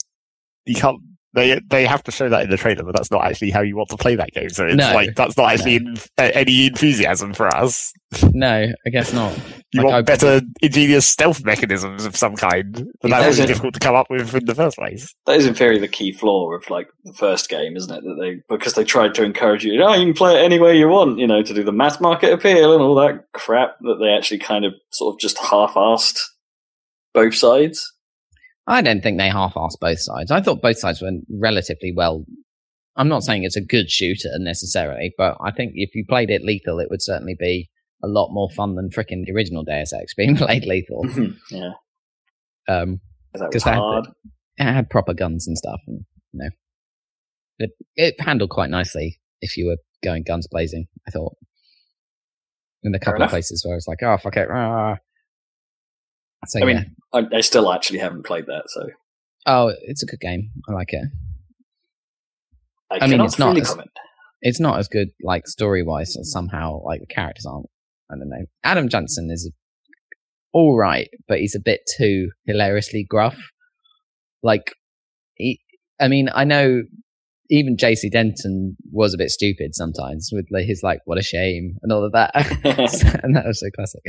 You 0.64 0.74
can't. 0.76 1.00
They 1.34 1.60
they 1.68 1.84
have 1.86 2.02
to 2.04 2.12
show 2.12 2.28
that 2.28 2.42
in 2.44 2.50
the 2.50 2.56
trailer, 2.56 2.84
but 2.84 2.94
that's 2.94 3.10
not 3.10 3.24
actually 3.24 3.50
how 3.50 3.60
you 3.60 3.76
want 3.76 3.88
to 3.90 3.96
play 3.96 4.14
that 4.14 4.30
game. 4.32 4.50
So 4.50 4.66
it's 4.66 4.76
No. 4.76 4.94
like 4.94 5.14
that's 5.16 5.36
not 5.36 5.52
actually 5.52 5.76
in, 5.76 5.96
uh, 6.18 6.30
any 6.34 6.66
enthusiasm 6.66 7.34
for 7.34 7.48
us. 7.54 7.92
No, 8.32 8.66
I 8.86 8.90
guess 8.90 9.12
not. 9.12 9.36
You 9.72 9.82
Like, 9.82 9.84
want 9.84 9.96
I- 9.96 10.02
better 10.02 10.40
ingenious 10.62 11.06
stealth 11.06 11.44
mechanisms 11.44 12.04
of 12.06 12.16
some 12.16 12.36
kind, 12.36 12.86
but 13.02 13.10
that 13.10 13.26
was 13.26 13.38
difficult 13.38 13.74
to 13.74 13.80
come 13.80 13.96
up 13.96 14.06
with 14.08 14.32
in 14.34 14.44
the 14.44 14.54
first 14.54 14.76
place. 14.76 15.12
That 15.26 15.36
is 15.36 15.46
in 15.46 15.54
theory 15.54 15.78
the 15.80 15.88
key 15.88 16.12
flaw 16.12 16.52
of 16.54 16.70
like 16.70 16.86
the 17.02 17.12
first 17.14 17.48
game, 17.48 17.76
isn't 17.76 17.92
it? 17.92 18.02
That 18.04 18.16
they 18.20 18.36
because 18.48 18.74
they 18.74 18.84
tried 18.84 19.14
to 19.16 19.24
encourage 19.24 19.64
you, 19.64 19.82
oh, 19.82 19.94
you 19.94 20.04
can 20.06 20.14
play 20.14 20.36
it 20.40 20.44
any 20.44 20.60
way 20.60 20.78
you 20.78 20.86
want, 20.88 21.18
you 21.18 21.26
know, 21.26 21.42
to 21.42 21.52
do 21.54 21.64
the 21.64 21.72
mass 21.72 22.00
market 22.00 22.32
appeal 22.32 22.72
and 22.74 22.82
all 22.82 22.94
that 22.94 23.24
crap. 23.32 23.76
That 23.80 23.96
they 24.00 24.10
actually 24.16 24.38
kind 24.38 24.64
of 24.64 24.72
sort 24.92 25.14
of 25.14 25.18
just 25.20 25.38
half-assed 25.38 26.20
both 27.12 27.34
sides. 27.34 27.90
I 28.66 28.80
don't 28.82 29.02
think 29.02 29.18
they 29.18 29.28
half-assed 29.28 29.78
both 29.80 30.00
sides. 30.00 30.30
I 30.30 30.40
thought 30.40 30.62
both 30.62 30.78
sides 30.78 31.02
were 31.02 31.10
relatively 31.30 31.92
well. 31.94 32.24
I'm 32.96 33.08
not 33.08 33.22
saying 33.24 33.44
it's 33.44 33.56
a 33.56 33.60
good 33.64 33.90
shooter 33.90 34.30
necessarily, 34.38 35.12
but 35.18 35.36
I 35.44 35.50
think 35.50 35.72
if 35.74 35.94
you 35.94 36.04
played 36.08 36.30
it 36.30 36.42
lethal, 36.42 36.78
it 36.80 36.88
would 36.90 37.02
certainly 37.02 37.36
be 37.38 37.68
a 38.02 38.06
lot 38.08 38.32
more 38.32 38.48
fun 38.50 38.74
than 38.76 38.88
frickin' 38.90 39.24
the 39.26 39.32
original 39.34 39.64
Deus 39.64 39.92
Ex 39.92 40.14
being 40.16 40.36
played 40.36 40.64
lethal. 40.64 41.04
yeah, 41.50 41.70
Um, 42.68 43.00
that 43.32 43.40
'Cause 43.50 43.54
was 43.54 43.64
that- 43.64 43.74
hard. 43.78 44.06
it 44.58 44.64
had 44.64 44.88
proper 44.90 45.12
guns 45.14 45.46
and 45.46 45.58
stuff, 45.58 45.80
and 45.86 46.04
you 46.32 46.40
know, 46.40 46.50
it 47.58 47.70
it 47.96 48.20
handled 48.20 48.50
quite 48.50 48.70
nicely 48.70 49.20
if 49.40 49.56
you 49.56 49.66
were 49.66 49.76
going 50.02 50.22
guns 50.22 50.46
blazing. 50.50 50.86
I 51.06 51.10
thought 51.10 51.34
in 52.82 52.94
a 52.94 52.98
couple 53.00 53.22
of 53.22 53.30
places 53.30 53.64
where 53.64 53.74
I 53.74 53.76
was 53.76 53.88
like, 53.88 54.02
oh 54.02 54.16
fuck 54.18 54.36
it, 54.36 54.48
rah. 54.48 54.96
So 56.48 56.60
I 56.60 56.64
mean, 56.64 56.94
yeah, 57.12 57.20
I, 57.20 57.36
I 57.36 57.40
still 57.40 57.72
actually 57.72 57.98
haven't 58.00 58.24
played 58.24 58.46
that, 58.46 58.64
so 58.68 58.88
oh, 59.46 59.72
it's 59.82 60.02
a 60.02 60.06
good 60.06 60.20
game. 60.20 60.50
I 60.68 60.72
like 60.72 60.92
it. 60.92 61.04
I, 62.90 62.98
I 63.02 63.06
mean, 63.06 63.20
it's 63.20 63.38
not 63.38 63.56
as-. 63.58 63.76
It's 64.42 64.60
not 64.60 64.78
as 64.78 64.88
good 64.88 65.08
like 65.22 65.46
story 65.46 65.82
wise, 65.82 66.16
somehow 66.30 66.82
like 66.84 67.00
the 67.00 67.06
characters 67.06 67.46
aren't. 67.46 67.66
I 68.10 68.16
don't 68.16 68.28
know. 68.28 68.44
Adam 68.62 68.90
Jensen 68.90 69.30
is 69.30 69.50
all 70.52 70.76
right, 70.76 71.08
but 71.26 71.40
he's 71.40 71.54
a 71.54 71.60
bit 71.60 71.80
too 71.96 72.30
hilariously 72.46 73.04
gruff. 73.08 73.38
Like, 74.42 74.74
he, 75.34 75.60
I 76.00 76.08
mean, 76.08 76.28
I 76.32 76.44
know 76.44 76.82
even 77.50 77.76
JC 77.76 78.10
Denton 78.10 78.76
was 78.90 79.14
a 79.14 79.18
bit 79.18 79.30
stupid 79.30 79.74
sometimes 79.74 80.30
with 80.32 80.46
like, 80.50 80.66
his 80.66 80.82
like, 80.82 81.00
what 81.04 81.18
a 81.18 81.22
shame 81.22 81.76
and 81.82 81.92
all 81.92 82.04
of 82.04 82.12
that. 82.12 82.30
and 83.22 83.36
that 83.36 83.46
was 83.46 83.60
so 83.60 83.66
classic. 83.74 84.00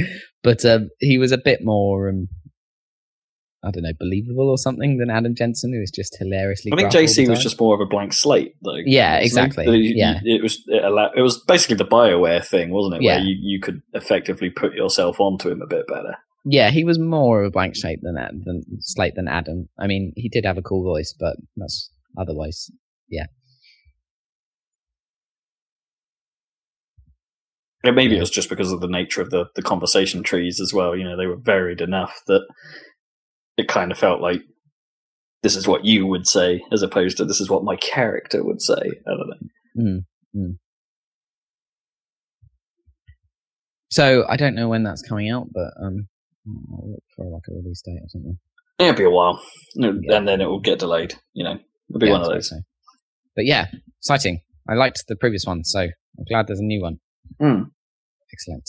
But 0.43 0.63
um, 0.65 0.89
he 0.99 1.17
was 1.17 1.31
a 1.31 1.37
bit 1.37 1.59
more, 1.63 2.09
um, 2.09 2.27
I 3.63 3.71
don't 3.71 3.83
know, 3.83 3.93
believable 3.99 4.49
or 4.49 4.57
something 4.57 4.97
than 4.97 5.09
Adam 5.09 5.35
Jensen, 5.35 5.73
who 5.73 5.79
was 5.79 5.91
just 5.91 6.15
hilariously. 6.17 6.71
I 6.71 6.75
think 6.75 6.91
gruff 6.91 7.01
all 7.01 7.01
the 7.01 7.07
JC 7.07 7.29
was 7.29 7.43
just 7.43 7.59
more 7.59 7.75
of 7.75 7.81
a 7.81 7.85
blank 7.85 8.13
slate, 8.13 8.53
though. 8.61 8.77
Yeah, 8.85 9.17
exactly. 9.17 9.65
That 9.65 9.77
Yeah. 9.77 10.19
it 10.23 10.41
was 10.41 10.63
it, 10.67 10.83
allowed, 10.83 11.17
it 11.17 11.21
was 11.21 11.39
basically 11.39 11.77
the 11.77 11.85
Bioware 11.85 12.45
thing, 12.45 12.69
wasn't 12.69 12.95
it? 12.95 13.01
Yeah. 13.01 13.17
Where 13.17 13.25
you, 13.25 13.35
you 13.41 13.59
could 13.59 13.81
effectively 13.93 14.49
put 14.49 14.73
yourself 14.75 15.19
onto 15.19 15.49
him 15.49 15.61
a 15.61 15.67
bit 15.67 15.87
better. 15.87 16.15
Yeah, 16.45 16.69
he 16.69 16.83
was 16.83 16.99
more 16.99 17.41
of 17.41 17.47
a 17.47 17.51
blank 17.51 17.75
slate 17.75 17.99
than 18.03 18.15
than 18.45 18.61
slate 18.79 19.15
than 19.15 19.27
Adam. 19.27 19.67
I 19.79 19.87
mean, 19.87 20.13
he 20.15 20.29
did 20.29 20.45
have 20.45 20.59
a 20.59 20.61
cool 20.61 20.83
voice, 20.83 21.13
but 21.19 21.35
that's 21.57 21.89
otherwise, 22.17 22.69
yeah. 23.09 23.25
And 27.83 27.95
maybe 27.95 28.17
it 28.17 28.19
was 28.19 28.31
just 28.31 28.49
because 28.49 28.71
of 28.71 28.81
the 28.81 28.87
nature 28.87 29.21
of 29.21 29.29
the, 29.29 29.45
the 29.55 29.61
conversation 29.61 30.23
trees 30.23 30.59
as 30.59 30.73
well. 30.73 30.95
You 30.95 31.03
know, 31.03 31.15
they 31.15 31.27
were 31.27 31.37
varied 31.39 31.81
enough 31.81 32.19
that 32.27 32.41
it 33.57 33.67
kind 33.67 33.91
of 33.91 33.97
felt 33.97 34.21
like 34.21 34.41
this 35.43 35.55
is 35.55 35.67
what 35.67 35.85
you 35.85 36.07
would 36.07 36.25
say, 36.27 36.63
as 36.71 36.81
opposed 36.81 37.17
to 37.17 37.25
this 37.25 37.39
is 37.39 37.47
what 37.49 37.63
my 37.63 37.75
character 37.75 38.43
would 38.43 38.59
say. 38.61 38.73
I 38.73 39.11
don't 39.11 39.29
know. 39.77 40.01
Mm, 40.35 40.55
So 43.91 44.25
I 44.27 44.35
don't 44.35 44.55
know 44.55 44.67
when 44.67 44.83
that's 44.83 45.03
coming 45.03 45.29
out, 45.29 45.47
but 45.53 45.71
um, 45.81 46.07
I'll 46.73 46.91
look 46.91 47.03
for 47.15 47.25
like 47.29 47.43
a 47.49 47.53
release 47.53 47.81
date 47.85 47.99
or 48.01 48.09
something. 48.09 48.39
It'll 48.79 48.93
be 48.97 49.03
a 49.03 49.09
while, 49.09 49.39
Yeah. 49.75 49.91
and 50.17 50.27
then 50.27 50.41
it 50.41 50.47
will 50.49 50.59
get 50.59 50.79
delayed. 50.79 51.13
You 51.33 51.43
know, 51.45 51.57
it'll 51.89 51.99
be 51.99 52.07
Yeah, 52.07 52.13
one 52.13 52.21
of 52.21 52.27
those. 52.29 52.49
so. 52.49 52.57
But 53.35 53.45
yeah, 53.45 53.67
exciting. 53.99 54.41
I 54.69 54.73
liked 54.73 55.03
the 55.07 55.15
previous 55.15 55.45
one, 55.45 55.63
so 55.63 55.79
I'm 55.81 56.25
glad 56.29 56.47
there's 56.47 56.59
a 56.59 56.63
new 56.63 56.81
one. 56.81 56.99
Mm. 57.41 57.69
Excellent. 58.33 58.63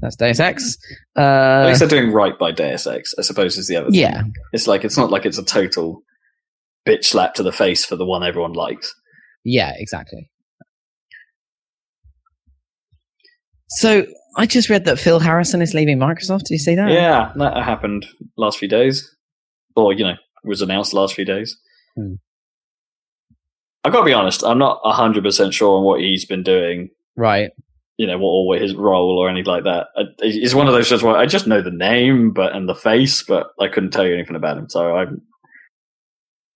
That's 0.00 0.16
Deus 0.16 0.40
Ex. 0.40 0.76
At 1.16 1.22
Uh, 1.22 1.66
least 1.68 1.80
they're 1.80 1.88
doing 1.88 2.12
right 2.12 2.36
by 2.38 2.50
Deus 2.52 2.86
Ex, 2.86 3.14
I 3.18 3.22
suppose, 3.22 3.56
is 3.56 3.68
the 3.68 3.76
other 3.76 3.90
thing. 3.90 4.00
yeah, 4.00 4.22
It's 4.52 4.66
like 4.66 4.84
it's 4.84 4.96
not 4.96 5.10
like 5.10 5.24
it's 5.24 5.38
a 5.38 5.44
total 5.44 6.02
bitch 6.86 7.04
slap 7.04 7.34
to 7.34 7.42
the 7.42 7.52
face 7.52 7.84
for 7.84 7.96
the 7.96 8.04
one 8.06 8.22
everyone 8.24 8.52
likes. 8.52 8.92
Yeah, 9.44 9.72
exactly. 9.76 10.28
So 13.68 14.06
I 14.36 14.46
just 14.46 14.68
read 14.68 14.84
that 14.84 14.98
Phil 14.98 15.18
Harrison 15.20 15.62
is 15.62 15.74
leaving 15.74 15.98
Microsoft. 15.98 16.40
Did 16.44 16.50
you 16.50 16.58
see 16.58 16.74
that? 16.76 16.90
Yeah, 16.90 17.32
that 17.36 17.56
happened 17.64 18.06
last 18.36 18.58
few 18.58 18.68
days, 18.68 19.08
or 19.74 19.92
you 19.92 20.04
know, 20.04 20.14
was 20.44 20.62
announced 20.62 20.92
last 20.94 21.14
few 21.14 21.24
days. 21.24 21.56
Hmm. 21.96 22.14
I've 23.86 23.92
got 23.92 24.00
to 24.00 24.04
be 24.04 24.12
honest. 24.12 24.42
I'm 24.44 24.58
not 24.58 24.80
hundred 24.84 25.22
percent 25.24 25.54
sure 25.54 25.78
on 25.78 25.84
what 25.84 26.00
he's 26.00 26.24
been 26.24 26.42
doing. 26.42 26.90
Right. 27.16 27.50
You 27.98 28.06
know, 28.06 28.18
what 28.18 28.28
or 28.28 28.56
his 28.60 28.74
role 28.74 29.18
or 29.18 29.28
anything 29.30 29.46
like 29.50 29.64
that. 29.64 29.86
I- 29.96 30.02
He's 30.20 30.54
one 30.54 30.66
of 30.66 30.74
those 30.74 30.88
just 30.88 31.02
where 31.02 31.16
I 31.16 31.26
just 31.26 31.46
know 31.46 31.62
the 31.62 31.70
name, 31.70 32.32
but 32.32 32.54
and 32.54 32.68
the 32.68 32.74
face, 32.74 33.22
but 33.22 33.48
I 33.60 33.68
couldn't 33.68 33.90
tell 33.92 34.04
you 34.06 34.12
anything 34.14 34.36
about 34.36 34.58
him. 34.58 34.68
So 34.68 34.94
I'm. 34.96 35.22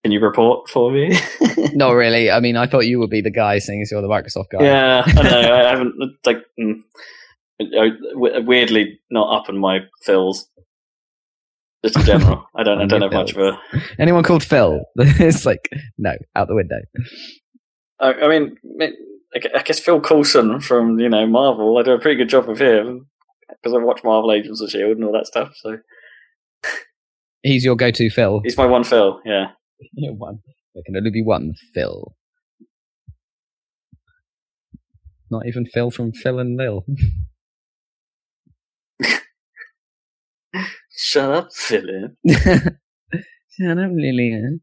Can 0.03 0.13
you 0.13 0.21
report 0.21 0.69
for 0.69 0.91
me? 0.91 1.17
Not 1.75 1.91
really. 1.93 2.31
I 2.31 2.41
mean, 2.41 2.57
I 2.57 2.67
thought 2.67 2.87
you 2.87 2.99
would 2.99 3.11
be 3.11 3.21
the 3.21 3.31
guy, 3.31 3.59
seeing 3.59 3.81
as 3.83 3.91
you're 3.91 4.01
the 4.03 4.09
Microsoft 4.09 4.47
guy. 4.51 4.65
Yeah, 4.65 5.03
I 5.07 5.23
know. 5.23 5.55
I 5.55 5.69
haven't 5.71 5.95
like 6.25 6.39
mm, 6.59 6.83
weirdly 8.47 8.99
not 9.11 9.35
up 9.43 9.49
in 9.49 9.59
my 9.59 9.81
fills. 10.03 10.49
Just 11.85 11.97
in 11.97 12.05
general, 12.05 12.47
I 12.55 12.63
don't. 12.63 12.81
I 12.81 12.87
don't 12.87 13.01
have 13.01 13.13
much 13.13 13.33
of 13.33 13.39
a. 13.39 13.59
Anyone 13.99 14.23
called 14.23 14.45
Phil? 14.45 14.81
it's 14.97 15.47
like 15.47 15.69
no, 15.97 16.13
out 16.37 16.49
the 16.49 16.55
window. 16.55 16.81
I, 17.99 18.13
I 18.13 18.29
mean, 18.29 18.57
I 19.55 19.63
guess 19.63 19.81
Phil 19.81 20.01
Coulson 20.01 20.61
from 20.61 20.99
you 20.99 21.09
know 21.09 21.27
Marvel. 21.27 21.79
I 21.79 21.83
do 21.83 21.93
a 21.93 21.99
pretty 21.99 22.17
good 22.17 22.29
job 22.29 22.51
of 22.51 22.61
him 22.61 23.07
because 23.49 23.73
I 23.75 23.79
watch 23.83 24.03
Marvel 24.05 24.31
Agents 24.33 24.61
of 24.61 24.69
Shield 24.71 24.97
and 24.99 25.05
all 25.05 25.13
that 25.13 25.27
stuff. 25.27 25.53
So 25.57 25.79
He's 27.43 27.65
your 27.65 27.75
go-to 27.77 28.11
Phil. 28.11 28.41
he's 28.45 28.59
my 28.59 28.67
one 28.67 28.85
Phil. 28.85 29.21
Yeah, 29.25 29.47
Yeah, 29.95 30.11
one. 30.11 30.41
There 30.75 30.83
can 30.85 30.97
only 30.97 31.11
be 31.11 31.23
one 31.23 31.55
Phil. 31.73 32.15
Not 35.31 35.47
even 35.47 35.65
Phil 35.65 35.91
from 35.91 36.13
Phil 36.13 36.39
and 36.39 36.57
Lil. 36.59 36.85
shut 41.01 41.31
up, 41.31 41.49
Philip. 41.55 42.13
Shut 42.29 43.79
up, 43.79 43.91
Lillian. 43.93 44.61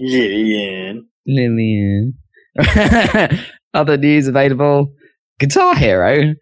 Lillian. 0.00 1.06
Lillian. 1.26 2.14
Other 3.74 3.96
news 3.96 4.26
available. 4.26 4.92
Guitar 5.38 5.74
Hero. 5.74 6.34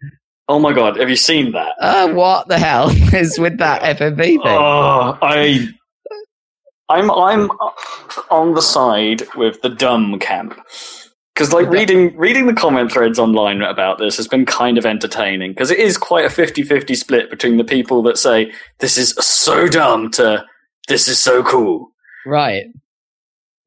Oh 0.47 0.59
my 0.59 0.73
god, 0.73 0.97
have 0.97 1.09
you 1.09 1.15
seen 1.15 1.51
that? 1.53 1.75
Uh, 1.79 2.09
what 2.13 2.47
the 2.47 2.59
hell 2.59 2.89
is 3.13 3.39
with 3.39 3.57
that 3.59 3.97
FMV 3.97 4.17
thing? 4.17 4.41
Oh, 4.45 5.17
I, 5.21 5.67
I'm 6.89 7.09
I'm 7.11 7.49
on 8.29 8.53
the 8.53 8.61
side 8.61 9.23
with 9.35 9.61
the 9.61 9.69
dumb 9.69 10.19
camp 10.19 10.59
because 11.33 11.53
like 11.53 11.69
reading 11.69 12.15
reading 12.17 12.45
the 12.47 12.53
comment 12.53 12.91
threads 12.91 13.17
online 13.19 13.61
about 13.61 13.97
this 13.99 14.17
has 14.17 14.27
been 14.27 14.45
kind 14.45 14.77
of 14.77 14.85
entertaining 14.85 15.51
because 15.51 15.71
it 15.71 15.79
is 15.79 15.97
quite 15.97 16.25
a 16.25 16.29
50-50 16.29 16.95
split 16.95 17.29
between 17.29 17.57
the 17.57 17.63
people 17.63 18.01
that 18.03 18.17
say 18.17 18.51
this 18.79 18.97
is 18.97 19.11
so 19.15 19.67
dumb 19.67 20.09
to 20.11 20.43
this 20.87 21.07
is 21.07 21.19
so 21.19 21.41
cool. 21.43 21.87
Right. 22.25 22.63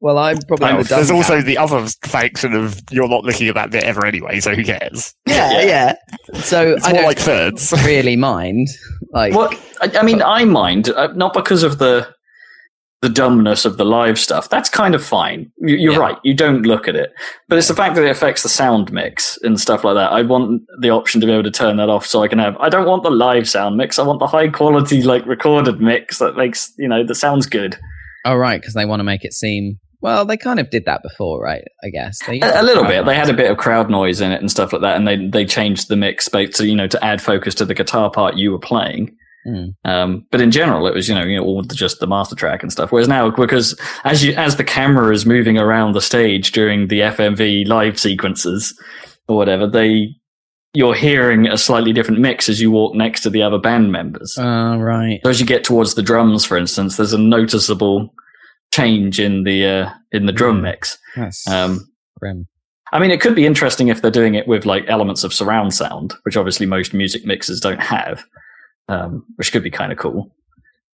Well, 0.01 0.17
I'm 0.19 0.37
probably 0.47 0.65
Well, 0.67 0.83
the 0.83 0.89
dumb 0.89 0.97
there's 0.99 1.09
also 1.11 1.41
the 1.41 1.57
other 1.57 1.87
faction 2.03 2.53
of 2.53 2.79
you're 2.91 3.07
not 3.07 3.23
looking 3.23 3.47
at 3.47 3.55
that 3.55 3.71
bit 3.71 3.83
ever 3.83 4.05
anyway, 4.05 4.39
so 4.39 4.53
who 4.53 4.63
cares? 4.63 5.15
yeah, 5.25 5.61
yeah. 5.61 5.95
So 6.41 6.73
It's 6.73 6.85
I 6.85 6.91
more 6.91 6.97
don't 7.01 7.07
like 7.07 7.17
thirds. 7.19 7.71
really 7.85 8.15
mind. 8.15 8.67
Like, 9.11 9.33
Well, 9.33 9.49
I, 9.81 9.91
I 9.99 10.03
mean, 10.03 10.21
I 10.21 10.45
mind 10.45 10.89
uh, 10.89 11.07
not 11.15 11.33
because 11.33 11.63
of 11.63 11.79
the 11.79 12.13
the 13.07 13.13
dumbness 13.13 13.65
of 13.65 13.77
the 13.77 13.85
live 13.85 14.17
stuff. 14.17 14.49
That's 14.49 14.69
kind 14.69 14.95
of 14.95 15.05
fine. 15.05 15.51
You, 15.59 15.75
you're 15.77 15.93
Yeah. 15.93 15.99
right. 15.99 16.17
You 16.23 16.33
don't 16.33 16.63
look 16.63 16.87
at 16.87 16.95
it, 16.95 17.13
but 17.47 17.57
it's 17.57 17.67
the 17.67 17.75
fact 17.75 17.95
that 17.95 18.03
it 18.03 18.09
affects 18.09 18.41
the 18.43 18.49
sound 18.49 18.91
mix 18.91 19.37
and 19.43 19.59
stuff 19.59 19.83
like 19.83 19.95
that. 19.95 20.11
I 20.11 20.23
want 20.23 20.63
the 20.81 20.89
option 20.89 21.21
to 21.21 21.27
be 21.27 21.33
able 21.33 21.43
to 21.43 21.51
turn 21.51 21.77
that 21.77 21.89
off 21.89 22.05
so 22.05 22.23
I 22.23 22.27
can 22.27 22.39
have. 22.39 22.57
I 22.59 22.69
don't 22.69 22.87
want 22.87 23.03
the 23.03 23.11
live 23.11 23.47
sound 23.47 23.77
mix. 23.77 23.99
I 23.99 24.03
want 24.03 24.19
the 24.19 24.27
high 24.27 24.47
quality, 24.49 25.03
like 25.03 25.25
recorded 25.25 25.79
mix 25.79 26.17
that 26.19 26.35
makes 26.35 26.73
you 26.77 26.87
know 26.87 27.05
that 27.05 27.15
sounds 27.15 27.45
good. 27.45 27.77
oh 28.25 28.35
right, 28.35 28.59
because 28.59 28.73
they 28.73 28.85
want 28.85 28.99
to 28.99 29.03
make 29.03 29.23
it 29.23 29.33
seem. 29.33 29.79
Well, 30.01 30.25
they 30.25 30.37
kind 30.37 30.59
of 30.59 30.69
did 30.69 30.85
that 30.85 31.01
before, 31.01 31.41
right? 31.41 31.63
I 31.83 31.89
guess 31.89 32.19
they 32.27 32.39
A, 32.41 32.61
a 32.61 32.63
little 32.63 32.83
bit. 32.83 32.97
and- 32.99 33.07
They 33.07 33.15
had 33.15 33.29
a 33.29 33.33
bit 33.33 33.49
of 33.49 33.57
crowd 33.57 33.89
noise 33.89 34.21
in 34.21 34.31
it 34.31 34.39
and 34.41 34.51
stuff 34.51 34.71
like 34.73 34.81
that, 34.83 34.97
and 34.97 35.07
they 35.07 35.17
they 35.27 35.45
changed 35.45 35.87
the 35.89 35.95
mix 35.95 36.27
to 36.29 36.65
you 36.65 36.75
know 36.75 36.87
to 36.87 37.03
add 37.03 37.21
focus 37.21 37.55
to 37.55 37.65
the 37.65 37.73
guitar 37.73 38.09
part 38.11 38.35
you 38.35 38.51
were 38.51 38.59
playing. 38.59 39.15
Mm. 39.45 39.75
Um, 39.85 40.25
but 40.31 40.41
in 40.41 40.51
general, 40.51 40.87
it 40.87 40.93
was 40.93 41.07
you 41.07 41.15
know 41.15 41.23
you 41.23 41.37
know 41.37 41.43
all 41.43 41.61
the, 41.63 41.75
just 41.75 41.99
the 41.99 42.07
master 42.07 42.35
track 42.35 42.63
and 42.63 42.71
stuff. 42.71 42.91
Whereas 42.91 43.07
now, 43.07 43.29
because 43.29 43.79
as 44.03 44.23
you 44.23 44.33
as 44.33 44.55
the 44.55 44.63
camera 44.63 45.13
is 45.13 45.25
moving 45.25 45.57
around 45.57 45.93
the 45.93 46.01
stage 46.01 46.51
during 46.51 46.87
the 46.87 47.01
FMV 47.01 47.67
live 47.67 47.99
sequences 47.99 48.73
or 49.27 49.37
whatever, 49.37 49.67
they 49.67 50.09
you're 50.73 50.93
hearing 50.95 51.47
a 51.47 51.57
slightly 51.57 51.93
different 51.93 52.19
mix 52.19 52.49
as 52.49 52.59
you 52.59 52.69
walk 52.69 52.93
next 52.95 53.21
to 53.21 53.29
the 53.29 53.41
other 53.41 53.57
band 53.57 53.91
members. 53.91 54.35
Oh 54.37 54.77
right. 54.77 55.19
So 55.23 55.29
as 55.29 55.39
you 55.39 55.45
get 55.45 55.63
towards 55.63 55.93
the 55.93 56.01
drums, 56.01 56.43
for 56.43 56.57
instance, 56.57 56.97
there's 56.97 57.13
a 57.13 57.17
noticeable 57.17 58.13
change 58.73 59.19
in 59.19 59.43
the 59.43 59.65
uh, 59.65 59.89
in 60.11 60.25
the 60.25 60.31
drum 60.33 60.59
Mm. 60.59 60.63
mix. 60.63 60.97
That's 61.15 61.47
Um, 61.49 61.79
grim. 62.19 62.47
I 62.91 62.99
mean, 62.99 63.11
it 63.11 63.19
could 63.21 63.35
be 63.35 63.45
interesting 63.45 63.87
if 63.89 64.01
they're 64.01 64.11
doing 64.11 64.35
it 64.35 64.47
with 64.47 64.65
like 64.65 64.85
elements 64.87 65.23
of 65.23 65.33
surround 65.33 65.73
sound, 65.73 66.13
which 66.23 66.37
obviously 66.37 66.65
most 66.65 66.93
music 66.93 67.25
mixers 67.25 67.59
don't 67.59 67.81
have, 67.81 68.23
um, 68.87 69.25
which 69.35 69.51
could 69.51 69.63
be 69.63 69.71
kind 69.71 69.91
of 69.91 69.97
cool. 69.97 70.31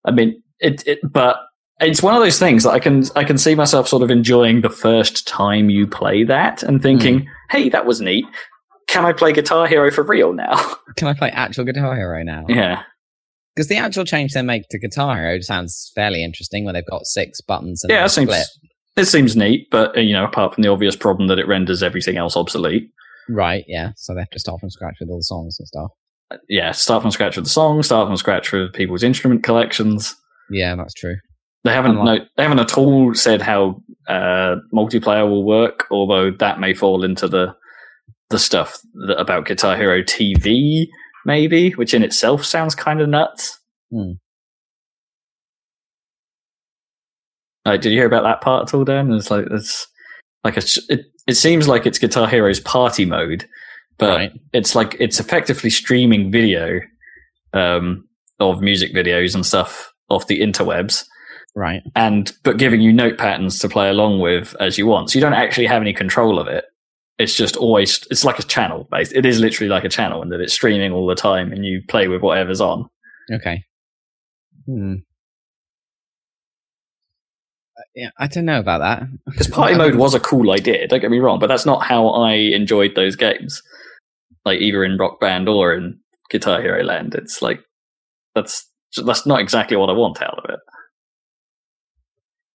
I 0.06 0.12
mean, 0.12 0.42
it, 0.60 0.86
it, 0.88 1.00
but 1.04 1.38
it's 1.80 2.02
one 2.04 2.14
of 2.16 2.22
those 2.22 2.40
things 2.40 2.64
that 2.64 2.72
I 2.72 2.80
can 2.80 3.04
I 3.16 3.24
can 3.24 3.38
see 3.38 3.56
myself 3.56 3.88
sort 3.88 4.04
of 4.04 4.12
enjoying 4.12 4.62
the 4.62 4.70
first 4.70 5.28
time 5.28 5.70
you 5.70 5.88
play 5.88 6.24
that 6.24 6.64
and 6.64 6.82
thinking, 6.82 7.28
"Hey, 7.50 7.70
that 7.70 7.86
was 7.86 8.02
neat. 8.02 8.26
Can 8.88 9.06
I 9.06 9.14
play 9.14 9.32
Guitar 9.34 9.68
Hero 9.68 9.90
for 9.92 10.04
real 10.04 10.34
now?" 10.34 10.56
Can 10.98 11.08
I 11.08 11.14
play 11.14 11.30
actual 11.32 11.64
Guitar 11.66 11.96
Hero 11.96 12.22
now? 12.24 12.44
yeah, 12.50 12.84
Because 13.56 13.70
the 13.70 13.78
actual 13.78 14.04
change 14.04 14.34
they 14.34 14.42
make 14.42 14.64
to 14.70 14.78
Guitar 14.80 15.16
Hero 15.16 15.40
sounds 15.40 15.92
fairly 15.96 16.24
interesting, 16.24 16.66
where 16.66 16.74
they've 16.74 16.86
got 16.90 17.06
six 17.06 17.40
buttons 17.42 17.84
and 17.84 17.92
yeah, 17.92 18.04
it 18.06 18.10
seems 18.10 18.30
split. 18.30 18.48
it 18.98 19.06
seems 19.06 19.36
neat, 19.38 19.68
but 19.72 19.96
uh, 19.98 20.02
you 20.02 20.14
know, 20.14 20.26
apart 20.26 20.54
from 20.54 20.64
the 20.64 20.70
obvious 20.70 20.96
problem 20.96 21.28
that 21.30 21.40
it 21.40 21.48
renders 21.48 21.82
everything 21.82 22.18
else 22.18 22.36
obsolete. 22.36 22.90
Right. 23.30 23.64
Yeah. 23.68 23.92
So 23.96 24.14
they 24.14 24.20
have 24.20 24.30
to 24.32 24.40
start 24.40 24.60
from 24.60 24.70
scratch 24.72 24.96
with 25.00 25.10
all 25.10 25.18
the 25.20 25.24
songs 25.24 25.56
and 25.60 25.68
stuff. 25.68 25.92
Yeah, 26.50 26.72
start 26.72 27.02
from 27.02 27.12
scratch 27.12 27.36
with 27.36 27.46
the 27.46 27.52
song, 27.52 27.84
start 27.84 28.08
from 28.08 28.18
scratch 28.18 28.52
with 28.52 28.74
people's 28.74 29.04
instrument 29.04 29.44
collections. 29.44 30.16
Yeah, 30.50 30.76
that's 30.76 30.94
true. 30.94 31.16
They 31.64 31.74
haven't 31.74 31.98
Unlike- 31.98 32.22
no, 32.22 32.26
they 32.38 32.44
haven't 32.44 32.60
at 32.60 32.78
all 32.78 33.14
said 33.14 33.42
how 33.42 33.82
uh, 34.08 34.56
multiplayer 34.74 35.30
will 35.30 35.46
work, 35.46 35.86
although 35.92 36.32
that 36.40 36.60
may 36.60 36.74
fall 36.74 37.04
into 37.04 37.28
the 37.28 37.54
the 38.30 38.40
stuff 38.40 38.80
that, 39.08 39.20
about 39.20 39.46
Guitar 39.46 39.76
Hero 39.78 40.02
TV, 40.02 40.86
maybe, 41.26 41.72
which 41.72 41.94
in 41.94 42.02
itself 42.04 42.46
sounds 42.46 42.74
kind 42.76 43.02
of 43.02 43.10
nuts. 43.10 43.60
Hmm. 43.92 44.14
Like, 47.66 47.82
did 47.82 47.92
you 47.92 47.98
hear 48.00 48.08
about 48.08 48.24
that 48.24 48.42
part 48.42 48.68
at 48.70 48.74
all, 48.74 48.84
Dan? 48.84 49.12
It's 49.12 49.30
like 49.30 49.46
it's 49.52 49.88
like 50.44 50.58
a, 50.58 50.62
it. 50.90 51.06
It 51.28 51.36
seems 51.36 51.68
like 51.68 51.86
it's 51.86 52.00
Guitar 52.00 52.28
Hero's 52.28 52.60
party 52.60 53.06
mode, 53.06 53.48
but 54.02 54.18
right. 54.18 54.32
it's 54.52 54.76
like 54.76 54.98
it's 55.00 55.20
effectively 55.20 55.70
streaming 55.70 56.32
video 56.32 56.82
um, 57.54 58.04
of 58.40 58.60
music 58.60 58.94
videos 58.94 59.36
and 59.36 59.46
stuff 59.46 59.94
off 60.10 60.28
the 60.28 60.42
interwebs 60.42 61.06
Right. 61.56 61.84
and 61.96 62.32
but 62.44 62.58
giving 62.58 62.82
you 62.82 62.92
note 62.92 63.18
patterns 63.18 63.60
to 63.60 63.70
play 63.70 63.90
along 63.90 64.22
with 64.22 64.56
as 64.60 64.78
you 64.78 64.88
want. 64.88 65.10
So 65.12 65.20
you 65.20 65.22
don't 65.22 65.34
actually 65.34 65.68
have 65.68 65.82
any 65.82 65.94
control 65.94 66.40
of 66.40 66.48
it. 66.48 66.66
It's 67.20 67.36
just 67.36 67.56
always 67.56 68.06
it's 68.10 68.26
like 68.26 68.40
a 68.40 68.44
channel 68.44 68.88
based. 68.90 69.14
It 69.14 69.26
is 69.26 69.40
literally 69.40 69.70
like 69.70 69.84
a 69.84 69.90
channel 69.90 70.24
in 70.24 70.30
that 70.30 70.42
it's 70.42 70.54
streaming 70.54 70.94
all 70.94 71.06
the 71.06 71.14
time 71.14 71.52
and 71.52 71.64
you 71.64 71.82
play 71.88 72.08
with 72.08 72.22
whatever's 72.24 72.62
on. 72.62 72.90
Okay. 73.32 73.64
Hmm. 74.66 74.96
Yeah, 77.96 78.10
I 78.18 78.28
don't 78.28 78.46
know 78.46 78.60
about 78.60 78.80
that. 78.80 79.04
Because 79.26 79.48
party 79.48 79.76
mode 79.78 79.96
was 79.96 80.14
a 80.14 80.20
cool 80.20 80.52
idea, 80.52 80.88
don't 80.88 81.02
get 81.02 81.12
me 81.12 81.20
wrong, 81.20 81.40
but 81.40 81.48
that's 81.48 81.66
not 81.66 81.84
how 81.84 82.08
I 82.08 82.34
enjoyed 82.34 82.96
those 82.96 83.16
games. 83.16 83.62
Like 84.46 84.60
either 84.60 84.84
in 84.84 84.98
Rock 84.98 85.20
Band 85.20 85.48
or 85.48 85.74
in 85.74 86.00
Guitar 86.30 86.62
Hero 86.62 86.84
Land. 86.84 87.14
It's 87.16 87.42
like 87.42 87.60
that's 88.36 88.68
that's 89.06 89.26
not 89.26 89.40
exactly 89.40 89.78
what 89.78 89.90
I 89.90 89.94
want 89.94 90.22
out 90.22 90.40
of 90.40 90.46
it. 90.50 90.60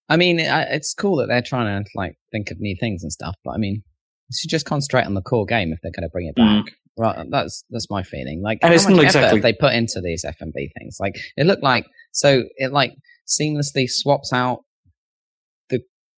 I 0.08 0.16
mean, 0.16 0.38
it's 0.40 0.94
cool 0.94 1.16
that 1.16 1.26
they're 1.26 1.42
trying 1.42 1.84
to 1.84 1.90
like 1.94 2.16
think 2.32 2.50
of 2.50 2.60
new 2.60 2.76
things 2.78 3.02
and 3.02 3.12
stuff, 3.12 3.34
but 3.44 3.52
I 3.52 3.58
mean, 3.58 3.82
you 4.28 4.36
should 4.38 4.50
just 4.50 4.66
concentrate 4.66 5.04
on 5.04 5.14
the 5.14 5.22
core 5.22 5.46
game 5.46 5.72
if 5.72 5.78
they're 5.82 5.92
going 5.92 6.08
to 6.08 6.12
bring 6.12 6.26
it 6.26 6.36
Mm. 6.36 6.64
back. 6.64 6.74
Right, 6.98 7.26
that's 7.30 7.62
that's 7.68 7.90
my 7.90 8.02
feeling. 8.02 8.40
Like, 8.42 8.58
And 8.62 8.70
how 8.70 8.74
it's 8.74 8.84
much 8.84 8.92
not 8.96 9.04
effort 9.04 9.18
exactly- 9.18 9.40
they 9.40 9.52
put 9.52 9.74
into 9.74 10.00
these 10.00 10.24
FMV 10.24 10.70
things? 10.78 10.96
Like, 10.98 11.16
it 11.36 11.44
looked 11.46 11.62
like 11.62 11.86
so 12.12 12.44
it 12.56 12.72
like 12.72 12.94
seamlessly 13.28 13.86
swaps 13.88 14.32
out 14.32 14.60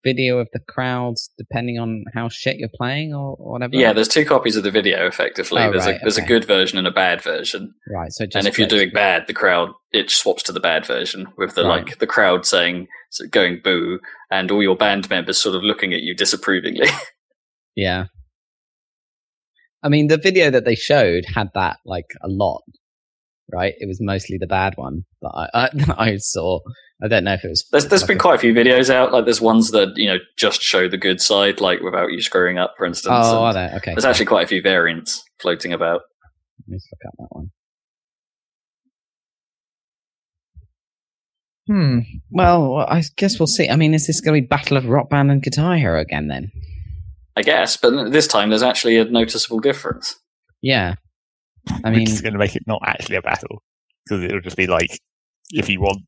video 0.05 0.39
of 0.39 0.49
the 0.53 0.61
crowds 0.69 1.31
depending 1.37 1.79
on 1.79 2.05
how 2.15 2.29
shit 2.29 2.57
you're 2.57 2.69
playing 2.75 3.15
or, 3.15 3.37
whatever. 3.37 3.75
Yeah, 3.75 3.93
there's 3.93 4.09
two 4.09 4.25
copies 4.25 4.57
of 4.57 4.63
the 4.63 4.71
video 4.71 5.07
effectively. 5.07 5.61
Oh, 5.61 5.71
there's 5.71 5.87
right, 5.87 5.97
a 5.97 5.99
there's 6.01 6.19
okay. 6.19 6.25
a 6.25 6.29
good 6.29 6.45
version 6.45 6.79
and 6.79 6.87
a 6.87 6.93
bad 6.93 7.23
version. 7.23 7.75
right. 7.91 8.13
So 8.13 8.27
just 8.27 8.37
and 8.37 8.47
if 8.47 8.59
you're 8.59 8.69
doing 8.69 8.91
bad, 8.91 9.27
the 9.27 9.35
crowd 9.35 9.71
it 9.93 10.11
swaps 10.11 10.43
to 10.45 10.53
the 10.53 10.61
bad 10.61 10.87
version 10.87 11.29
with 11.37 11.55
the 11.55 11.65
Right. 11.65 11.87
like 11.87 11.99
the 11.99 12.07
crowd 12.07 12.47
saying 12.47 12.87
going 13.31 13.61
boo, 13.63 13.99
and 14.31 14.51
all 14.51 14.63
your 14.63 14.77
band 14.77 15.09
members 15.11 15.39
sort 15.39 15.57
of 15.57 15.63
looking 15.63 15.93
at 15.93 16.03
you 16.03 16.15
disapprovingly. 16.15 16.89
yeah, 17.77 18.05
I 19.83 19.89
mean, 19.89 20.09
the 20.09 20.19
video 20.19 20.51
that 20.51 20.65
they 20.65 20.75
showed 20.75 21.25
had 21.35 21.49
that 21.55 21.79
like 21.85 22.13
a 22.23 22.29
lot, 22.29 22.63
right? 23.53 23.75
It 23.79 23.87
was 23.87 24.01
mostly 24.01 24.39
the 24.39 24.47
bad 24.47 24.75
one 24.77 25.05
that 25.23 25.49
I 25.53 25.71
I, 25.99 26.11
I 26.13 26.17
saw. 26.17 26.61
I 27.03 27.07
don't 27.09 27.25
know 27.25 27.35
if 27.35 27.45
it 27.45 27.49
was. 27.49 27.65
There's 27.71 27.87
there's 27.87 28.03
like 28.03 28.09
been 28.09 28.17
a- 28.17 28.21
quite 28.21 28.35
a 28.35 28.39
few 28.39 28.53
videos 28.53 28.91
out. 28.91 29.13
Like 29.13 29.25
there's 29.25 29.41
ones 29.41 29.71
that 29.71 29.93
you 29.97 30.07
know 30.09 30.19
just 30.37 30.61
show 30.63 30.89
the 30.89 30.97
good 30.99 31.21
side, 31.21 31.61
like 31.61 31.81
without 31.81 32.11
you 32.11 32.21
screwing 32.21 32.59
up, 32.59 32.75
for 32.77 32.87
instance. 32.87 33.15
Oh, 33.29 33.45
are 33.45 33.53
there? 33.55 33.73
Okay. 33.77 33.93
there's 33.93 34.05
actually 34.05 34.27
quite 34.27 34.45
a 34.45 34.49
few 34.49 34.63
variants 34.63 35.23
floating 35.41 35.73
about. 35.73 36.03
Let's 36.69 36.89
look 36.93 37.01
at 37.05 37.19
that 37.19 37.27
one. 37.31 37.51
Hmm. 41.67 41.99
Well, 42.31 42.77
I 42.79 43.03
guess 43.17 43.39
we'll 43.39 43.47
see. 43.47 43.69
I 43.69 43.77
mean, 43.77 43.93
is 43.95 44.07
this 44.07 44.21
going 44.21 44.35
to 44.35 44.41
be 44.41 44.47
Battle 44.47 44.77
of 44.79 44.87
Rock 44.87 45.11
Band 45.11 45.31
and 45.31 45.43
Guitar 45.43 45.77
Hero 45.77 46.01
again 46.01 46.29
then? 46.29 46.51
I 47.37 47.43
guess, 47.43 47.77
but 47.77 48.11
this 48.11 48.27
time 48.27 48.49
there's 48.49 48.63
actually 48.63 48.97
a 48.97 49.05
noticeable 49.05 49.61
difference. 49.61 50.17
Yeah. 50.63 50.95
I 51.85 51.91
which 51.91 51.99
mean, 51.99 52.09
is 52.09 52.23
going 52.23 52.33
to 52.33 52.39
make 52.39 52.57
it 52.57 52.65
not 52.67 52.81
actually 52.85 53.17
a 53.17 53.23
battle 53.23 53.63
because 54.05 54.25
it'll 54.25 54.41
just 54.41 54.57
be 54.57 54.67
like 54.67 54.99
if 55.51 55.69
you 55.69 55.81
want 55.81 55.99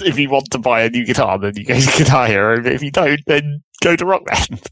if 0.00 0.18
you 0.18 0.30
want 0.30 0.50
to 0.50 0.58
buy 0.58 0.82
a 0.82 0.90
new 0.90 1.04
guitar, 1.04 1.38
then 1.38 1.52
you 1.56 1.64
go 1.64 1.78
to 1.78 1.98
Guitar 1.98 2.26
Hero. 2.26 2.62
But 2.62 2.72
if 2.72 2.82
you 2.82 2.90
don't, 2.90 3.20
then 3.26 3.62
go 3.82 3.96
to 3.96 4.06
Rock 4.06 4.24
Band. 4.26 4.62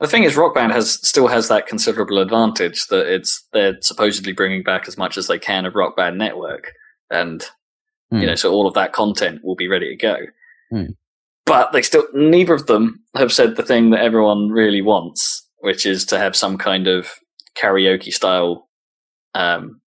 The 0.00 0.08
thing 0.08 0.24
is, 0.24 0.36
Rock 0.36 0.54
Band 0.54 0.72
has 0.72 0.94
still 1.06 1.28
has 1.28 1.48
that 1.48 1.66
considerable 1.66 2.18
advantage 2.18 2.86
that 2.88 3.06
it's 3.06 3.46
they're 3.52 3.76
supposedly 3.80 4.32
bringing 4.32 4.62
back 4.64 4.88
as 4.88 4.98
much 4.98 5.16
as 5.16 5.28
they 5.28 5.38
can 5.38 5.64
of 5.64 5.76
Rock 5.76 5.96
Band 5.96 6.18
Network, 6.18 6.72
and 7.10 7.44
Hmm. 8.12 8.20
you 8.20 8.26
know, 8.26 8.34
so 8.34 8.52
all 8.52 8.66
of 8.68 8.74
that 8.74 8.92
content 8.92 9.40
will 9.42 9.56
be 9.56 9.68
ready 9.68 9.88
to 9.88 9.96
go. 9.96 10.16
Hmm. 10.70 10.92
But 11.46 11.72
they 11.72 11.82
still, 11.82 12.06
neither 12.12 12.54
of 12.54 12.66
them 12.66 13.02
have 13.16 13.32
said 13.32 13.56
the 13.56 13.62
thing 13.62 13.90
that 13.90 14.00
everyone 14.00 14.50
really 14.50 14.82
wants, 14.82 15.48
which 15.60 15.86
is 15.86 16.04
to 16.06 16.18
have 16.18 16.36
some 16.36 16.58
kind 16.58 16.86
of 16.86 17.14
karaoke 17.56 18.12
style. 18.12 18.68
Um, 19.34 19.80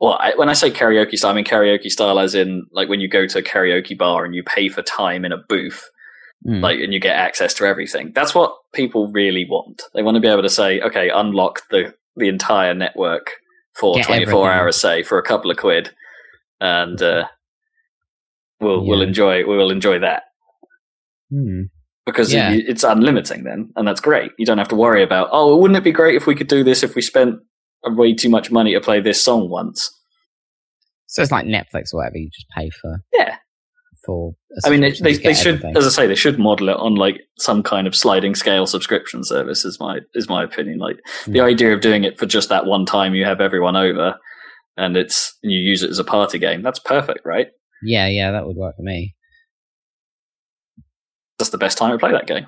well, 0.00 0.16
I, 0.20 0.32
when 0.36 0.48
I 0.48 0.52
say 0.52 0.70
karaoke 0.70 1.16
style, 1.18 1.32
I 1.32 1.34
mean 1.34 1.44
karaoke 1.44 1.90
style 1.90 2.18
as 2.18 2.34
in 2.34 2.66
like 2.72 2.88
when 2.88 3.00
you 3.00 3.08
go 3.08 3.26
to 3.26 3.38
a 3.38 3.42
karaoke 3.42 3.96
bar 3.98 4.24
and 4.24 4.34
you 4.34 4.42
pay 4.42 4.68
for 4.68 4.82
time 4.82 5.24
in 5.24 5.32
a 5.32 5.38
booth 5.48 5.88
hmm. 6.44 6.60
like 6.60 6.78
and 6.80 6.92
you 6.92 7.00
get 7.00 7.16
access 7.16 7.52
to 7.54 7.64
everything 7.64 8.12
that's 8.14 8.34
what 8.34 8.54
people 8.72 9.10
really 9.12 9.44
want 9.48 9.82
they 9.94 10.02
want 10.02 10.14
to 10.14 10.20
be 10.20 10.28
able 10.28 10.42
to 10.42 10.48
say 10.48 10.80
okay 10.80 11.10
unlock 11.12 11.62
the 11.70 11.92
the 12.16 12.28
entire 12.28 12.74
network 12.74 13.32
for 13.74 13.94
Get 13.96 14.06
24 14.06 14.32
everything. 14.32 14.60
hours 14.60 14.76
say 14.80 15.02
for 15.02 15.18
a 15.18 15.22
couple 15.22 15.50
of 15.50 15.56
quid 15.56 15.90
and 16.60 17.00
uh 17.02 17.24
we'll 18.60 18.84
we'll 18.86 19.02
enjoy 19.02 19.44
we 19.46 19.56
will 19.56 19.70
enjoy 19.70 19.98
that 20.00 20.22
Hmm. 21.30 21.64
because 22.06 22.32
Yeah. 22.32 22.52
it, 22.52 22.64
it's 22.68 22.84
unlimiting 22.84 23.44
then 23.44 23.70
and 23.76 23.86
that's 23.86 24.00
great 24.00 24.32
you 24.38 24.46
don't 24.46 24.58
have 24.58 24.68
to 24.68 24.76
worry 24.76 25.02
about 25.02 25.28
oh 25.30 25.56
wouldn't 25.58 25.76
it 25.76 25.84
be 25.84 25.92
great 25.92 26.16
if 26.16 26.26
we 26.26 26.34
could 26.34 26.48
do 26.48 26.64
this 26.64 26.82
if 26.82 26.94
we 26.94 27.02
spent 27.02 27.36
way 27.84 28.14
too 28.14 28.28
much 28.28 28.50
money 28.50 28.72
to 28.74 28.80
play 28.80 29.00
this 29.00 29.22
song 29.22 29.48
once 29.48 29.90
So 31.06 31.22
it's 31.22 31.32
like 31.32 31.46
Netflix 31.46 31.92
or 31.94 31.98
whatever. 31.98 32.16
You 32.18 32.28
just 32.30 32.46
pay 32.56 32.70
for. 32.70 32.98
Yeah. 33.14 33.36
For. 34.04 34.32
a 34.64 34.66
I 34.66 34.70
mean, 34.70 34.80
they, 34.80 34.92
they, 34.92 35.16
they 35.16 35.34
should, 35.34 35.56
everything. 35.56 35.76
as 35.76 35.86
I 35.86 35.90
say, 35.90 36.06
they 36.06 36.14
should 36.14 36.38
model 36.38 36.68
it 36.70 36.76
on 36.76 36.94
like 36.94 37.20
some 37.38 37.62
kind 37.62 37.86
of 37.86 37.94
sliding 37.94 38.34
scale 38.34 38.66
subscription 38.66 39.22
service. 39.24 39.64
Is 39.64 39.78
my 39.80 39.98
is 40.14 40.28
my 40.28 40.42
opinion. 40.44 40.78
Like 40.78 40.96
the 41.26 41.40
Hmm. 41.40 41.46
idea 41.46 41.74
of 41.74 41.80
doing 41.80 42.04
it 42.04 42.18
for 42.18 42.24
just 42.26 42.48
that 42.48 42.64
one 42.66 42.86
time 42.86 43.14
you 43.14 43.24
have 43.24 43.40
everyone 43.40 43.76
over, 43.76 44.16
and 44.76 44.96
it's 44.96 45.36
and 45.42 45.52
you 45.52 45.58
use 45.58 45.82
it 45.82 45.90
as 45.90 45.98
a 45.98 46.04
party 46.04 46.38
game. 46.38 46.62
That's 46.62 46.78
perfect, 46.78 47.20
right? 47.26 47.48
Yeah, 47.82 48.06
yeah, 48.08 48.30
that 48.32 48.46
would 48.46 48.56
work 48.56 48.76
for 48.76 48.82
me. 48.82 49.14
That's 51.38 51.50
the 51.50 51.58
best 51.58 51.76
time 51.78 51.92
to 51.92 51.98
play 51.98 52.12
that 52.12 52.26
game. 52.26 52.46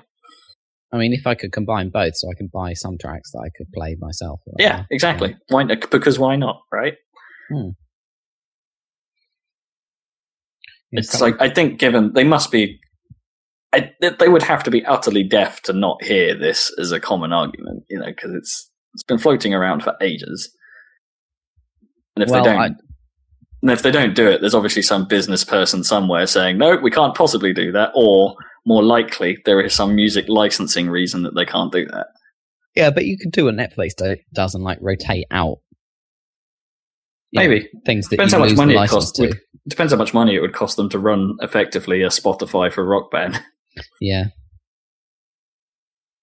I 0.93 0.97
mean, 0.97 1.13
if 1.13 1.25
I 1.25 1.35
could 1.35 1.51
combine 1.53 1.89
both, 1.89 2.15
so 2.17 2.27
I 2.29 2.35
can 2.37 2.49
buy 2.53 2.73
some 2.73 2.97
tracks 2.99 3.31
that 3.31 3.39
I 3.39 3.49
could 3.57 3.71
play 3.73 3.95
myself. 3.99 4.41
or 4.45 4.55
Yeah, 4.59 4.83
exactly. 4.91 5.37
Why? 5.49 5.63
not- 5.63 5.89
Because 5.89 6.19
why 6.19 6.35
not? 6.35 6.61
Right? 6.71 6.95
Yeah, 10.91 10.99
It's 10.99 11.21
like 11.21 11.35
I 11.39 11.49
think 11.49 11.79
given 11.79 12.13
they 12.13 12.23
must 12.23 12.51
be. 12.51 12.79
I, 13.73 13.91
they- 14.01 14.09
they 14.19 14.27
would 14.27 14.43
have 14.43 14.63
to 14.63 14.71
be 14.71 14.85
utterly 14.85 15.23
deaf 15.23 15.61
to 15.63 15.73
not 15.73 16.03
hear 16.03 16.37
this 16.37 16.71
as 16.77 16.91
a 16.91 16.99
common 16.99 17.31
argument, 17.31 17.83
you 17.89 17.97
know, 17.99 18.07
because 18.07 18.33
it's 18.33 18.69
it's 18.93 19.03
been 19.03 19.17
floating 19.17 19.53
around 19.53 19.83
for 19.83 19.95
ages. 20.01 20.53
And 22.17 22.23
if 22.23 22.29
well, 22.29 22.43
they 22.43 22.49
don't, 22.49 22.59
I, 22.59 22.65
And 23.61 23.71
if 23.71 23.81
they 23.83 23.91
don't 23.91 24.13
do 24.13 24.27
it, 24.27 24.41
there's 24.41 24.53
obviously 24.53 24.81
some 24.81 25.07
business 25.07 25.45
person 25.45 25.85
somewhere 25.85 26.27
saying, 26.27 26.57
no, 26.57 26.75
we 26.75 26.91
can't 26.91 27.15
possibly 27.15 27.53
do 27.53 27.71
that. 27.71 27.91
Or 27.95 28.35
more 28.65 28.83
likely, 28.83 29.37
there 29.45 29.61
is 29.61 29.73
some 29.73 29.95
music 29.95 30.25
licensing 30.27 30.89
reason 30.89 31.23
that 31.23 31.35
they 31.35 31.45
can't 31.45 31.71
do 31.71 31.85
that. 31.87 32.07
yeah, 32.75 32.89
but 32.91 33.05
you 33.05 33.17
could 33.17 33.31
do 33.31 33.45
what 33.45 33.55
Netflix 33.55 33.95
do, 33.97 34.17
does 34.33 34.53
and 34.55 34.63
like 34.63 34.77
rotate 34.81 35.25
out. 35.31 35.57
you 37.31 37.41
know, 37.41 37.47
Maybe. 37.49 37.69
things 37.85 38.07
that 38.09 38.17
Depends 38.17 38.33
you 38.33 38.39
how 38.39 38.45
much 38.45 38.55
money 38.57 38.75
it 38.75 38.89
costs. 38.89 39.11
to. 39.13 39.33
Depends 39.67 39.93
how 39.93 39.97
much 39.99 40.13
money 40.13 40.35
it 40.35 40.41
would 40.41 40.53
cost 40.53 40.75
them 40.77 40.89
to 40.89 40.99
run 40.99 41.35
effectively 41.41 42.01
a 42.01 42.07
Spotify 42.07 42.71
for 42.71 42.85
Rock 42.85 43.11
Band. 43.11 43.41
Yeah. 44.01 44.25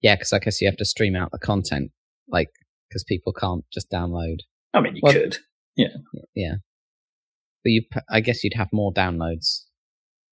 Yeah, 0.02 0.15
because 0.16 0.32
I 0.35 0.39
guess 0.39 0.60
you 0.60 0.69
have 0.69 0.77
to 0.77 0.85
stream 0.85 1.16
out 1.16 1.31
the 1.32 1.39
content, 1.39 1.90
like 2.28 2.51
because 2.89 3.05
people 3.05 3.32
can't 3.32 3.65
just 3.73 3.90
download. 3.90 4.36
I 4.74 4.81
mean, 4.81 4.97
you 4.97 5.01
Well- 5.02 5.12
could. 5.12 5.39
Yeah, 5.77 5.89
yeah, 6.35 6.55
but 7.65 7.70
you, 7.70 7.82
I 8.10 8.20
guess 8.20 8.43
you'd 8.44 8.55
have 8.56 8.69
more 8.73 8.93
downloads. 8.93 9.62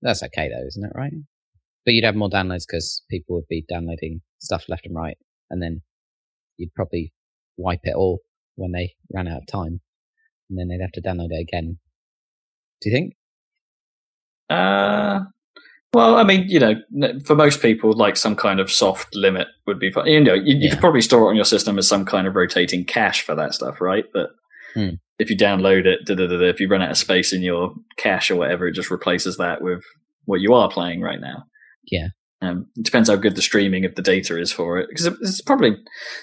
That's 0.03 0.23
okay 0.25 0.49
though, 0.49 0.67
isn't 0.67 0.85
it? 0.85 0.91
Right? 0.95 1.13
But 1.87 1.95
you'd 1.95 2.05
have 2.05 2.17
more 2.17 2.29
downloads 2.29 2.65
because 2.69 3.03
people 3.09 3.37
would 3.37 3.49
be 3.49 3.65
downloading 3.69 4.21
stuff 4.41 4.65
left 4.69 4.85
and 4.87 4.95
right, 4.95 5.17
and 5.51 5.63
then 5.63 5.81
you'd 6.59 6.75
probably 6.75 7.13
wipe 7.57 7.81
it 7.85 7.95
all 7.95 8.19
when 8.57 8.73
they 8.73 8.95
ran 9.15 9.29
out 9.29 9.39
of 9.43 9.47
time, 9.47 9.81
and 10.51 10.59
then 10.59 10.69
they'd 10.69 10.83
have 10.83 10.93
to 10.93 11.01
download 11.01 11.29
it 11.31 11.41
again. 11.41 11.79
Do 12.83 12.91
you 12.91 12.97
think? 12.97 13.15
Uh, 14.51 15.21
well, 15.93 16.17
I 16.17 16.25
mean, 16.25 16.45
you 16.49 16.59
know, 16.61 16.75
for 17.25 17.35
most 17.35 17.63
people, 17.63 17.93
like 17.93 18.17
some 18.17 18.37
kind 18.37 18.61
of 18.61 18.71
soft 18.71 19.15
limit 19.15 19.49
would 19.67 19.79
be 19.79 19.91
fine. 19.91 20.07
You 20.09 20.21
know, 20.21 20.35
you, 20.35 20.55
you 20.57 20.59
Yeah. 20.65 20.71
could 20.71 20.81
probably 20.81 21.01
store 21.01 21.27
it 21.27 21.31
on 21.31 21.37
your 21.37 21.45
system 21.45 21.79
as 21.79 21.89
some 21.89 22.05
kind 22.05 22.27
of 22.27 22.35
rotating 22.35 22.85
cache 22.85 23.23
for 23.23 23.35
that 23.35 23.55
stuff, 23.55 23.81
right? 23.81 24.05
But 24.13 24.31
Hmm. 24.75 24.97
if 25.19 25.31
you 25.31 25.37
download 25.37 25.87
it, 25.87 26.05
da, 26.05 26.15
da, 26.15 26.27
da, 26.27 26.37
da, 26.37 26.45
if 26.49 26.61
you 26.61 26.69
run 26.69 26.83
out 26.83 26.91
of 26.91 26.99
space 26.99 27.33
in 27.33 27.43
your 27.43 27.75
cache 27.97 28.31
or 28.31 28.37
whatever, 28.37 28.67
it 28.67 28.73
just 28.75 28.91
replaces 28.91 29.39
that 29.39 29.63
with 29.63 29.83
what 30.27 30.41
you 30.43 30.53
are 30.53 30.69
playing 30.69 31.01
right 31.01 31.21
now. 31.21 31.45
Yeah. 31.91 32.09
Um, 32.43 32.67
it 32.77 32.85
depends 32.85 33.09
how 33.09 33.17
good 33.17 33.35
the 33.35 33.43
streaming 33.43 33.85
of 33.87 33.95
the 33.95 34.03
data 34.03 34.39
is 34.39 34.53
for 34.53 34.79
it, 34.79 34.89
because 34.91 35.07
it's 35.07 35.41
probably 35.41 35.71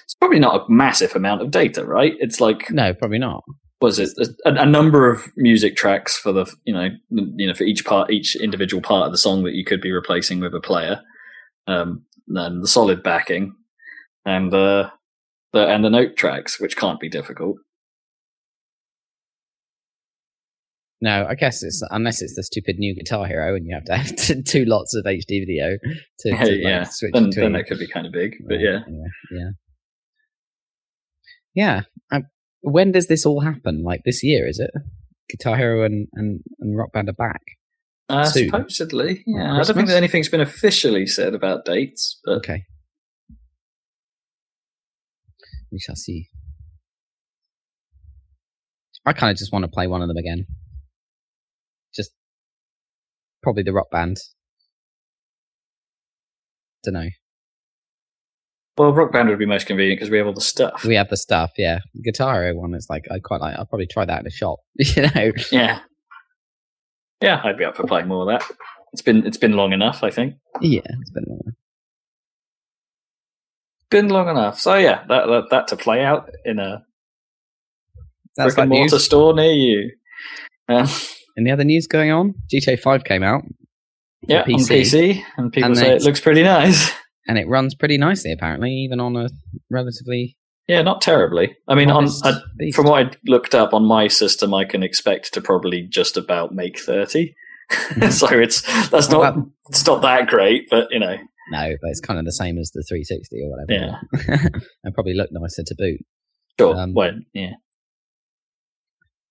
it's 0.04 0.14
probably 0.14 0.38
not 0.38 0.60
a 0.60 0.64
massive 0.72 1.16
amount 1.16 1.42
of 1.42 1.50
data, 1.50 1.84
right? 1.84 2.12
It's 2.20 2.40
like 2.40 2.70
No, 2.70 2.94
probably 2.94 3.18
not. 3.18 3.42
was 3.80 3.98
it 3.98 4.10
a, 4.46 4.50
a 4.54 4.64
number 4.66 5.10
of 5.10 5.26
music 5.36 5.74
tracks 5.76 6.16
for 6.16 6.32
the 6.32 6.46
you 6.64 6.72
know 6.72 6.88
you 7.10 7.46
know 7.48 7.54
for 7.54 7.64
each 7.64 7.84
part 7.84 8.10
each 8.12 8.36
individual 8.36 8.80
part 8.80 9.06
of 9.06 9.12
the 9.12 9.18
song 9.18 9.42
that 9.44 9.54
you 9.54 9.64
could 9.64 9.80
be 9.80 9.90
replacing 9.92 10.38
with 10.40 10.54
a 10.54 10.60
player 10.60 11.00
um 11.66 12.04
and 12.28 12.62
the 12.62 12.68
solid 12.68 13.02
backing 13.02 13.52
and 14.24 14.52
the 14.52 14.90
and 15.52 15.84
the 15.84 15.90
note 15.90 16.16
tracks 16.16 16.58
which 16.60 16.76
can't 16.76 17.00
be 17.00 17.08
difficult 17.08 17.56
No, 21.04 21.26
I 21.28 21.34
guess 21.34 21.62
it's 21.62 21.82
unless 21.90 22.22
it's 22.22 22.34
the 22.34 22.42
stupid 22.42 22.76
new 22.78 22.94
Guitar 22.94 23.26
Hero, 23.26 23.54
and 23.54 23.66
you 23.66 23.74
have 23.74 23.84
to 23.84 23.96
have 23.96 24.16
t- 24.24 24.42
two 24.42 24.64
lots 24.64 24.94
of 24.94 25.04
HD 25.04 25.40
video 25.46 25.76
to, 26.20 26.30
to 26.30 26.36
like, 26.36 26.50
yeah 26.62 26.84
switch 26.84 27.12
then, 27.12 27.24
between. 27.28 27.44
then 27.44 27.52
that 27.52 27.66
could 27.68 27.78
be 27.78 27.86
kind 27.86 28.06
of 28.06 28.12
big 28.12 28.36
but 28.48 28.58
yeah 28.60 28.80
Anyway, 28.88 29.08
yeah, 29.32 29.50
yeah. 31.54 31.80
I, 32.10 32.22
when 32.62 32.92
does 32.92 33.06
this 33.08 33.26
all 33.26 33.40
happen? 33.40 33.82
Like 33.82 34.00
this 34.06 34.22
year, 34.24 34.48
is 34.48 34.58
it? 34.58 34.70
Guitar 35.28 35.56
Hero 35.58 35.84
and 35.84 36.08
and, 36.14 36.40
and 36.60 36.76
Rock 36.78 36.92
Band 36.92 37.08
are 37.10 37.12
back. 37.12 37.42
uh, 38.08 38.24
Soon. 38.24 38.48
supposedly 38.50 39.22
yeah 39.26 39.52
i 39.58 39.62
don't 39.62 39.74
think 39.76 39.88
that 39.88 39.96
anything's 39.96 40.28
been 40.28 40.40
officially 40.42 41.06
said 41.06 41.34
about 41.34 41.64
dates 41.66 42.18
but 42.24 42.36
Okay. 42.38 42.64
We 45.72 45.78
shall 45.80 45.96
see. 45.96 46.28
I 49.04 49.12
kind 49.12 49.32
of 49.32 49.36
just 49.36 49.52
want 49.52 49.64
to 49.64 49.68
play 49.70 49.86
one 49.88 50.02
of 50.02 50.08
them 50.08 50.16
again. 50.16 50.46
Probably 53.44 53.62
the 53.62 53.72
Rock 53.72 53.90
Band. 53.92 54.16
Don't 56.82 56.94
know. 56.94 57.08
well 58.76 58.92
rock 58.92 59.12
band 59.12 59.28
would 59.28 59.38
be 59.38 59.46
most 59.46 59.66
convenient 59.66 59.98
because 60.00 60.10
we 60.10 60.18
have 60.18 60.26
all 60.26 60.32
the 60.34 60.40
stuff 60.40 60.84
We 60.84 60.96
have 60.96 61.08
the 61.08 61.16
stuff, 61.16 61.52
yeah. 61.56 61.78
Guitar 62.02 62.52
one 62.54 62.74
is 62.74 62.88
like 62.90 63.04
I 63.10 63.20
quite 63.20 63.40
like. 63.40 63.56
I'll 63.56 63.64
probably 63.66 63.86
try 63.86 64.04
that 64.04 64.20
in 64.20 64.26
a 64.26 64.30
shop. 64.30 64.58
You 64.78 65.02
know. 65.02 65.32
yeah 65.52 65.78
yeah 67.22 67.40
i'd 67.44 67.56
be 67.56 67.64
up 67.64 67.74
for 67.76 67.86
playing 67.86 68.08
more 68.08 68.22
of 68.30 68.38
that 68.40 68.50
it's 68.92 69.00
been 69.00 69.24
it's 69.24 69.38
been 69.38 69.52
long 69.52 69.72
enough 69.72 70.02
i 70.02 70.10
think 70.10 70.34
Yeah, 70.60 70.80
it's 71.00 71.10
been 71.12 71.24
a 71.26 71.30
while. 71.32 71.54
been 73.90 74.08
long 74.08 74.28
enough. 74.28 74.58
So 74.60 74.74
yeah, 74.74 75.04
that 75.08 75.26
that, 75.26 75.44
that 75.50 75.68
to 75.68 75.76
play 75.76 76.04
out 76.04 76.28
in 76.44 76.58
a 76.58 76.82
That's 78.36 78.54
brick 78.54 78.62
and 78.64 78.70
mortar 78.70 78.96
news. 78.96 79.04
store 79.04 79.32
near 79.34 79.52
you. 79.52 79.90
Um, 80.68 80.88
Any 81.38 81.50
other 81.50 81.64
news 81.64 81.86
going 81.86 82.10
on? 82.10 82.34
GTA 82.52 82.78
Five 82.80 83.04
came 83.04 83.22
out. 83.22 83.42
yeah, 84.28 84.42
on 84.42 84.46
PC, 84.46 85.22
and 85.36 85.52
people 85.52 85.70
And 85.70 85.76
say 85.78 85.94
it 85.94 86.02
looks 86.02 86.20
pretty 86.20 86.42
nice. 86.42 86.92
and 87.26 87.38
it 87.38 87.48
runs 87.48 87.74
pretty 87.74 87.98
nicely 87.98 88.32
apparently, 88.32 88.70
even 88.70 89.00
on 89.00 89.16
a 89.16 89.28
relatively 89.70 90.36
Yeah, 90.68 90.82
not 90.82 91.00
terribly. 91.00 91.56
I 91.68 91.74
mean, 91.74 91.90
on 91.90 92.08
from 92.72 92.86
what 92.86 93.06
I 93.06 93.10
looked 93.26 93.54
up 93.54 93.74
on 93.74 93.84
my 93.84 94.08
system, 94.08 94.54
I 94.54 94.64
can 94.64 94.82
expect 94.82 95.34
to 95.34 95.40
probably 95.40 95.82
just 95.82 96.16
about 96.16 96.52
make 96.54 96.78
thirty. 96.78 97.34
so 98.10 98.28
it's 98.28 98.60
that's 98.90 99.08
not 99.10 99.34
that- 99.34 99.50
it's 99.70 99.86
not 99.86 100.02
that 100.02 100.26
great, 100.26 100.68
but 100.70 100.88
you 100.90 100.98
know, 101.00 101.16
no, 101.50 101.74
but 101.80 101.88
it's 101.90 102.00
kind 102.00 102.18
of 102.18 102.24
the 102.26 102.32
same 102.32 102.58
as 102.58 102.70
the 102.72 102.82
360 102.86 103.42
or 103.42 103.50
whatever. 103.50 103.98
yeah, 104.28 104.48
and 104.84 104.94
probably 104.94 105.14
look 105.14 105.30
nicer 105.32 105.62
to 105.66 105.74
boot. 105.76 106.00
sure. 106.60 106.76
Um, 106.76 106.92
well, 106.94 107.12
yeah, 107.32 107.52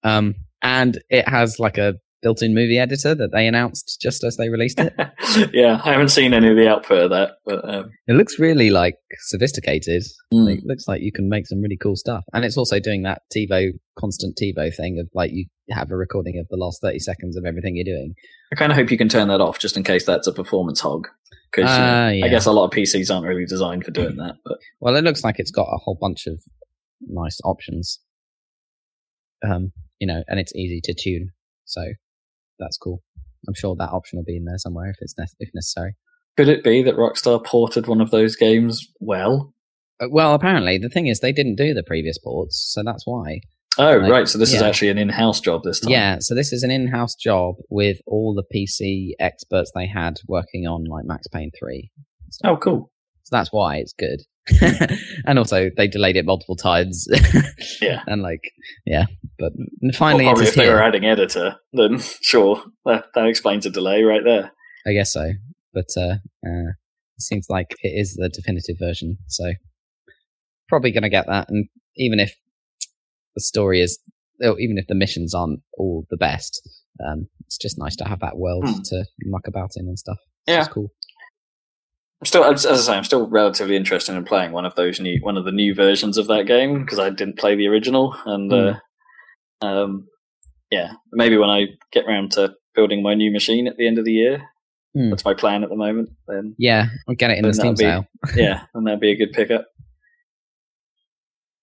Um, 0.03 0.35
and 0.63 0.99
it 1.09 1.27
has 1.29 1.59
like 1.59 1.77
a 1.77 1.95
built-in 2.21 2.53
movie 2.55 2.79
editor 2.79 3.13
that 3.13 3.33
they 3.33 3.45
announced 3.45 3.97
just 4.01 4.23
as 4.23 4.37
they 4.37 4.47
released 4.47 4.79
it. 4.79 4.93
yeah. 5.53 5.81
I 5.83 5.91
haven't 5.91 6.07
seen 6.07 6.33
any 6.33 6.47
of 6.49 6.55
the 6.55 6.69
output 6.69 6.99
of 7.03 7.09
that, 7.09 7.31
but 7.45 7.67
um, 7.69 7.91
It 8.07 8.13
looks 8.13 8.39
really 8.39 8.69
like 8.69 8.95
sophisticated. 9.27 10.03
mm, 10.33 10.57
It 10.57 10.63
looks 10.65 10.87
like 10.87 11.01
you 11.01 11.11
can 11.11 11.27
make 11.27 11.45
some 11.47 11.59
really 11.61 11.75
cool 11.75 11.97
stuff, 11.97 12.23
and 12.33 12.45
it's 12.45 12.55
also 12.57 12.79
doing 12.79 13.03
that 13.03 13.23
TiVo 13.35 13.71
constant 13.99 14.39
TiVo 14.41 14.73
thing 14.73 14.99
of 14.99 15.09
like 15.13 15.31
you 15.33 15.47
have 15.69 15.91
a 15.91 15.97
recording 15.97 16.39
of 16.39 16.47
the 16.49 16.55
last 16.57 16.79
thirty 16.81 16.99
seconds 16.99 17.35
of 17.35 17.43
everything 17.45 17.75
you're 17.75 17.83
doing. 17.83 18.13
I 18.51 18.55
kind 18.55 18.71
of 18.71 18.77
hope 18.77 18.89
you 18.89 18.97
can 18.97 19.09
turn 19.09 19.27
that 19.27 19.41
off 19.41 19.59
just 19.59 19.75
in 19.75 19.83
case 19.83 20.05
that's 20.05 20.25
a 20.27 20.33
performance 20.33 20.79
hog. 20.79 21.07
Because 21.51 21.69
Ah, 21.69 22.07
yeah. 22.09 22.25
I 22.25 22.29
guess 22.29 22.45
a 22.45 22.51
lot 22.53 22.65
of 22.65 22.71
PCs 22.71 23.13
aren't 23.13 23.27
really 23.27 23.45
designed 23.45 23.83
for 23.83 23.91
doing 23.91 24.15
that. 24.15 24.35
But 24.45 24.57
Well, 24.79 24.95
it 24.95 25.03
looks 25.03 25.23
like 25.25 25.35
it's 25.39 25.51
got 25.51 25.67
a 25.71 25.77
whole 25.77 25.97
bunch 25.99 26.25
of 26.25 26.41
nice 27.01 27.39
options. 27.43 27.99
Um, 29.47 29.71
you 30.03 30.07
know, 30.07 30.21
and 30.27 30.37
it's 30.37 30.53
easy 30.53 30.81
to 30.83 30.93
tune, 30.93 31.29
so 31.63 31.81
that's 32.59 32.77
cool. 32.77 33.01
I'm 33.47 33.53
sure 33.53 33.73
that 33.79 33.89
option 33.91 34.17
will 34.17 34.25
be 34.25 34.35
in 34.35 34.43
there 34.43 34.57
somewhere 34.57 34.89
if 34.89 34.97
it's 34.99 35.15
ne- 35.17 35.25
if 35.39 35.49
necessary. 35.53 35.95
could 36.35 36.49
it 36.49 36.61
be 36.61 36.83
that 36.83 36.95
Rockstar 36.95 37.41
ported 37.45 37.87
one 37.87 38.01
of 38.01 38.11
those 38.11 38.35
games 38.35 38.85
well? 38.99 39.53
Uh, 40.01 40.07
well, 40.11 40.33
apparently 40.33 40.77
the 40.77 40.89
thing 40.89 41.07
is 41.07 41.21
they 41.21 41.31
didn't 41.31 41.55
do 41.55 41.73
the 41.73 41.83
previous 41.83 42.17
ports, 42.17 42.57
so 42.73 42.83
that's 42.83 43.03
why. 43.05 43.39
Oh, 43.77 43.97
Like, 43.97 44.11
right. 44.11 44.27
So 44.27 44.37
this 44.37 44.53
is 44.53 44.61
actually 44.61 44.89
an 44.89 44.97
in-house 44.97 45.39
job 45.39 45.61
this 45.63 45.79
time. 45.79 45.91
Yeah, 45.91 46.17
so 46.19 46.35
this 46.35 46.51
is 46.51 46.63
an 46.63 46.69
in-house 46.71 47.15
job 47.15 47.55
with 47.69 47.97
all 48.05 48.35
the 48.35 48.43
PC 48.53 49.11
experts 49.19 49.71
they 49.73 49.87
had 49.87 50.19
working 50.27 50.67
on 50.67 50.83
like 50.83 51.05
Max 51.05 51.27
Payne 51.27 51.51
three. 51.57 51.91
Oh, 52.43 52.57
cool. 52.57 52.91
That's 53.33 53.51
why 53.51 53.77
it's 53.77 53.93
good. 53.93 54.21
and 55.25 55.37
also 55.39 55.69
they 55.75 55.87
delayed 55.87 56.15
it 56.15 56.25
multiple 56.25 56.55
times. 56.55 57.05
Yeah. 57.81 58.01
and 58.07 58.21
like 58.21 58.41
yeah, 58.85 59.05
but 59.39 59.51
finally 59.95 60.25
well, 60.25 60.33
it 60.33 60.35
probably 60.35 60.43
is 60.43 60.49
if 60.49 60.55
they 60.55 60.63
here. 60.65 60.73
were 60.75 60.81
adding 60.83 61.05
editor, 61.05 61.55
then 61.73 61.99
sure, 62.21 62.63
that, 62.85 63.05
that 63.15 63.25
explains 63.27 63.65
a 63.65 63.69
delay 63.69 64.03
right 64.03 64.23
there. 64.23 64.51
I 64.87 64.93
guess 64.93 65.11
so. 65.11 65.31
But 65.73 65.87
uh, 65.97 66.15
uh, 66.45 66.69
it 67.17 67.21
seems 67.21 67.47
like 67.49 67.67
it 67.81 67.89
is 67.99 68.13
the 68.15 68.29
definitive 68.29 68.77
version, 68.79 69.17
so 69.27 69.51
probably 70.69 70.91
going 70.91 71.03
to 71.03 71.09
get 71.09 71.25
that. 71.27 71.49
And 71.49 71.67
even 71.97 72.19
if 72.19 72.35
the 73.35 73.41
story 73.41 73.81
is, 73.81 73.99
oh, 74.43 74.55
even 74.59 74.77
if 74.77 74.87
the 74.87 74.95
missions 74.95 75.33
aren't 75.33 75.59
all 75.77 76.05
the 76.09 76.17
best, 76.17 76.61
um, 77.05 77.27
it's 77.45 77.57
just 77.57 77.77
nice 77.77 77.95
to 77.97 78.05
have 78.05 78.19
that 78.19 78.37
world 78.37 78.65
Hmm. 78.67 78.81
to 78.85 79.05
muck 79.25 79.47
about 79.47 79.71
in 79.75 79.87
and 79.87 79.97
stuff. 79.99 80.17
It's 80.47 80.67
Yeah. 80.67 80.71
cool. 80.73 80.89
I'm 82.23 82.25
still, 82.25 82.45
as 82.45 82.65
I 82.65 82.75
say, 82.75 82.93
I'm 82.93 83.03
still 83.03 83.27
relatively 83.27 83.75
interested 83.75 84.15
in 84.15 84.23
playing 84.23 84.53
one 84.53 84.63
of 84.65 84.75
those 84.75 84.97
new, 85.01 85.19
one 85.21 85.35
of 85.35 85.43
the 85.43 85.51
new 85.51 85.75
versions 85.75 86.17
of 86.17 86.27
that 86.27 86.45
game 86.47 86.79
because 86.81 86.97
I 86.97 87.09
didn't 87.09 87.37
play 87.37 87.55
the 87.55 87.67
original, 87.67 88.15
and 88.25 88.53
uh, 88.53 88.79
um, 89.61 90.07
yeah, 90.71 90.93
maybe 91.11 91.35
when 91.37 91.49
I 91.49 91.65
get 91.91 92.05
around 92.05 92.31
to 92.33 92.53
building 92.75 93.03
my 93.03 93.13
new 93.13 93.29
machine 93.29 93.67
at 93.67 93.75
the 93.75 93.85
end 93.87 93.99
of 93.99 94.05
the 94.05 94.13
year, 94.13 94.41
Hmm. 94.95 95.09
that's 95.09 95.25
my 95.25 95.33
plan 95.33 95.63
at 95.63 95.69
the 95.69 95.75
moment. 95.75 96.11
Then 96.27 96.55
Yeah, 96.57 96.85
I'll 97.09 97.15
get 97.15 97.31
it 97.31 97.39
in 97.39 97.43
the 97.43 97.53
Steam 97.53 97.75
that'll 97.77 98.05
sale. 98.25 98.35
yeah, 98.37 98.61
and 98.73 98.85
that'd 98.87 98.99
be 99.01 99.11
a 99.11 99.15
good 99.17 99.33
pickup. 99.33 99.65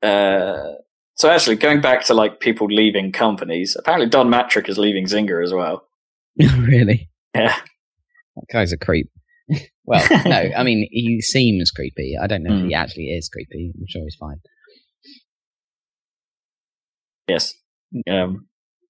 Uh, 0.02 0.74
so 1.16 1.30
actually, 1.30 1.56
going 1.56 1.80
back 1.80 2.04
to 2.06 2.14
like 2.14 2.40
people 2.40 2.66
leaving 2.66 3.12
companies, 3.12 3.76
apparently 3.78 4.08
Don 4.08 4.28
Mattrick 4.28 4.68
is 4.68 4.78
leaving 4.78 5.06
Zynga 5.06 5.42
as 5.42 5.52
well. 5.52 5.86
really? 6.38 7.08
Yeah, 7.34 7.54
That 8.36 8.44
guy's 8.52 8.72
a 8.72 8.76
creep. 8.78 9.08
well, 9.84 10.06
no, 10.24 10.50
I 10.56 10.62
mean, 10.62 10.88
he 10.90 11.20
seems 11.20 11.70
creepy. 11.70 12.16
I 12.20 12.26
don't 12.26 12.42
know 12.42 12.54
if 12.54 12.60
Hmm. 12.62 12.68
he 12.68 12.74
actually 12.74 13.06
is 13.10 13.28
creepy. 13.28 13.72
I'm 13.76 13.86
sure 13.88 14.02
he's 14.02 14.16
fine. 14.18 14.40
yes. 17.28 17.54
Um, 18.08 18.46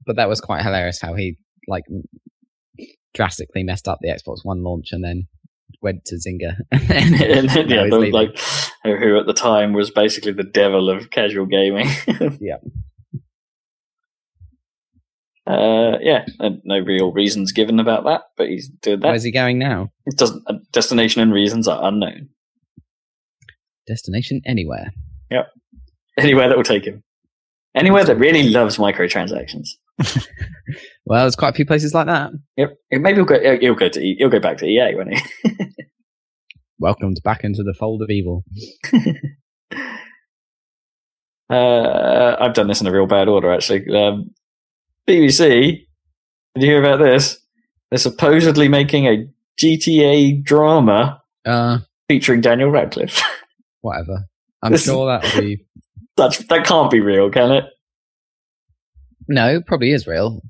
But 0.06 0.16
that 0.16 0.28
was 0.28 0.40
quite 0.40 0.62
hilarious 0.62 1.00
how 1.00 1.14
he, 1.14 1.36
like, 1.68 1.84
drastically 3.14 3.62
messed 3.62 3.88
up 3.88 3.98
the 4.00 4.08
Xbox 4.08 4.38
One 4.44 4.62
launch 4.62 4.88
and 4.92 5.02
then 5.04 5.26
went 5.82 6.04
to 6.06 6.16
Zynga. 6.16 6.56
and 6.72 6.88
then 6.88 7.38
and 7.38 7.48
then, 7.50 7.68
yeah, 7.68 7.86
the, 7.88 7.98
like 8.12 8.38
who 8.84 9.18
at 9.18 9.26
the 9.26 9.32
time 9.34 9.72
was 9.72 9.90
basically 9.90 10.32
the 10.32 10.42
devil 10.44 10.90
of 10.90 11.10
casual 11.10 11.46
gaming. 11.46 11.88
Yeah. 12.40 12.56
Uh, 15.46 15.98
yeah, 16.00 16.26
and 16.38 16.60
no 16.64 16.78
real 16.78 17.12
reasons 17.12 17.52
given 17.52 17.80
about 17.80 18.04
that, 18.04 18.22
but 18.36 18.48
he's 18.48 18.68
doing 18.68 19.00
that. 19.00 19.08
Where's 19.08 19.24
he 19.24 19.32
going 19.32 19.58
now? 19.58 19.88
It 20.06 20.16
doesn't 20.16 20.42
uh, 20.46 20.54
destination 20.72 21.22
and 21.22 21.32
reasons 21.32 21.66
are 21.66 21.80
unknown. 21.82 22.28
Destination 23.86 24.42
anywhere. 24.46 24.92
Yep, 25.30 25.46
anywhere 26.18 26.48
that 26.48 26.56
will 26.56 26.64
take 26.64 26.84
him. 26.84 27.02
Anywhere 27.74 28.04
that 28.04 28.16
really 28.16 28.48
loves 28.48 28.76
microtransactions. 28.76 29.68
Well, 31.10 31.22
there's 31.22 31.34
quite 31.34 31.48
a 31.48 31.54
few 31.54 31.66
places 31.66 31.92
like 31.92 32.06
that. 32.06 32.30
Yep. 32.56 32.76
Maybe 32.92 33.16
he'll 33.16 33.24
go. 33.24 33.58
He'll 33.58 33.74
go 33.74 33.88
to. 33.88 34.00
He'll 34.00 34.28
go 34.28 34.38
back 34.38 34.58
to 34.58 34.66
EA, 34.66 34.94
won't 34.94 35.12
he? 35.14 35.22
Welcomed 36.78 37.20
back 37.24 37.42
into 37.42 37.64
the 37.64 37.74
fold 37.74 38.02
of 38.02 38.10
evil. 38.10 38.44
Uh, 41.52 42.36
I've 42.38 42.54
done 42.54 42.68
this 42.68 42.80
in 42.80 42.86
a 42.86 42.92
real 42.92 43.08
bad 43.08 43.26
order, 43.26 43.52
actually. 43.52 43.84
Um, 43.92 44.30
BBC. 45.08 45.86
Did 46.54 46.62
you 46.62 46.70
hear 46.70 46.82
about 46.82 46.98
this? 47.02 47.38
They're 47.90 47.98
supposedly 47.98 48.68
making 48.68 49.06
a 49.06 49.26
GTA 49.60 50.42
drama 50.42 51.20
Uh, 51.44 51.78
featuring 52.08 52.40
Daniel 52.40 52.70
Radcliffe. 52.70 53.20
whatever. 53.80 54.24
I'm 54.62 54.72
This- 54.72 54.84
sure 54.84 55.06
that'll 55.06 55.40
be. 55.40 55.64
That's 56.16 56.38
that 56.48 56.66
can't 56.66 56.90
be 56.90 57.00
real, 57.00 57.30
can 57.30 57.50
it? 57.52 57.64
No, 59.28 59.60
probably 59.62 59.92
is 59.92 60.06
real. 60.06 60.42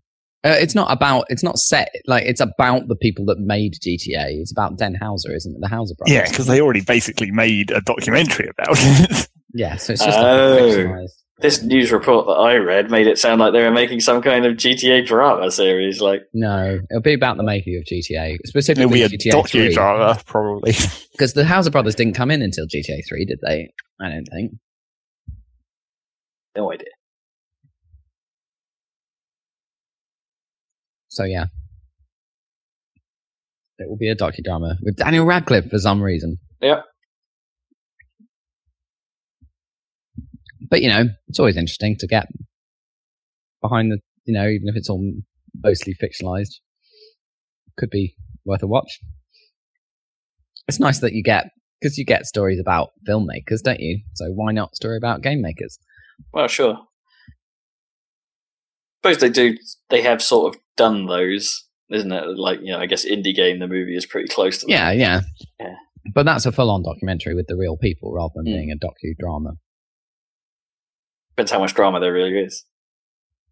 Uh, 0.42 0.56
it's 0.58 0.74
not 0.74 0.90
about. 0.90 1.26
It's 1.28 1.42
not 1.44 1.58
set 1.58 1.90
like 2.06 2.24
it's 2.24 2.40
about 2.40 2.88
the 2.88 2.96
people 2.96 3.24
that 3.26 3.38
made 3.38 3.74
GTA. 3.74 4.40
It's 4.40 4.50
about 4.50 4.78
Dan 4.78 4.94
Houser, 4.94 5.32
isn't 5.34 5.54
it? 5.54 5.60
The 5.60 5.68
Houser 5.68 5.94
brothers. 5.96 6.14
Yeah, 6.14 6.28
because 6.28 6.46
they 6.46 6.60
already 6.60 6.80
basically 6.80 7.30
made 7.30 7.70
a 7.70 7.82
documentary 7.82 8.48
about 8.48 8.68
it. 8.80 9.28
Yeah, 9.52 9.76
so 9.76 9.92
it's 9.92 10.04
just 10.04 10.18
Oh. 10.18 10.22
like 10.22 10.62
fictionalized. 10.72 11.10
This 11.40 11.62
news 11.62 11.90
report 11.90 12.26
that 12.26 12.32
I 12.32 12.56
read 12.56 12.90
made 12.90 13.06
it 13.06 13.18
sound 13.18 13.40
like 13.40 13.52
they 13.54 13.62
were 13.62 13.70
making 13.70 14.00
some 14.00 14.20
kind 14.20 14.44
of 14.44 14.56
GTA 14.56 15.06
drama 15.06 15.50
series. 15.50 16.00
Like, 16.00 16.22
No, 16.34 16.78
it'll 16.90 17.00
be 17.00 17.14
about 17.14 17.38
the 17.38 17.42
making 17.42 17.76
of 17.76 17.84
GTA, 17.84 18.34
It'll 18.34 18.46
specifically 18.46 18.92
be 18.92 19.02
a 19.04 19.08
GTA 19.08 19.46
3. 19.48 19.74
docudrama, 19.74 20.24
probably. 20.26 20.74
Because 21.12 21.34
the 21.34 21.44
Houser 21.44 21.70
brothers 21.70 21.94
didn't 21.94 22.14
come 22.14 22.30
in 22.30 22.40
until 22.40 22.66
GTA 22.66 23.06
3, 23.06 23.24
did 23.26 23.40
they? 23.42 23.72
I 24.00 24.08
don't 24.08 24.24
think. 24.26 24.52
no 26.56 26.72
idea. 26.72 26.88
So 31.08 31.24
yeah, 31.24 31.46
it 33.78 33.88
will 33.88 33.96
be 33.96 34.08
a 34.08 34.16
docudrama 34.16 34.76
with 34.82 34.96
Daniel 34.96 35.26
Radcliffe 35.26 35.68
for 35.70 35.78
some 35.78 36.02
reason. 36.02 36.38
Yep. 36.60 36.84
But 40.70 40.82
you 40.82 40.88
know, 40.88 41.04
it's 41.28 41.38
always 41.38 41.56
interesting 41.56 41.96
to 41.98 42.06
get 42.06 42.26
behind 43.60 43.90
the, 43.92 43.98
you 44.24 44.32
know, 44.32 44.46
even 44.48 44.68
if 44.68 44.76
it's 44.76 44.88
all 44.88 45.12
mostly 45.62 45.94
fictionalized, 46.00 46.54
could 47.76 47.90
be 47.90 48.14
worth 48.44 48.62
a 48.62 48.66
watch. 48.66 49.00
It's 50.68 50.80
nice 50.80 51.00
that 51.00 51.12
you 51.12 51.22
get 51.22 51.50
because 51.80 51.98
you 51.98 52.04
get 52.04 52.26
stories 52.26 52.60
about 52.60 52.90
filmmakers, 53.08 53.62
don't 53.62 53.80
you? 53.80 54.00
So 54.14 54.26
why 54.30 54.52
not 54.52 54.76
story 54.76 54.96
about 54.96 55.22
game 55.22 55.42
makers? 55.42 55.78
Well, 56.32 56.46
sure. 56.48 56.78
Suppose 59.02 59.18
they 59.18 59.30
do. 59.30 59.56
They 59.88 60.02
have 60.02 60.22
sort 60.22 60.54
of 60.54 60.60
done 60.76 61.06
those, 61.06 61.64
isn't 61.90 62.12
it? 62.12 62.38
Like, 62.38 62.60
you 62.60 62.72
know, 62.72 62.78
I 62.78 62.86
guess 62.86 63.04
Indie 63.06 63.34
Game, 63.34 63.58
the 63.58 63.66
movie 63.66 63.96
is 63.96 64.04
pretty 64.06 64.28
close 64.28 64.58
to 64.58 64.66
that. 64.66 64.72
Yeah, 64.72 64.90
yeah. 64.92 65.20
Yeah. 65.58 65.74
But 66.14 66.26
that's 66.26 66.44
a 66.46 66.52
full-on 66.52 66.82
documentary 66.82 67.34
with 67.34 67.46
the 67.46 67.56
real 67.56 67.76
people 67.78 68.12
rather 68.12 68.32
than 68.36 68.44
Mm. 68.44 68.56
being 68.56 68.70
a 68.72 68.76
docudrama. 68.76 69.56
Depends 71.40 71.52
how 71.52 71.58
much 71.58 71.72
drama 71.72 72.00
there 72.00 72.12
really 72.12 72.38
is. 72.38 72.66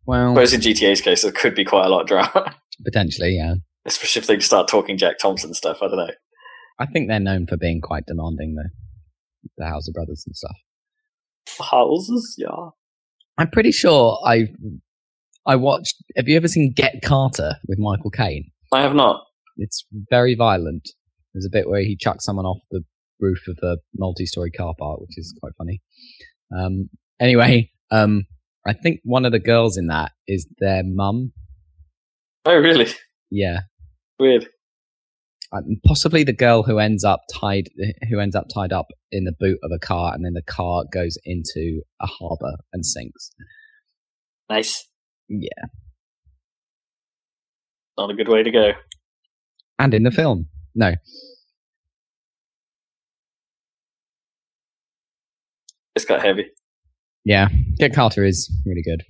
Well, 0.05 0.35
Whereas 0.35 0.53
in 0.53 0.61
GTA's 0.61 1.01
case, 1.01 1.23
there 1.23 1.33
could 1.33 1.55
be 1.55 1.65
quite 1.65 1.87
a 1.87 1.89
lot 1.89 2.03
of 2.03 2.07
drama, 2.07 2.55
potentially, 2.85 3.35
yeah. 3.35 3.55
especially 3.87 4.21
if 4.21 4.27
they 4.27 4.39
start 4.41 4.69
talking 4.69 4.99
Jack 4.99 5.17
Thompson 5.19 5.55
stuff. 5.55 5.79
I 5.81 5.89
don't 5.89 5.97
know. 5.97 6.11
I 6.79 6.85
think 6.85 7.09
they're 7.09 7.19
known 7.19 7.47
for 7.47 7.57
being 7.57 7.81
quite 7.81 8.05
demanding, 8.07 8.57
though. 8.57 8.69
The 9.57 9.71
Houser 9.71 9.93
brothers 9.95 10.23
and 10.27 10.37
stuff. 10.37 10.57
Houses, 11.59 12.35
yeah. 12.37 12.69
I'm 13.39 13.49
pretty 13.49 13.73
sure 13.73 14.19
I 14.23 14.49
I 15.47 15.57
watched. 15.57 15.95
Have 16.15 16.29
you 16.29 16.37
ever 16.37 16.49
seen 16.49 16.75
Get 16.77 17.01
Carter 17.03 17.55
with 17.67 17.79
Michael 17.79 18.11
Caine? 18.11 18.51
I 18.71 18.83
have 18.83 18.95
not. 18.95 19.25
It's 19.57 19.87
very 20.11 20.35
violent. 20.35 20.91
There's 21.33 21.47
a 21.47 21.51
bit 21.51 21.71
where 21.71 21.81
he 21.81 21.97
chucks 21.97 22.27
someone 22.27 22.45
off 22.45 22.61
the 22.71 22.83
roof 23.19 23.49
of 23.49 23.59
a 23.63 23.79
multi-story 23.97 24.51
car 24.51 24.75
park, 24.79 25.01
which 25.01 25.17
is 25.17 25.35
quite 25.41 25.55
funny. 25.57 25.81
Um, 26.55 26.91
anyway, 27.21 27.71
um, 27.91 28.25
I 28.67 28.73
think 28.73 29.01
one 29.05 29.25
of 29.25 29.33
the 29.33 29.39
girls 29.39 29.77
in 29.79 29.87
that 29.89 30.13
is 30.27 30.47
their 30.59 30.83
mum. 30.85 31.33
Oh, 32.45 32.57
really? 32.57 32.89
Yeah, 33.31 33.61
Weird. 34.19 34.49
um, 35.53 35.81
possibly 35.87 36.25
the 36.25 36.33
girl 36.33 36.63
who 36.63 36.79
ends 36.79 37.05
up 37.05 37.21
tied, 37.33 37.69
who 38.11 38.19
ends 38.21 38.35
up 38.35 38.47
tied 38.53 38.73
up 38.73 38.87
in 39.13 39.25
the 39.25 39.35
boot 39.39 39.59
of 39.63 39.71
a 39.75 39.79
car, 39.79 40.15
and 40.15 40.25
then 40.25 40.33
the 40.35 40.43
car 40.43 40.85
goes 40.93 41.17
into 41.25 41.83
a 42.01 42.07
harbor 42.07 42.57
and 42.73 42.85
sinks. 42.87 43.31
Nice. 44.51 44.87
Yeah, 45.29 45.67
Not 47.99 48.11
a 48.11 48.15
good 48.15 48.29
way 48.29 48.43
to 48.43 48.51
go. 48.51 48.73
and 49.79 49.93
in 49.93 50.03
the 50.05 50.11
film, 50.11 50.49
no, 50.75 50.95
It's 55.95 56.05
got 56.05 56.23
heavy. 56.25 56.47
Yeah, 57.29 57.49
Get 57.79 57.93
Carter 57.95 58.25
is 58.25 58.51
really 58.65 58.81
good, 58.83 59.03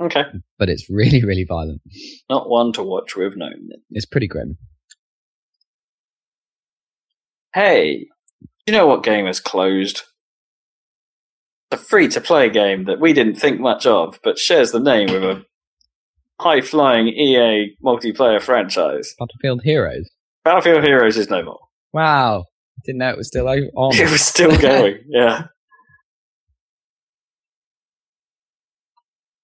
Okay. 0.00 0.22
but 0.58 0.68
it's 0.70 0.88
really, 0.88 1.22
really 1.22 1.44
violent. 1.44 1.82
Not 2.30 2.48
one 2.48 2.72
to 2.72 2.82
watch 2.82 3.14
with 3.14 3.36
no. 3.36 3.48
It's 3.90 4.06
pretty 4.06 4.26
grim. 4.26 4.56
Hey, 7.54 8.06
you 8.66 8.72
know 8.72 8.86
what 8.86 9.02
game 9.02 9.26
is 9.26 9.40
closed? 9.40 10.02
A 11.70 11.76
free 11.76 12.08
to 12.08 12.20
play 12.20 12.48
game 12.48 12.84
that 12.84 13.00
we 13.00 13.12
didn't 13.12 13.34
think 13.36 13.60
much 13.60 13.84
of, 13.86 14.18
but 14.24 14.38
shares 14.38 14.72
the 14.72 14.80
name 14.80 15.12
with 15.12 15.22
a 15.22 15.44
high 16.40 16.62
flying 16.62 17.08
EA 17.08 17.76
multiplayer 17.84 18.40
franchise. 18.40 19.14
Battlefield 19.18 19.60
Heroes. 19.64 20.08
Battlefield 20.44 20.84
Heroes 20.84 21.18
is 21.18 21.28
no 21.28 21.42
more. 21.42 21.58
Wow, 21.92 22.44
didn't 22.86 23.00
know 23.00 23.10
it 23.10 23.18
was 23.18 23.28
still 23.28 23.46
on. 23.48 23.60
It 23.94 24.10
was 24.10 24.22
still 24.22 24.56
going, 24.60 25.00
yeah. 25.08 25.48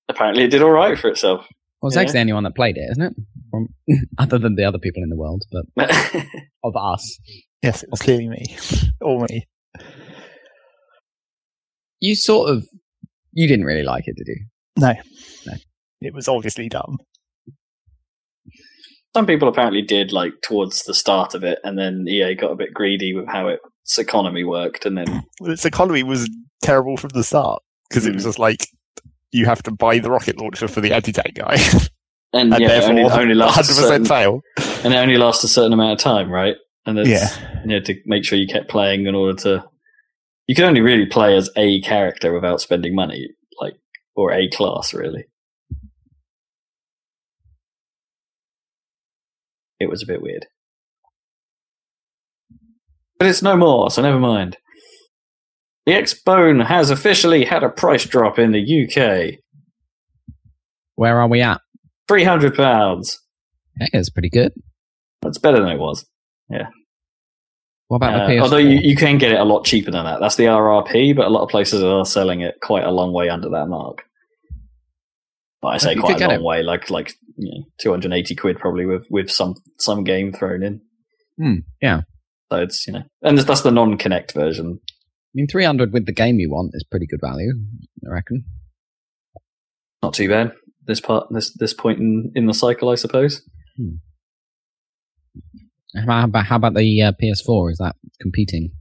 Apparently, 0.08 0.44
it 0.44 0.48
did 0.50 0.62
all 0.62 0.70
right 0.70 0.98
for 0.98 1.08
itself. 1.08 1.46
Well, 1.80 1.88
it's 1.88 1.96
Yeah. 1.96 2.02
actually 2.02 2.12
the 2.14 2.20
only 2.20 2.32
one 2.34 2.44
that 2.44 2.54
played 2.54 2.76
it, 2.76 2.88
isn't 2.92 3.02
it? 3.02 3.14
From, 3.50 3.68
other 4.18 4.38
than 4.38 4.54
the 4.56 4.64
other 4.64 4.78
people 4.78 5.02
in 5.02 5.08
the 5.10 5.16
world, 5.16 5.42
but 5.50 5.64
of 6.64 6.76
us. 6.76 7.18
Yes, 7.62 7.82
it 7.82 7.90
was 7.90 8.00
clearly 8.00 8.28
me. 8.28 8.44
Or 9.00 9.26
me. 9.28 9.46
You 12.00 12.14
sort 12.14 12.50
of, 12.50 12.66
you 13.32 13.46
didn't 13.48 13.64
really 13.64 13.82
like 13.82 14.04
it, 14.06 14.16
did 14.16 14.26
you? 14.28 14.46
No. 14.78 14.92
No. 15.46 15.54
It 16.00 16.14
was 16.14 16.28
obviously 16.28 16.68
dumb. 16.68 16.98
Some 19.14 19.26
people 19.26 19.48
apparently 19.48 19.82
did 19.82 20.12
like 20.12 20.32
towards 20.42 20.82
the 20.84 20.94
start 20.94 21.34
of 21.34 21.44
it, 21.44 21.60
and 21.64 21.78
then 21.78 22.04
EA 22.08 22.34
got 22.34 22.50
a 22.50 22.56
bit 22.56 22.74
greedy 22.74 23.14
with 23.14 23.28
how 23.28 23.48
its 23.48 23.96
economy 23.98 24.42
worked, 24.44 24.86
and 24.86 24.98
then 24.98 25.22
Its 25.42 25.64
economy 25.64 26.02
was 26.02 26.28
terrible 26.62 26.96
from 26.96 27.10
the 27.14 27.22
start 27.22 27.62
because 27.88 28.06
it 28.06 28.14
was 28.14 28.24
Mm. 28.24 28.26
just 28.26 28.38
like 28.38 28.66
you 29.34 29.46
have 29.46 29.62
to 29.64 29.70
buy 29.70 29.98
the 29.98 30.10
rocket 30.10 30.38
launcher 30.38 30.68
for 30.68 30.80
the 30.80 30.92
anti-tank 30.94 31.34
guy, 31.34 31.56
and, 32.32 32.54
and 32.54 32.62
yeah, 32.62 32.78
it 32.78 32.84
only, 32.84 33.02
only 33.02 33.34
lasts 33.34 33.70
100% 33.70 33.74
certain, 33.82 34.04
fail. 34.06 34.40
and 34.84 34.94
it 34.94 34.96
only 34.96 35.16
lasts 35.18 35.44
a 35.44 35.48
certain 35.48 35.72
amount 35.72 35.92
of 35.92 35.98
time, 35.98 36.30
right? 36.30 36.54
And 36.86 36.98
it's, 36.98 37.08
Yeah. 37.08 37.62
you 37.66 37.74
had 37.74 37.84
to 37.86 37.94
make 38.06 38.24
sure 38.24 38.38
you 38.38 38.46
kept 38.46 38.68
playing 38.70 39.06
in 39.06 39.14
order 39.14 39.36
to. 39.42 39.64
You 40.46 40.54
can 40.54 40.64
only 40.64 40.82
really 40.82 41.06
play 41.06 41.36
as 41.36 41.50
a 41.56 41.80
character 41.80 42.32
without 42.32 42.60
spending 42.60 42.94
money, 42.94 43.28
like 43.60 43.74
or 44.14 44.32
a 44.32 44.48
class, 44.50 44.92
really. 44.94 45.24
It 49.80 49.88
was 49.90 50.02
a 50.02 50.06
bit 50.06 50.22
weird, 50.22 50.46
but 53.18 53.26
it's 53.28 53.42
no 53.42 53.56
more, 53.56 53.90
so 53.90 54.00
never 54.02 54.18
mind. 54.20 54.56
The 55.86 55.92
Xbone 55.92 56.64
has 56.66 56.90
officially 56.90 57.44
had 57.44 57.62
a 57.62 57.68
price 57.68 58.04
drop 58.06 58.38
in 58.38 58.52
the 58.52 58.60
UK. 58.86 59.38
Where 60.96 61.18
are 61.20 61.28
we 61.28 61.40
at? 61.42 61.60
Three 62.08 62.24
hundred 62.24 62.54
pounds. 62.54 63.20
Hey, 63.78 63.88
it's 63.92 64.10
pretty 64.10 64.30
good. 64.30 64.52
That's 65.22 65.38
better 65.38 65.58
than 65.58 65.68
it 65.70 65.78
was. 65.78 66.06
Yeah. 66.48 66.68
What 67.88 67.96
about 67.96 68.14
Uh, 68.14 68.26
the 68.26 68.32
PS4? 68.34 68.42
although 68.42 68.56
you, 68.58 68.78
you 68.78 68.96
can 68.96 69.18
get 69.18 69.32
it 69.32 69.40
a 69.40 69.44
lot 69.44 69.64
cheaper 69.64 69.90
than 69.90 70.04
that. 70.04 70.20
That's 70.20 70.36
the 70.36 70.44
RRP, 70.44 71.14
but 71.16 71.26
a 71.26 71.30
lot 71.30 71.42
of 71.42 71.48
places 71.50 71.82
are 71.82 72.04
selling 72.06 72.40
it 72.40 72.54
quite 72.62 72.84
a 72.84 72.90
long 72.90 73.12
way 73.12 73.28
under 73.28 73.50
that 73.50 73.66
mark. 73.68 74.04
But 75.60 75.68
I 75.68 75.76
say 75.78 75.94
quite 75.96 76.20
a 76.20 76.26
long 76.28 76.36
it. 76.36 76.42
way, 76.42 76.62
like 76.62 76.88
like 76.90 77.12
you 77.36 77.50
know, 77.50 77.64
280 77.80 78.34
quid 78.36 78.58
probably 78.58 78.86
with 78.86 79.06
with 79.10 79.30
some 79.30 79.54
some 79.78 80.04
game 80.04 80.32
thrown 80.32 80.62
in. 80.62 80.80
Hmm, 81.38 81.54
yeah. 81.82 82.02
So 82.52 82.58
it's 82.62 82.86
you 82.86 82.92
know, 82.94 83.02
and 83.22 83.38
that's 83.38 83.62
the 83.62 83.70
non-Kinect 83.70 84.32
version. 84.34 84.80
I 85.34 85.36
mean, 85.36 85.48
300 85.48 85.92
with 85.92 86.06
the 86.06 86.12
game 86.12 86.38
you 86.38 86.50
want 86.50 86.70
is 86.74 86.84
pretty 86.88 87.06
good 87.06 87.20
value, 87.20 87.52
I 88.06 88.12
reckon. 88.12 88.44
Not 90.02 90.14
too 90.14 90.28
bad. 90.28 90.52
This 90.86 91.00
part, 91.00 91.26
this 91.30 91.52
this 91.54 91.74
point 91.74 91.98
in 91.98 92.30
in 92.36 92.46
the 92.46 92.54
cycle, 92.54 92.90
I 92.90 92.94
suppose. 92.94 93.42
How 96.06 96.24
about, 96.24 96.46
how 96.46 96.56
about 96.56 96.74
the 96.74 97.02
uh, 97.02 97.12
PS4? 97.20 97.72
Is 97.72 97.78
that 97.78 97.96
competing? 98.20 98.72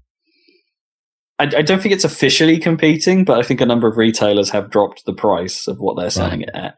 I, 1.40 1.46
I 1.46 1.62
don't 1.62 1.82
think 1.82 1.94
it's 1.94 2.04
officially 2.04 2.60
competing, 2.60 3.24
but 3.24 3.40
I 3.40 3.44
think 3.44 3.62
a 3.62 3.66
number 3.66 3.88
of 3.88 3.98
retailers 3.98 4.50
have 4.52 4.70
dropped 4.70 5.06
the 5.06 5.14
price 5.14 5.68
of 5.68 5.78
what 5.78 5.96
they're 5.96 6.10
selling 6.10 6.42
it 6.42 6.52
at. 6.54 6.76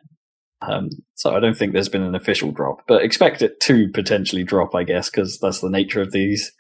Um, 0.62 0.90
so 1.16 1.36
I 1.36 1.40
don't 1.40 1.56
think 1.58 1.74
there's 1.74 1.90
been 1.90 2.02
an 2.02 2.16
official 2.16 2.52
drop, 2.52 2.82
but 2.88 3.04
expect 3.04 3.42
it 3.42 3.60
to 3.62 3.90
potentially 3.94 4.44
drop, 4.44 4.74
I 4.74 4.84
guess, 4.84 5.10
because 5.10 5.40
that's 5.40 5.60
the 5.60 5.70
nature 5.70 6.02
of 6.02 6.12
these 6.12 6.52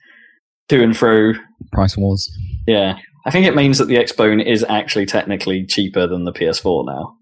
to 0.69 0.83
and 0.83 0.95
fro. 0.95 1.33
Price 1.71 1.95
wars. 1.97 2.29
Yeah, 2.67 2.97
I 3.25 3.31
think 3.31 3.45
it 3.45 3.55
means 3.55 3.77
that 3.77 3.85
the 3.85 3.95
Xbone 3.97 4.43
is 4.45 4.63
actually 4.67 5.05
technically 5.05 5.65
cheaper 5.65 6.07
than 6.07 6.23
the 6.25 6.31
PS4 6.33 6.85
now. 6.85 7.15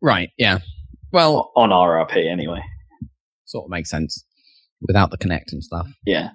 Right, 0.00 0.30
yeah. 0.38 0.58
Well, 1.12 1.50
on 1.56 1.70
RRP 1.70 2.30
anyway. 2.30 2.62
sort 3.46 3.64
of 3.66 3.70
makes 3.70 3.90
sense 3.90 4.24
without 4.80 5.10
the 5.10 5.18
Kinect 5.18 5.52
and 5.52 5.62
stuff. 5.64 5.88
Yeah, 6.06 6.30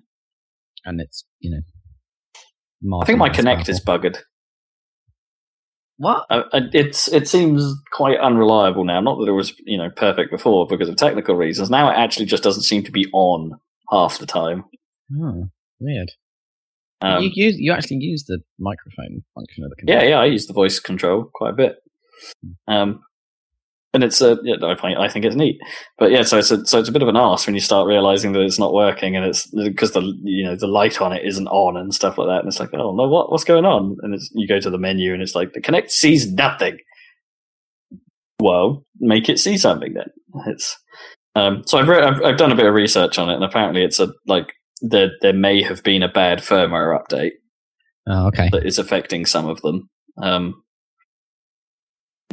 And 0.84 1.00
it's, 1.00 1.24
you 1.40 1.52
know. 1.52 3.00
I 3.02 3.06
think 3.06 3.20
my 3.20 3.30
Kinect 3.30 3.70
is 3.70 3.80
powerful. 3.80 4.10
buggered. 4.12 4.18
What? 5.98 6.26
Uh, 6.30 6.44
uh, 6.52 6.62
it's 6.74 7.08
it 7.08 7.28
seems 7.28 7.64
quite 7.92 8.20
unreliable 8.20 8.84
now. 8.84 9.00
Not 9.00 9.20
that 9.20 9.30
it 9.30 9.34
was 9.34 9.54
you 9.66 9.78
know 9.78 9.90
perfect 9.96 10.32
before 10.32 10.66
because 10.68 10.90
of 10.90 10.96
technical 10.96 11.36
reasons. 11.36 11.70
Now 11.70 11.90
it 11.90 11.96
actually 11.96 12.26
just 12.26 12.44
doesn't 12.44 12.64
seem 12.64 12.84
to 12.84 12.92
be 12.92 13.08
on 13.14 13.60
half 13.90 14.18
the 14.18 14.26
time. 14.26 14.66
Oh, 15.20 15.50
weird. 15.80 16.12
Um, 17.02 17.22
you 17.22 17.32
use 17.34 17.58
you 17.58 17.74
actually 17.74 17.98
use 17.98 18.24
the 18.24 18.40
microphone 18.60 19.24
function 19.36 19.64
of 19.66 19.72
the 19.72 19.76
yeah, 19.86 20.04
yeah, 20.04 20.20
I 20.20 20.26
use 20.26 20.48
the 20.48 20.54
voice 20.54 20.80
control 20.80 21.30
quite 21.34 21.52
a 21.52 21.56
bit. 21.56 21.76
Um, 22.68 23.02
and 23.94 24.04
it's 24.04 24.22
a 24.22 24.38
yeah, 24.44 24.56
I 24.64 24.76
find 24.76 24.98
I 24.98 25.08
think 25.08 25.26
it's 25.26 25.36
neat. 25.36 25.58
But 25.98 26.12
yeah, 26.12 26.24
so 26.24 26.38
it's 26.38 26.52
a 26.52 26.66
so 26.66 26.80
it's 26.80 26.90
a 26.90 26.92
bit 26.92 27.02
of 27.02 27.08
an 27.08 27.16
ass 27.16 27.46
when 27.46 27.54
you 27.56 27.62
start 27.62 27.88
realizing 27.88 28.34
that 28.34 28.42
it's 28.42 28.60
not 28.60 28.74
working, 28.74 29.16
and 29.16 29.26
it's 29.26 29.48
because 29.48 29.92
the 29.92 30.02
you 30.24 30.44
know 30.46 30.56
the 30.56 30.68
light 30.68 31.02
on 31.02 31.14
it 31.14 31.26
isn't 31.26 31.48
on 31.48 31.78
and 31.78 31.94
stuff 31.94 32.18
like 32.18 32.28
that, 32.28 32.40
and 32.40 32.48
it's 32.48 32.60
like 32.60 32.74
oh 32.74 32.96
no, 32.96 33.08
what 33.08 33.32
what's 33.32 33.44
going 33.44 33.66
on? 33.66 33.98
And 34.02 34.14
it's 34.14 34.30
you 34.34 34.48
go 34.48 34.60
to 34.60 34.70
the 34.70 34.78
menu 34.78 35.14
and 35.14 35.22
it's 35.22 35.36
like 35.36 35.54
the 35.54 35.62
Kinect 35.62 35.92
sees 35.92 36.32
nothing. 36.32 36.78
Well, 38.40 38.86
make 39.00 39.30
it 39.30 39.40
see 39.40 39.58
something 39.58 39.94
then. 39.94 40.10
It's 40.48 40.78
um, 41.36 41.64
so 41.66 41.78
I've, 41.78 41.88
re- 41.88 42.02
I've 42.02 42.22
I've 42.24 42.38
done 42.38 42.52
a 42.52 42.56
bit 42.56 42.66
of 42.66 42.74
research 42.74 43.18
on 43.18 43.30
it, 43.30 43.36
and 43.36 43.44
apparently 43.44 43.84
it's 43.84 44.00
a 44.00 44.10
like 44.28 44.54
there 44.82 45.12
there 45.22 45.34
may 45.34 45.62
have 45.62 45.84
been 45.84 46.04
a 46.04 46.10
bad 46.12 46.40
firmware 46.40 46.98
update 47.00 47.32
Oh, 48.08 48.28
okay. 48.28 48.50
that 48.52 48.66
is 48.66 48.80
affecting 48.80 49.26
some 49.26 49.48
of 49.48 49.62
them, 49.62 49.90
um, 50.22 50.63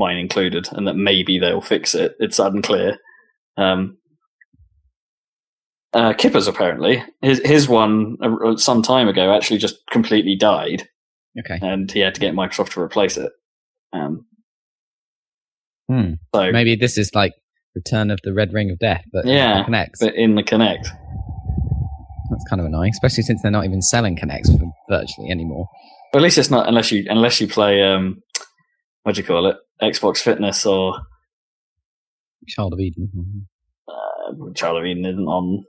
mine 0.00 0.16
included, 0.16 0.66
and 0.72 0.88
that 0.88 0.94
maybe 0.96 1.38
they'll 1.38 1.60
fix 1.60 1.94
it. 1.94 2.14
It's 2.18 2.38
unclear. 2.40 2.96
Um, 3.56 3.98
uh, 5.92 6.12
Kippers 6.14 6.46
apparently 6.46 7.02
his 7.20 7.40
his 7.44 7.68
one 7.68 8.16
uh, 8.22 8.56
some 8.56 8.80
time 8.82 9.08
ago 9.08 9.32
actually 9.34 9.58
just 9.58 9.76
completely 9.90 10.36
died, 10.36 10.88
Okay. 11.38 11.58
and 11.62 11.90
he 11.90 12.00
had 12.00 12.14
to 12.14 12.20
get 12.20 12.34
Microsoft 12.34 12.70
to 12.74 12.80
replace 12.80 13.16
it. 13.16 13.30
Um, 13.92 14.26
Hmm. 15.90 16.12
so, 16.32 16.52
Maybe 16.52 16.76
this 16.76 16.96
is 16.96 17.12
like 17.16 17.32
Return 17.74 18.12
of 18.12 18.20
the 18.22 18.32
Red 18.32 18.52
Ring 18.52 18.70
of 18.70 18.78
Death, 18.78 19.02
but 19.12 19.26
Yeah, 19.26 19.64
Kinects. 19.64 19.98
but 20.00 20.14
in 20.14 20.36
the 20.36 20.42
Kinect, 20.44 20.86
That's 22.30 22.44
kind 22.48 22.60
of 22.60 22.66
annoying, 22.66 22.90
especially 22.92 23.24
since 23.24 23.42
they're 23.42 23.50
not 23.50 23.64
even 23.64 23.82
selling 23.82 24.14
Kinects 24.16 24.48
virtually 24.88 25.30
anymore. 25.30 25.66
well, 26.12 26.20
at 26.20 26.24
least 26.24 26.38
it's 26.38 26.50
not 26.50 26.68
unless 26.68 26.92
you 26.92 27.04
unless 27.10 27.40
you 27.40 27.48
play 27.48 27.82
um, 27.82 28.22
what 29.02 29.16
do 29.16 29.20
you 29.20 29.26
call 29.26 29.46
it, 29.48 29.56
Xbox 29.82 30.18
Fitness 30.18 30.66
or 30.66 31.00
Child 32.48 32.72
of 32.74 32.80
Eden. 32.80 33.46
uh, 33.88 34.52
Child 34.54 34.78
of 34.78 34.84
Eden 34.84 35.04
isn't 35.04 35.24
on 35.26 35.64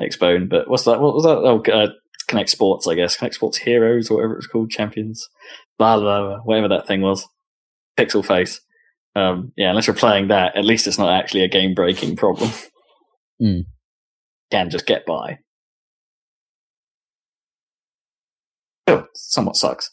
Xbone, 0.00 0.48
but 0.48 0.68
what's 0.68 0.84
that? 0.84 1.00
What 1.00 1.14
was 1.14 1.24
that? 1.24 1.36
Oh, 1.36 1.60
uh, 1.72 1.88
Kinect 2.28 2.48
Sports, 2.48 2.86
I 2.88 2.94
guess. 2.94 3.16
Kinect 3.16 3.34
Sports 3.34 3.58
Heroes, 3.58 4.10
or 4.10 4.16
whatever 4.16 4.36
it's 4.36 4.46
called, 4.46 4.70
Champions, 4.70 5.26
blah 5.78 5.98
blah, 5.98 6.20
blah 6.26 6.38
whatever 6.44 6.68
that 6.68 6.86
thing 6.86 7.00
was. 7.02 7.26
Pixel 7.98 8.24
Face. 8.24 8.60
Um, 9.14 9.52
yeah, 9.56 9.68
unless 9.68 9.86
you're 9.86 9.94
playing 9.94 10.28
that, 10.28 10.56
at 10.56 10.64
least 10.64 10.86
it's 10.86 10.98
not 10.98 11.12
actually 11.12 11.44
a 11.44 11.48
game 11.48 11.74
breaking 11.74 12.16
problem. 12.16 12.50
Mm. 13.42 13.62
Can 14.52 14.70
just 14.70 14.86
get 14.86 15.04
by. 15.04 15.38
Still, 18.86 19.06
somewhat 19.14 19.56
sucks. 19.56 19.90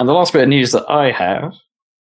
And 0.00 0.08
the 0.08 0.12
last 0.14 0.32
bit 0.32 0.42
of 0.42 0.48
news 0.48 0.72
that 0.72 0.90
I 0.90 1.12
have, 1.12 1.52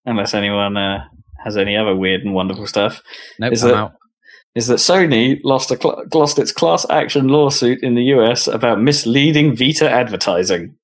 unless 0.07 0.33
anyone 0.33 0.77
uh, 0.77 1.05
has 1.45 1.57
any 1.59 1.77
other 1.77 1.95
weird 1.95 2.23
and 2.23 2.33
wonderful 2.33 2.67
stuff, 2.67 3.03
Nope, 3.39 3.53
Is 3.53 3.63
that- 3.63 3.93
that 4.55 4.79
Sony 4.79 5.39
lost 5.45 5.71
a 5.71 5.77
cl- 5.77 6.05
lost 6.15 6.39
its 6.39 6.51
class 6.53 6.89
action 6.91 7.29
lawsuit 7.29 7.81
in 7.83 7.95
the 7.95 8.03
US 8.15 8.47
about 8.49 8.81
misleading 8.81 9.55
Vita 9.55 9.89
advertising. 9.91 10.75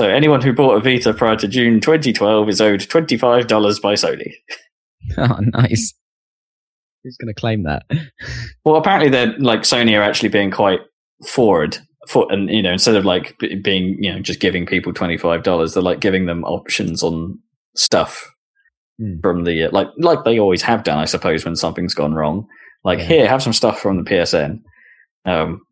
So 0.00 0.08
anyone 0.08 0.40
who 0.42 0.52
bought 0.52 0.76
a 0.76 0.80
Vita 0.80 1.14
prior 1.14 1.36
to 1.36 1.46
June 1.48 1.80
2012 1.80 2.48
is 2.48 2.60
owed 2.60 2.80
$25 2.80 3.80
by 3.82 3.94
Sony. 3.94 4.32
Oh, 5.18 5.36
nice. 5.40 5.94
Who's 7.02 7.16
going 7.16 7.34
to 7.34 7.40
claim 7.40 7.64
that? 7.64 7.84
Well, 8.64 8.76
apparently 8.76 9.10
they're 9.10 9.36
like 9.38 9.62
Sony 9.62 9.98
are 9.98 10.02
actually 10.02 10.28
being 10.28 10.50
quite 10.52 10.78
forward. 11.26 11.78
For, 12.08 12.26
and 12.32 12.50
you 12.50 12.62
know, 12.62 12.72
instead 12.72 12.96
of 12.96 13.04
like 13.04 13.38
being, 13.62 13.96
you 14.02 14.12
know, 14.12 14.20
just 14.20 14.40
giving 14.40 14.66
people 14.66 14.92
twenty 14.92 15.16
five 15.16 15.42
dollars, 15.44 15.74
they're 15.74 15.82
like 15.82 16.00
giving 16.00 16.26
them 16.26 16.44
options 16.44 17.02
on 17.02 17.38
stuff 17.76 18.28
Hmm. 18.98 19.20
from 19.22 19.44
the 19.44 19.64
uh, 19.64 19.70
like, 19.72 19.88
like 19.98 20.24
they 20.24 20.38
always 20.38 20.60
have 20.62 20.82
done, 20.84 20.98
I 20.98 21.06
suppose, 21.06 21.44
when 21.46 21.56
something's 21.56 21.94
gone 21.94 22.12
wrong. 22.12 22.46
Like, 22.84 22.98
Yeah. 22.98 23.04
here, 23.06 23.28
have 23.28 23.42
some 23.42 23.52
stuff 23.54 23.80
from 23.80 23.96
the 23.96 24.02
PSN. 24.10 24.60
Um, 25.24 25.62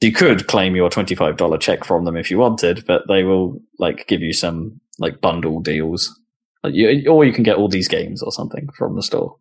you 0.00 0.12
could 0.12 0.46
claim 0.46 0.74
your 0.76 0.88
twenty 0.88 1.14
five 1.14 1.36
dollar 1.36 1.58
check 1.58 1.84
from 1.84 2.04
them 2.04 2.16
if 2.16 2.30
you 2.30 2.38
wanted, 2.38 2.84
but 2.86 3.02
they 3.08 3.24
will 3.24 3.58
like 3.78 4.06
give 4.08 4.20
you 4.22 4.32
some 4.32 4.80
like 4.98 5.20
bundle 5.20 5.60
deals, 5.60 6.14
Like, 6.62 6.74
you, 6.74 7.10
or 7.10 7.24
you 7.24 7.32
can 7.32 7.42
get 7.44 7.56
all 7.56 7.68
these 7.68 7.88
games 7.88 8.22
or 8.22 8.30
something 8.32 8.68
from 8.78 8.94
the 8.96 9.02
store 9.02 9.36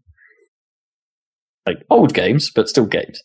like 1.67 1.77
old 1.89 2.13
games, 2.13 2.51
but 2.53 2.67
still 2.69 2.85
games. 2.85 3.21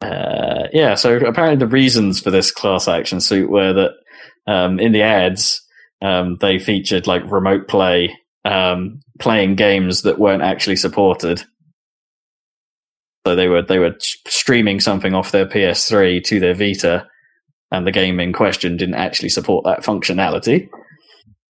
Uh, 0.00 0.39
yeah, 0.72 0.94
so 0.94 1.16
apparently 1.16 1.56
the 1.56 1.70
reasons 1.70 2.20
for 2.20 2.30
this 2.30 2.50
class 2.50 2.88
action 2.88 3.20
suit 3.20 3.50
were 3.50 3.72
that 3.72 3.92
um, 4.46 4.78
in 4.78 4.92
the 4.92 5.02
ads 5.02 5.60
um, 6.02 6.36
they 6.40 6.58
featured 6.58 7.06
like 7.06 7.30
remote 7.30 7.68
play, 7.68 8.16
um, 8.44 9.00
playing 9.18 9.56
games 9.56 10.02
that 10.02 10.18
weren't 10.18 10.42
actually 10.42 10.76
supported. 10.76 11.42
So 13.26 13.36
they 13.36 13.48
were 13.48 13.62
they 13.62 13.78
were 13.78 13.96
streaming 14.26 14.80
something 14.80 15.14
off 15.14 15.32
their 15.32 15.46
PS3 15.46 16.24
to 16.24 16.40
their 16.40 16.54
Vita, 16.54 17.06
and 17.70 17.86
the 17.86 17.92
game 17.92 18.18
in 18.18 18.32
question 18.32 18.76
didn't 18.76 18.94
actually 18.94 19.28
support 19.28 19.64
that 19.66 19.82
functionality, 19.82 20.68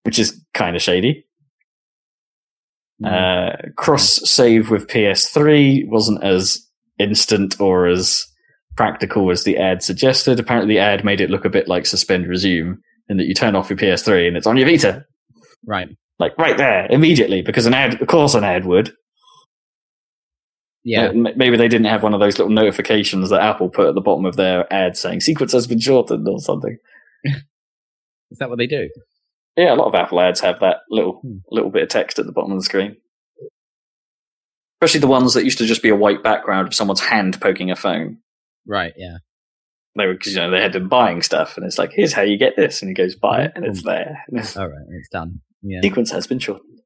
which 0.03 0.19
is 0.19 0.45
kind 0.53 0.75
of 0.75 0.83
shady. 0.83 1.25
Uh, 3.05 3.53
cross 3.77 4.21
save 4.29 4.69
with 4.69 4.89
PS3 4.89 5.89
wasn't 5.89 6.23
as 6.23 6.67
instant 6.99 7.59
or 7.59 7.87
as 7.87 8.27
practical 8.85 9.31
as 9.31 9.45
the 9.45 9.59
ad 9.59 9.83
suggested. 9.83 10.41
Apparently, 10.41 10.75
the 10.75 10.79
ad 10.81 11.05
made 11.05 11.21
it 11.21 11.29
look 11.29 11.45
a 11.45 11.51
bit 11.51 11.69
like 11.69 11.85
suspend 11.85 12.27
resume, 12.27 12.79
in 13.11 13.19
that 13.19 13.27
you 13.27 13.35
turn 13.35 13.55
off 13.55 13.69
your 13.69 13.77
PS3 13.77 14.27
and 14.29 14.37
it's 14.39 14.47
on 14.47 14.57
your 14.57 14.67
Vita, 14.67 15.05
Right. 15.67 15.89
like 16.19 16.37
right 16.39 16.57
there 16.57 16.87
immediately, 16.91 17.43
because 17.43 17.67
an 17.67 17.75
ad, 17.75 18.01
of 18.01 18.09
course, 18.09 18.35
an 18.35 18.43
ad 18.45 18.65
would. 18.65 18.93
Yeah. 20.83 21.09
Uh, 21.09 21.13
maybe 21.37 21.59
they 21.59 21.69
didn't 21.69 21.89
have 21.89 22.03
one 22.03 22.15
of 22.15 22.21
those 22.21 22.39
little 22.39 22.53
notifications 22.55 23.29
that 23.29 23.43
Apple 23.43 23.69
put 23.69 23.89
at 23.89 23.95
the 23.95 24.01
bottom 24.01 24.25
of 24.25 24.37
their 24.37 24.73
ad 24.73 24.97
saying 24.97 25.21
sequence 25.21 25.53
has 25.53 25.67
been 25.67 25.79
shortened 25.81 26.27
or 26.27 26.39
something. 26.41 26.79
Is 28.31 28.39
that 28.39 28.49
what 28.49 28.57
they 28.59 28.67
do? 28.67 28.89
Yeah, 29.59 29.75
a 29.75 29.77
lot 29.77 29.89
of 29.89 29.95
Apple 29.95 30.21
ads 30.21 30.41
have 30.41 30.61
that 30.61 30.79
little 30.89 31.21
Hmm. 31.21 31.39
little 31.51 31.71
bit 31.71 31.83
of 31.83 31.89
text 31.91 32.19
at 32.19 32.25
the 32.25 32.33
bottom 32.33 32.53
of 32.53 32.59
the 32.59 32.65
screen. 32.65 32.97
Especially 34.81 35.01
the 35.01 35.07
ones 35.09 35.35
that 35.35 35.45
used 35.45 35.59
to 35.59 35.67
just 35.67 35.83
be 35.83 35.91
a 35.91 35.97
white 35.97 36.23
background 36.23 36.67
of 36.69 36.75
someone's 36.75 37.01
hand 37.01 37.39
poking 37.43 37.71
a 37.71 37.77
phone. 37.77 38.17
Right. 38.67 38.93
Yeah. 38.97 39.19
They 39.97 40.07
were 40.07 40.15
because 40.15 40.35
you 40.35 40.41
know, 40.41 40.51
they 40.51 40.61
had 40.63 40.73
been 40.73 40.89
buying 40.89 41.21
stuff, 41.23 41.57
and 41.57 41.67
it's 41.67 41.79
like, 41.79 41.91
here's 41.93 42.13
how 42.13 42.23
you 42.23 42.39
get 42.39 42.57
this, 42.57 42.81
and 42.81 42.89
he 42.89 42.95
goes 42.95 43.17
buy 43.17 43.43
it, 43.43 43.53
and 43.55 43.65
it's 43.65 43.83
there. 43.83 44.25
And 44.29 44.39
it's, 44.39 44.57
All 44.57 44.69
right. 44.69 44.87
It's 44.91 45.09
done. 45.09 45.41
Yeah. 45.63 45.81
sequence 45.83 46.11
has 46.11 46.27
been 46.27 46.39
shortened. 46.39 46.81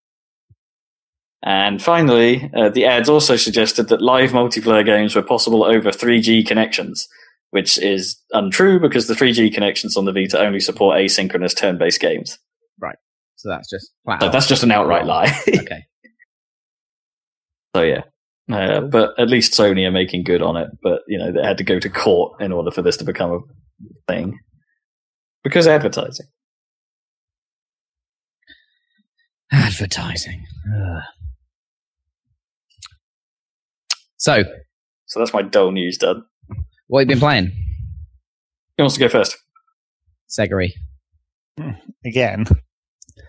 And 1.45 1.81
finally, 1.81 2.51
uh, 2.57 2.71
the 2.71 2.87
ads 2.87 3.09
also 3.09 3.37
suggested 3.37 3.89
that 3.89 4.01
live 4.01 4.31
multiplayer 4.31 4.85
games 4.85 5.15
were 5.15 5.23
possible 5.23 5.63
over 5.63 5.91
3G 5.91 6.47
connections, 6.47 7.07
which 7.51 7.79
is 7.79 8.19
untrue 8.33 8.81
because 8.81 9.07
the 9.07 9.15
3G 9.15 9.53
connections 9.53 9.97
on 9.97 10.07
the 10.07 10.13
Vita 10.13 10.41
only 10.41 10.59
support 10.59 10.97
asynchronous 10.97 11.55
turn-based 11.55 12.01
games. 12.01 12.39
Right. 12.81 12.97
So 13.37 13.51
that's 13.51 13.69
just 13.69 13.93
flat. 14.05 14.23
So 14.23 14.31
that's 14.31 14.47
just 14.47 14.63
an 14.63 14.71
outright 14.71 15.05
lie. 15.05 15.39
okay. 15.49 15.85
So 17.77 17.83
yeah, 17.83 18.03
uh, 18.51 18.81
but 18.83 19.19
at 19.19 19.29
least 19.29 19.53
Sony 19.53 19.87
are 19.87 19.91
making 19.93 20.25
good 20.25 20.43
on 20.43 20.57
it. 20.57 20.69
But 20.83 21.01
you 21.09 21.19
know, 21.19 21.33
they 21.33 21.43
had 21.43 21.59
to 21.59 21.65
go 21.65 21.79
to 21.79 21.89
court 21.89 22.41
in 22.41 22.53
order 22.53 22.71
for 22.71 22.83
this 22.83 22.97
to 22.99 23.05
become 23.05 23.31
a 23.33 23.41
thing 24.13 24.39
because 25.43 25.67
advertising. 25.67 26.27
Advertising. 29.53 30.45
Ugh. 30.75 31.03
So, 34.17 34.43
So 35.07 35.21
that's 35.21 35.35
my 35.35 35.43
dull 35.43 35.71
news 35.71 35.99
done. 35.99 36.25
what 36.87 37.01
have 37.01 37.09
you 37.09 37.15
been 37.15 37.21
playing? 37.21 37.47
Who 38.77 38.85
wants 38.85 38.95
to 38.95 39.01
go 39.01 39.09
first? 39.09 39.37
Seggery. 40.29 40.71
Again. 42.05 42.47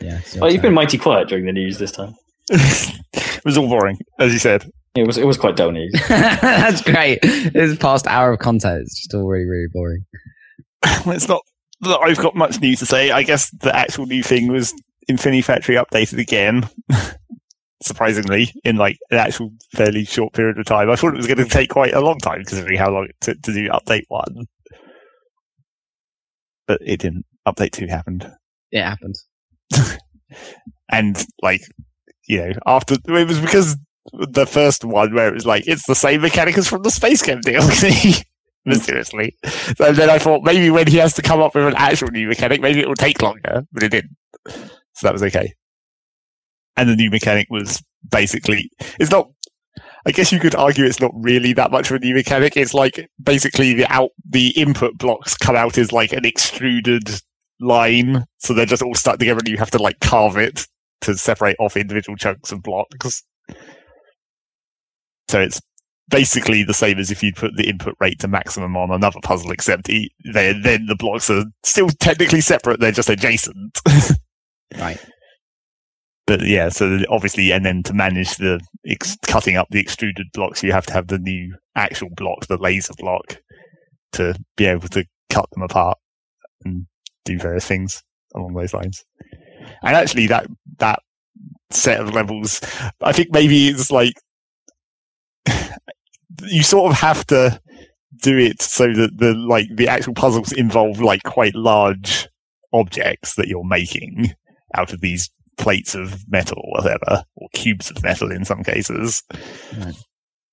Yeah. 0.01 0.19
it's 0.19 0.37
Oh, 0.41 0.47
you've 0.47 0.61
been 0.61 0.73
mighty 0.73 0.97
quiet 0.97 1.27
during 1.27 1.45
the 1.45 1.51
news 1.51 1.77
this 1.77 1.91
time. 1.91 2.15
it 2.49 3.45
was 3.45 3.57
all 3.57 3.67
boring, 3.67 3.97
as 4.19 4.33
you 4.33 4.39
said. 4.39 4.65
It 4.95 5.05
was 5.05 5.17
it 5.17 5.27
was 5.27 5.37
quite 5.37 5.57
dull 5.57 5.71
news. 5.71 5.93
That's 6.09 6.81
great. 6.81 7.21
This 7.21 7.77
past 7.77 8.07
hour 8.07 8.31
of 8.31 8.39
content. 8.39 8.83
It's 8.83 9.01
just 9.01 9.13
all 9.13 9.27
really, 9.27 9.45
really 9.45 9.67
boring. 9.71 10.05
it's 10.83 11.27
not 11.27 11.41
that 11.81 11.99
I've 11.99 12.17
got 12.17 12.35
much 12.35 12.61
new 12.61 12.75
to 12.77 12.85
say. 12.85 13.11
I 13.11 13.23
guess 13.23 13.49
the 13.59 13.75
actual 13.75 14.05
new 14.05 14.23
thing 14.23 14.47
was 14.47 14.73
Infinifactory 15.09 15.83
updated 15.83 16.19
again. 16.19 16.69
Surprisingly, 17.83 18.53
in 18.63 18.77
like 18.77 18.97
an 19.11 19.17
actual 19.17 19.51
fairly 19.73 20.05
short 20.05 20.33
period 20.33 20.57
of 20.57 20.65
time. 20.65 20.89
I 20.89 20.95
thought 20.95 21.13
it 21.13 21.17
was 21.17 21.27
going 21.27 21.37
to 21.37 21.45
take 21.45 21.69
quite 21.69 21.93
a 21.93 21.99
long 21.99 22.17
time 22.19 22.45
considering 22.45 22.79
how 22.79 22.89
long 22.89 23.05
it 23.05 23.15
took 23.19 23.41
to 23.41 23.53
do 23.53 23.67
update 23.69 24.05
one. 24.07 24.45
But 26.67 26.79
it 26.81 27.01
didn't. 27.01 27.25
Update 27.45 27.71
two 27.71 27.87
happened. 27.87 28.31
It 28.71 28.81
happened. 28.81 29.15
and 30.89 31.25
like 31.41 31.61
you 32.27 32.37
know 32.39 32.53
after 32.65 32.95
it 32.95 33.27
was 33.27 33.39
because 33.39 33.75
the 34.13 34.45
first 34.45 34.85
one 34.85 35.13
where 35.13 35.27
it 35.27 35.33
was 35.33 35.45
like 35.45 35.67
it's 35.67 35.87
the 35.87 35.95
same 35.95 36.21
mechanic 36.21 36.57
as 36.57 36.67
from 36.67 36.83
the 36.83 36.91
space 36.91 37.21
camp 37.21 37.43
DLC 37.43 38.23
mysteriously 38.65 39.35
so 39.77 39.91
then 39.93 40.09
i 40.09 40.17
thought 40.17 40.43
maybe 40.43 40.71
when 40.71 40.87
he 40.87 40.97
has 40.97 41.13
to 41.13 41.21
come 41.21 41.39
up 41.39 41.53
with 41.53 41.67
an 41.67 41.75
actual 41.77 42.07
new 42.09 42.27
mechanic 42.27 42.61
maybe 42.61 42.79
it 42.79 42.87
will 42.87 42.95
take 42.95 43.21
longer 43.21 43.63
but 43.71 43.83
it 43.83 43.89
didn't. 43.89 44.15
So 44.95 45.07
that 45.07 45.13
was 45.13 45.23
okay. 45.23 45.53
And 46.77 46.89
the 46.89 46.95
new 46.95 47.09
mechanic 47.09 47.47
was 47.49 47.83
basically 48.09 48.69
it's 48.99 49.11
not 49.11 49.29
I 50.07 50.11
guess 50.11 50.31
you 50.31 50.39
could 50.39 50.55
argue 50.55 50.85
it's 50.85 51.01
not 51.01 51.11
really 51.15 51.53
that 51.53 51.71
much 51.71 51.89
of 51.89 51.97
a 51.97 51.99
new 51.99 52.13
mechanic. 52.13 52.55
It's 52.55 52.73
like 52.73 53.09
basically 53.21 53.73
the 53.73 53.91
out 53.91 54.11
the 54.29 54.49
input 54.49 54.97
blocks 54.97 55.35
come 55.35 55.55
out 55.55 55.77
as 55.77 55.91
like 55.91 56.13
an 56.13 56.25
extruded 56.25 57.09
line, 57.59 58.25
so 58.37 58.53
they're 58.53 58.67
just 58.67 58.83
all 58.83 58.93
stuck 58.93 59.17
together, 59.17 59.39
and 59.39 59.47
you 59.47 59.57
have 59.57 59.71
to 59.71 59.81
like 59.81 59.99
carve 60.01 60.37
it 60.37 60.67
to 61.01 61.17
separate 61.17 61.55
off 61.59 61.75
individual 61.75 62.15
chunks 62.15 62.51
of 62.51 62.61
blocks. 62.61 63.23
So 65.27 65.39
it's 65.41 65.61
basically 66.09 66.63
the 66.63 66.73
same 66.73 66.99
as 66.99 67.09
if 67.11 67.23
you 67.23 67.33
put 67.33 67.55
the 67.55 67.67
input 67.67 67.95
rate 67.99 68.19
to 68.19 68.27
maximum 68.27 68.77
on 68.77 68.91
another 68.91 69.19
puzzle, 69.23 69.51
except 69.51 69.89
e- 69.89 70.11
they 70.33 70.53
then 70.53 70.85
the 70.87 70.95
blocks 70.95 71.29
are 71.29 71.45
still 71.63 71.89
technically 71.99 72.41
separate; 72.41 72.79
they're 72.79 72.91
just 72.91 73.09
adjacent. 73.09 73.79
Right. 74.79 74.99
but 76.25 76.41
yeah, 76.41 76.69
so 76.69 76.99
obviously, 77.09 77.51
and 77.51 77.63
then 77.65 77.83
to 77.83 77.93
manage 77.93 78.35
the 78.37 78.59
ex- 78.85 79.15
cutting 79.21 79.55
up 79.57 79.67
the 79.69 79.79
extruded 79.79 80.25
blocks, 80.33 80.63
you 80.63 80.71
have 80.71 80.87
to 80.87 80.93
have 80.93 81.07
the 81.07 81.19
new 81.19 81.55
actual 81.75 82.09
block, 82.17 82.47
the 82.47 82.57
laser 82.57 82.93
block, 82.97 83.37
to 84.13 84.35
be 84.57 84.65
able 84.65 84.87
to 84.89 85.05
cut 85.29 85.45
them 85.51 85.61
apart 85.61 85.97
and 86.65 86.87
do 87.25 87.37
various 87.37 87.65
things 87.65 88.01
along 88.33 88.53
those 88.55 88.73
lines. 88.73 89.05
And 89.83 89.95
actually, 89.95 90.27
that 90.27 90.47
that 90.79 90.99
set 91.69 92.01
of 92.01 92.13
levels, 92.13 92.59
I 93.01 93.11
think 93.13 93.29
maybe 93.31 93.69
it's 93.69 93.91
like 93.91 94.13
you 96.43 96.63
sort 96.63 96.91
of 96.91 96.97
have 96.97 97.25
to 97.27 97.59
do 98.21 98.37
it 98.37 98.61
so 98.61 98.91
that 98.93 99.17
the 99.17 99.33
like 99.33 99.67
the 99.75 99.87
actual 99.87 100.13
puzzles 100.13 100.51
involve 100.51 100.99
like 101.01 101.23
quite 101.23 101.55
large 101.55 102.29
objects 102.73 103.35
that 103.35 103.47
you're 103.47 103.63
making 103.63 104.33
out 104.75 104.93
of 104.93 105.01
these 105.01 105.29
plates 105.57 105.95
of 105.95 106.29
metal 106.29 106.61
or 106.63 106.81
whatever, 106.81 107.23
or 107.35 107.47
cubes 107.53 107.89
of 107.91 108.03
metal 108.03 108.31
in 108.31 108.45
some 108.45 108.63
cases. 108.63 109.23
Right. 109.77 109.95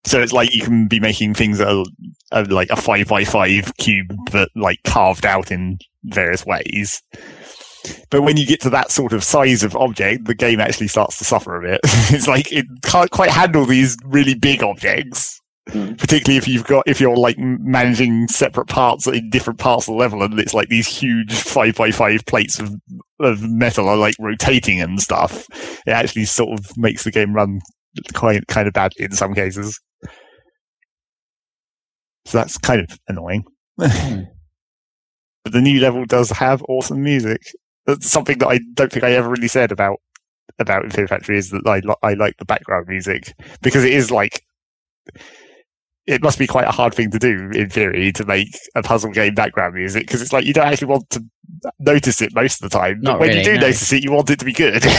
So 0.04 0.20
it's 0.20 0.32
like 0.32 0.54
you 0.54 0.62
can 0.62 0.88
be 0.88 0.98
making 0.98 1.34
things 1.34 1.58
that 1.58 1.68
are, 1.68 1.84
are 2.32 2.44
like 2.46 2.70
a 2.70 2.76
five 2.76 3.08
by 3.08 3.24
five 3.24 3.76
cube, 3.76 4.14
but 4.32 4.48
like 4.56 4.82
carved 4.84 5.24
out 5.24 5.52
in 5.52 5.78
various 6.04 6.44
ways. 6.44 7.02
But 8.10 8.22
when 8.22 8.36
you 8.36 8.46
get 8.46 8.60
to 8.62 8.70
that 8.70 8.90
sort 8.90 9.12
of 9.12 9.24
size 9.24 9.62
of 9.62 9.76
object, 9.76 10.26
the 10.26 10.34
game 10.34 10.60
actually 10.60 10.88
starts 10.88 11.18
to 11.18 11.24
suffer 11.24 11.56
a 11.56 11.70
bit. 11.70 11.80
it's 11.84 12.28
like 12.28 12.52
it 12.52 12.66
can't 12.82 13.10
quite 13.10 13.30
handle 13.30 13.64
these 13.64 13.96
really 14.04 14.34
big 14.34 14.62
objects. 14.62 15.40
Mm. 15.68 15.96
Particularly 15.96 16.36
if 16.36 16.48
you've 16.48 16.64
got 16.64 16.82
if 16.88 17.00
you're 17.00 17.16
like 17.16 17.38
managing 17.38 18.26
separate 18.26 18.66
parts 18.66 19.06
in 19.06 19.30
different 19.30 19.60
parts 19.60 19.86
of 19.86 19.92
the 19.92 19.98
level, 19.98 20.22
and 20.22 20.38
it's 20.40 20.54
like 20.54 20.68
these 20.68 20.88
huge 20.88 21.32
five 21.32 21.76
by 21.76 21.92
five 21.92 22.26
plates 22.26 22.58
of 22.58 22.74
of 23.20 23.42
metal 23.42 23.88
are 23.88 23.96
like 23.96 24.16
rotating 24.18 24.80
and 24.80 25.00
stuff. 25.00 25.46
It 25.86 25.92
actually 25.92 26.24
sort 26.24 26.58
of 26.58 26.76
makes 26.76 27.04
the 27.04 27.12
game 27.12 27.32
run 27.32 27.60
quite 28.12 28.46
kind 28.48 28.66
of 28.66 28.74
badly 28.74 29.04
in 29.04 29.12
some 29.12 29.34
cases. 29.34 29.80
So 32.24 32.38
that's 32.38 32.58
kind 32.58 32.80
of 32.80 32.98
annoying. 33.08 33.44
but 33.76 33.92
the 35.44 35.60
new 35.60 35.80
level 35.80 36.04
does 36.06 36.30
have 36.30 36.64
awesome 36.68 37.04
music. 37.04 37.40
That's 37.86 38.10
something 38.10 38.38
that 38.38 38.48
I 38.48 38.60
don't 38.74 38.90
think 38.90 39.04
I 39.04 39.12
ever 39.12 39.28
really 39.28 39.48
said 39.48 39.70
about 39.70 39.98
about 40.58 40.92
Fear 40.92 41.06
Factory 41.06 41.38
is 41.38 41.50
that 41.50 41.66
I 41.66 41.82
I 42.06 42.14
like 42.14 42.36
the 42.38 42.44
background 42.44 42.88
music 42.88 43.32
because 43.62 43.84
it 43.84 43.92
is 43.92 44.10
like 44.10 44.42
it 46.06 46.22
must 46.22 46.38
be 46.38 46.46
quite 46.46 46.66
a 46.66 46.72
hard 46.72 46.94
thing 46.94 47.10
to 47.12 47.18
do 47.18 47.50
in 47.54 47.70
theory 47.70 48.12
to 48.12 48.24
make 48.24 48.48
a 48.74 48.82
puzzle 48.82 49.10
game 49.12 49.34
background 49.34 49.74
music 49.74 50.06
because 50.06 50.20
it's 50.20 50.32
like 50.32 50.44
you 50.44 50.52
don't 50.52 50.66
actually 50.66 50.88
want 50.88 51.08
to 51.10 51.22
notice 51.78 52.20
it 52.20 52.34
most 52.34 52.62
of 52.62 52.68
the 52.70 52.76
time. 52.76 53.00
Not 53.00 53.20
when 53.20 53.28
really, 53.28 53.40
you 53.40 53.44
do 53.44 53.54
no. 53.54 53.60
notice 53.60 53.92
it, 53.92 54.02
you 54.02 54.10
want 54.12 54.28
it 54.30 54.38
to 54.40 54.44
be 54.44 54.52
good. 54.52 54.82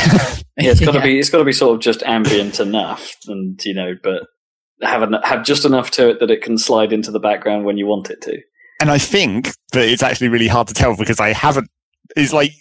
Yeah, 0.56 0.70
it's 0.70 0.80
got 0.82 0.92
to 0.92 1.00
Yeah. 1.00 1.04
be 1.06 1.18
it's 1.20 1.32
got 1.32 1.40
to 1.40 1.46
be 1.46 1.52
sort 1.52 1.74
of 1.76 1.82
just 1.82 2.04
ambient 2.04 2.60
enough, 2.60 3.16
and 3.28 3.60
you 3.66 3.74
know, 3.74 3.96
but 4.04 4.22
have 4.84 5.02
en- 5.02 5.20
have 5.24 5.44
just 5.44 5.66
enough 5.66 5.90
to 5.92 6.10
it 6.12 6.20
that 6.20 6.30
it 6.30 6.44
can 6.44 6.60
slide 6.60 6.94
into 6.94 7.10
the 7.10 7.20
background 7.20 7.66
when 7.66 7.78
you 7.78 7.88
want 7.88 8.12
it 8.12 8.22
to. 8.22 8.38
and 8.80 8.92
I 8.92 9.00
think 9.00 9.52
that 9.72 9.88
it's 9.88 10.04
actually 10.04 10.28
really 10.28 10.48
hard 10.48 10.68
to 10.68 10.76
tell 10.76 10.96
because 10.96 11.20
I 11.20 11.34
haven't. 11.34 11.70
It's 12.16 12.34
like 12.34 12.52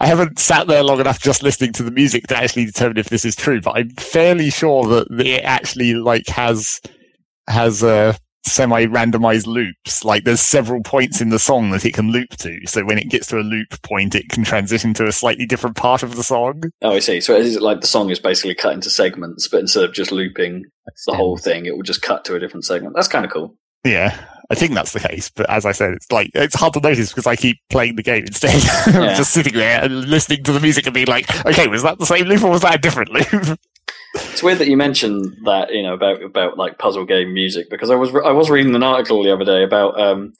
I 0.00 0.06
haven't 0.06 0.38
sat 0.38 0.68
there 0.68 0.82
long 0.82 1.00
enough 1.00 1.20
just 1.20 1.42
listening 1.42 1.74
to 1.74 1.82
the 1.82 1.90
music 1.90 2.28
to 2.28 2.36
actually 2.36 2.64
determine 2.64 2.96
if 2.96 3.10
this 3.10 3.26
is 3.26 3.36
true. 3.36 3.60
But 3.60 3.72
I'm 3.76 3.90
fairly 3.90 4.48
sure 4.50 4.86
that 4.86 5.08
it 5.10 5.42
actually 5.44 5.92
like 5.92 6.26
has 6.28 6.80
has 7.48 7.82
uh, 7.82 8.14
semi-randomized 8.46 9.46
loops. 9.46 10.04
Like 10.04 10.24
there's 10.24 10.40
several 10.40 10.82
points 10.82 11.20
in 11.20 11.30
the 11.30 11.38
song 11.38 11.70
that 11.70 11.84
it 11.84 11.94
can 11.94 12.10
loop 12.10 12.30
to. 12.38 12.58
So 12.66 12.84
when 12.84 12.98
it 12.98 13.08
gets 13.08 13.26
to 13.28 13.38
a 13.38 13.40
loop 13.40 13.80
point, 13.82 14.14
it 14.14 14.28
can 14.28 14.44
transition 14.44 14.94
to 14.94 15.06
a 15.06 15.12
slightly 15.12 15.46
different 15.46 15.76
part 15.76 16.02
of 16.02 16.16
the 16.16 16.22
song. 16.22 16.62
Oh, 16.82 16.92
I 16.92 16.98
see. 16.98 17.20
So 17.20 17.34
is 17.36 17.56
it 17.56 17.62
like 17.62 17.80
the 17.80 17.86
song 17.86 18.10
is 18.10 18.18
basically 18.18 18.54
cut 18.54 18.74
into 18.74 18.90
segments, 18.90 19.48
but 19.48 19.60
instead 19.60 19.84
of 19.84 19.92
just 19.92 20.12
looping 20.12 20.64
the 21.06 21.14
whole 21.14 21.36
thing, 21.36 21.66
it 21.66 21.76
will 21.76 21.82
just 21.82 22.02
cut 22.02 22.24
to 22.26 22.34
a 22.34 22.40
different 22.40 22.64
segment. 22.64 22.94
That's 22.94 23.08
kind 23.08 23.24
of 23.24 23.30
cool. 23.32 23.56
Yeah, 23.84 24.18
I 24.50 24.54
think 24.54 24.72
that's 24.72 24.92
the 24.92 25.00
case. 25.00 25.30
But 25.30 25.48
as 25.50 25.66
I 25.66 25.72
said, 25.72 25.92
it's 25.92 26.10
like 26.10 26.30
it's 26.34 26.54
hard 26.54 26.72
to 26.74 26.80
notice 26.80 27.10
because 27.10 27.26
I 27.26 27.36
keep 27.36 27.58
playing 27.70 27.96
the 27.96 28.02
game 28.02 28.24
instead. 28.24 28.54
Yeah. 28.94 29.14
just 29.14 29.32
sitting 29.32 29.54
there 29.54 29.82
and 29.82 30.08
listening 30.08 30.42
to 30.44 30.52
the 30.52 30.60
music 30.60 30.86
and 30.86 30.94
being 30.94 31.06
like, 31.06 31.28
okay, 31.46 31.66
was 31.68 31.82
that 31.82 31.98
the 31.98 32.06
same 32.06 32.26
loop 32.26 32.42
or 32.42 32.50
was 32.50 32.62
that 32.62 32.74
a 32.76 32.78
different 32.78 33.10
loop? 33.10 33.58
It's 34.14 34.42
weird 34.42 34.58
that 34.58 34.68
you 34.68 34.76
mentioned 34.76 35.36
that 35.44 35.72
you 35.72 35.82
know 35.82 35.94
about 35.94 36.22
about 36.22 36.56
like 36.56 36.78
puzzle 36.78 37.04
game 37.04 37.34
music 37.34 37.68
because 37.70 37.90
I 37.90 37.96
was 37.96 38.10
I 38.14 38.32
was 38.32 38.50
reading 38.50 38.74
an 38.74 38.82
article 38.82 39.22
the 39.22 39.32
other 39.32 39.44
day 39.44 39.64
about 39.64 40.00
um, 40.00 40.32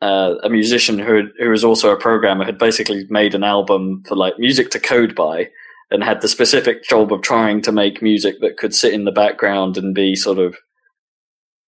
uh, 0.00 0.34
a 0.42 0.48
musician 0.48 0.98
who 0.98 1.16
had- 1.16 1.32
who 1.38 1.50
was 1.50 1.64
also 1.64 1.90
a 1.90 1.96
programmer 1.96 2.44
had 2.44 2.58
basically 2.58 3.06
made 3.10 3.34
an 3.34 3.44
album 3.44 4.02
for 4.06 4.14
like 4.14 4.38
music 4.38 4.70
to 4.70 4.80
code 4.80 5.14
by 5.14 5.48
and 5.90 6.04
had 6.04 6.20
the 6.20 6.28
specific 6.28 6.84
job 6.84 7.12
of 7.12 7.22
trying 7.22 7.62
to 7.62 7.72
make 7.72 8.02
music 8.02 8.36
that 8.40 8.56
could 8.56 8.74
sit 8.74 8.92
in 8.92 9.04
the 9.04 9.12
background 9.12 9.76
and 9.76 9.94
be 9.94 10.14
sort 10.14 10.38
of 10.38 10.56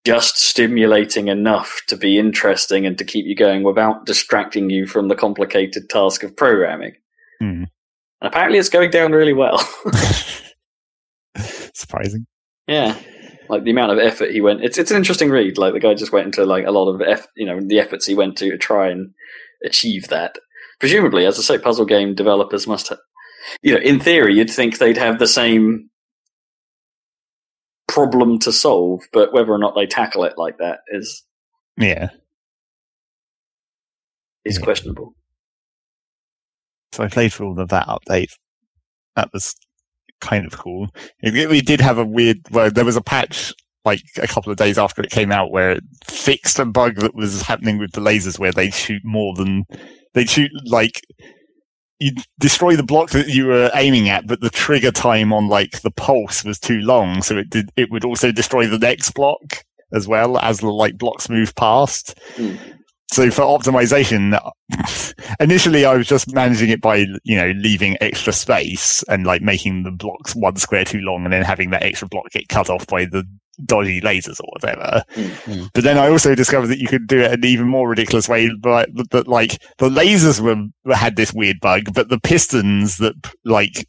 just 0.04 0.38
stimulating 0.38 1.28
enough 1.28 1.80
to 1.88 1.96
be 1.96 2.18
interesting 2.18 2.86
and 2.86 2.96
to 2.98 3.04
keep 3.04 3.26
you 3.26 3.36
going 3.36 3.62
without 3.62 4.06
distracting 4.06 4.70
you 4.70 4.86
from 4.86 5.08
the 5.08 5.14
complicated 5.14 5.88
task 5.90 6.22
of 6.22 6.36
programming. 6.36 6.92
Hmm. 7.38 7.64
And 8.22 8.28
apparently, 8.28 8.58
it's 8.58 8.68
going 8.68 8.90
down 8.90 9.12
really 9.12 9.32
well. 9.32 9.58
Surprising. 11.74 12.26
Yeah, 12.66 12.96
like 13.48 13.64
the 13.64 13.70
amount 13.70 13.92
of 13.92 13.98
effort 13.98 14.30
he 14.30 14.40
went. 14.40 14.62
It's 14.62 14.78
it's 14.78 14.90
an 14.90 14.96
interesting 14.96 15.30
read. 15.30 15.58
Like 15.58 15.72
the 15.72 15.80
guy 15.80 15.94
just 15.94 16.12
went 16.12 16.26
into 16.26 16.44
like 16.44 16.66
a 16.66 16.70
lot 16.70 16.88
of 16.88 17.00
eff, 17.02 17.26
you 17.36 17.46
know, 17.46 17.60
the 17.60 17.80
efforts 17.80 18.06
he 18.06 18.14
went 18.14 18.36
to 18.38 18.50
to 18.50 18.58
try 18.58 18.88
and 18.88 19.12
achieve 19.64 20.08
that. 20.08 20.36
Presumably, 20.78 21.26
as 21.26 21.38
I 21.38 21.42
say, 21.42 21.58
puzzle 21.58 21.84
game 21.84 22.14
developers 22.14 22.66
must, 22.66 22.88
have, 22.88 22.98
you 23.62 23.74
know, 23.74 23.80
in 23.80 24.00
theory, 24.00 24.34
you'd 24.34 24.50
think 24.50 24.78
they'd 24.78 24.96
have 24.96 25.18
the 25.18 25.26
same 25.26 25.90
problem 27.88 28.38
to 28.38 28.52
solve, 28.52 29.00
but 29.12 29.32
whether 29.32 29.50
or 29.50 29.58
not 29.58 29.74
they 29.74 29.86
tackle 29.86 30.24
it 30.24 30.34
like 30.38 30.58
that 30.58 30.78
is 30.92 31.24
Yeah. 31.76 32.10
is 34.44 34.58
Yeah. 34.58 34.64
questionable. 34.64 35.14
So 36.92 37.04
I 37.04 37.08
played 37.08 37.32
through 37.32 37.48
all 37.48 37.60
of 37.60 37.68
that 37.68 37.88
update. 37.88 38.32
That 39.16 39.32
was 39.32 39.54
kind 40.20 40.46
of 40.46 40.58
cool. 40.58 40.88
It, 41.22 41.48
we 41.48 41.60
did 41.60 41.80
have 41.80 41.98
a 41.98 42.04
weird. 42.04 42.38
Well, 42.50 42.70
there 42.70 42.84
was 42.84 42.96
a 42.96 43.02
patch 43.02 43.52
like 43.84 44.02
a 44.20 44.26
couple 44.26 44.52
of 44.52 44.58
days 44.58 44.78
after 44.78 45.02
it 45.02 45.10
came 45.10 45.32
out 45.32 45.50
where 45.50 45.72
it 45.72 45.84
fixed 46.04 46.58
a 46.58 46.64
bug 46.64 46.96
that 46.96 47.14
was 47.14 47.42
happening 47.42 47.78
with 47.78 47.92
the 47.92 48.00
lasers, 48.00 48.38
where 48.38 48.52
they 48.52 48.70
shoot 48.70 49.02
more 49.04 49.34
than 49.34 49.64
they 50.14 50.24
shoot 50.24 50.50
like. 50.66 51.02
You 52.02 52.12
destroy 52.38 52.76
the 52.76 52.82
block 52.82 53.10
that 53.10 53.28
you 53.28 53.46
were 53.46 53.70
aiming 53.74 54.08
at, 54.08 54.26
but 54.26 54.40
the 54.40 54.48
trigger 54.48 54.90
time 54.90 55.34
on 55.34 55.48
like 55.48 55.82
the 55.82 55.90
pulse 55.90 56.42
was 56.44 56.58
too 56.58 56.80
long, 56.80 57.20
so 57.20 57.36
it 57.36 57.50
did. 57.50 57.70
It 57.76 57.90
would 57.90 58.06
also 58.06 58.32
destroy 58.32 58.66
the 58.66 58.78
next 58.78 59.10
block 59.10 59.64
as 59.92 60.06
well 60.06 60.38
as 60.38 60.60
the 60.60 60.68
like 60.68 60.96
blocks 60.98 61.28
move 61.28 61.54
past. 61.56 62.18
Hmm. 62.36 62.56
So 63.12 63.30
for 63.30 63.42
optimization, 63.42 64.38
initially 65.40 65.84
I 65.84 65.96
was 65.96 66.06
just 66.06 66.32
managing 66.32 66.70
it 66.70 66.80
by, 66.80 67.06
you 67.24 67.36
know, 67.36 67.52
leaving 67.56 67.96
extra 68.00 68.32
space 68.32 69.02
and 69.08 69.26
like 69.26 69.42
making 69.42 69.82
the 69.82 69.90
blocks 69.90 70.34
one 70.34 70.56
square 70.56 70.84
too 70.84 71.00
long 71.00 71.24
and 71.24 71.32
then 71.32 71.42
having 71.42 71.70
that 71.70 71.82
extra 71.82 72.08
block 72.08 72.30
get 72.30 72.48
cut 72.48 72.70
off 72.70 72.86
by 72.86 73.04
the 73.04 73.24
dodgy 73.64 74.00
lasers 74.00 74.40
or 74.40 74.48
whatever. 74.52 75.02
Mm. 75.14 75.70
But 75.74 75.84
then 75.84 75.98
I 75.98 76.08
also 76.08 76.34
discovered 76.34 76.68
that 76.68 76.78
you 76.78 76.88
could 76.88 77.06
do 77.06 77.20
it 77.20 77.32
an 77.32 77.44
even 77.44 77.66
more 77.66 77.88
ridiculous 77.88 78.28
way, 78.28 78.50
but 78.60 78.88
that 79.10 79.28
like 79.28 79.60
the 79.78 79.88
lasers 79.88 80.40
were 80.40 80.94
had 80.94 81.16
this 81.16 81.32
weird 81.32 81.60
bug, 81.60 81.92
but 81.92 82.08
the 82.08 82.20
pistons 82.20 82.98
that 82.98 83.14
like 83.44 83.86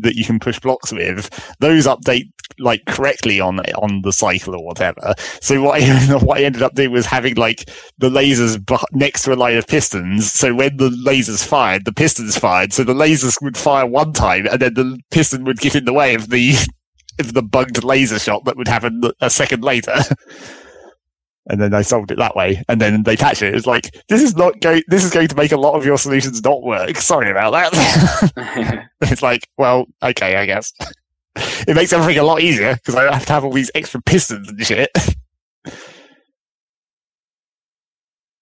that 0.00 0.16
you 0.16 0.24
can 0.24 0.38
push 0.38 0.58
blocks 0.60 0.92
with, 0.92 1.30
those 1.60 1.86
update 1.86 2.30
like 2.58 2.84
correctly 2.86 3.40
on 3.40 3.60
on 3.76 4.02
the 4.02 4.12
cycle 4.12 4.54
or 4.54 4.64
whatever. 4.64 5.14
So 5.40 5.60
what 5.62 5.82
I, 5.82 6.16
what 6.18 6.38
I 6.38 6.44
ended 6.44 6.62
up 6.62 6.74
doing 6.74 6.92
was 6.92 7.06
having 7.06 7.34
like 7.34 7.68
the 7.98 8.10
lasers 8.10 8.58
next 8.92 9.22
to 9.22 9.34
a 9.34 9.36
line 9.36 9.56
of 9.56 9.66
pistons. 9.66 10.32
So 10.32 10.54
when 10.54 10.76
the 10.76 10.90
lasers 10.90 11.44
fired, 11.44 11.84
the 11.84 11.92
pistons 11.92 12.38
fired. 12.38 12.72
So 12.72 12.84
the 12.84 12.94
lasers 12.94 13.40
would 13.42 13.56
fire 13.56 13.86
one 13.86 14.12
time, 14.12 14.46
and 14.46 14.60
then 14.60 14.74
the 14.74 14.98
piston 15.10 15.44
would 15.44 15.58
get 15.58 15.74
in 15.74 15.84
the 15.84 15.92
way 15.92 16.14
of 16.14 16.30
the 16.30 16.54
of 17.20 17.32
the 17.32 17.42
bugged 17.42 17.84
laser 17.84 18.18
shot 18.18 18.44
that 18.44 18.56
would 18.56 18.68
happen 18.68 19.02
a 19.20 19.30
second 19.30 19.62
later. 19.62 19.94
And 21.46 21.60
then 21.60 21.70
they 21.72 21.82
solved 21.82 22.10
it 22.10 22.18
that 22.18 22.34
way, 22.34 22.62
and 22.68 22.80
then 22.80 23.02
they 23.02 23.16
patched 23.16 23.42
it. 23.42 23.54
It's 23.54 23.66
like 23.66 23.94
this 24.08 24.22
is 24.22 24.34
not 24.34 24.60
going. 24.60 24.82
This 24.88 25.04
is 25.04 25.10
going 25.10 25.28
to 25.28 25.36
make 25.36 25.52
a 25.52 25.58
lot 25.58 25.74
of 25.74 25.84
your 25.84 25.98
solutions 25.98 26.42
not 26.42 26.62
work. 26.62 26.96
Sorry 26.96 27.30
about 27.30 27.52
that. 27.52 28.88
it's 29.02 29.22
like, 29.22 29.46
well, 29.58 29.86
okay, 30.02 30.36
I 30.36 30.46
guess. 30.46 30.72
It 31.66 31.74
makes 31.74 31.92
everything 31.92 32.20
a 32.20 32.24
lot 32.24 32.42
easier 32.42 32.76
because 32.76 32.94
I 32.94 33.02
don't 33.02 33.12
have 33.12 33.26
to 33.26 33.32
have 33.32 33.44
all 33.44 33.50
these 33.50 33.70
extra 33.74 34.00
pistons 34.00 34.48
and 34.48 34.60
shit. 34.60 34.88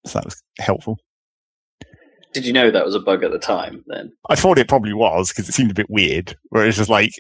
so 0.05 0.19
that 0.19 0.27
was 0.27 0.43
helpful. 0.59 0.99
Did 2.33 2.45
you 2.45 2.53
know 2.53 2.71
that 2.71 2.85
was 2.85 2.95
a 2.95 3.01
bug 3.01 3.25
at 3.25 3.31
the 3.31 3.39
time? 3.39 3.83
Then 3.87 4.13
I 4.29 4.35
thought 4.35 4.59
it 4.59 4.69
probably 4.69 4.93
was 4.93 5.29
because 5.29 5.49
it 5.49 5.53
seemed 5.53 5.71
a 5.71 5.75
bit 5.75 5.89
weird. 5.89 6.37
Where 6.51 6.67
it's 6.67 6.77
just 6.77 6.91
like 6.91 7.13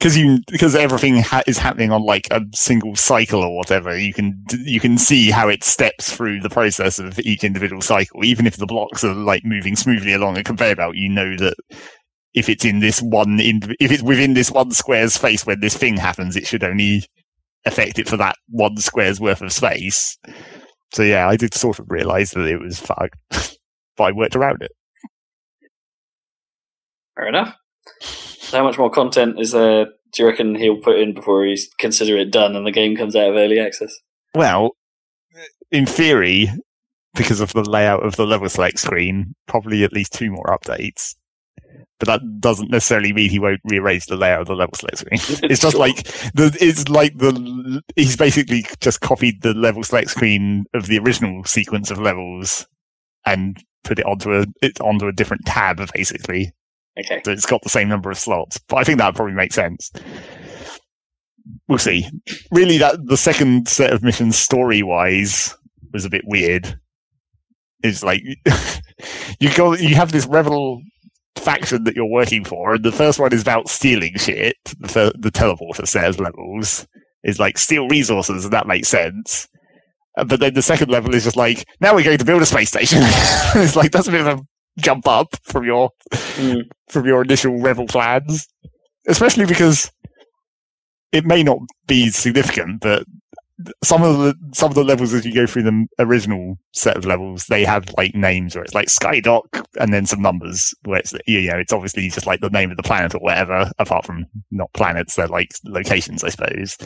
because 0.00 0.16
you 0.16 0.38
because 0.46 0.74
everything 0.74 1.18
ha- 1.18 1.42
is 1.46 1.58
happening 1.58 1.92
on 1.92 2.02
like 2.02 2.26
a 2.30 2.40
single 2.54 2.96
cycle 2.96 3.42
or 3.42 3.54
whatever. 3.54 3.96
You 3.96 4.14
can 4.14 4.42
you 4.64 4.80
can 4.80 4.96
see 4.96 5.30
how 5.30 5.48
it 5.48 5.62
steps 5.62 6.10
through 6.10 6.40
the 6.40 6.48
process 6.48 6.98
of 6.98 7.18
each 7.20 7.44
individual 7.44 7.82
cycle. 7.82 8.24
Even 8.24 8.46
if 8.46 8.56
the 8.56 8.66
blocks 8.66 9.04
are 9.04 9.14
like 9.14 9.44
moving 9.44 9.76
smoothly 9.76 10.14
along 10.14 10.38
a 10.38 10.42
conveyor 10.42 10.76
belt, 10.76 10.96
you 10.96 11.10
know 11.10 11.36
that 11.36 11.54
if 12.32 12.48
it's 12.48 12.64
in 12.64 12.80
this 12.80 13.00
one 13.02 13.38
in, 13.40 13.60
if 13.78 13.92
it's 13.92 14.02
within 14.02 14.32
this 14.32 14.50
one 14.50 14.70
square's 14.70 15.14
space 15.14 15.44
when 15.44 15.60
this 15.60 15.76
thing 15.76 15.98
happens, 15.98 16.34
it 16.34 16.46
should 16.46 16.64
only 16.64 17.04
affect 17.66 17.98
it 17.98 18.08
for 18.08 18.16
that 18.16 18.36
one 18.48 18.78
square's 18.78 19.20
worth 19.20 19.42
of 19.42 19.52
space. 19.52 20.16
So 20.94 21.02
yeah, 21.02 21.28
I 21.28 21.36
did 21.36 21.52
sort 21.52 21.78
of 21.78 21.90
realize 21.90 22.30
that 22.30 22.46
it 22.46 22.58
was 22.58 22.80
fucked, 22.80 23.16
but 23.96 24.04
I 24.04 24.12
worked 24.12 24.34
around 24.34 24.62
it. 24.62 24.72
fair 27.16 27.28
enough. 27.28 27.54
How 28.52 28.64
much 28.64 28.78
more 28.78 28.90
content 28.90 29.40
is 29.40 29.52
there? 29.52 29.86
Do 30.12 30.22
you 30.22 30.26
reckon 30.28 30.54
he'll 30.56 30.80
put 30.80 30.98
in 30.98 31.14
before 31.14 31.44
he's 31.46 31.68
consider 31.78 32.16
it 32.16 32.32
done 32.32 32.56
and 32.56 32.66
the 32.66 32.72
game 32.72 32.96
comes 32.96 33.14
out 33.14 33.30
of 33.30 33.36
early 33.36 33.60
access? 33.60 33.94
Well, 34.34 34.72
in 35.70 35.86
theory, 35.86 36.48
because 37.14 37.40
of 37.40 37.52
the 37.52 37.62
layout 37.68 38.04
of 38.04 38.16
the 38.16 38.26
level 38.26 38.48
select 38.48 38.78
screen, 38.80 39.34
probably 39.46 39.84
at 39.84 39.92
least 39.92 40.12
two 40.12 40.30
more 40.30 40.46
updates. 40.46 41.14
But 42.00 42.06
that 42.06 42.40
doesn't 42.40 42.70
necessarily 42.70 43.12
mean 43.12 43.28
he 43.30 43.38
won't 43.38 43.60
rearrange 43.64 44.06
the 44.06 44.16
layout 44.16 44.40
of 44.40 44.46
the 44.46 44.54
level 44.54 44.74
select 44.74 44.98
screen. 44.98 45.20
It's 45.50 45.60
just 45.60 45.72
Sure. 45.72 45.80
like 45.80 46.02
the 46.34 46.56
it's 46.60 46.88
like 46.88 47.16
the 47.18 47.82
he's 47.94 48.16
basically 48.16 48.64
just 48.80 49.00
copied 49.00 49.42
the 49.42 49.52
level 49.54 49.84
select 49.84 50.10
screen 50.10 50.64
of 50.74 50.86
the 50.86 50.98
original 50.98 51.44
sequence 51.44 51.90
of 51.90 51.98
levels 51.98 52.66
and 53.26 53.58
put 53.84 53.98
it 53.98 54.06
onto 54.06 54.32
a 54.34 54.46
it 54.62 54.80
onto 54.80 55.06
a 55.06 55.12
different 55.12 55.44
tab 55.44 55.76
basically. 55.94 56.52
Okay. 57.00 57.20
So 57.24 57.32
it's 57.32 57.46
got 57.46 57.62
the 57.62 57.68
same 57.68 57.88
number 57.88 58.10
of 58.10 58.18
slots. 58.18 58.58
But 58.68 58.76
I 58.76 58.84
think 58.84 58.98
that 58.98 59.14
probably 59.14 59.34
makes 59.34 59.54
sense. 59.54 59.90
we'll 61.68 61.78
see. 61.78 62.06
Really, 62.50 62.78
that 62.78 63.06
the 63.06 63.16
second 63.16 63.68
set 63.68 63.92
of 63.92 64.02
missions, 64.02 64.36
story 64.36 64.82
wise, 64.82 65.54
was 65.92 66.04
a 66.04 66.10
bit 66.10 66.22
weird. 66.26 66.78
It's 67.82 68.02
like 68.02 68.22
you 69.40 69.54
go, 69.54 69.74
you 69.74 69.94
have 69.94 70.12
this 70.12 70.26
rebel 70.26 70.80
faction 71.36 71.84
that 71.84 71.96
you're 71.96 72.04
working 72.10 72.44
for, 72.44 72.74
and 72.74 72.84
the 72.84 72.92
first 72.92 73.18
one 73.18 73.32
is 73.32 73.42
about 73.42 73.68
stealing 73.68 74.14
shit. 74.16 74.56
The, 74.78 74.88
fir- 74.88 75.12
the 75.18 75.30
teleporter 75.30 75.86
says 75.86 76.20
levels 76.20 76.86
is 77.24 77.38
like 77.38 77.58
steal 77.58 77.88
resources, 77.88 78.44
and 78.44 78.52
that 78.52 78.66
makes 78.66 78.88
sense. 78.88 79.48
Uh, 80.18 80.24
But 80.24 80.40
then 80.40 80.54
the 80.54 80.62
second 80.62 80.90
level 80.90 81.14
is 81.14 81.24
just 81.24 81.36
like, 81.36 81.64
now 81.80 81.94
we're 81.94 82.04
going 82.04 82.18
to 82.18 82.24
build 82.24 82.42
a 82.42 82.46
space 82.46 82.68
station. 82.68 82.98
it's 83.02 83.76
like 83.76 83.92
that's 83.92 84.08
a 84.08 84.10
bit 84.10 84.20
of 84.26 84.26
a 84.26 84.42
jump 84.78 85.06
up 85.08 85.28
from 85.42 85.64
your 85.64 85.90
Mm. 86.36 86.62
from 86.88 87.06
your 87.06 87.22
initial 87.22 87.60
rebel 87.60 87.86
plans, 87.86 88.46
especially 89.08 89.46
because 89.46 89.90
it 91.12 91.24
may 91.24 91.42
not 91.42 91.58
be 91.86 92.10
significant, 92.10 92.80
but 92.80 93.04
some 93.82 94.02
of 94.02 94.18
the 94.18 94.34
some 94.54 94.70
of 94.70 94.74
the 94.74 94.84
levels 94.84 95.12
as 95.14 95.24
you 95.24 95.34
go 95.34 95.46
through 95.46 95.62
the 95.62 95.86
original 95.98 96.56
set 96.72 96.96
of 96.96 97.04
levels, 97.04 97.46
they 97.46 97.64
have 97.64 97.84
like 97.96 98.14
names 98.14 98.54
where 98.54 98.64
it's 98.64 98.74
like 98.74 98.88
Skydock 98.88 99.64
and 99.78 99.92
then 99.92 100.06
some 100.06 100.22
numbers 100.22 100.74
where 100.84 100.98
it's 100.98 101.12
you 101.26 101.50
know 101.50 101.58
it's 101.58 101.72
obviously 101.72 102.08
just 102.08 102.26
like 102.26 102.40
the 102.40 102.50
name 102.50 102.70
of 102.70 102.76
the 102.76 102.82
planet 102.82 103.14
or 103.14 103.18
whatever. 103.18 103.70
Apart 103.78 104.04
from 104.04 104.26
not 104.50 104.72
planets, 104.72 105.16
they're 105.16 105.28
like 105.28 105.50
locations, 105.64 106.24
I 106.24 106.30
suppose. 106.30 106.76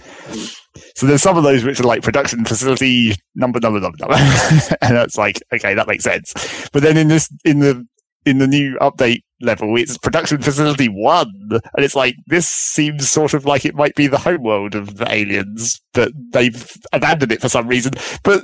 So 0.96 1.06
there's 1.06 1.22
some 1.22 1.36
of 1.36 1.44
those 1.44 1.64
which 1.64 1.80
are 1.80 1.84
like 1.84 2.02
production 2.02 2.44
facility 2.44 3.14
number 3.34 3.60
number 3.60 3.80
number 3.80 3.98
number, 3.98 4.16
and 4.82 4.96
that's 4.96 5.16
like 5.16 5.42
okay, 5.52 5.74
that 5.74 5.88
makes 5.88 6.04
sense. 6.04 6.32
But 6.72 6.82
then 6.82 6.96
in 6.96 7.08
this 7.08 7.32
in 7.44 7.60
the 7.60 7.86
in 8.26 8.38
the 8.38 8.46
new 8.46 8.76
update 8.80 9.22
level, 9.44 9.76
it's 9.76 9.98
production 9.98 10.40
facility 10.40 10.88
one, 10.88 11.32
and 11.50 11.84
it's 11.84 11.94
like 11.94 12.16
this 12.26 12.48
seems 12.48 13.08
sort 13.08 13.34
of 13.34 13.44
like 13.44 13.64
it 13.64 13.74
might 13.74 13.94
be 13.94 14.06
the 14.06 14.18
homeworld 14.18 14.74
of 14.74 14.96
the 14.96 15.12
aliens, 15.12 15.80
but 15.92 16.12
they've 16.32 16.76
abandoned 16.92 17.32
it 17.32 17.40
for 17.40 17.48
some 17.48 17.68
reason. 17.68 17.92
But 18.22 18.42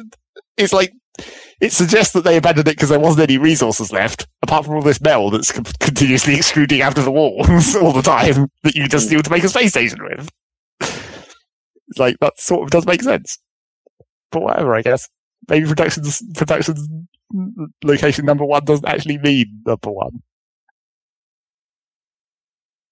it's 0.57 0.73
like 0.73 0.93
it 1.61 1.73
suggests 1.73 2.15
that 2.15 2.25
they 2.25 2.37
abandoned 2.37 2.69
it 2.69 2.77
because 2.77 2.89
there 2.89 3.01
wasn't 3.01 3.29
any 3.29 3.39
resources 3.39 3.93
left, 3.93 4.27
apart 4.43 4.65
from 4.65 4.75
all 4.75 4.83
this 4.83 5.01
metal 5.01 5.31
that's 5.31 5.53
con- 5.53 5.65
continuously 5.81 6.35
extruding 6.37 6.83
out 6.83 6.99
of 6.99 7.05
the 7.05 7.11
walls 7.11 7.75
all 7.83 7.93
the 7.93 8.03
time 8.03 8.49
that 8.63 8.75
you 8.75 8.89
just 8.89 9.09
hmm. 9.09 9.17
need 9.17 9.25
to 9.25 9.31
make 9.31 9.45
a 9.45 9.49
space 9.49 9.71
station 9.71 9.99
with. 10.03 10.29
It's 10.81 11.99
like 11.99 12.17
that 12.21 12.39
sort 12.39 12.63
of 12.63 12.71
does 12.71 12.87
make 12.87 13.03
sense, 13.03 13.39
but 14.31 14.43
whatever, 14.43 14.75
I 14.75 14.83
guess. 14.83 15.09
Maybe 15.49 15.67
production's 15.67 16.23
production's 16.37 16.89
location 17.83 18.25
number 18.25 18.45
one 18.45 18.65
doesn't 18.65 18.87
actually 18.87 19.19
mean 19.19 19.63
number 19.67 19.91
one. 19.91 20.23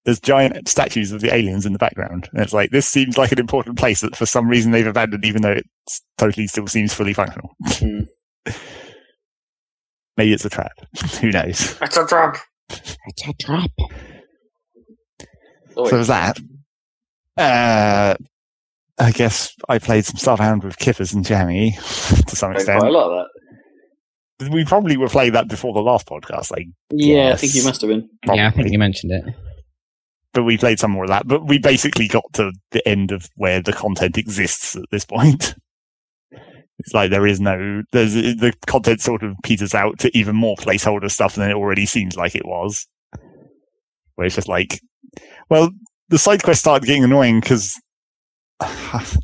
There's 0.09 0.19
giant 0.19 0.67
statues 0.67 1.11
of 1.11 1.21
the 1.21 1.31
aliens 1.31 1.67
in 1.67 1.73
the 1.73 1.77
background, 1.77 2.29
and 2.33 2.41
it's 2.41 2.51
like 2.51 2.71
this 2.71 2.87
seems 2.87 3.15
like 3.15 3.31
an 3.31 3.37
important 3.37 3.77
place 3.77 4.01
that 4.01 4.15
for 4.15 4.25
some 4.25 4.47
reason 4.47 4.71
they've 4.71 4.87
abandoned, 4.87 5.23
even 5.23 5.43
though 5.43 5.51
it 5.51 5.67
totally 6.17 6.47
still 6.47 6.65
seems 6.65 6.95
fully 6.95 7.13
functional. 7.13 7.55
Mm. 7.67 8.07
Maybe 10.17 10.33
it's 10.33 10.45
a 10.45 10.49
trap. 10.49 10.71
Who 11.21 11.29
knows? 11.29 11.77
It's 11.79 11.95
a 11.95 12.07
trap. 12.07 12.37
It's 12.71 13.27
a 13.27 13.33
trap. 13.39 13.69
Oh, 15.77 15.85
So 15.85 15.95
there's 15.97 16.07
that. 16.07 16.39
Uh, 17.37 18.15
I 18.97 19.11
guess 19.11 19.53
I 19.69 19.77
played 19.77 20.05
some 20.05 20.15
Starbound 20.15 20.63
with 20.63 20.79
Kippers 20.79 21.13
and 21.13 21.23
Jammy 21.23 21.73
to 21.77 22.35
some 22.35 22.49
quite 22.49 22.61
extent. 22.61 22.81
a 22.81 22.89
lot 22.89 23.11
of 23.11 23.27
that. 24.39 24.51
We 24.51 24.65
probably 24.65 24.97
were 24.97 25.07
playing 25.07 25.33
that 25.33 25.49
before 25.49 25.71
the 25.73 25.81
last 25.81 26.07
podcast, 26.07 26.49
like, 26.49 26.65
Yeah, 26.89 27.33
I 27.33 27.35
think 27.35 27.53
you 27.53 27.63
must 27.63 27.81
have 27.81 27.91
been. 27.91 28.09
Yeah, 28.25 28.47
I 28.47 28.51
think 28.51 28.71
you 28.71 28.79
mentioned 28.79 29.11
it. 29.11 29.35
But 30.33 30.43
we 30.43 30.57
played 30.57 30.79
some 30.79 30.91
more 30.91 31.03
of 31.03 31.09
that. 31.09 31.27
But 31.27 31.47
we 31.47 31.57
basically 31.57 32.07
got 32.07 32.25
to 32.33 32.51
the 32.71 32.87
end 32.87 33.11
of 33.11 33.29
where 33.35 33.61
the 33.61 33.73
content 33.73 34.17
exists 34.17 34.75
at 34.75 34.89
this 34.91 35.05
point. 35.05 35.55
It's 36.81 36.93
like 36.93 37.11
there 37.11 37.27
is 37.27 37.41
no, 37.41 37.83
there's 37.91 38.13
the 38.13 38.53
content 38.65 39.01
sort 39.01 39.21
of 39.21 39.35
peters 39.43 39.75
out 39.75 39.99
to 39.99 40.17
even 40.17 40.33
more 40.33 40.55
placeholder 40.55 41.11
stuff 41.11 41.35
than 41.35 41.49
it 41.49 41.53
already 41.53 41.85
seems 41.85 42.15
like 42.15 42.35
it 42.35 42.45
was. 42.45 42.87
Where 44.15 44.25
it's 44.25 44.35
just 44.35 44.47
like, 44.47 44.79
well, 45.49 45.71
the 46.07 46.17
side 46.17 46.41
quests 46.41 46.61
started 46.61 46.87
getting 46.87 47.03
annoying 47.03 47.41
because 47.41 47.77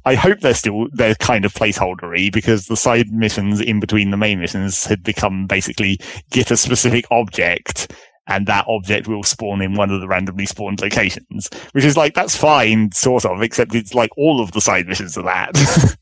I 0.05 0.15
hope 0.15 0.39
they're 0.39 0.53
still 0.53 0.87
they're 0.93 1.15
kind 1.15 1.45
of 1.45 1.53
placeholdery 1.53 2.31
because 2.31 2.65
the 2.65 2.77
side 2.77 3.07
missions 3.11 3.61
in 3.61 3.79
between 3.79 4.11
the 4.11 4.17
main 4.17 4.39
missions 4.39 4.85
had 4.85 5.03
become 5.03 5.47
basically 5.47 5.99
get 6.31 6.51
a 6.51 6.57
specific 6.57 7.05
object 7.11 7.93
and 8.27 8.47
that 8.47 8.65
object 8.67 9.07
will 9.07 9.23
spawn 9.23 9.61
in 9.61 9.75
one 9.75 9.91
of 9.91 10.01
the 10.01 10.07
randomly 10.07 10.45
spawned 10.45 10.81
locations, 10.81 11.49
which 11.73 11.85
is 11.85 11.97
like 11.97 12.13
that's 12.13 12.35
fine, 12.35 12.91
sort 12.91 13.25
of, 13.25 13.41
except 13.41 13.75
it's 13.75 13.93
like 13.93 14.09
all 14.17 14.41
of 14.41 14.51
the 14.51 14.61
side 14.61 14.87
missions 14.87 15.17
are 15.17 15.23
that. 15.23 15.55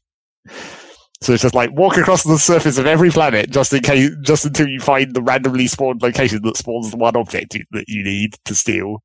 so 1.21 1.33
it's 1.33 1.43
just 1.43 1.55
like 1.55 1.71
walk 1.71 1.97
across 1.97 2.23
the 2.23 2.37
surface 2.37 2.77
of 2.77 2.85
every 2.85 3.09
planet 3.09 3.49
just 3.49 3.73
in 3.73 3.81
case, 3.81 4.09
just 4.21 4.45
until 4.45 4.67
you 4.67 4.79
find 4.79 5.13
the 5.13 5.21
randomly 5.21 5.67
spawned 5.67 6.01
location 6.01 6.41
that 6.43 6.57
spawns 6.57 6.91
the 6.91 6.97
one 6.97 7.15
object 7.15 7.55
you, 7.55 7.63
that 7.71 7.85
you 7.87 8.03
need 8.03 8.35
to 8.45 8.55
steal, 8.55 9.03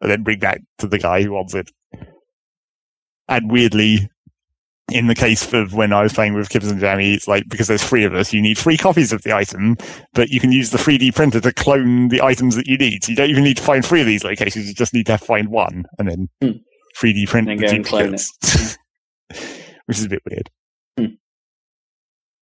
and 0.00 0.10
then 0.10 0.22
bring 0.22 0.38
that 0.40 0.60
to 0.78 0.86
the 0.86 0.98
guy 0.98 1.22
who 1.22 1.32
wants 1.32 1.54
it. 1.54 1.70
And 3.28 3.50
weirdly, 3.50 4.08
in 4.90 5.06
the 5.06 5.14
case 5.14 5.52
of 5.52 5.74
when 5.74 5.92
I 5.92 6.02
was 6.02 6.12
playing 6.12 6.34
with 6.34 6.48
Kibbs 6.48 6.70
and 6.70 6.80
Jammy, 6.80 7.14
it's 7.14 7.28
like 7.28 7.48
because 7.48 7.68
there's 7.68 7.82
three 7.84 8.04
of 8.04 8.14
us, 8.14 8.32
you 8.32 8.42
need 8.42 8.58
three 8.58 8.76
copies 8.76 9.12
of 9.12 9.22
the 9.22 9.34
item, 9.34 9.76
but 10.14 10.30
you 10.30 10.40
can 10.40 10.52
use 10.52 10.70
the 10.70 10.78
3D 10.78 11.14
printer 11.14 11.40
to 11.40 11.52
clone 11.52 12.08
the 12.08 12.22
items 12.22 12.56
that 12.56 12.66
you 12.66 12.76
need. 12.76 13.04
So 13.04 13.10
you 13.10 13.16
don't 13.16 13.30
even 13.30 13.44
need 13.44 13.56
to 13.56 13.62
find 13.62 13.84
three 13.84 14.00
of 14.00 14.06
these 14.06 14.24
locations; 14.24 14.68
you 14.68 14.74
just 14.74 14.94
need 14.94 15.06
to 15.06 15.18
find 15.18 15.48
one, 15.48 15.84
and 15.98 16.08
then 16.08 16.28
Hmm. 16.42 16.58
3D 16.98 17.28
print 17.28 17.48
And 17.48 17.58
the 17.60 17.66
go 17.66 17.72
and 17.72 17.84
clone 17.84 18.02
duplicates, 18.12 18.78
which 19.86 19.98
is 19.98 20.04
a 20.04 20.08
bit 20.08 20.22
weird. 20.28 20.50
Hmm. 20.98 21.14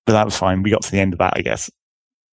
But 0.07 0.13
that 0.13 0.25
was 0.25 0.37
fine. 0.37 0.63
We 0.63 0.71
got 0.71 0.83
to 0.83 0.91
the 0.91 1.01
end 1.01 1.13
of 1.13 1.19
that, 1.19 1.35
I 1.37 1.43
guess, 1.43 1.71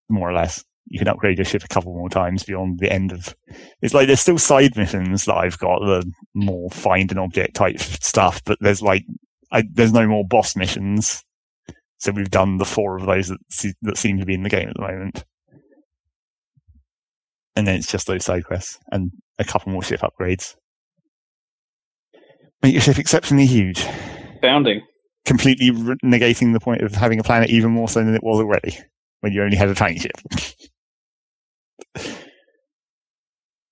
more 0.10 0.30
or 0.30 0.34
less. 0.34 0.64
You 0.88 1.00
can 1.00 1.08
upgrade 1.08 1.38
your 1.38 1.46
ship 1.46 1.64
a 1.64 1.68
couple 1.68 1.94
more 1.94 2.10
times 2.10 2.44
beyond 2.44 2.80
the 2.80 2.92
end 2.92 3.12
of. 3.12 3.36
It's 3.82 3.94
like 3.94 4.08
there's 4.08 4.22
still 4.22 4.38
side 4.38 4.78
missions 4.78 5.26
that 5.26 5.36
I've 5.36 5.58
got, 5.58 5.80
the 5.80 6.10
more 6.36 6.70
find 6.70 7.12
an 7.12 7.18
object 7.18 7.56
type 7.56 7.80
stuff, 7.80 8.42
but 8.46 8.60
there's 8.62 8.84
like 8.84 9.04
I, 9.52 9.64
there's 9.72 9.94
no 9.94 10.08
more 10.08 10.26
boss 10.28 10.56
missions. 10.56 11.24
So 11.98 12.12
we've 12.12 12.30
done 12.30 12.58
the 12.58 12.66
four 12.66 12.98
of 12.98 13.06
those 13.06 13.30
that, 13.30 13.40
se- 13.50 13.74
that 13.84 13.98
seem 13.98 14.20
to 14.20 14.26
be 14.26 14.34
in 14.34 14.44
the 14.44 14.50
game 14.50 14.68
at 14.68 14.76
the 14.76 14.82
moment. 14.82 15.24
And 17.56 17.66
then 17.66 17.76
it's 17.76 17.90
just 17.92 18.06
those 18.08 18.26
side 18.26 18.46
quests 18.46 18.78
and 18.92 19.12
a 19.40 19.46
couple 19.46 19.72
more 19.72 19.82
ship 19.84 20.02
upgrades. 20.02 20.56
Make 22.62 22.74
your 22.74 22.82
ship 22.82 23.00
exceptionally 23.00 23.46
huge, 23.46 23.86
Bounding. 24.42 24.82
completely 25.26 25.72
re- 25.72 25.96
negating 26.04 26.52
the 26.54 26.60
point 26.60 26.82
of 26.82 26.94
having 26.94 27.20
a 27.20 27.24
planet 27.24 27.50
even 27.50 27.72
more 27.72 27.88
so 27.88 28.04
than 28.04 28.14
it 28.16 28.24
was 28.24 28.40
already 28.40 28.78
when 29.22 29.32
you 29.34 29.42
only 29.44 29.56
had 29.56 29.70
a 29.70 29.76
tiny 29.76 30.00
ship. 30.00 30.18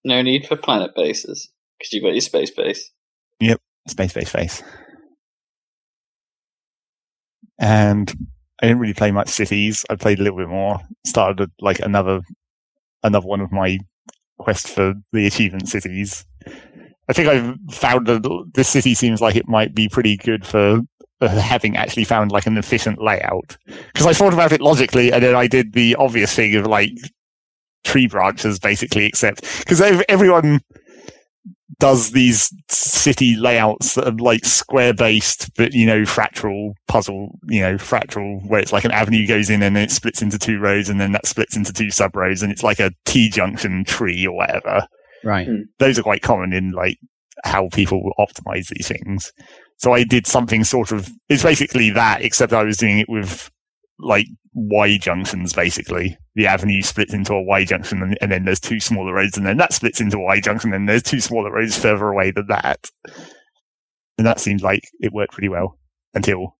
No 0.05 0.21
need 0.21 0.45
for 0.45 0.55
planet 0.55 0.91
bases 0.95 1.49
because 1.77 1.93
you've 1.93 2.03
got 2.03 2.13
your 2.13 2.21
space 2.21 2.51
base. 2.51 2.91
Yep, 3.39 3.59
space, 3.87 4.13
base 4.13 4.29
space. 4.29 4.63
And 7.63 8.13
I 8.61 8.67
didn't 8.67 8.81
really 8.81 8.93
play 8.93 9.11
much 9.11 9.29
cities. 9.29 9.85
I 9.89 9.95
played 9.95 10.19
a 10.19 10.23
little 10.23 10.37
bit 10.37 10.49
more. 10.49 10.81
Started 11.05 11.49
like 11.61 11.79
another 11.79 12.19
another 13.03 13.25
one 13.25 13.39
of 13.39 13.53
my 13.53 13.79
quest 14.37 14.67
for 14.67 14.93
the 15.13 15.25
achievement 15.25 15.69
cities. 15.69 16.25
I 17.07 17.13
think 17.13 17.29
I've 17.29 17.55
found 17.71 18.07
that 18.07 18.51
this 18.53 18.67
city 18.67 18.93
seems 18.93 19.21
like 19.21 19.37
it 19.37 19.47
might 19.47 19.73
be 19.73 19.87
pretty 19.87 20.17
good 20.17 20.45
for 20.45 20.81
uh, 21.21 21.27
having 21.29 21.77
actually 21.77 22.03
found 22.03 22.33
like 22.33 22.45
an 22.45 22.57
efficient 22.57 23.01
layout. 23.01 23.55
Because 23.93 24.07
I 24.07 24.13
thought 24.13 24.33
about 24.33 24.51
it 24.51 24.59
logically, 24.59 25.13
and 25.13 25.23
then 25.23 25.35
I 25.35 25.47
did 25.47 25.71
the 25.71 25.95
obvious 25.95 26.35
thing 26.35 26.55
of 26.55 26.67
like 26.67 26.97
tree 27.85 28.07
branches, 28.07 28.59
basically. 28.59 29.05
Except 29.05 29.41
because 29.59 29.79
everyone 30.09 30.59
does 31.79 32.11
these 32.11 32.53
city 32.69 33.35
layouts 33.35 33.95
that 33.95 34.07
are 34.07 34.17
like 34.17 34.45
square 34.45 34.93
based, 34.93 35.49
but 35.55 35.73
you 35.73 35.85
know, 35.85 36.01
fractal 36.01 36.71
puzzle, 36.87 37.29
you 37.49 37.61
know, 37.61 37.75
fractal 37.75 38.39
where 38.47 38.59
it's 38.59 38.73
like 38.73 38.85
an 38.85 38.91
avenue 38.91 39.27
goes 39.27 39.49
in 39.49 39.61
and 39.63 39.75
then 39.75 39.83
it 39.83 39.91
splits 39.91 40.21
into 40.21 40.37
two 40.37 40.59
roads 40.59 40.89
and 40.89 40.99
then 40.99 41.11
that 41.11 41.25
splits 41.25 41.55
into 41.55 41.73
two 41.73 41.91
sub 41.91 42.15
roads 42.15 42.41
and 42.41 42.51
it's 42.51 42.63
like 42.63 42.79
a 42.79 42.91
T 43.05 43.29
junction 43.29 43.83
tree 43.85 44.25
or 44.25 44.35
whatever. 44.35 44.87
Right. 45.23 45.47
Hmm. 45.47 45.61
Those 45.79 45.97
are 45.97 46.03
quite 46.03 46.21
common 46.21 46.53
in 46.53 46.71
like 46.71 46.97
how 47.43 47.69
people 47.69 48.11
optimize 48.19 48.67
these 48.69 48.87
things. 48.87 49.31
So 49.77 49.93
I 49.93 50.03
did 50.03 50.27
something 50.27 50.63
sort 50.63 50.91
of, 50.91 51.09
it's 51.29 51.43
basically 51.43 51.89
that, 51.91 52.21
except 52.21 52.53
I 52.53 52.63
was 52.63 52.77
doing 52.77 52.99
it 52.99 53.09
with 53.09 53.49
like 53.99 54.27
Y 54.53 54.97
junctions 54.97 55.53
basically. 55.53 56.17
The 56.35 56.47
avenue 56.47 56.81
splits 56.81 57.13
into 57.13 57.33
a 57.33 57.41
Y 57.43 57.65
junction 57.65 58.01
and, 58.01 58.17
and 58.21 58.31
then 58.31 58.45
there's 58.45 58.59
two 58.59 58.79
smaller 58.79 59.13
roads 59.13 59.37
and 59.37 59.45
then 59.45 59.57
that 59.57 59.73
splits 59.73 60.01
into 60.01 60.17
a 60.17 60.23
Y 60.23 60.39
junction 60.39 60.73
and 60.73 60.89
there's 60.89 61.03
two 61.03 61.19
smaller 61.19 61.51
roads 61.51 61.77
further 61.77 62.07
away 62.07 62.31
than 62.31 62.47
that. 62.47 62.89
And 64.17 64.25
that 64.25 64.39
seemed 64.39 64.61
like 64.61 64.87
it 64.99 65.13
worked 65.13 65.33
pretty 65.33 65.49
well 65.49 65.77
until 66.13 66.57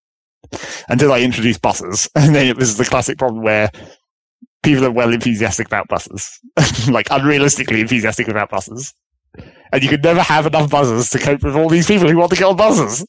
until 0.88 1.12
I 1.12 1.20
introduced 1.20 1.62
buses. 1.62 2.08
And 2.16 2.34
then 2.34 2.46
it 2.46 2.56
was 2.56 2.76
the 2.76 2.84
classic 2.84 3.18
problem 3.18 3.42
where 3.42 3.70
people 4.62 4.84
are 4.84 4.90
well 4.90 5.12
enthusiastic 5.12 5.66
about 5.66 5.88
buses. 5.88 6.40
like 6.88 7.08
unrealistically 7.08 7.80
enthusiastic 7.80 8.28
about 8.28 8.50
buses. 8.50 8.94
And 9.72 9.82
you 9.82 9.88
could 9.88 10.04
never 10.04 10.22
have 10.22 10.46
enough 10.46 10.70
buses 10.70 11.10
to 11.10 11.18
cope 11.18 11.42
with 11.42 11.56
all 11.56 11.68
these 11.68 11.86
people 11.86 12.08
who 12.08 12.16
want 12.16 12.30
to 12.30 12.36
get 12.36 12.46
on 12.46 12.56
buses. 12.56 13.04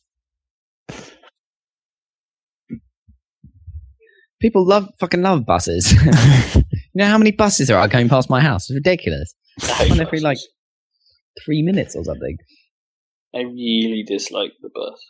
People 4.45 4.63
love 4.63 4.87
fucking 4.99 5.23
love 5.23 5.43
buses. 5.43 5.91
you 6.55 6.61
know 6.93 7.07
how 7.07 7.17
many 7.17 7.31
buses 7.31 7.67
there 7.67 7.79
are 7.79 7.87
going 7.87 8.07
past 8.07 8.29
my 8.29 8.39
house? 8.39 8.69
It's 8.69 8.75
ridiculous. 8.75 9.33
One 9.89 9.99
every 9.99 10.19
like 10.19 10.37
three 11.43 11.63
minutes 11.63 11.95
or 11.95 12.03
something. 12.03 12.37
I 13.33 13.39
really 13.39 14.03
dislike 14.07 14.51
the 14.61 14.69
bus. 14.71 15.03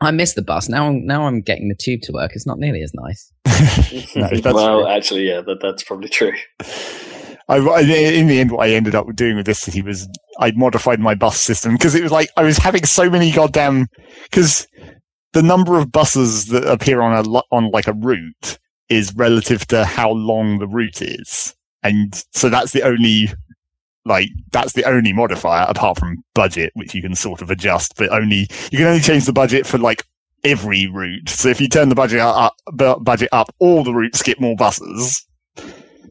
I 0.00 0.10
miss 0.10 0.32
the 0.32 0.40
bus. 0.40 0.70
Now, 0.70 0.90
now 0.90 1.26
I'm 1.26 1.42
getting 1.42 1.68
the 1.68 1.76
tube 1.78 2.00
to 2.04 2.12
work. 2.12 2.30
It's 2.34 2.46
not 2.46 2.58
nearly 2.58 2.80
as 2.80 2.92
nice. 2.94 3.30
No, 4.16 4.26
that's 4.30 4.54
well, 4.54 4.80
true. 4.80 4.88
actually, 4.88 5.28
yeah, 5.28 5.42
that, 5.42 5.58
that's 5.60 5.82
probably 5.82 6.08
true. 6.08 6.32
I, 7.46 7.58
I- 7.58 7.82
in 7.82 8.26
the 8.26 8.40
end, 8.40 8.52
what 8.52 8.66
I 8.66 8.70
ended 8.72 8.94
up 8.94 9.06
doing 9.14 9.36
with 9.36 9.44
this 9.44 9.58
city 9.58 9.82
was 9.82 10.08
I 10.40 10.52
modified 10.52 10.98
my 10.98 11.14
bus 11.14 11.38
system 11.38 11.74
because 11.74 11.94
it 11.94 12.02
was 12.02 12.10
like 12.10 12.30
I 12.38 12.42
was 12.42 12.56
having 12.56 12.86
so 12.86 13.10
many 13.10 13.30
goddamn 13.32 13.88
because 14.24 14.66
the 15.32 15.42
number 15.42 15.78
of 15.78 15.92
buses 15.92 16.46
that 16.46 16.64
appear 16.64 17.00
on 17.00 17.12
a 17.12 17.28
on 17.50 17.70
like 17.70 17.86
a 17.86 17.92
route 17.92 18.58
is 18.88 19.14
relative 19.14 19.66
to 19.68 19.84
how 19.84 20.10
long 20.10 20.58
the 20.58 20.68
route 20.68 21.02
is, 21.02 21.54
and 21.82 22.24
so 22.32 22.48
that's 22.48 22.72
the 22.72 22.82
only 22.82 23.28
like 24.04 24.28
that's 24.50 24.72
the 24.72 24.84
only 24.84 25.12
modifier 25.12 25.66
apart 25.68 25.98
from 25.98 26.22
budget, 26.34 26.72
which 26.74 26.94
you 26.94 27.02
can 27.02 27.14
sort 27.14 27.42
of 27.42 27.50
adjust, 27.50 27.96
but 27.96 28.10
only 28.10 28.48
you 28.70 28.78
can 28.78 28.86
only 28.86 29.00
change 29.00 29.24
the 29.26 29.32
budget 29.32 29.66
for 29.66 29.78
like 29.78 30.04
every 30.44 30.86
route. 30.86 31.28
So 31.28 31.48
if 31.48 31.60
you 31.60 31.68
turn 31.68 31.88
the 31.88 31.94
budget 31.94 32.20
up, 32.20 32.54
budget 32.72 33.28
up, 33.32 33.54
all 33.58 33.84
the 33.84 33.94
routes 33.94 34.22
get 34.22 34.40
more 34.40 34.56
buses, 34.56 35.24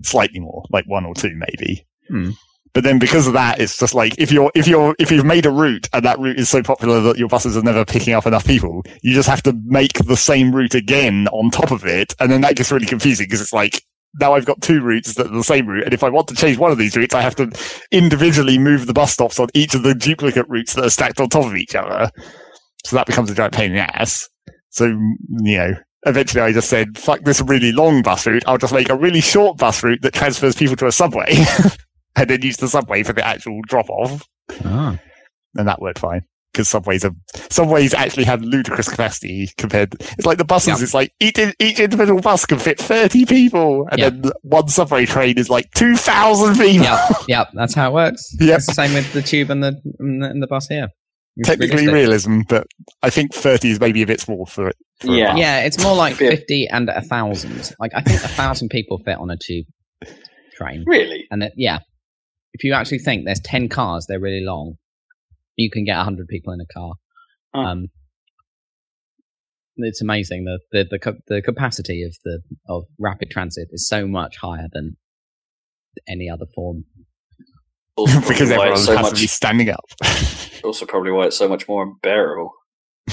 slightly 0.03 0.39
more, 0.39 0.63
like 0.71 0.85
one 0.87 1.05
or 1.05 1.13
two 1.13 1.33
maybe. 1.35 1.85
Hmm. 2.07 2.31
But 2.73 2.83
then 2.83 2.99
because 2.99 3.27
of 3.27 3.33
that, 3.33 3.59
it's 3.59 3.77
just 3.77 3.93
like 3.93 4.15
if 4.17 4.31
you're 4.31 4.51
if 4.55 4.67
you're 4.67 4.95
if 4.97 5.11
you've 5.11 5.25
made 5.25 5.45
a 5.45 5.51
route 5.51 5.89
and 5.93 6.05
that 6.05 6.19
route 6.19 6.39
is 6.39 6.49
so 6.49 6.63
popular 6.63 7.01
that 7.01 7.17
your 7.17 7.27
buses 7.27 7.57
are 7.57 7.61
never 7.61 7.83
picking 7.83 8.13
up 8.13 8.25
enough 8.25 8.45
people, 8.45 8.83
you 9.01 9.13
just 9.13 9.27
have 9.27 9.43
to 9.43 9.53
make 9.65 9.93
the 10.05 10.15
same 10.15 10.55
route 10.55 10.75
again 10.75 11.27
on 11.29 11.51
top 11.51 11.71
of 11.71 11.85
it, 11.85 12.13
and 12.19 12.31
then 12.31 12.41
that 12.41 12.55
gets 12.55 12.71
really 12.71 12.85
confusing 12.85 13.25
because 13.25 13.41
it's 13.41 13.53
like 13.53 13.83
now 14.19 14.33
I've 14.33 14.45
got 14.45 14.61
two 14.61 14.81
routes 14.81 15.15
that 15.15 15.27
are 15.27 15.35
the 15.35 15.43
same 15.43 15.67
route, 15.67 15.83
and 15.83 15.93
if 15.93 16.03
I 16.03 16.09
want 16.09 16.27
to 16.29 16.35
change 16.35 16.57
one 16.57 16.71
of 16.71 16.77
these 16.77 16.95
routes, 16.95 17.13
I 17.13 17.21
have 17.21 17.35
to 17.35 17.51
individually 17.91 18.57
move 18.57 18.87
the 18.87 18.93
bus 18.93 19.13
stops 19.13 19.39
on 19.39 19.49
each 19.53 19.75
of 19.75 19.83
the 19.83 19.93
duplicate 19.93 20.47
routes 20.47 20.73
that 20.73 20.85
are 20.85 20.89
stacked 20.89 21.19
on 21.19 21.29
top 21.29 21.45
of 21.45 21.55
each 21.55 21.75
other. 21.75 22.09
So 22.85 22.95
that 22.95 23.05
becomes 23.05 23.29
a 23.29 23.35
giant 23.35 23.53
pain 23.53 23.71
in 23.71 23.77
the 23.77 24.01
ass. 24.01 24.27
So 24.69 24.85
you 24.85 25.57
know, 25.57 25.73
eventually 26.05 26.41
I 26.41 26.53
just 26.53 26.69
said, 26.69 26.97
"Fuck 26.97 27.21
this 27.25 27.41
really 27.41 27.73
long 27.73 28.01
bus 28.01 28.25
route. 28.25 28.43
I'll 28.47 28.57
just 28.57 28.73
make 28.73 28.89
a 28.89 28.95
really 28.95 29.21
short 29.21 29.57
bus 29.57 29.83
route 29.83 30.01
that 30.03 30.13
transfers 30.13 30.55
people 30.55 30.77
to 30.77 30.87
a 30.87 30.91
subway." 30.93 31.35
and 32.15 32.29
then 32.29 32.41
use 32.41 32.57
the 32.57 32.67
subway 32.67 33.03
for 33.03 33.13
the 33.13 33.25
actual 33.25 33.61
drop 33.67 33.89
off, 33.89 34.27
Ah. 34.65 34.97
and 35.57 35.67
that 35.67 35.81
worked 35.81 35.99
fine 35.99 36.21
because 36.53 36.67
subways 36.67 37.05
are 37.05 37.11
subways 37.49 37.93
actually 37.93 38.25
have 38.25 38.41
ludicrous 38.41 38.89
capacity 38.89 39.49
compared. 39.57 39.93
It's 40.17 40.25
like 40.25 40.37
the 40.37 40.43
buses. 40.45 40.79
Yeah. 40.79 40.83
It's 40.83 40.93
like 40.93 41.13
each 41.21 41.39
each 41.59 41.79
individual 41.79 42.19
bus 42.21 42.45
can 42.45 42.59
fit 42.59 42.77
thirty 42.77 43.25
people, 43.25 43.87
and 43.91 43.99
Yeah. 43.99 44.09
then 44.09 44.31
one 44.41 44.67
subway 44.67 45.05
train 45.05 45.37
is 45.37 45.49
like 45.49 45.71
two 45.75 45.95
thousand 45.95 46.55
people. 46.55 46.83
yeah, 46.85 47.09
yeah, 47.27 47.45
that's 47.53 47.73
how 47.73 47.89
it 47.91 47.93
works. 47.93 48.35
Yeah, 48.41 48.55
It's 48.55 48.65
the 48.67 48.73
same 48.73 48.93
with 48.93 49.11
the 49.13 49.21
tube 49.21 49.49
and 49.49 49.63
the 49.63 49.79
and 49.99 50.21
the, 50.21 50.29
and 50.29 50.43
the 50.43 50.47
bus 50.47 50.67
here. 50.67 50.89
It's 51.37 51.47
Technically 51.47 51.87
realistic. 51.87 51.93
realism, 51.93 52.41
but 52.49 52.67
I 53.01 53.09
think 53.09 53.33
thirty 53.33 53.69
is 53.71 53.79
maybe 53.79 54.01
a 54.01 54.05
bit 54.05 54.19
small 54.19 54.45
for 54.45 54.67
it. 54.67 54.75
for 54.99 55.07
Yeah. 55.15 55.37
Yeah, 55.37 55.59
it's 55.61 55.81
more 55.81 55.95
like 55.95 56.15
fifty 56.17 56.67
and 56.67 56.89
a 56.89 57.01
thousand. 57.01 57.71
Like 57.79 57.91
I 57.95 58.01
think 58.01 58.21
a 58.21 58.27
thousand 58.27 58.67
people 58.67 58.99
fit 59.05 59.17
on 59.17 59.29
a 59.31 59.37
tube 59.37 59.65
train, 60.55 60.83
Really? 60.85 61.25
and 61.31 61.43
it, 61.43 61.53
yeah, 61.55 61.79
if 62.53 62.63
you 62.63 62.73
actually 62.73 62.99
think 62.99 63.25
there's 63.25 63.39
ten 63.43 63.69
cars, 63.69 64.05
they're 64.07 64.19
really 64.19 64.43
long. 64.43 64.75
You 65.55 65.69
can 65.69 65.83
get 65.85 65.97
hundred 65.97 66.27
people 66.27 66.53
in 66.53 66.59
a 66.61 66.73
car. 66.73 66.93
Oh. 67.53 67.59
Um, 67.59 67.87
it's 69.77 70.01
amazing 70.01 70.45
the 70.45 70.59
the 70.71 70.85
the, 70.89 70.99
ca- 70.99 71.19
the 71.27 71.41
capacity 71.41 72.03
of 72.03 72.15
the 72.23 72.41
of 72.67 72.83
rapid 72.99 73.29
transit 73.31 73.69
is 73.71 73.87
so 73.87 74.05
much 74.07 74.37
higher 74.37 74.67
than 74.71 74.97
any 76.07 76.29
other 76.29 76.45
form. 76.53 76.85
Also 77.95 78.19
because 78.27 78.49
probably 78.49 78.57
why 78.57 78.63
everyone 78.67 78.77
so 78.77 78.97
has 78.97 79.09
to 79.13 79.15
be 79.15 79.27
standing 79.27 79.69
up. 79.69 79.85
Also, 80.63 80.85
probably 80.85 81.11
why 81.11 81.25
it's 81.25 81.35
so 81.37 81.49
much 81.49 81.67
more 81.67 81.81
unbearable. 81.83 82.51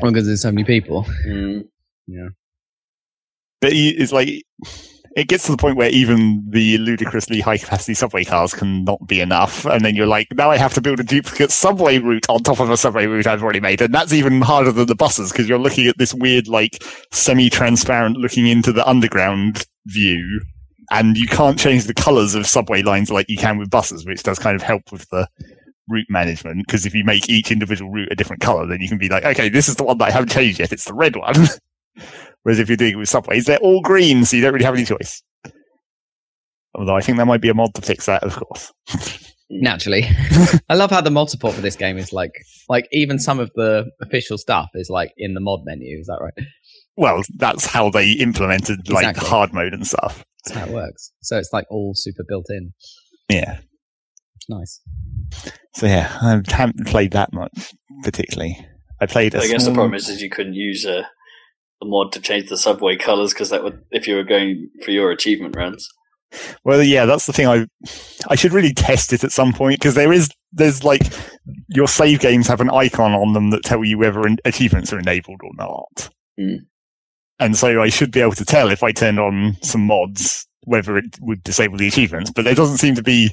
Well, 0.00 0.12
because 0.12 0.24
there's 0.24 0.40
so 0.40 0.50
many 0.52 0.64
people. 0.64 1.04
Mm. 1.26 1.64
but 3.60 3.72
you- 3.74 3.94
it's 3.98 4.12
like 4.12 4.44
it 5.16 5.28
gets 5.28 5.44
to 5.46 5.52
the 5.52 5.56
point 5.56 5.76
where 5.76 5.90
even 5.90 6.44
the 6.48 6.78
ludicrously 6.78 7.40
high 7.40 7.58
capacity 7.58 7.94
subway 7.94 8.24
cars 8.24 8.54
can 8.54 8.84
not 8.84 9.04
be 9.06 9.20
enough 9.20 9.64
and 9.66 9.84
then 9.84 9.96
you're 9.96 10.06
like 10.06 10.28
now 10.34 10.50
i 10.50 10.56
have 10.56 10.74
to 10.74 10.80
build 10.80 11.00
a 11.00 11.04
duplicate 11.04 11.50
subway 11.50 11.98
route 11.98 12.28
on 12.28 12.42
top 12.42 12.60
of 12.60 12.70
a 12.70 12.76
subway 12.76 13.06
route 13.06 13.26
i've 13.26 13.42
already 13.42 13.60
made 13.60 13.80
and 13.80 13.92
that's 13.92 14.12
even 14.12 14.40
harder 14.40 14.72
than 14.72 14.86
the 14.86 14.94
buses 14.94 15.32
because 15.32 15.48
you're 15.48 15.58
looking 15.58 15.86
at 15.86 15.98
this 15.98 16.14
weird 16.14 16.48
like 16.48 16.82
semi-transparent 17.12 18.16
looking 18.16 18.46
into 18.46 18.72
the 18.72 18.88
underground 18.88 19.66
view 19.86 20.40
and 20.92 21.16
you 21.16 21.26
can't 21.26 21.58
change 21.58 21.84
the 21.84 21.94
colors 21.94 22.34
of 22.34 22.46
subway 22.46 22.82
lines 22.82 23.10
like 23.10 23.28
you 23.28 23.36
can 23.36 23.58
with 23.58 23.70
buses 23.70 24.06
which 24.06 24.22
does 24.22 24.38
kind 24.38 24.56
of 24.56 24.62
help 24.62 24.92
with 24.92 25.08
the 25.10 25.26
route 25.88 26.06
management 26.08 26.64
because 26.66 26.86
if 26.86 26.94
you 26.94 27.04
make 27.04 27.28
each 27.28 27.50
individual 27.50 27.90
route 27.90 28.12
a 28.12 28.14
different 28.14 28.40
color 28.40 28.64
then 28.66 28.80
you 28.80 28.88
can 28.88 28.98
be 28.98 29.08
like 29.08 29.24
okay 29.24 29.48
this 29.48 29.68
is 29.68 29.74
the 29.74 29.82
one 29.82 29.98
that 29.98 30.06
i 30.06 30.10
haven't 30.10 30.30
changed 30.30 30.60
yet 30.60 30.72
it's 30.72 30.84
the 30.84 30.94
red 30.94 31.16
one 31.16 31.34
Whereas 32.42 32.58
if 32.58 32.68
you're 32.68 32.76
doing 32.76 32.92
it 32.92 32.96
with 32.96 33.08
subways, 33.08 33.46
they're 33.46 33.58
all 33.58 33.82
green, 33.82 34.24
so 34.24 34.36
you 34.36 34.42
don't 34.42 34.52
really 34.52 34.64
have 34.64 34.74
any 34.74 34.84
choice. 34.84 35.22
Although 36.74 36.96
I 36.96 37.00
think 37.00 37.16
there 37.16 37.26
might 37.26 37.40
be 37.40 37.48
a 37.48 37.54
mod 37.54 37.74
to 37.74 37.82
fix 37.82 38.06
that, 38.06 38.22
of 38.22 38.36
course. 38.36 38.72
Naturally, 39.52 40.04
I 40.68 40.74
love 40.76 40.90
how 40.90 41.00
the 41.00 41.10
mod 41.10 41.28
support 41.28 41.54
for 41.54 41.60
this 41.60 41.74
game 41.74 41.98
is 41.98 42.12
like 42.12 42.30
like 42.68 42.86
even 42.92 43.18
some 43.18 43.40
of 43.40 43.50
the 43.56 43.90
official 44.00 44.38
stuff 44.38 44.68
is 44.74 44.88
like 44.88 45.12
in 45.16 45.34
the 45.34 45.40
mod 45.40 45.62
menu. 45.64 45.98
Is 45.98 46.06
that 46.06 46.20
right? 46.22 46.46
Well, 46.96 47.22
that's 47.36 47.66
how 47.66 47.90
they 47.90 48.12
implemented 48.12 48.88
like 48.88 49.08
Exactly. 49.08 49.28
hard 49.28 49.52
mode 49.52 49.74
and 49.74 49.84
stuff. 49.84 50.22
That's 50.44 50.56
how 50.56 50.66
it 50.66 50.72
works. 50.72 51.10
So 51.22 51.36
it's 51.36 51.52
like 51.52 51.66
all 51.68 51.94
super 51.96 52.22
built 52.28 52.46
in. 52.48 52.72
Yeah. 53.28 53.58
Nice. 54.48 54.80
So 55.74 55.86
yeah, 55.86 56.16
I 56.22 56.40
haven't 56.48 56.86
played 56.86 57.10
that 57.12 57.32
much 57.32 57.72
particularly. 58.04 58.56
I 59.00 59.06
played. 59.06 59.34
I 59.34 59.40
I 59.40 59.48
guess 59.48 59.64
the 59.64 59.72
problem 59.72 59.94
is, 59.94 60.08
is 60.08 60.22
you 60.22 60.30
couldn't 60.30 60.54
use 60.54 60.84
a, 60.84 61.08
a 61.82 61.86
mod 61.86 62.12
to 62.12 62.20
change 62.20 62.48
the 62.48 62.56
subway 62.56 62.96
colors 62.96 63.32
because 63.32 63.50
that 63.50 63.64
would, 63.64 63.82
if 63.90 64.06
you 64.06 64.16
were 64.16 64.24
going 64.24 64.68
for 64.84 64.90
your 64.90 65.10
achievement 65.10 65.56
runs. 65.56 65.88
Well, 66.64 66.82
yeah, 66.82 67.06
that's 67.06 67.26
the 67.26 67.32
thing. 67.32 67.48
I 67.48 67.66
I 68.28 68.36
should 68.36 68.52
really 68.52 68.72
test 68.72 69.12
it 69.12 69.24
at 69.24 69.32
some 69.32 69.52
point 69.52 69.80
because 69.80 69.94
there 69.94 70.12
is 70.12 70.30
there's 70.52 70.84
like 70.84 71.02
your 71.68 71.88
save 71.88 72.20
games 72.20 72.46
have 72.46 72.60
an 72.60 72.70
icon 72.70 73.12
on 73.12 73.32
them 73.32 73.50
that 73.50 73.64
tell 73.64 73.84
you 73.84 73.98
whether 73.98 74.20
an- 74.20 74.38
achievements 74.44 74.92
are 74.92 74.98
enabled 74.98 75.40
or 75.42 75.50
not. 75.54 76.10
Hmm. 76.38 76.64
And 77.38 77.56
so 77.56 77.82
I 77.82 77.88
should 77.88 78.12
be 78.12 78.20
able 78.20 78.32
to 78.32 78.44
tell 78.44 78.70
if 78.70 78.82
I 78.82 78.92
turned 78.92 79.18
on 79.18 79.56
some 79.62 79.86
mods 79.86 80.46
whether 80.64 80.96
it 80.98 81.18
would 81.20 81.42
disable 81.42 81.78
the 81.78 81.88
achievements. 81.88 82.30
But 82.30 82.44
there 82.44 82.54
doesn't 82.54 82.78
seem 82.78 82.94
to 82.94 83.02
be. 83.02 83.30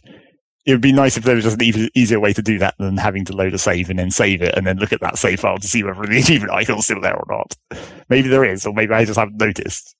It 0.65 0.71
would 0.73 0.81
be 0.81 0.91
nice 0.91 1.15
if 1.15 1.23
there 1.23 1.35
was 1.35 1.45
just 1.45 1.61
an 1.61 1.89
easier 1.95 2.19
way 2.19 2.33
to 2.33 2.41
do 2.41 2.59
that 2.59 2.75
than 2.77 2.97
having 2.97 3.23
to 3.25 3.33
load 3.33 3.53
a 3.53 3.57
save 3.57 3.89
and 3.89 3.97
then 3.99 4.11
save 4.11 4.41
it 4.41 4.53
and 4.57 4.67
then 4.67 4.77
look 4.77 4.91
at 4.91 4.99
that 4.99 5.17
save 5.17 5.39
file 5.39 5.57
to 5.57 5.67
see 5.67 5.81
whether 5.83 6.05
the 6.05 6.19
achievement 6.19 6.51
icon's 6.51 6.83
still 6.85 6.99
there 6.99 7.15
or 7.15 7.25
not. 7.29 7.55
Maybe 8.09 8.27
there 8.27 8.43
is, 8.43 8.65
or 8.65 8.73
maybe 8.73 8.93
I 8.93 9.05
just 9.05 9.17
haven't 9.17 9.39
noticed. 9.39 9.95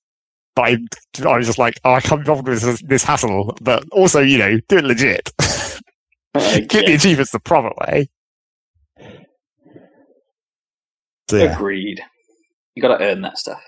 But 0.55 0.61
I, 0.63 0.77
I 1.25 1.37
was 1.37 1.45
just 1.47 1.59
like, 1.59 1.79
oh, 1.85 1.93
I 1.93 2.01
can't 2.01 2.21
be 2.21 2.25
bothered 2.27 2.47
with 2.47 2.61
this, 2.61 2.81
this 2.81 3.03
hassle. 3.03 3.55
But 3.61 3.85
also, 3.91 4.19
you 4.21 4.37
know, 4.39 4.59
do 4.67 4.77
it 4.77 4.83
legit. 4.85 5.31
Uh, 6.35 6.59
Get 6.67 6.85
the 6.85 6.93
achievements 6.93 7.31
the 7.31 7.39
proper 7.39 7.71
way. 7.81 8.07
So 11.29 11.37
yeah, 11.37 11.55
Agreed. 11.55 12.01
You 12.75 12.81
got 12.81 12.97
to 12.97 13.03
earn 13.03 13.21
that 13.21 13.37
stuff. 13.39 13.61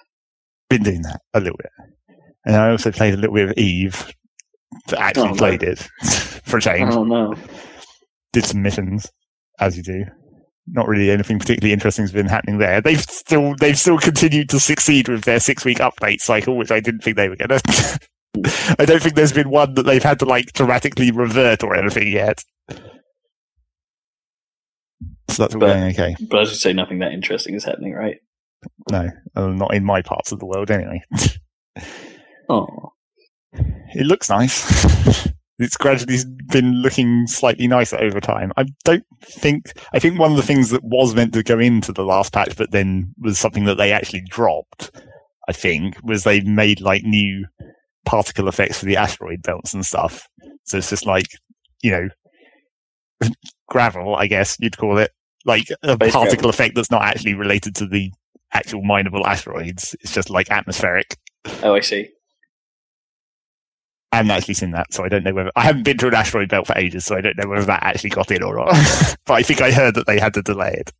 been 0.70 0.84
doing 0.84 1.02
that 1.02 1.22
a 1.34 1.40
little 1.40 1.57
bit. 1.57 1.72
And 2.45 2.56
I 2.56 2.70
also 2.70 2.91
played 2.91 3.14
a 3.16 3.18
little 3.18 3.34
bit 3.36 3.49
of 3.49 3.57
Eve. 3.57 4.14
But 4.88 4.99
actually 4.99 5.30
Oh, 5.30 5.32
no. 5.32 5.36
played 5.38 5.64
it 5.64 5.88
for 6.49 6.57
a 6.57 6.61
change. 6.61 6.93
Oh 6.93 7.03
no! 7.03 7.35
Did 8.34 8.45
some 8.45 8.61
missions, 8.61 9.07
as 9.59 9.77
you 9.77 9.84
do. 9.84 10.05
Not 10.71 10.88
really 10.88 11.09
anything 11.09 11.39
particularly 11.39 11.73
interesting 11.73 12.03
has 12.03 12.11
been 12.11 12.27
happening 12.27 12.59
there. 12.59 12.80
They've 12.81 13.01
still 13.01 13.55
they've 13.59 13.77
still 13.77 13.97
continued 13.97 14.49
to 14.49 14.59
succeed 14.59 15.07
with 15.07 15.23
their 15.23 15.39
six 15.39 15.65
week 15.65 15.80
update 15.80 16.21
cycle, 16.21 16.57
which 16.57 16.71
I 16.71 16.80
didn't 16.80 17.01
think 17.01 17.17
they 17.17 17.30
were 17.30 17.35
gonna. 17.38 17.59
I 18.77 18.85
don't 18.85 19.01
think 19.01 19.15
there's 19.15 19.34
been 19.34 19.49
one 19.49 19.73
that 19.73 19.84
they've 19.84 20.03
had 20.03 20.19
to 20.19 20.26
like 20.26 20.53
dramatically 20.53 21.09
revert 21.11 21.63
or 21.63 21.76
anything 21.76 22.11
yet. 22.11 22.43
So 25.30 25.43
that's 25.43 25.55
But- 25.55 25.59
going 25.59 25.84
okay. 25.93 26.15
But 26.30 26.41
as 26.43 26.49
you 26.51 26.55
say, 26.55 26.73
nothing 26.73 26.99
that 26.99 27.13
interesting 27.13 27.55
is 27.55 27.63
happening, 27.63 27.93
right? 27.93 28.17
No, 28.91 29.09
uh, 29.35 29.47
not 29.47 29.73
in 29.73 29.84
my 29.85 30.01
parts 30.01 30.31
of 30.31 30.39
the 30.39 30.45
world 30.45 30.69
anyway. 30.71 31.01
Oh, 32.51 32.93
it 33.53 34.07
looks 34.07 34.27
nice. 34.27 35.27
it's 35.60 35.77
gradually 35.77 36.18
been 36.48 36.81
looking 36.81 37.27
slightly 37.27 37.68
nicer 37.68 37.99
over 37.99 38.22
time. 38.22 38.52
I 38.56 38.65
don't 38.86 39.06
think. 39.22 39.73
I 39.94 39.99
think 39.99 40.18
one 40.18 40.31
of 40.31 40.38
the 40.38 40.44
things 40.44 40.69
that 40.69 40.84
was 40.84 41.14
meant 41.14 41.34
to 41.34 41.44
go 41.44 41.60
into 41.60 41.91
the 41.91 42.06
last 42.06 42.34
patch, 42.34 42.56
but 42.56 42.72
then 42.72 43.14
was 43.19 43.38
something 43.38 43.65
that 43.65 43.76
they 43.76 43.91
actually 43.91 44.22
dropped. 44.22 44.91
I 45.48 45.52
think 45.52 45.98
was 46.03 46.23
they 46.23 46.41
made 46.41 46.80
like 46.80 47.03
new 47.03 47.45
particle 48.06 48.48
effects 48.48 48.80
for 48.80 48.86
the 48.86 48.98
asteroid 48.98 49.41
belts 49.44 49.73
and 49.73 49.86
stuff. 49.86 50.27
So 50.64 50.77
it's 50.77 50.90
just 50.90 51.06
like 51.06 51.27
you 51.84 51.91
know 51.91 52.10
gravel, 53.68 54.15
I 54.15 54.27
guess 54.27 54.56
you'd 54.60 54.77
call 54.77 54.98
it, 54.98 55.11
like 55.45 55.68
a 55.84 55.94
Space 55.94 56.14
particle 56.14 56.36
gravel. 56.36 56.49
effect 56.52 56.76
that's 56.76 56.91
not 56.91 57.03
actually 57.03 57.34
related 57.34 57.76
to 57.76 57.86
the 57.86 58.11
actual 58.53 58.81
mineable 58.81 59.27
asteroids. 59.27 59.95
It's 60.02 60.14
just 60.14 60.30
like 60.30 60.49
atmospheric. 60.49 61.18
Oh, 61.64 61.76
I 61.76 61.81
see. 61.81 62.10
I 64.11 64.18
haven't 64.18 64.31
actually 64.31 64.56
seen 64.56 64.72
that, 64.72 64.91
so 64.91 65.03
I 65.03 65.10
don't 65.10 65.23
know 65.23 65.34
whether 65.34 65.52
I 65.56 65.61
haven't 65.61 65.84
been 65.84 65.98
to 65.98 66.07
an 66.07 66.15
asteroid 66.15 66.49
belt 66.49 66.65
for 66.65 66.77
ages, 66.77 67.06
so 67.06 67.15
I 67.15 67.22
don't 67.22 67.38
know 67.38 67.48
whether 67.48 67.65
that 67.65 67.84
actually 67.84 68.10
got 68.10 68.31
in 68.31 68.41
or 68.41 68.56
not. 68.56 68.73
but 69.26 69.34
I 69.34 69.44
think 69.44 69.61
I 69.61 69.72
heard 69.72 69.95
that 69.95 70.07
they 70.07 70.19
had 70.19 70.34
to 70.34 70.41
delay 70.41 70.73
it. 70.80 70.91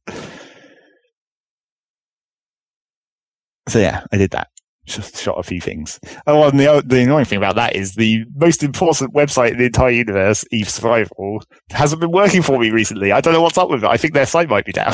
So 3.68 3.80
yeah, 3.80 4.04
I 4.12 4.18
did 4.18 4.32
that. 4.32 4.50
Just 4.86 5.18
shot 5.18 5.40
a 5.40 5.44
few 5.44 5.62
things. 5.62 6.00
Oh, 6.28 6.48
and 6.48 6.60
the 6.60 6.84
the 6.86 7.02
annoying 7.02 7.26
thing 7.26 7.38
about 7.38 7.56
that 7.56 7.76
is 7.76 7.96
the 7.96 8.26
most 8.36 8.64
important 8.64 9.14
website 9.14 9.52
in 9.52 9.58
the 9.58 9.66
entire 9.66 9.92
universe, 9.92 10.46
Eve 10.52 10.70
Survival, 10.70 11.44
hasn't 11.72 12.02
been 12.02 12.12
working 12.12 12.42
for 12.42 12.60
me 12.60 12.70
recently. 12.70 13.12
I 13.12 13.22
don't 13.22 13.34
know 13.34 13.42
what's 13.42 13.58
up 13.58 13.70
with 13.70 13.84
it. 13.84 13.90
I 13.90 13.98
think 13.98 14.14
their 14.14 14.26
site 14.26 14.50
might 14.50 14.66
be 14.66 14.72
down. 14.72 14.94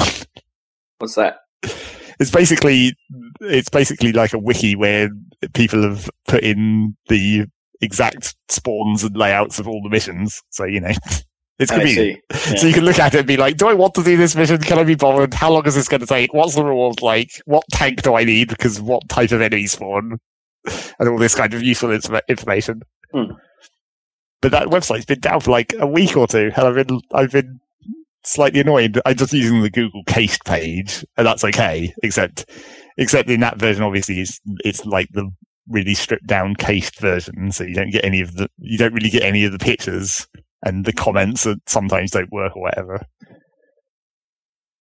What's 0.99 1.15
that? 1.15 1.39
it's 2.19 2.31
basically 2.31 2.95
it's 3.41 3.69
basically 3.69 4.13
like 4.13 4.33
a 4.33 4.39
wiki 4.39 4.75
where 4.75 5.09
people 5.53 5.83
have 5.83 6.09
put 6.27 6.43
in 6.43 6.95
the 7.09 7.45
exact 7.81 8.35
spawns 8.49 9.03
and 9.03 9.15
layouts 9.15 9.59
of 9.59 9.67
all 9.67 9.81
the 9.83 9.89
missions. 9.89 10.41
So 10.49 10.65
you 10.65 10.81
know, 10.81 10.91
it's 11.59 11.71
convenient. 11.71 12.21
Yeah. 12.31 12.37
So 12.37 12.67
you 12.67 12.73
can 12.73 12.85
look 12.85 12.99
at 12.99 13.13
it 13.13 13.19
and 13.19 13.27
be 13.27 13.37
like, 13.37 13.57
do 13.57 13.67
I 13.67 13.73
want 13.73 13.93
to 13.95 14.03
do 14.03 14.17
this 14.17 14.35
mission? 14.35 14.59
Can 14.59 14.77
I 14.77 14.83
be 14.83 14.95
bothered? 14.95 15.33
How 15.33 15.51
long 15.51 15.65
is 15.65 15.75
this 15.75 15.87
going 15.87 16.01
to 16.01 16.07
take? 16.07 16.33
What's 16.33 16.55
the 16.55 16.65
reward 16.65 17.01
like? 17.01 17.29
What 17.45 17.63
tank 17.71 18.01
do 18.01 18.15
I 18.15 18.23
need? 18.23 18.49
Because 18.49 18.81
what 18.81 19.07
type 19.09 19.31
of 19.31 19.41
enemy 19.41 19.67
spawn? 19.67 20.19
And 20.97 21.09
all 21.09 21.19
this 21.19 21.35
kind 21.35 21.53
of 21.53 21.61
useful 21.61 21.89
informa- 21.89 22.27
information. 22.27 22.81
Hmm. 23.13 23.33
But 24.41 24.51
that 24.51 24.67
website's 24.67 25.05
been 25.05 25.19
down 25.19 25.41
for 25.41 25.51
like 25.51 25.73
a 25.79 25.85
week 25.85 26.17
or 26.17 26.27
two, 26.27 26.51
and 26.55 26.67
I've 26.67 26.87
been 26.87 27.01
I've 27.13 27.31
been 27.31 27.59
slightly 28.23 28.59
annoyed. 28.59 28.99
I'm 29.05 29.15
just 29.15 29.33
using 29.33 29.61
the 29.61 29.69
Google 29.69 30.03
Cached 30.07 30.43
page, 30.45 31.05
and 31.17 31.25
that's 31.25 31.43
okay. 31.43 31.93
Except 32.03 32.49
except 32.97 33.29
in 33.29 33.39
that 33.41 33.57
version, 33.57 33.83
obviously, 33.83 34.19
it's 34.19 34.39
it's 34.63 34.85
like 34.85 35.07
the 35.11 35.29
really 35.69 35.93
stripped 35.93 36.27
down 36.27 36.55
cased 36.55 36.99
version, 36.99 37.51
so 37.51 37.63
you 37.63 37.73
don't 37.75 37.91
get 37.91 38.05
any 38.05 38.21
of 38.21 38.35
the 38.35 38.47
you 38.59 38.77
don't 38.77 38.93
really 38.93 39.09
get 39.09 39.23
any 39.23 39.45
of 39.45 39.51
the 39.51 39.59
pictures 39.59 40.27
and 40.63 40.85
the 40.85 40.93
comments 40.93 41.43
that 41.43 41.57
sometimes 41.67 42.11
don't 42.11 42.31
work 42.31 42.55
or 42.55 42.61
whatever. 42.63 43.05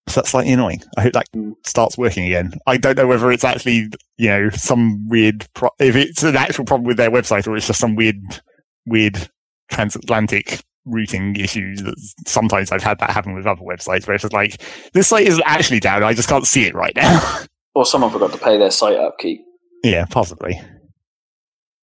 So 0.07 0.21
that's 0.21 0.29
slightly 0.29 0.53
annoying. 0.53 0.81
I 0.97 1.01
hope 1.01 1.13
that 1.13 1.25
Mm. 1.35 1.53
starts 1.65 1.97
working 1.97 2.25
again. 2.25 2.53
I 2.67 2.77
don't 2.77 2.95
know 2.97 3.07
whether 3.07 3.31
it's 3.31 3.43
actually, 3.43 3.89
you 4.17 4.29
know, 4.29 4.49
some 4.51 5.07
weird, 5.07 5.47
pro- 5.55 5.71
if 5.79 5.95
it's 5.95 6.21
an 6.23 6.35
actual 6.35 6.63
problem 6.65 6.85
with 6.87 6.97
their 6.97 7.09
website 7.09 7.47
or 7.47 7.55
it's 7.57 7.65
just 7.67 7.79
some 7.79 7.95
weird, 7.95 8.17
weird 8.85 9.29
transatlantic 9.71 10.61
routing 10.85 11.35
issues 11.37 11.81
that 11.81 11.95
sometimes 12.27 12.71
I've 12.71 12.83
had 12.83 12.99
that 12.99 13.09
happen 13.09 13.33
with 13.33 13.47
other 13.47 13.63
websites 13.63 14.05
where 14.07 14.13
it's 14.13 14.21
just 14.21 14.33
like, 14.33 14.61
this 14.93 15.07
site 15.07 15.25
isn't 15.25 15.43
actually 15.45 15.79
down. 15.79 16.03
I 16.03 16.13
just 16.13 16.29
can't 16.29 16.45
see 16.45 16.65
it 16.65 16.75
right 16.75 16.95
now. 16.95 17.43
Or 17.77 17.85
someone 17.85 18.09
forgot 18.09 18.31
to 18.31 18.37
pay 18.37 18.57
their 18.57 18.71
site 18.71 18.95
upkeep. 18.97 19.41
Yeah, 19.83 20.05
possibly. 20.05 20.61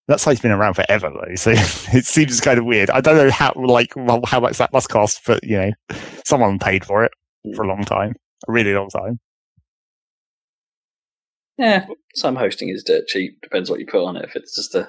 That 0.09 0.20
site's 0.20 0.41
been 0.41 0.51
around 0.51 0.74
forever 0.74 1.11
though, 1.11 1.35
so 1.37 1.51
it 1.55 2.05
seems 2.05 2.41
kind 2.41 2.59
of 2.59 2.65
weird. 2.65 2.91
I 2.91 3.01
don't 3.01 3.16
know 3.16 3.31
how 3.31 3.53
like 3.57 3.93
well, 3.97 4.20
how 4.27 4.41
much 4.41 4.59
that 4.59 4.73
must 4.73 4.89
cost, 4.89 5.20
but 5.27 5.45
you 5.45 5.57
know, 5.59 5.70
someone 6.24 6.59
paid 6.59 6.85
for 6.85 7.05
it 7.05 7.12
hmm. 7.45 7.55
for 7.55 7.62
a 7.62 7.69
long 7.69 7.85
time, 7.85 8.15
a 8.49 8.53
really 8.53 8.74
long 8.74 8.89
time. 8.89 9.20
Yeah, 11.59 11.87
some 12.16 12.35
hosting 12.37 12.70
is 12.70 12.83
dirt 12.83 13.07
cheap. 13.07 13.41
Depends 13.43 13.70
what 13.70 13.79
you 13.79 13.87
put 13.87 14.05
on 14.05 14.16
it. 14.16 14.24
If 14.24 14.35
it's 14.35 14.57
just 14.57 14.74
a 14.74 14.89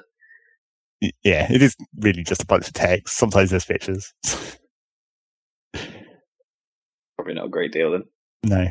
Yeah, 1.22 1.52
it 1.52 1.62
is 1.62 1.76
really 2.00 2.24
just 2.24 2.42
a 2.42 2.46
bunch 2.46 2.66
of 2.66 2.72
text. 2.72 3.16
Sometimes 3.16 3.50
there's 3.50 3.64
pictures. 3.64 4.12
probably 7.16 7.34
not 7.34 7.46
a 7.46 7.50
great 7.50 7.72
deal 7.72 7.92
then. 7.92 8.02
no. 8.44 8.66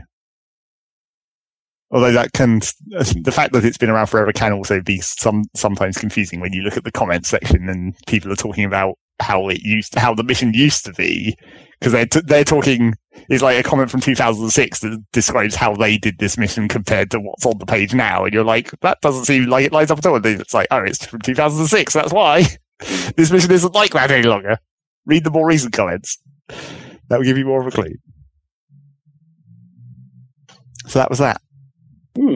Although 1.94 2.12
that 2.14 2.34
can, 2.34 2.60
the 2.90 3.32
fact 3.32 3.54
that 3.54 3.64
it's 3.64 3.78
been 3.78 3.92
around 3.92 4.08
forever 4.08 4.34
can 4.34 4.52
also 4.52 4.82
be 4.82 5.00
some 5.00 5.44
sometimes 5.56 5.96
confusing 5.96 6.40
when 6.40 6.52
you 6.52 6.64
look 6.64 6.76
at 6.76 6.84
the 6.84 6.92
comment 6.92 7.24
section 7.28 7.70
and 7.70 7.96
people 8.08 8.32
are 8.32 8.36
talking 8.36 8.66
about 8.66 8.98
how 9.20 9.48
it 9.48 9.62
used, 9.62 9.94
how 9.94 10.16
the 10.16 10.24
mission 10.24 10.56
used 10.56 10.86
to 10.86 10.94
be, 10.94 11.38
because 11.80 11.94
they're 11.94 12.08
t- 12.08 12.22
they're 12.26 12.44
talking. 12.44 12.96
It's 13.30 13.44
like 13.44 13.64
a 13.64 13.68
comment 13.68 13.92
from 13.92 14.02
2006 14.02 14.80
that 14.80 15.06
describes 15.12 15.54
how 15.54 15.76
they 15.76 16.00
did 16.00 16.18
this 16.18 16.36
mission 16.36 16.68
compared 16.68 17.12
to 17.12 17.20
what's 17.20 17.46
on 17.46 17.60
the 17.60 17.66
page 17.68 17.94
now, 17.94 18.26
and 18.26 18.34
you're 18.34 18.44
like, 18.44 18.72
that 18.82 19.00
doesn't 19.02 19.26
seem 19.26 19.46
like 19.46 19.68
it 19.68 19.72
lines 19.72 19.92
up 19.92 20.00
at 20.00 20.06
all. 20.08 20.16
And 20.16 20.26
it's 20.26 20.54
like, 20.54 20.68
oh, 20.72 20.80
it's 20.80 21.06
from 21.06 21.22
2006. 21.22 21.94
That's 21.94 22.12
why 22.12 22.48
this 23.16 23.30
mission 23.30 23.52
isn't 23.52 23.76
like 23.76 23.92
that 23.92 24.10
any 24.10 24.28
longer. 24.28 24.58
Read 25.06 25.26
the 25.26 25.32
more 25.32 25.46
recent 25.46 25.74
comments. 25.74 26.18
That 27.10 27.18
will 27.18 27.24
give 27.24 27.38
you 27.38 27.46
more 27.46 27.62
of 27.62 27.68
a 27.68 27.72
clue. 27.72 27.94
So 30.88 30.98
that 30.98 31.12
was 31.12 31.20
that. 31.20 31.40
Hmm. 32.18 32.36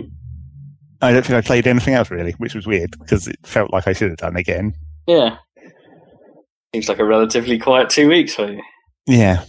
I 1.01 1.11
don't 1.11 1.23
think 1.25 1.37
I 1.37 1.41
played 1.41 1.67
anything 1.67 1.93
else 1.93 2.09
really, 2.09 2.31
which 2.33 2.55
was 2.55 2.65
weird 2.65 2.91
because 2.99 3.27
it 3.27 3.37
felt 3.43 3.71
like 3.71 3.87
I 3.87 3.93
should 3.93 4.09
have 4.09 4.17
done 4.17 4.35
again. 4.35 4.73
Yeah. 5.05 5.37
Seems 6.73 6.89
like 6.89 6.99
a 6.99 7.05
relatively 7.05 7.57
quiet 7.59 7.89
two 7.89 8.09
weeks 8.09 8.33
for 8.35 8.51
you. 8.51 8.61
Yeah. 9.05 9.43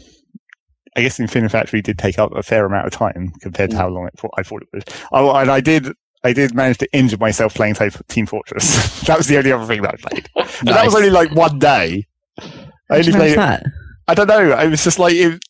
I 0.97 1.01
guess 1.03 1.19
Infinifactory 1.19 1.83
did 1.83 1.99
take 1.99 2.19
up 2.19 2.33
a 2.35 2.43
fair 2.43 2.65
amount 2.67 2.87
of 2.87 2.93
time 2.93 3.33
compared 3.41 3.71
to 3.71 3.77
Mm. 3.77 3.81
how 3.81 3.89
long 3.89 4.07
it, 4.09 4.15
I 4.37 4.43
thought 4.43 4.63
it 4.63 4.69
was. 4.73 4.85
Oh, 5.13 5.35
and 5.35 5.51
I 5.51 5.61
did, 5.61 5.89
I 6.25 6.33
did 6.33 6.55
manage 6.55 6.79
to 6.79 6.89
injure 6.93 7.17
myself 7.19 7.55
playing 7.55 7.75
Type- 7.75 8.07
Team 8.09 8.27
Fortress. 8.27 9.01
that 9.07 9.17
was 9.17 9.27
the 9.27 9.39
only 9.39 9.53
other 9.53 9.65
thing 9.67 9.83
that 9.83 9.95
I 9.95 10.09
played. 10.11 10.29
But 10.35 10.75
that 10.75 10.85
was 10.85 10.95
only 10.95 11.11
like 11.11 11.31
one 11.33 11.59
day. 11.59 12.07
I 12.41 12.99
only 12.99 13.13
played. 13.13 13.39
that? 13.39 13.65
I 14.09 14.15
don't 14.15 14.27
know. 14.27 14.53
I 14.53 14.67
was 14.67 14.83
just 14.83 14.99
like, 14.99 15.15
it, 15.15 15.41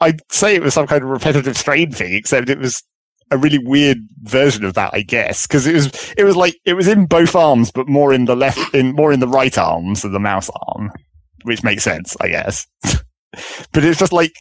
I'd 0.00 0.20
say 0.32 0.54
it 0.54 0.62
was 0.62 0.74
some 0.74 0.86
kind 0.86 1.02
of 1.02 1.08
repetitive 1.08 1.56
strain 1.56 1.92
thing, 1.92 2.12
except 2.14 2.50
it 2.50 2.58
was 2.58 2.82
a 3.30 3.38
really 3.38 3.58
weird 3.58 3.98
version 4.22 4.64
of 4.64 4.74
that, 4.74 4.90
I 4.92 5.02
guess, 5.02 5.46
because 5.46 5.66
it 5.66 5.74
was, 5.74 6.14
it 6.16 6.24
was 6.24 6.36
like, 6.36 6.58
it 6.64 6.74
was 6.74 6.88
in 6.88 7.06
both 7.06 7.34
arms, 7.34 7.70
but 7.70 7.88
more 7.88 8.12
in 8.12 8.24
the 8.24 8.36
left, 8.36 8.74
in 8.74 8.92
more 8.92 9.12
in 9.12 9.20
the 9.20 9.28
right 9.28 9.56
arm, 9.56 9.94
so 9.94 10.08
the 10.08 10.18
mouse 10.18 10.50
arm, 10.68 10.90
which 11.44 11.62
makes 11.62 11.84
sense, 11.84 12.16
I 12.20 12.28
guess. 12.28 12.66
but 12.82 13.84
it's 13.84 13.98
just 13.98 14.12
like, 14.12 14.32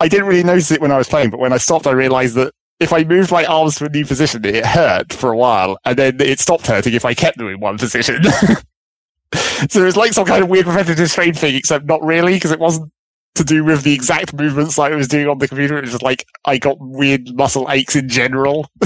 I 0.00 0.08
didn't 0.08 0.26
really 0.26 0.44
notice 0.44 0.70
it 0.70 0.80
when 0.80 0.92
I 0.92 0.98
was 0.98 1.08
playing, 1.08 1.30
but 1.30 1.40
when 1.40 1.52
I 1.52 1.56
stopped, 1.56 1.86
I 1.86 1.92
realized 1.92 2.34
that 2.36 2.52
if 2.80 2.92
I 2.92 3.04
moved 3.04 3.30
my 3.30 3.44
arms 3.44 3.76
to 3.76 3.86
a 3.86 3.88
new 3.88 4.04
position, 4.04 4.44
it 4.44 4.66
hurt 4.66 5.12
for 5.12 5.32
a 5.32 5.36
while, 5.36 5.78
and 5.84 5.96
then 5.96 6.20
it 6.20 6.40
stopped 6.40 6.66
hurting 6.66 6.94
if 6.94 7.04
I 7.04 7.14
kept 7.14 7.38
them 7.38 7.48
in 7.48 7.60
one 7.60 7.78
position. 7.78 8.22
so 9.68 9.80
it 9.80 9.84
was 9.84 9.96
like 9.96 10.12
some 10.12 10.26
kind 10.26 10.42
of 10.42 10.50
weird 10.50 10.66
repetitive 10.66 11.10
strain 11.10 11.34
thing, 11.34 11.54
except 11.54 11.86
not 11.86 12.02
really, 12.02 12.34
because 12.34 12.50
it 12.50 12.60
wasn't 12.60 12.92
to 13.34 13.44
do 13.44 13.64
with 13.64 13.82
the 13.82 13.92
exact 13.94 14.32
movements 14.34 14.76
that 14.76 14.92
I 14.92 14.94
was 14.94 15.08
doing 15.08 15.28
on 15.28 15.38
the 15.38 15.48
computer. 15.48 15.76
It 15.78 15.82
was 15.82 15.90
just 15.90 16.02
like 16.02 16.24
I 16.44 16.58
got 16.58 16.76
weird 16.80 17.34
muscle 17.34 17.66
aches 17.70 17.96
in 17.96 18.08
general. 18.08 18.68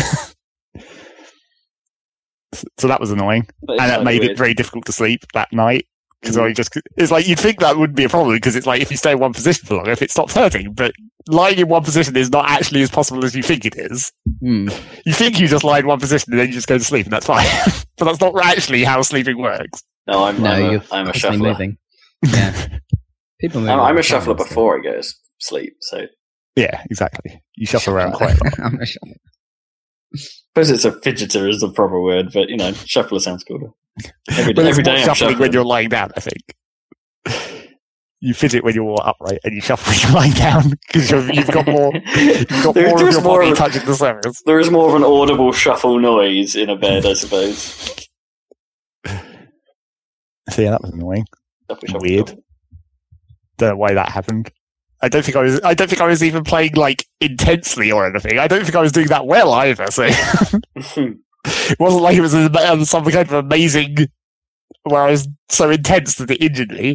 so 2.79 2.89
that 2.89 3.01
was 3.01 3.11
annoying, 3.11 3.47
But 3.63 3.81
and 3.81 3.91
that 3.91 4.05
made 4.05 4.21
weird. 4.21 4.33
it 4.33 4.39
very 4.39 4.55
difficult 4.55 4.87
to 4.87 4.93
sleep 4.93 5.25
that 5.35 5.53
night. 5.53 5.87
Because 6.21 6.37
Mm. 6.37 6.47
I 6.47 6.53
just, 6.53 6.77
it's 6.97 7.13
like 7.13 7.29
you'd 7.29 7.39
think 7.39 7.61
that 7.61 7.77
wouldn't 7.77 7.97
be 7.97 8.03
a 8.03 8.09
problem 8.09 8.35
because 8.35 8.57
it's 8.57 8.67
like 8.67 8.83
if 8.83 8.91
you 8.91 8.97
stay 8.97 9.13
in 9.13 9.21
one 9.21 9.33
position 9.33 9.65
for 9.69 9.77
long, 9.77 9.87
if 9.87 10.03
it 10.03 10.11
stops 10.11 10.35
hurting, 10.35 10.73
but 10.73 10.93
lying 11.29 11.59
in 11.59 11.69
one 11.69 11.85
position 11.85 12.17
is 12.17 12.29
not 12.33 12.51
actually 12.51 12.83
as 12.83 12.91
possible 12.91 13.25
as 13.25 13.37
you 13.37 13.43
think 13.45 13.65
it 13.65 13.75
is. 13.77 14.11
Hmm. 14.41 14.69
You 15.07 15.13
think 15.13 15.39
you 15.39 15.47
just 15.47 15.63
lie 15.63 15.79
in 15.79 15.87
one 15.87 16.01
position 16.01 16.33
and 16.33 16.41
then 16.41 16.49
you 16.49 16.55
just 16.55 16.67
go 16.67 16.77
to 16.77 16.83
sleep 16.83 17.07
and 17.07 17.13
that's 17.13 17.27
fine. 17.27 17.47
but 17.99 18.07
that's 18.07 18.21
not 18.21 18.35
actually 18.43 18.83
how 18.83 19.01
sleeping 19.03 19.39
works. 19.39 19.85
No, 20.09 20.25
I'm, 20.25 20.43
No, 20.43 20.51
I'm, 20.51 20.63
you're 20.73 20.81
a, 20.81 20.85
I'm 20.91 21.03
a 21.09 21.13
constantly 21.13 21.39
shuffler. 21.39 21.49
moving. 21.53 21.79
Yeah. 22.27 22.69
People 23.41 23.61
move. 23.61 23.71
I'm, 23.71 23.81
I'm 23.81 23.99
a 23.99 24.03
shuffler 24.03 24.35
time, 24.35 24.45
so- 24.45 24.49
before 24.49 24.79
I 24.79 24.83
go 24.83 25.01
to 25.01 25.09
sleep. 25.41 25.75
So 25.81 26.07
Yeah, 26.57 26.83
exactly. 26.91 27.41
You 27.57 27.67
shuffle 27.67 27.95
around 27.95 28.13
quite 28.13 28.39
a 28.41 28.45
lot. 28.45 28.59
I'm 28.65 28.81
a 28.81 28.87
shuffler. 28.87 29.15
suppose 30.15 30.71
it's 30.71 30.85
a 30.85 30.93
fidgeter 30.93 31.49
is 31.49 31.61
the 31.61 31.71
proper 31.71 32.01
word, 32.03 32.31
but 32.33 32.49
you 32.49 32.57
know, 32.57 32.73
shuffler 32.73 33.21
sounds 33.21 33.45
cooler. 33.45 33.69
Every, 34.31 34.53
But 34.55 34.65
every 34.67 34.81
it's 34.83 34.89
more 34.89 34.95
day 34.97 35.01
I'm 35.01 35.07
shuffling 35.07 35.15
shuffling. 35.31 35.39
when 35.39 35.53
you're 35.53 35.65
lying 35.65 35.89
down, 35.89 36.11
I 36.17 36.21
think. 36.21 36.43
You 38.21 38.35
fidget 38.35 38.65
when 38.65 38.75
you're 38.75 38.97
upright 39.01 39.39
and 39.45 39.55
you 39.55 39.61
shuffle 39.61 39.93
when 39.93 40.01
you're 40.01 40.11
lying 40.13 40.33
down 40.33 40.71
because 40.93 41.09
you've 41.29 41.47
got 41.53 41.69
more, 41.69 41.93
you've 41.95 42.49
got 42.49 42.75
There- 42.75 42.87
more 42.89 42.95
of 42.95 43.01
there's 43.01 43.15
your 43.15 43.23
more 43.23 43.39
body 43.39 43.51
of 43.53 43.59
touching 43.59 43.85
the 43.87 43.95
surface. 43.95 44.43
There 44.45 44.59
is 44.59 44.71
more 44.73 44.89
of 44.89 44.95
an 44.97 45.05
audible 45.05 45.53
shuffle 45.53 46.01
noise 46.01 46.57
in 46.57 46.69
a 46.69 46.75
bed, 46.77 47.07
I 47.07 47.13
suppose. 47.13 47.95
So 50.51 50.63
yeah, 50.63 50.71
that 50.71 50.83
was 50.83 50.91
annoying. 50.93 51.27
Shuffle, 51.71 51.87
shuffle, 51.89 52.01
Weird. 52.01 52.37
Don't 53.59 53.71
know 53.71 53.77
why 53.77 53.95
that 53.95 54.11
happened. 54.11 54.51
I 55.01 55.09
don't 55.09 55.25
think 55.25 55.37
I 55.37 55.43
was. 55.43 55.61
I 55.63 55.75
don't 55.75 55.89
think 55.89 56.01
I 56.01 56.07
was 56.07 56.25
even 56.25 56.43
playing 56.45 56.75
like 56.75 57.07
intensely 57.21 57.93
or 57.93 58.07
anything. 58.07 58.39
I 58.39 58.49
don't 58.49 58.65
think 58.65 58.75
I 58.75 58.81
was 58.81 58.93
doing 58.93 59.09
that 59.09 59.27
well 59.27 59.53
either. 59.53 59.87
So 59.91 60.05
it 60.75 61.79
wasn't 61.79 62.03
like 62.03 62.17
it 62.17 62.21
was 62.21 62.35
a- 62.35 62.73
um, 62.73 62.85
some 62.85 63.05
kind 63.05 63.17
of 63.29 63.33
amazing 63.33 63.97
where 64.85 65.03
I 65.03 65.11
was 65.11 65.29
so 65.51 65.71
intense 65.71 66.17
that 66.17 66.31
it 66.31 66.43
injured 66.43 66.71
me. 66.73 66.91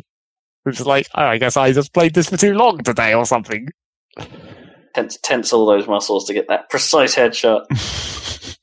It 0.66 0.70
was 0.70 0.86
like, 0.86 1.08
oh, 1.16 1.24
I 1.24 1.38
guess 1.38 1.58
I 1.58 1.72
just 1.74 1.94
played 1.94 2.14
this 2.14 2.30
for 2.30 2.38
too 2.38 2.54
long 2.54 2.80
today 2.84 3.14
or 3.14 3.26
something. 3.26 3.68
tense, 4.96 5.18
tense 5.24 5.52
all 5.54 5.66
those 5.66 5.88
muscles 5.88 6.26
to 6.26 6.34
get 6.34 6.48
that 6.48 6.70
precise 6.70 7.16
headshot. 7.16 7.66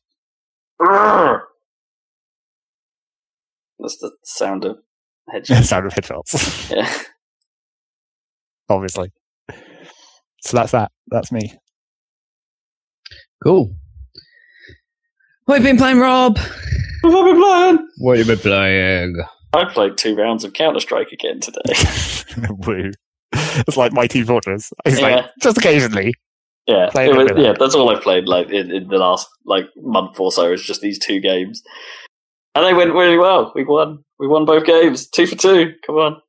That's 3.78 3.96
the 3.98 4.12
sound 4.24 4.64
of 4.64 4.78
headshot. 5.34 5.64
Sound 5.64 5.86
of 5.86 5.92
headshots, 5.94 6.70
yeah. 6.70 6.90
Obviously. 8.70 9.12
So 10.42 10.56
that's 10.56 10.72
that. 10.72 10.90
That's 11.08 11.30
me. 11.32 11.52
Cool. 13.42 13.74
What 15.44 15.56
have 15.56 15.62
you 15.64 15.70
been 15.70 15.78
playing, 15.78 15.98
Rob? 15.98 16.38
What 17.02 17.10
have 17.12 17.20
I 17.26 17.32
been 17.32 17.40
playing? 17.42 17.88
What 17.98 18.18
have 18.18 18.26
you 18.26 18.34
been 18.36 18.42
playing? 18.42 19.16
I 19.52 19.64
played 19.64 19.96
two 19.98 20.14
rounds 20.14 20.44
of 20.44 20.52
Counter 20.52 20.80
Strike 20.80 21.12
again 21.12 21.40
today. 21.40 21.72
Woo. 22.66 22.90
It's 23.32 23.76
like 23.76 23.92
Mighty 23.92 24.22
Fortress. 24.22 24.72
It's 24.84 25.00
Yeah. 25.00 25.08
like 25.16 25.24
just 25.42 25.58
occasionally. 25.58 26.14
Yeah, 26.66 26.88
it 26.94 27.16
was- 27.16 27.32
yeah, 27.36 27.54
that's 27.58 27.74
all 27.74 27.88
I've 27.90 28.02
played 28.02 28.28
like 28.28 28.48
in, 28.50 28.70
in 28.70 28.86
the 28.88 28.98
last 28.98 29.26
like 29.44 29.64
month 29.76 30.20
or 30.20 30.30
so. 30.30 30.52
It's 30.52 30.62
just 30.64 30.80
these 30.82 30.98
two 31.00 31.18
games, 31.20 31.62
and 32.54 32.64
they 32.64 32.74
went 32.74 32.92
really 32.92 33.18
well. 33.18 33.50
We 33.56 33.64
won. 33.64 34.04
We 34.20 34.28
won 34.28 34.44
both 34.44 34.64
games, 34.64 35.08
two 35.08 35.26
for 35.26 35.34
two. 35.36 35.72
Come 35.84 35.96
on, 35.96 36.20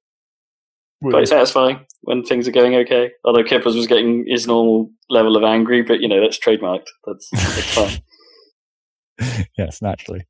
Quite 1.02 1.28
satisfying 1.28 1.86
when 2.02 2.24
things 2.24 2.48
are 2.48 2.52
going 2.52 2.76
okay. 2.76 3.12
Although 3.26 3.44
Kippers 3.44 3.76
was 3.76 3.88
getting 3.88 4.24
his 4.28 4.46
normal 4.46 4.92
level 5.10 5.36
of 5.36 5.44
angry, 5.44 5.82
but 5.82 6.00
you 6.00 6.08
know 6.08 6.22
that's 6.22 6.40
trademarked. 6.40 6.88
That's, 7.06 7.28
that's 7.32 7.74
fine. 7.74 9.48
yes, 9.58 9.82
naturally. 9.82 10.28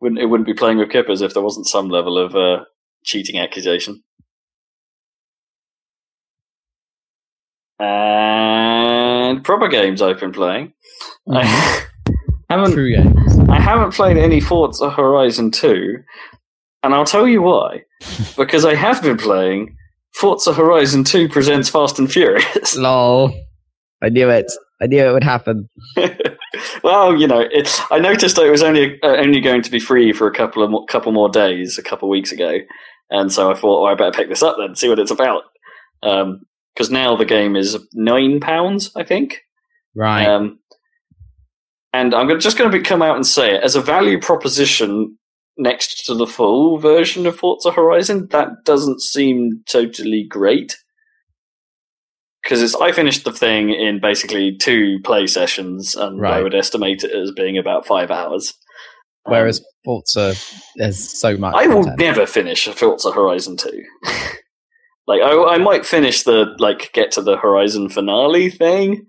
Wouldn't 0.00 0.20
it 0.20 0.26
wouldn't 0.26 0.46
be 0.46 0.54
playing 0.54 0.78
with 0.78 0.90
Kippers 0.90 1.22
if 1.22 1.34
there 1.34 1.42
wasn't 1.42 1.68
some 1.68 1.88
level 1.88 2.18
of 2.18 2.34
uh, 2.34 2.64
cheating 3.04 3.38
accusation. 3.38 4.02
And 7.80 9.44
proper 9.44 9.68
games 9.68 10.02
I've 10.02 10.18
been 10.18 10.32
playing. 10.32 10.72
I 11.30 11.84
haven't 12.50 12.72
True 12.72 12.90
games. 12.90 13.38
I 13.48 13.60
haven't 13.60 13.94
played 13.94 14.16
any 14.16 14.40
Forza 14.40 14.90
Horizon 14.90 15.50
2, 15.50 15.96
and 16.82 16.94
I'll 16.94 17.04
tell 17.04 17.26
you 17.26 17.42
why. 17.42 17.84
because 18.36 18.64
I 18.64 18.74
have 18.74 19.02
been 19.02 19.16
playing 19.16 19.76
Forza 20.14 20.52
Horizon 20.52 21.04
2 21.04 21.28
Presents 21.28 21.68
Fast 21.68 21.98
and 21.98 22.10
Furious. 22.10 22.76
Lol. 22.78 23.32
I 24.02 24.08
knew 24.08 24.28
it. 24.30 24.46
I 24.80 24.86
knew 24.86 25.04
it 25.04 25.12
would 25.12 25.24
happen. 25.24 25.68
well, 26.84 27.16
you 27.16 27.26
know, 27.26 27.40
it, 27.40 27.80
I 27.90 27.98
noticed 27.98 28.36
that 28.36 28.46
it 28.46 28.50
was 28.50 28.62
only 28.62 29.00
uh, 29.02 29.16
only 29.16 29.40
going 29.40 29.62
to 29.62 29.70
be 29.72 29.80
free 29.80 30.12
for 30.12 30.28
a 30.28 30.32
couple 30.32 30.62
of 30.62 30.70
mo- 30.70 30.86
couple 30.86 31.10
more 31.10 31.28
days, 31.28 31.78
a 31.78 31.82
couple 31.82 32.08
of 32.08 32.10
weeks 32.10 32.30
ago, 32.30 32.58
and 33.10 33.32
so 33.32 33.50
I 33.50 33.54
thought, 33.54 33.82
well, 33.82 33.92
I 33.92 33.96
better 33.96 34.16
pick 34.16 34.28
this 34.28 34.42
up 34.42 34.56
then, 34.56 34.76
see 34.76 34.88
what 34.88 35.00
it's 35.00 35.10
about. 35.10 35.42
Because 36.00 36.90
now 36.90 37.16
the 37.16 37.24
game 37.24 37.56
is 37.56 37.76
nine 37.92 38.38
pounds, 38.38 38.92
I 38.94 39.02
think. 39.02 39.40
Right. 39.96 40.24
Um, 40.24 40.60
and 41.92 42.14
I'm 42.14 42.38
just 42.38 42.56
going 42.56 42.70
to 42.70 42.80
come 42.80 43.02
out 43.02 43.16
and 43.16 43.26
say 43.26 43.56
it 43.56 43.64
as 43.64 43.74
a 43.74 43.80
value 43.80 44.20
proposition 44.20 45.18
next 45.58 46.06
to 46.06 46.14
the 46.14 46.26
full 46.26 46.78
version 46.78 47.26
of 47.26 47.36
Forza 47.36 47.72
Horizon. 47.72 48.28
That 48.30 48.64
doesn't 48.64 49.02
seem 49.02 49.62
totally 49.68 50.24
great 50.28 50.76
because 52.42 52.62
it's 52.62 52.74
I 52.76 52.92
finished 52.92 53.24
the 53.24 53.32
thing 53.32 53.70
in 53.70 54.00
basically 54.00 54.56
two 54.56 54.98
play 55.04 55.26
sessions, 55.26 55.94
and 55.94 56.24
I 56.26 56.42
would 56.42 56.54
estimate 56.54 57.04
it 57.04 57.14
as 57.14 57.30
being 57.32 57.58
about 57.58 57.86
five 57.86 58.10
hours. 58.10 58.54
Um, 59.26 59.32
Whereas 59.32 59.62
Forza 59.84 60.34
has 60.78 61.18
so 61.18 61.36
much. 61.36 61.54
I 61.54 61.66
will 61.66 61.82
content. 61.82 61.98
never 61.98 62.26
finish 62.26 62.66
Forza 62.68 63.12
Horizon 63.12 63.56
2. 63.56 63.70
like, 65.06 65.20
I, 65.20 65.54
I 65.54 65.58
might 65.58 65.84
finish 65.84 66.22
the, 66.22 66.54
like, 66.58 66.90
get 66.92 67.12
to 67.12 67.22
the 67.22 67.36
Horizon 67.36 67.88
finale 67.90 68.48
thing, 68.48 69.06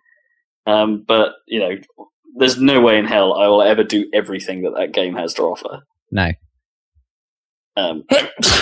um, 0.68 1.06
but, 1.08 1.34
you 1.48 1.60
know, 1.60 1.76
there's 2.38 2.60
no 2.60 2.82
way 2.82 2.98
in 2.98 3.06
hell 3.06 3.34
I 3.34 3.48
will 3.48 3.62
ever 3.62 3.84
do 3.84 4.10
everything 4.14 4.64
that 4.64 4.74
that 4.78 4.94
game 4.94 5.16
has 5.16 5.34
to 5.36 5.44
offer. 5.44 5.84
No. 6.12 6.32
Um, 7.78 8.04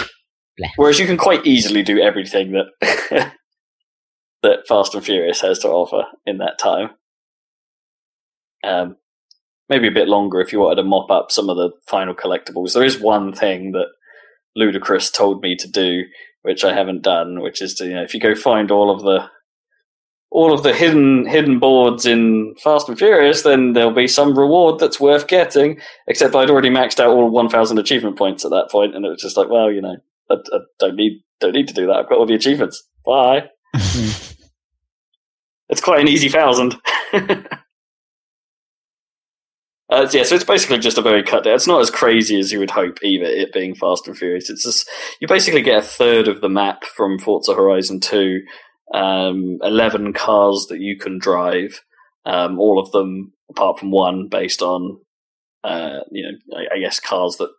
whereas 0.76 1.00
you 1.00 1.06
can 1.06 1.18
quite 1.18 1.46
easily 1.46 1.84
do 1.84 2.00
everything 2.00 2.52
that 2.54 3.34
that 4.44 4.68
Fast 4.68 4.96
and 4.96 5.04
Furious 5.04 5.42
has 5.42 5.60
to 5.60 5.70
offer 5.70 6.06
in 6.26 6.38
that 6.38 6.60
time. 6.60 6.92
Um, 8.64 8.98
maybe 9.70 9.88
a 9.88 9.92
bit 9.92 10.08
longer 10.08 10.40
if 10.40 10.52
you 10.52 10.60
wanted 10.60 10.76
to 10.82 10.84
mop 10.84 11.10
up 11.12 11.32
some 11.32 11.50
of 11.50 11.58
the 11.58 11.72
final 11.88 12.14
collectibles. 12.14 12.74
There 12.74 12.84
is 12.84 13.00
one 13.00 13.34
thing 13.34 13.72
that 13.72 13.88
Ludacris 14.58 15.14
told 15.14 15.42
me 15.42 15.56
to 15.56 15.68
do, 15.68 16.04
which 16.42 16.64
I 16.64 16.74
haven't 16.74 17.04
done, 17.04 17.42
which 17.42 17.62
is 17.62 17.74
to 17.76 17.86
you 17.86 17.94
know 17.94 18.04
if 18.04 18.14
you 18.14 18.20
go 18.20 18.36
find 18.36 18.72
all 18.72 18.92
of 18.92 19.02
the 19.02 19.30
all 20.30 20.54
of 20.54 20.64
the 20.64 20.74
hidden 20.74 21.26
hidden 21.26 21.60
boards 21.60 22.06
in 22.06 22.54
Fast 22.62 22.90
and 22.90 22.98
Furious, 22.98 23.44
then 23.44 23.74
there'll 23.74 23.94
be 23.94 24.08
some 24.08 24.38
reward 24.38 24.80
that's 24.80 25.00
worth 25.00 25.28
getting. 25.28 25.80
Except 26.08 26.36
I'd 26.36 26.50
already 26.50 26.70
maxed 26.70 27.00
out 27.00 27.10
all 27.10 27.30
1,000 27.30 27.78
achievement 27.80 28.18
points 28.18 28.44
at 28.46 28.52
that 28.52 28.70
point, 28.72 28.96
and 28.96 29.06
it 29.06 29.10
was 29.10 29.22
just 29.22 29.38
like, 29.38 29.50
well, 29.50 29.72
you 29.72 29.82
know, 29.82 29.96
I, 30.30 30.36
I 30.36 30.60
don't 30.80 30.96
need 30.96 31.24
don't 31.40 31.54
need 31.54 31.68
to 31.68 31.74
do 31.74 31.88
that. 31.88 31.96
I've 31.96 32.10
got 32.10 32.18
all 32.18 32.26
the 32.26 32.34
achievements. 32.34 32.84
Bye. 33.06 33.50
it's 35.70 35.82
quite 35.82 36.02
an 36.02 36.08
easy 36.08 36.30
thousand. 36.30 36.76
Uh, 39.90 40.06
yeah, 40.12 40.24
so 40.24 40.36
it's 40.36 40.44
basically 40.44 40.78
just 40.80 40.98
a 40.98 41.02
very 41.02 41.24
cut 41.24 41.46
down. 41.46 41.56
It's 41.56 41.68
not 41.68 41.80
as 41.80 41.90
crazy 41.90 42.38
as 42.38 42.52
you 42.52 42.60
would 42.60 42.72
hope 42.72 42.98
either. 43.04 43.26
It 43.26 43.54
being 43.54 43.74
Fast 43.74 44.06
and 44.06 44.18
Furious, 44.18 44.50
it's 44.50 44.64
just 44.64 44.90
you 45.22 45.30
basically 45.30 45.62
get 45.62 45.78
a 45.78 45.82
third 45.82 46.28
of 46.28 46.42
the 46.42 46.50
map 46.50 46.84
from 46.84 47.18
Forza 47.18 47.54
Horizon 47.54 48.02
Two, 48.02 48.42
um, 48.94 49.60
eleven 49.62 50.14
cars 50.14 50.68
that 50.70 50.80
you 50.80 50.98
can 50.98 51.20
drive, 51.20 51.82
um, 52.26 52.60
all 52.60 52.80
of 52.80 52.92
them 52.92 53.34
apart 53.50 53.80
from 53.80 53.92
one 53.92 54.28
based 54.30 54.62
on, 54.62 55.00
uh, 55.64 56.00
you 56.12 56.24
know, 56.24 56.58
I, 56.58 56.76
I 56.76 56.80
guess 56.80 57.00
cars 57.00 57.38
that 57.38 57.50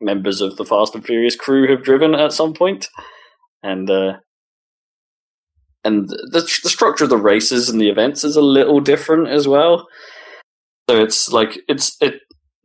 members 0.00 0.40
of 0.40 0.56
the 0.56 0.64
Fast 0.64 0.94
and 0.94 1.04
Furious 1.04 1.36
crew 1.36 1.68
have 1.70 1.84
driven 1.84 2.14
at 2.14 2.32
some 2.32 2.52
point, 2.52 2.88
and 3.62 3.88
uh, 3.90 4.14
and 5.84 6.08
the 6.08 6.48
the 6.62 6.68
structure 6.68 7.04
of 7.04 7.10
the 7.10 7.16
races 7.16 7.68
and 7.68 7.80
the 7.80 7.90
events 7.90 8.24
is 8.24 8.36
a 8.36 8.42
little 8.42 8.80
different 8.80 9.28
as 9.28 9.46
well. 9.46 9.86
So 10.88 11.02
it's 11.02 11.30
like 11.30 11.58
it's 11.68 11.96
it. 12.00 12.14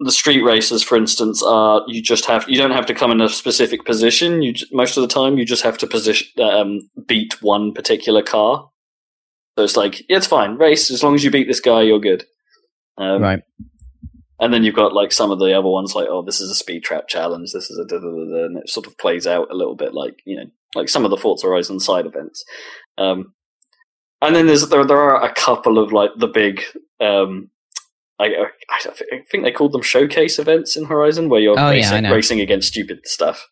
The 0.01 0.11
street 0.11 0.41
races, 0.43 0.81
for 0.81 0.97
instance, 0.97 1.43
are 1.43 1.83
you 1.87 2.01
just 2.01 2.25
have 2.25 2.47
you 2.47 2.57
don't 2.57 2.71
have 2.71 2.85
to 2.85 2.93
come 2.93 3.11
in 3.11 3.19
a 3.19 3.27
specific 3.27 3.85
position. 3.85 4.41
You 4.41 4.53
most 4.71 4.95
of 4.95 5.01
the 5.01 5.13
time 5.13 5.37
you 5.37 5.45
just 5.45 5.63
have 5.63 5.77
to 5.79 5.87
position 5.87 6.27
um, 6.41 6.89
beat 7.05 7.41
one 7.41 7.73
particular 7.73 8.21
car. 8.21 8.69
So 9.57 9.63
it's 9.63 9.75
like 9.75 9.99
yeah, 10.09 10.17
it's 10.17 10.27
fine 10.27 10.55
race 10.55 10.89
as 10.89 11.03
long 11.03 11.15
as 11.15 11.23
you 11.23 11.31
beat 11.31 11.47
this 11.47 11.59
guy, 11.59 11.81
you're 11.81 11.99
good. 11.99 12.23
Um, 12.97 13.21
right. 13.21 13.41
and 14.39 14.53
then 14.53 14.63
you've 14.63 14.75
got 14.75 14.93
like 14.93 15.11
some 15.11 15.31
of 15.31 15.39
the 15.39 15.57
other 15.57 15.67
ones, 15.67 15.95
like 15.95 16.07
oh, 16.09 16.21
this 16.21 16.39
is 16.39 16.49
a 16.49 16.55
speed 16.55 16.83
trap 16.83 17.09
challenge. 17.09 17.51
This 17.51 17.69
is 17.69 17.77
a 17.77 17.85
da 17.85 17.99
da 17.99 18.09
da 18.09 18.45
and 18.45 18.57
it 18.57 18.69
sort 18.69 18.87
of 18.87 18.97
plays 18.97 19.27
out 19.27 19.51
a 19.51 19.55
little 19.55 19.75
bit 19.75 19.93
like 19.93 20.15
you 20.25 20.37
know, 20.37 20.45
like 20.75 20.87
some 20.87 21.03
of 21.03 21.11
the 21.11 21.17
Forza 21.17 21.47
Horizon 21.47 21.81
side 21.81 22.05
events. 22.05 22.45
Um, 22.97 23.33
and 24.21 24.33
then 24.33 24.47
there's 24.47 24.67
there 24.69 24.85
there 24.85 24.97
are 24.97 25.23
a 25.23 25.33
couple 25.33 25.77
of 25.77 25.91
like 25.91 26.11
the 26.17 26.27
big. 26.27 26.61
Um, 27.01 27.49
I, 28.19 28.25
I 28.25 28.45
I 28.89 29.21
think 29.31 29.43
they 29.43 29.51
called 29.51 29.71
them 29.71 29.81
showcase 29.81 30.39
events 30.39 30.75
in 30.75 30.85
Horizon, 30.85 31.29
where 31.29 31.39
you're 31.39 31.59
Oh, 31.59 31.69
racing, 31.69 32.03
know. 32.03 32.13
racing 32.13 32.39
against 32.41 32.67
stupid 32.67 32.99
stuff, 33.05 33.47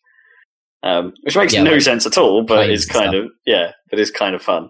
um, 0.82 1.12
which 1.22 1.36
makes 1.36 1.54
Yeah, 1.54 1.62
no 1.62 1.72
like 1.72 1.82
sense 1.82 2.06
at 2.06 2.18
all, 2.18 2.44
but 2.44 2.68
is 2.70 2.84
kind 2.86 3.10
stuff. 3.10 3.24
of 3.24 3.30
yeah, 3.46 3.72
it 3.92 3.98
is 3.98 4.10
kind 4.10 4.34
of 4.34 4.42
fun. 4.42 4.68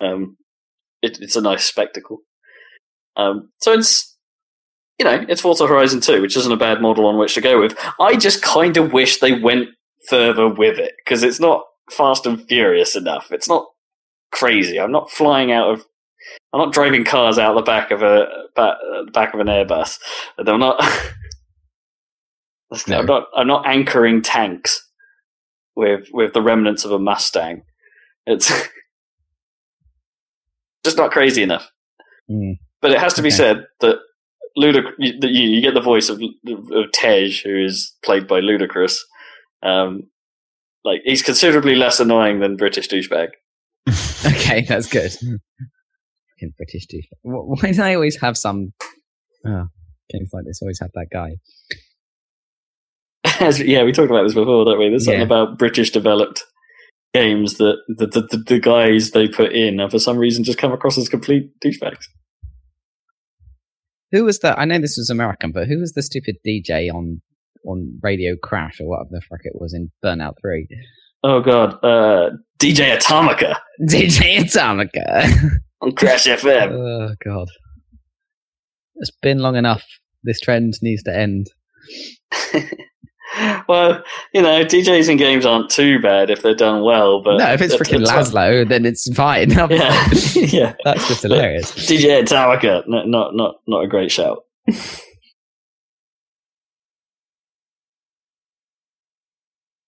Um, 0.00 0.36
it, 1.00 1.18
it's 1.20 1.36
a 1.36 1.40
nice 1.40 1.64
spectacle. 1.64 2.18
Um, 3.16 3.50
so 3.60 3.72
it's 3.72 4.16
you 4.98 5.04
know 5.04 5.24
it's 5.28 5.40
Forza 5.40 5.66
Horizon 5.66 6.00
Two, 6.00 6.20
which 6.22 6.36
isn't 6.36 6.52
a 6.52 6.56
bad 6.56 6.80
model 6.82 7.06
on 7.06 7.18
which 7.18 7.34
to 7.34 7.40
go 7.40 7.58
with. 7.60 7.76
I 8.00 8.16
just 8.16 8.42
kind 8.42 8.76
of 8.76 8.92
wish 8.92 9.18
they 9.20 9.32
went 9.38 9.68
further 10.08 10.48
with 10.48 10.78
it 10.78 10.92
because 11.04 11.22
it's 11.22 11.40
not 11.40 11.62
fast 11.90 12.26
and 12.26 12.46
furious 12.48 12.96
enough. 12.96 13.32
It's 13.32 13.48
not 13.48 13.66
crazy. 14.32 14.78
I'm 14.78 14.92
not 14.92 15.10
flying 15.10 15.52
out 15.52 15.70
of. 15.70 15.84
I'm 16.52 16.60
not 16.60 16.72
driving 16.72 17.04
cars 17.04 17.38
out 17.38 17.54
the 17.54 17.62
back 17.62 17.90
of 17.90 18.02
a 18.02 18.26
ba- 18.54 18.76
uh, 18.94 19.10
back 19.12 19.34
of 19.34 19.40
an 19.40 19.46
Airbus. 19.46 19.98
I'm 20.38 20.58
not. 20.58 20.80
No. 22.88 22.98
I'm 23.00 23.06
not. 23.06 23.24
I'm 23.36 23.46
not 23.46 23.66
anchoring 23.66 24.22
tanks 24.22 24.86
with 25.76 26.08
with 26.12 26.32
the 26.34 26.42
remnants 26.42 26.84
of 26.84 26.92
a 26.92 26.98
Mustang. 26.98 27.62
It's 28.26 28.50
just 30.84 30.96
not 30.96 31.10
crazy 31.10 31.42
enough. 31.42 31.68
Mm. 32.30 32.54
But 32.80 32.92
it 32.92 32.98
has 32.98 33.14
to 33.14 33.22
be 33.22 33.28
Okay. 33.28 33.36
said 33.36 33.64
that 33.80 33.96
Ludic- 34.58 34.92
you, 34.98 35.48
you 35.48 35.62
get 35.62 35.74
the 35.74 35.80
voice 35.80 36.08
of, 36.08 36.20
of 36.20 36.92
Tej, 36.92 37.30
who 37.44 37.64
is 37.64 37.94
played 38.04 38.26
by 38.26 38.40
Ludacris. 38.40 38.96
Um, 39.62 40.08
like 40.84 41.00
he's 41.04 41.22
considerably 41.22 41.76
less 41.76 42.00
annoying 42.00 42.40
than 42.40 42.56
British 42.56 42.88
douchebag. 42.88 43.28
Okay, 44.24 44.64
that's 44.68 44.86
good. 44.88 45.10
Fucking 46.42 46.54
British 46.56 46.86
dude. 46.86 47.04
Why 47.22 47.70
do 47.70 47.74
they 47.74 47.94
always 47.94 48.20
have 48.20 48.36
some? 48.36 48.72
Oh, 49.46 49.66
games 50.10 50.30
like 50.32 50.44
this 50.44 50.60
always 50.62 50.78
have 50.80 50.90
that 50.94 51.06
guy. 51.12 51.36
As, 53.40 53.60
yeah, 53.60 53.84
we 53.84 53.92
talked 53.92 54.10
about 54.10 54.24
this 54.24 54.34
before, 54.34 54.64
don't 54.64 54.78
we? 54.78 54.88
There's 54.88 55.04
something 55.04 55.20
Yeah. 55.20 55.26
about 55.26 55.58
British 55.58 55.90
developed 55.90 56.44
games 57.14 57.58
that 57.58 57.76
the, 57.88 58.06
the, 58.06 58.42
the, 58.46 58.58
guys 58.58 59.10
they 59.10 59.28
put 59.28 59.52
in 59.52 59.80
are 59.80 59.90
for 59.90 59.98
some 59.98 60.16
reason 60.16 60.44
just 60.44 60.58
come 60.58 60.72
across 60.72 60.96
as 60.96 61.08
complete 61.08 61.50
douchebags. 61.64 62.06
Who 64.12 64.24
was 64.24 64.38
the? 64.40 64.58
I 64.58 64.64
know 64.64 64.78
this 64.78 64.96
was 64.96 65.10
American, 65.10 65.52
but 65.52 65.68
who 65.68 65.78
was 65.78 65.92
the 65.92 66.02
stupid 66.02 66.36
DJ 66.46 66.92
on 66.92 67.22
on 67.66 67.98
Radio 68.02 68.36
Crash 68.42 68.80
or 68.80 68.88
whatever 68.88 69.08
the 69.12 69.22
fuck 69.22 69.40
it 69.44 69.54
was 69.54 69.72
in 69.72 69.90
Burnout 70.04 70.34
Three? 70.40 70.66
Oh 71.24 71.40
god, 71.40 71.74
uh, 71.82 72.30
DJ 72.58 72.96
Atomika 72.98 73.56
DJ 73.88 74.38
Atomika. 74.38 75.58
on 75.82 75.92
Crash 75.92 76.26
FM. 76.26 76.72
oh 76.72 77.14
god. 77.24 77.48
It's 78.96 79.10
been 79.20 79.38
long 79.38 79.56
enough. 79.56 79.84
This 80.22 80.40
trend 80.40 80.74
needs 80.80 81.02
to 81.04 81.16
end. 81.16 81.48
well, 83.68 84.02
you 84.32 84.42
know, 84.42 84.64
DJs 84.64 85.08
and 85.08 85.18
games 85.18 85.44
aren't 85.44 85.70
too 85.70 85.98
bad 86.00 86.30
if 86.30 86.42
they're 86.42 86.54
done 86.54 86.84
well. 86.84 87.22
But 87.22 87.38
no, 87.38 87.52
if 87.52 87.60
it's 87.60 87.74
freaking 87.74 88.04
Lazlow, 88.04 88.68
then 88.68 88.86
it's 88.86 89.12
fine. 89.14 89.50
yeah, 89.50 89.68
yeah, 90.34 90.74
that's 90.84 91.08
just 91.08 91.22
hilarious. 91.22 91.72
DJ 91.72 92.22
Tawaka, 92.22 92.84
no, 92.86 93.04
not 93.04 93.34
not 93.34 93.56
not 93.66 93.84
a 93.84 93.88
great 93.88 94.12
shout. 94.12 94.44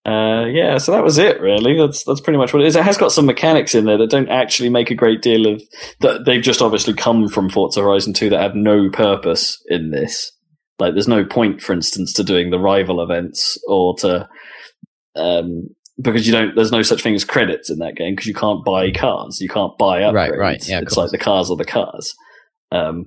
Uh, 0.06 0.44
yeah, 0.46 0.76
so 0.76 0.92
that 0.92 1.02
was 1.02 1.16
it. 1.16 1.40
Really, 1.40 1.78
that's 1.78 2.04
that's 2.04 2.20
pretty 2.20 2.36
much 2.36 2.52
what 2.52 2.62
it 2.62 2.66
is. 2.66 2.76
It 2.76 2.84
has 2.84 2.98
got 2.98 3.12
some 3.12 3.24
mechanics 3.24 3.74
in 3.74 3.86
there 3.86 3.96
that 3.96 4.10
don't 4.10 4.28
actually 4.28 4.68
make 4.68 4.90
a 4.90 4.94
great 4.94 5.22
deal 5.22 5.46
of. 5.46 5.62
That 6.00 6.26
they've 6.26 6.42
just 6.42 6.60
obviously 6.60 6.92
come 6.92 7.28
from 7.28 7.48
Forza 7.48 7.80
Horizon 7.80 8.12
Two 8.12 8.28
that 8.28 8.42
have 8.42 8.54
no 8.54 8.90
purpose 8.90 9.62
in 9.68 9.90
this. 9.90 10.30
Like, 10.78 10.92
there's 10.92 11.08
no 11.08 11.24
point, 11.24 11.62
for 11.62 11.72
instance, 11.72 12.12
to 12.14 12.24
doing 12.24 12.50
the 12.50 12.58
rival 12.58 13.00
events 13.00 13.56
or 13.66 13.96
to 13.98 14.28
um, 15.16 15.68
because 16.00 16.26
you 16.26 16.32
don't. 16.32 16.54
There's 16.54 16.72
no 16.72 16.82
such 16.82 17.02
thing 17.02 17.14
as 17.14 17.24
credits 17.24 17.70
in 17.70 17.78
that 17.78 17.96
game 17.96 18.14
because 18.14 18.26
you 18.26 18.34
can't 18.34 18.64
buy 18.64 18.90
cars. 18.90 19.40
You 19.40 19.48
can't 19.48 19.76
buy 19.78 20.00
upgrades. 20.00 20.14
Right, 20.14 20.38
right. 20.38 20.68
Yeah, 20.68 20.80
it's 20.80 20.96
like 20.96 21.10
the 21.10 21.18
cars 21.18 21.50
are 21.50 21.56
the 21.56 21.64
cars. 21.64 22.14
Um, 22.72 23.06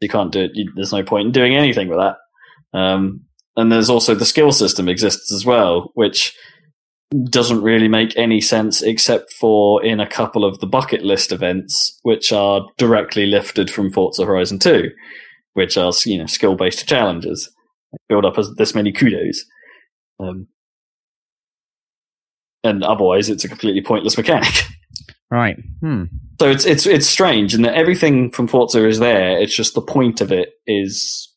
you 0.00 0.08
can't 0.08 0.30
do 0.30 0.42
it. 0.42 0.52
You, 0.54 0.70
there's 0.76 0.92
no 0.92 1.02
point 1.02 1.26
in 1.26 1.32
doing 1.32 1.56
anything 1.56 1.88
with 1.88 1.98
that. 1.98 2.78
Um, 2.78 3.22
and 3.58 3.72
there's 3.72 3.90
also 3.90 4.14
the 4.14 4.24
skill 4.24 4.52
system 4.52 4.88
exists 4.88 5.32
as 5.32 5.44
well, 5.44 5.90
which 5.94 6.32
doesn't 7.28 7.62
really 7.62 7.88
make 7.88 8.16
any 8.16 8.40
sense 8.40 8.82
except 8.82 9.32
for 9.32 9.84
in 9.84 9.98
a 9.98 10.06
couple 10.06 10.44
of 10.44 10.60
the 10.60 10.66
bucket 10.66 11.02
list 11.02 11.32
events, 11.32 11.98
which 12.02 12.32
are 12.32 12.64
directly 12.76 13.26
lifted 13.26 13.68
from 13.68 13.90
Forza 13.90 14.24
Horizon 14.24 14.60
2, 14.60 14.90
which 15.54 15.76
are 15.76 15.92
you 16.06 16.18
know 16.18 16.26
skill 16.26 16.54
based 16.54 16.86
challenges. 16.86 17.50
Build 18.08 18.24
up 18.24 18.38
as 18.38 18.54
this 18.54 18.76
many 18.76 18.92
kudos. 18.92 19.44
Um, 20.20 20.46
and 22.62 22.84
otherwise, 22.84 23.28
it's 23.28 23.44
a 23.44 23.48
completely 23.48 23.82
pointless 23.82 24.16
mechanic. 24.16 24.54
Right. 25.30 25.58
Hmm. 25.82 26.04
So 26.40 26.48
it's 26.48 26.64
it's 26.64 26.86
it's 26.86 27.06
strange, 27.06 27.52
and 27.52 27.62
that 27.66 27.74
everything 27.74 28.30
from 28.30 28.48
Forza 28.48 28.88
is 28.88 28.98
there. 28.98 29.38
It's 29.38 29.54
just 29.54 29.74
the 29.74 29.82
point 29.82 30.22
of 30.22 30.32
it 30.32 30.52
is 30.66 31.27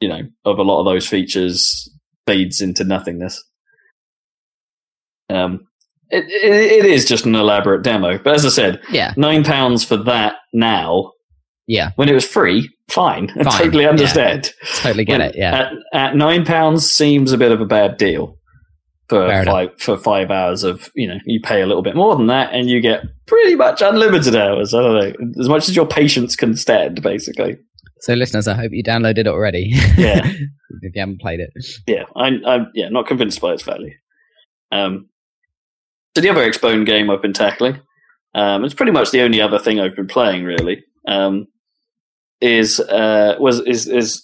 you 0.00 0.08
know, 0.08 0.22
of 0.44 0.58
a 0.58 0.62
lot 0.62 0.80
of 0.80 0.86
those 0.86 1.06
features 1.06 1.90
fades 2.26 2.60
into 2.60 2.84
nothingness. 2.84 3.42
Um, 5.30 5.66
it, 6.10 6.24
it, 6.24 6.84
it 6.84 6.86
is 6.86 7.04
just 7.04 7.26
an 7.26 7.34
elaborate 7.34 7.82
demo, 7.82 8.18
but 8.18 8.34
as 8.34 8.46
I 8.46 8.50
said, 8.50 8.80
yeah, 8.90 9.12
nine 9.16 9.44
pounds 9.44 9.84
for 9.84 9.96
that 9.96 10.36
now. 10.52 11.12
Yeah, 11.66 11.90
when 11.96 12.08
it 12.08 12.14
was 12.14 12.24
free, 12.24 12.70
fine, 12.88 13.28
fine. 13.34 13.46
I 13.46 13.58
totally 13.58 13.86
understand. 13.86 14.52
Yeah. 14.62 14.68
Totally 14.76 15.04
get 15.04 15.18
when, 15.18 15.28
it. 15.30 15.36
Yeah, 15.36 15.54
at, 15.54 15.72
at, 15.92 16.16
nine 16.16 16.44
pounds 16.44 16.88
seems 16.90 17.32
a 17.32 17.38
bit 17.38 17.50
of 17.50 17.60
a 17.60 17.66
bad 17.66 17.96
deal 17.96 18.36
for 19.08 19.26
Fair 19.26 19.44
five 19.44 19.68
enough. 19.68 19.80
for 19.80 19.96
five 19.96 20.30
hours 20.30 20.62
of 20.62 20.90
you 20.94 21.08
know 21.08 21.18
you 21.26 21.40
pay 21.40 21.60
a 21.60 21.66
little 21.66 21.82
bit 21.82 21.96
more 21.96 22.16
than 22.16 22.26
that 22.26 22.52
and 22.52 22.68
you 22.68 22.80
get 22.80 23.04
pretty 23.26 23.56
much 23.56 23.82
unlimited 23.82 24.36
hours. 24.36 24.74
I 24.74 24.82
don't 24.82 24.94
know 24.94 25.40
as 25.40 25.48
much 25.48 25.68
as 25.68 25.74
your 25.74 25.86
patience 25.86 26.36
can 26.36 26.56
stand, 26.56 27.02
basically. 27.02 27.56
So, 28.06 28.14
listeners, 28.14 28.46
I 28.46 28.54
hope 28.54 28.70
you 28.70 28.84
downloaded 28.84 29.18
it 29.18 29.26
already. 29.26 29.72
Yeah, 29.98 30.24
if 30.82 30.94
you 30.94 31.00
haven't 31.00 31.20
played 31.20 31.40
it. 31.40 31.50
Yeah, 31.88 32.04
I'm, 32.14 32.40
I'm 32.46 32.70
yeah 32.72 32.88
not 32.88 33.08
convinced 33.08 33.40
by 33.40 33.52
its 33.52 33.64
value. 33.64 33.94
Um, 34.70 35.08
so 36.14 36.20
the 36.20 36.28
other 36.28 36.48
Xbone 36.48 36.86
game 36.86 37.10
I've 37.10 37.20
been 37.20 37.32
tackling, 37.32 37.80
um, 38.32 38.64
it's 38.64 38.74
pretty 38.74 38.92
much 38.92 39.10
the 39.10 39.22
only 39.22 39.40
other 39.40 39.58
thing 39.58 39.80
I've 39.80 39.96
been 39.96 40.06
playing 40.06 40.44
really. 40.44 40.84
Um, 41.08 41.46
is 42.40 42.78
uh, 42.78 43.34
was 43.40 43.58
is 43.62 43.88
is 43.88 44.22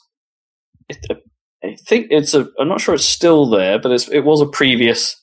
I 1.64 1.74
think 1.84 2.06
it's 2.10 2.34
a 2.34 2.46
I'm 2.60 2.68
not 2.68 2.80
sure 2.80 2.94
it's 2.94 3.08
still 3.08 3.50
there, 3.50 3.80
but 3.80 3.90
it's, 3.90 4.08
it 4.10 4.20
was 4.20 4.40
a 4.40 4.46
previous 4.46 5.20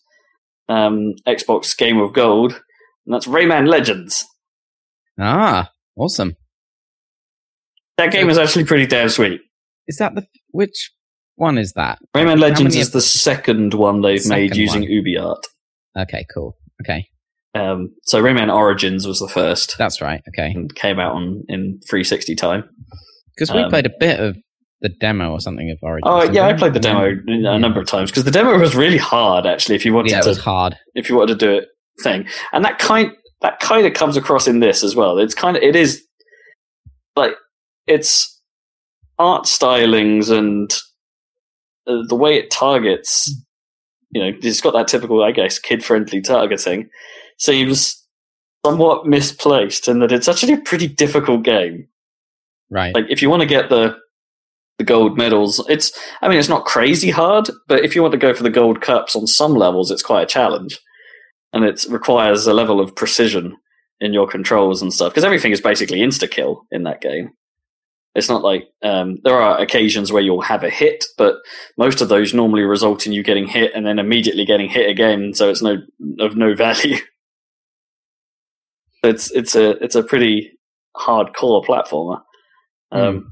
um, 0.68 1.14
Xbox 1.26 1.78
Game 1.78 2.02
of 2.02 2.12
Gold, 2.12 2.52
and 3.06 3.16
that's 3.16 3.26
Rayman 3.26 3.70
Legends. 3.70 4.26
Ah, 5.18 5.70
awesome! 5.96 6.36
That 8.00 8.14
game 8.14 8.30
is 8.30 8.38
actually 8.38 8.64
pretty 8.64 8.86
damn 8.86 9.10
sweet. 9.10 9.42
Is 9.88 9.98
that 9.98 10.16
the 10.16 10.26
which 10.52 10.92
one 11.36 11.58
is 11.58 11.74
that? 11.74 12.00
Rayman 12.16 12.40
Legends 12.40 12.76
is 12.78 12.92
the 12.92 13.02
second 13.02 13.74
one 13.74 14.02
they've 14.02 14.26
made 14.26 14.56
using 14.56 14.84
one? 14.84 14.90
UbiArt. 14.90 15.42
Okay, 15.98 16.26
cool. 16.34 16.56
Okay. 16.82 17.10
Um, 17.56 17.94
so 18.04 18.24
Rayman 18.24 18.54
Origins 18.54 19.06
was 19.06 19.20
the 19.20 19.28
first. 19.28 19.76
That's 19.78 20.02
right. 20.02 20.22
Okay. 20.30 20.52
And 20.56 20.74
came 20.76 20.98
out 20.98 21.14
on 21.14 21.44
in 21.50 21.82
360 21.90 22.36
time. 22.36 22.64
Because 23.36 23.52
we 23.54 23.60
um, 23.60 23.70
played 23.70 23.86
a 23.86 23.92
bit 24.00 24.22
of 24.22 24.38
the 24.80 24.90
demo 25.02 25.32
or 25.32 25.42
something 25.42 25.70
of 25.70 25.78
Origins. 25.82 26.04
Oh 26.06 26.24
yeah, 26.32 26.48
I 26.48 26.54
played 26.54 26.74
the 26.74 26.80
demo 26.80 27.04
a 27.28 27.60
number 27.60 27.82
of 27.82 27.88
times 27.88 28.12
because 28.12 28.24
the 28.24 28.32
demo 28.32 28.58
was 28.58 28.78
really 28.78 28.98
hard 28.98 29.46
actually. 29.46 29.76
If 29.76 29.84
you 29.84 29.94
wanted 29.94 30.12
yeah, 30.12 30.20
it 30.20 30.24
to, 30.24 30.30
was 30.30 30.40
hard. 30.40 30.78
If 30.96 31.10
you 31.10 31.18
wanted 31.18 31.38
to 31.38 31.46
do 31.46 31.52
it, 31.58 31.68
thing, 32.02 32.28
and 32.54 32.64
that 32.64 32.80
kind 32.80 33.12
that 33.42 33.60
kind 33.60 33.86
of 33.86 33.94
comes 33.94 34.16
across 34.16 34.48
in 34.48 34.62
this 34.62 34.86
as 34.86 34.96
well. 34.96 35.18
It's 35.18 35.36
kind 35.36 35.58
of 35.58 35.64
it 35.64 35.76
is 35.76 36.02
like 37.18 37.34
it's 37.90 38.40
art 39.18 39.46
stylings 39.46 40.32
and 40.32 40.72
uh, 41.88 42.08
the 42.08 42.16
way 42.16 42.38
it 42.38 42.52
targets. 42.52 43.30
You 44.12 44.22
know, 44.22 44.38
it's 44.42 44.62
got 44.62 44.74
that 44.74 44.88
typical, 44.88 45.24
I 45.24 45.32
guess, 45.32 45.60
kid-friendly 45.60 46.22
targeting. 46.22 46.90
Seems 47.38 48.02
somewhat 48.66 49.06
misplaced, 49.06 49.88
in 49.88 50.00
that 50.00 50.12
it's 50.12 50.28
actually 50.28 50.54
a 50.54 50.62
pretty 50.62 50.88
difficult 50.88 51.44
game. 51.44 51.88
Right. 52.72 52.94
Like, 52.96 53.06
if 53.10 53.22
you 53.22 53.30
want 53.30 53.42
to 53.42 53.48
get 53.48 53.70
the 53.70 53.98
the 54.78 54.84
gold 54.86 55.18
medals, 55.18 55.64
it's. 55.68 55.92
I 56.22 56.30
mean, 56.30 56.40
it's 56.40 56.50
not 56.50 56.66
crazy 56.66 57.10
hard, 57.10 57.50
but 57.68 57.84
if 57.84 57.96
you 57.96 58.02
want 58.02 58.14
to 58.14 58.18
go 58.18 58.34
for 58.34 58.44
the 58.44 58.50
gold 58.50 58.82
cups 58.82 59.16
on 59.16 59.28
some 59.28 59.54
levels, 59.54 59.92
it's 59.92 60.02
quite 60.04 60.24
a 60.24 60.28
challenge, 60.28 60.80
and 61.54 61.66
it 61.66 61.86
requires 61.90 62.48
a 62.48 62.54
level 62.54 62.80
of 62.80 62.96
precision 62.96 63.58
in 64.00 64.14
your 64.14 64.28
controls 64.28 64.82
and 64.82 64.94
stuff 64.94 65.12
because 65.12 65.26
everything 65.26 65.52
is 65.52 65.62
basically 65.62 66.00
insta 66.00 66.30
kill 66.30 66.66
in 66.72 66.84
that 66.84 67.02
game. 67.02 67.32
It's 68.16 68.30
not 68.30 68.44
like 68.44 68.64
um, 68.84 69.18
there 69.24 69.40
are 69.40 69.60
occasions 69.60 70.12
where 70.12 70.22
you'll 70.22 70.42
have 70.42 70.64
a 70.64 70.70
hit, 70.70 71.06
but 71.18 71.36
most 71.78 72.02
of 72.02 72.10
those 72.10 72.34
normally 72.34 72.64
result 72.64 73.06
in 73.06 73.14
you 73.14 73.24
getting 73.24 73.48
hit 73.48 73.72
and 73.76 73.86
then 73.86 74.00
immediately 74.00 74.46
getting 74.46 74.68
hit 74.68 74.90
again, 74.90 75.34
so 75.34 75.50
it's 75.50 75.62
no 75.62 75.78
of 76.20 76.36
no 76.36 76.56
value. 76.56 76.98
it's 79.04 79.32
it's 79.32 79.56
a 79.56 79.72
it's 79.84 79.96
a 79.96 80.04
pretty 80.04 80.52
hardcore 80.98 81.64
platformer, 81.64 82.22
um, 82.92 83.02
mm. 83.02 83.24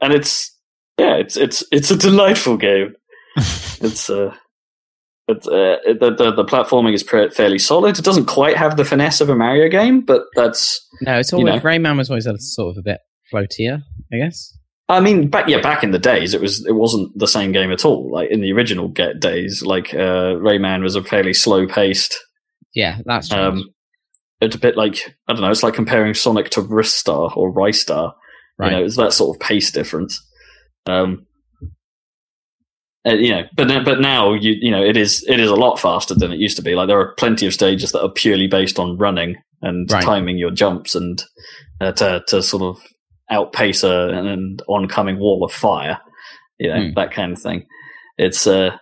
and 0.00 0.12
it's 0.12 0.56
yeah 0.98 1.16
it's 1.16 1.36
it's 1.36 1.64
it's 1.72 1.90
a 1.90 1.96
delightful 1.96 2.56
game. 2.56 2.94
it's 3.36 4.08
uh, 4.08 4.32
but 5.26 5.46
uh, 5.46 5.76
the, 5.84 6.14
the, 6.16 6.32
the 6.36 6.44
platforming 6.44 6.94
is 6.94 7.02
fairly 7.02 7.58
solid. 7.58 7.98
It 7.98 8.04
doesn't 8.04 8.24
quite 8.24 8.56
have 8.56 8.78
the 8.78 8.84
finesse 8.84 9.20
of 9.20 9.28
a 9.28 9.36
Mario 9.36 9.68
game, 9.68 10.00
but 10.00 10.22
that's 10.34 10.80
no. 11.02 11.18
It's 11.18 11.32
always 11.32 11.46
you 11.46 11.60
know, 11.60 11.60
Rayman 11.60 11.98
was 11.98 12.08
always 12.10 12.26
sort 12.54 12.70
of 12.70 12.78
a 12.78 12.82
bit 12.82 13.00
floatier, 13.32 13.82
I 14.12 14.16
guess. 14.16 14.56
I 14.90 15.00
mean, 15.00 15.28
back 15.28 15.48
yeah, 15.48 15.60
back 15.60 15.84
in 15.84 15.90
the 15.90 15.98
days, 15.98 16.32
it 16.32 16.40
was 16.40 16.64
it 16.66 16.74
wasn't 16.74 17.16
the 17.18 17.28
same 17.28 17.52
game 17.52 17.70
at 17.70 17.84
all. 17.84 18.10
Like 18.10 18.30
in 18.30 18.40
the 18.40 18.52
original 18.52 18.88
get 18.88 19.20
days, 19.20 19.62
like 19.62 19.92
uh, 19.92 20.36
Rayman 20.36 20.82
was 20.82 20.94
a 20.94 21.02
fairly 21.02 21.34
slow 21.34 21.66
paced. 21.66 22.18
Yeah, 22.74 22.98
that's 23.04 23.28
true. 23.28 23.38
Um, 23.38 23.64
it's 24.40 24.56
a 24.56 24.58
bit 24.58 24.76
like 24.76 25.14
I 25.26 25.34
don't 25.34 25.42
know. 25.42 25.50
It's 25.50 25.62
like 25.62 25.74
comparing 25.74 26.14
Sonic 26.14 26.48
to 26.50 26.62
Ristar 26.62 27.36
or 27.36 27.52
Ristar. 27.52 28.14
Right. 28.58 28.72
You 28.72 28.78
know, 28.78 28.84
it's 28.84 28.96
that 28.96 29.12
sort 29.12 29.36
of 29.36 29.40
pace 29.40 29.70
difference. 29.70 30.24
Um, 30.86 31.26
you 33.04 33.30
know, 33.30 33.42
but 33.56 33.84
but 33.84 34.00
now 34.00 34.32
you 34.32 34.56
you 34.58 34.70
know 34.70 34.82
it 34.82 34.96
is 34.96 35.24
it 35.28 35.38
is 35.38 35.50
a 35.50 35.56
lot 35.56 35.78
faster 35.78 36.14
than 36.14 36.32
it 36.32 36.38
used 36.38 36.56
to 36.56 36.62
be. 36.62 36.74
Like 36.74 36.88
there 36.88 37.00
are 37.00 37.14
plenty 37.14 37.46
of 37.46 37.52
stages 37.52 37.92
that 37.92 38.02
are 38.02 38.10
purely 38.10 38.46
based 38.46 38.78
on 38.78 38.96
running 38.96 39.36
and 39.62 39.90
right. 39.90 40.02
timing 40.02 40.38
your 40.38 40.50
jumps 40.50 40.94
and 40.94 41.22
uh, 41.80 41.92
to 41.92 42.22
to 42.28 42.42
sort 42.42 42.62
of 42.62 42.82
outpace 43.30 43.82
a, 43.82 44.08
an 44.08 44.58
oncoming 44.68 45.18
wall 45.18 45.44
of 45.44 45.52
fire, 45.52 45.98
you 46.58 46.68
know, 46.68 46.76
mm. 46.76 46.94
that 46.94 47.12
kind 47.12 47.32
of 47.32 47.40
thing. 47.40 47.66
It's 48.16 48.46
uh, 48.46 48.76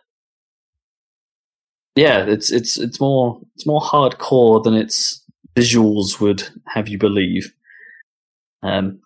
yeah, 1.95 2.25
it's 2.27 2.51
it's 2.51 2.79
it's 2.79 3.01
more 3.01 3.41
it's 3.55 3.67
more 3.67 3.81
hardcore 3.81 4.63
than 4.63 4.75
its 4.75 5.23
visuals 5.55 6.21
would 6.21 6.49
have 6.69 6.89
you 6.89 6.99
believe. 6.99 7.53
Um, 8.63 9.01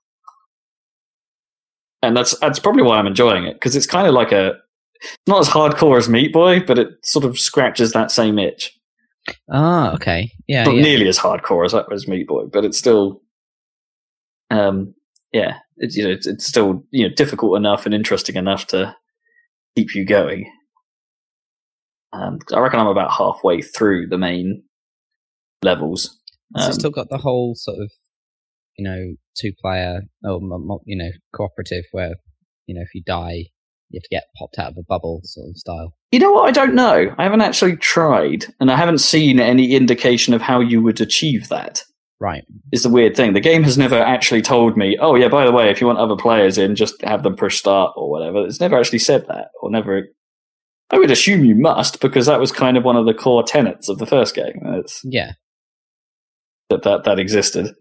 and 2.03 2.17
that's 2.17 2.37
that's 2.39 2.59
probably 2.59 2.83
why 2.83 2.99
I'm 2.99 3.07
enjoying 3.07 3.45
it 3.45 3.55
because 3.55 3.77
it's 3.77 3.87
kind 3.87 4.07
of 4.07 4.15
like 4.15 4.33
a 4.33 4.55
not 5.27 5.41
as 5.41 5.49
hardcore 5.49 5.99
as 5.99 6.09
Meat 6.09 6.33
Boy, 6.33 6.61
but 6.61 6.79
it 6.79 6.89
sort 7.03 7.25
of 7.25 7.39
scratches 7.39 7.93
that 7.93 8.11
same 8.11 8.39
itch. 8.39 8.77
Ah, 9.51 9.93
okay, 9.95 10.33
yeah, 10.47 10.65
not 10.65 10.77
yeah. 10.77 10.83
nearly 10.83 11.09
as 11.09 11.19
hardcore 11.19 11.65
as 11.65 11.73
that 11.73 11.91
was 11.91 12.09
Meat 12.09 12.27
Boy, 12.27 12.45
but 12.47 12.65
it's 12.65 12.79
still 12.79 13.23
um, 14.51 14.95
yeah, 15.32 15.59
it's 15.77 15.97
you 15.97 16.05
know 16.05 16.11
it's, 16.11 16.27
it's 16.27 16.47
still 16.47 16.85
you 16.90 17.09
know 17.09 17.15
difficult 17.15 17.57
enough 17.57 17.86
and 17.86 17.94
interesting 17.94 18.36
enough 18.36 18.66
to 18.69 18.94
keep 19.77 19.94
you 19.94 20.05
going. 20.05 20.51
Um, 22.12 22.39
I 22.52 22.59
reckon 22.59 22.81
I'm 22.81 22.89
about 22.89 23.12
halfway 23.12 23.62
through 23.62 24.09
the 24.09 24.19
main 24.19 24.65
levels. 25.62 26.19
Um, 26.57 26.62
so 26.62 26.69
it's 26.69 26.78
still 26.78 26.90
got 26.90 27.09
the 27.09 27.19
whole 27.19 27.55
sort 27.55 27.78
of 27.78 27.90
you 28.77 28.85
know 28.85 29.15
two 29.39 29.52
player 29.61 30.02
or 30.24 30.40
you 30.86 30.97
know 30.97 31.11
cooperative 31.35 31.85
where 31.93 32.15
you 32.66 32.74
know 32.74 32.82
if 32.82 32.94
you 32.94 33.02
die 33.05 33.47
you 33.90 33.98
have 33.98 34.02
to 34.05 34.09
get 34.09 34.24
popped 34.36 34.59
out 34.59 34.70
of 34.70 34.78
a 34.78 34.85
bubble 34.85 35.20
sort 35.24 35.48
of 35.48 35.57
style. 35.57 35.94
You 36.12 36.20
know 36.20 36.32
what? 36.32 36.48
I 36.48 36.52
don't 36.52 36.74
know. 36.74 37.12
I 37.19 37.23
haven't 37.24 37.40
actually 37.40 37.77
tried, 37.77 38.47
and 38.61 38.70
I 38.70 38.77
haven't 38.77 38.98
seen 38.98 39.40
any 39.40 39.74
indication 39.74 40.32
of 40.32 40.43
how 40.43 40.61
you 40.61 40.81
would 40.82 41.01
achieve 41.01 41.48
that. 41.48 41.82
Right. 42.21 42.45
Is 42.71 42.83
the 42.83 42.91
weird 42.91 43.17
thing. 43.17 43.33
The 43.33 43.41
game 43.41 43.63
has 43.63 43.79
never 43.79 43.99
actually 43.99 44.43
told 44.43 44.77
me, 44.77 44.99
oh, 45.01 45.15
yeah, 45.15 45.29
by 45.29 45.47
the 45.47 45.53
way, 45.53 45.71
if 45.71 45.81
you 45.81 45.87
want 45.87 45.99
other 45.99 46.17
players 46.17 46.59
in, 46.59 46.77
just 46.77 47.01
have 47.03 47.23
them 47.23 47.35
push 47.35 47.59
start 47.59 47.95
or 47.97 48.11
whatever. 48.11 48.45
It's 48.47 48.61
never 48.61 48.79
actually 48.79 48.99
said 48.99 49.27
that, 49.29 49.49
or 49.63 49.71
never. 49.71 50.07
I 50.91 50.99
would 50.99 51.11
assume 51.11 51.45
you 51.47 51.55
must, 51.55 52.01
because 52.01 52.27
that 52.27 52.39
was 52.39 52.53
kind 52.53 52.77
of 52.77 52.85
one 52.85 52.97
of 52.97 53.07
the 53.07 53.15
core 53.15 53.43
tenets 53.43 53.89
of 53.89 53.99
the 53.99 54.07
first 54.07 54.35
game. 54.35 54.61
It's, 54.65 55.01
Yeah. 55.03 55.33
that, 56.69 56.83
that, 56.83 57.05
that 57.05 57.19
existed. 57.19 57.75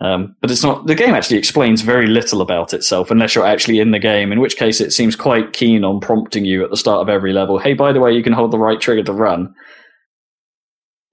Um, 0.00 0.34
but 0.40 0.50
it's 0.50 0.64
not. 0.64 0.86
The 0.86 0.96
game 0.96 1.14
actually 1.14 1.36
explains 1.38 1.82
very 1.82 2.06
little 2.08 2.40
about 2.40 2.74
itself 2.74 3.10
unless 3.10 3.34
you're 3.34 3.46
actually 3.46 3.78
in 3.78 3.92
the 3.92 4.00
game. 4.00 4.32
In 4.32 4.40
which 4.40 4.56
case, 4.56 4.80
it 4.80 4.92
seems 4.92 5.14
quite 5.14 5.52
keen 5.52 5.84
on 5.84 6.00
prompting 6.00 6.44
you 6.44 6.64
at 6.64 6.70
the 6.70 6.76
start 6.76 7.02
of 7.02 7.08
every 7.08 7.32
level. 7.32 7.58
Hey, 7.58 7.74
by 7.74 7.92
the 7.92 8.00
way, 8.00 8.12
you 8.12 8.22
can 8.22 8.32
hold 8.32 8.50
the 8.50 8.58
right 8.58 8.80
trigger 8.80 9.04
to 9.04 9.12
run. 9.12 9.54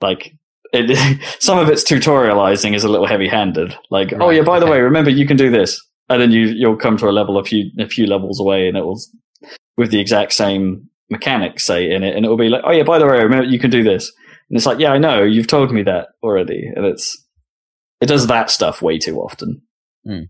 Like 0.02 0.34
it, 0.74 1.22
some 1.40 1.58
of 1.58 1.70
its 1.70 1.84
tutorializing 1.84 2.76
is 2.76 2.84
a 2.84 2.90
little 2.90 3.08
heavy-handed. 3.08 3.76
Like, 3.90 4.14
oh 4.20 4.30
yeah, 4.30 4.44
by 4.44 4.60
the 4.60 4.66
okay. 4.66 4.74
way, 4.74 4.82
remember 4.82 5.10
you 5.10 5.28
can 5.28 5.38
do 5.38 5.50
this, 5.50 5.82
and 6.10 6.22
then 6.22 6.32
you 6.32 6.46
you'll 6.48 6.78
come 6.78 6.98
to 6.98 7.10
a 7.10 7.12
level 7.12 7.38
a 7.38 7.44
few 7.44 7.72
a 7.80 7.88
few 7.88 8.06
levels 8.08 8.40
away, 8.40 8.68
and 8.68 8.78
it 8.78 8.86
will 8.86 9.00
with 9.78 9.92
the 9.92 10.00
exact 10.00 10.34
same 10.34 10.90
mechanics 11.10 11.66
say 11.66 11.90
in 11.90 12.04
it, 12.04 12.16
and 12.16 12.26
it 12.26 12.30
will 12.30 12.38
be 12.38 12.50
like, 12.50 12.62
oh 12.66 12.72
yeah, 12.72 12.84
by 12.84 13.00
the 13.00 13.06
way, 13.06 13.20
remember 13.20 13.46
you 13.46 13.60
can 13.60 13.72
do 13.72 13.84
this, 13.84 14.12
and 14.50 14.58
it's 14.58 14.66
like, 14.66 14.80
yeah, 14.80 14.92
I 14.92 14.98
know, 14.98 15.24
you've 15.24 15.48
told 15.48 15.72
me 15.72 15.84
that 15.84 16.10
already, 16.24 16.70
and 16.76 16.86
it's 16.86 17.26
it 18.02 18.08
does 18.08 18.28
that 18.28 18.50
stuff 18.50 18.82
way 18.82 18.98
too 18.98 19.20
often. 19.20 19.62
Hmm. 20.06 20.22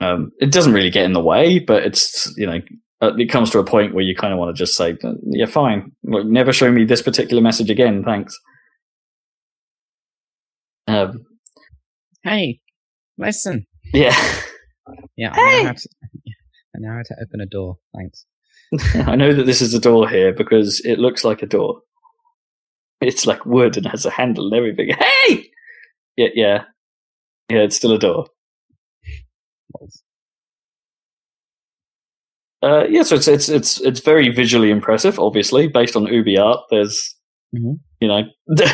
Um, 0.00 0.32
it 0.38 0.52
doesn't 0.52 0.72
really 0.74 0.90
get 0.90 1.04
in 1.04 1.12
the 1.12 1.22
way, 1.22 1.58
but 1.58 1.84
it's 1.84 2.32
you 2.36 2.46
know 2.46 2.60
uh, 3.00 3.14
it 3.16 3.30
comes 3.30 3.50
to 3.50 3.58
a 3.58 3.64
point 3.64 3.94
where 3.94 4.04
you 4.04 4.14
kind 4.14 4.32
of 4.32 4.38
want 4.38 4.54
to 4.54 4.58
just 4.58 4.76
say, 4.76 4.96
yeah, 5.26 5.46
fine, 5.46 5.92
never 6.02 6.52
show 6.52 6.70
me 6.70 6.84
this 6.84 7.02
particular 7.02 7.42
message 7.42 7.70
again, 7.70 8.02
thanks. 8.04 8.36
Um, 10.86 11.24
Hey, 12.22 12.60
listen. 13.18 13.66
yeah, 13.92 14.14
Yeah. 15.16 15.32
I 15.32 15.36
Hey! 15.36 15.62
know 15.62 15.66
how 15.68 15.72
to. 15.72 15.88
I 16.76 16.78
know 16.80 16.92
how 16.92 17.02
to 17.02 17.16
open 17.22 17.40
a 17.40 17.46
door. 17.46 17.78
Thanks. 17.96 18.26
I 19.08 19.14
know 19.16 19.32
that 19.34 19.44
this 19.44 19.60
is 19.62 19.74
a 19.74 19.78
door 19.80 20.08
here 20.08 20.32
because 20.32 20.80
it 20.84 20.98
looks 20.98 21.22
like 21.24 21.42
a 21.42 21.46
door. 21.46 21.80
It's 23.00 23.26
like 23.26 23.44
wood 23.46 23.76
and 23.76 23.86
has 23.86 24.04
a 24.06 24.10
handle 24.10 24.46
and 24.46 24.54
everything. 24.54 24.88
Hey, 24.98 25.50
yeah, 26.16 26.28
yeah, 26.34 26.64
yeah. 27.50 27.58
It's 27.58 27.76
still 27.76 27.92
a 27.92 27.98
door. 27.98 28.26
Uh, 32.62 32.84
yeah, 32.88 33.02
so 33.02 33.14
it's 33.16 33.28
it's 33.28 33.48
it's 33.48 33.80
it's 33.82 34.00
very 34.00 34.30
visually 34.30 34.70
impressive. 34.70 35.18
Obviously, 35.18 35.68
based 35.68 35.96
on 35.96 36.04
UbiArt, 36.06 36.62
there's 36.70 37.14
Mhm. 37.54 37.78
You 38.04 38.08
know, 38.08 38.22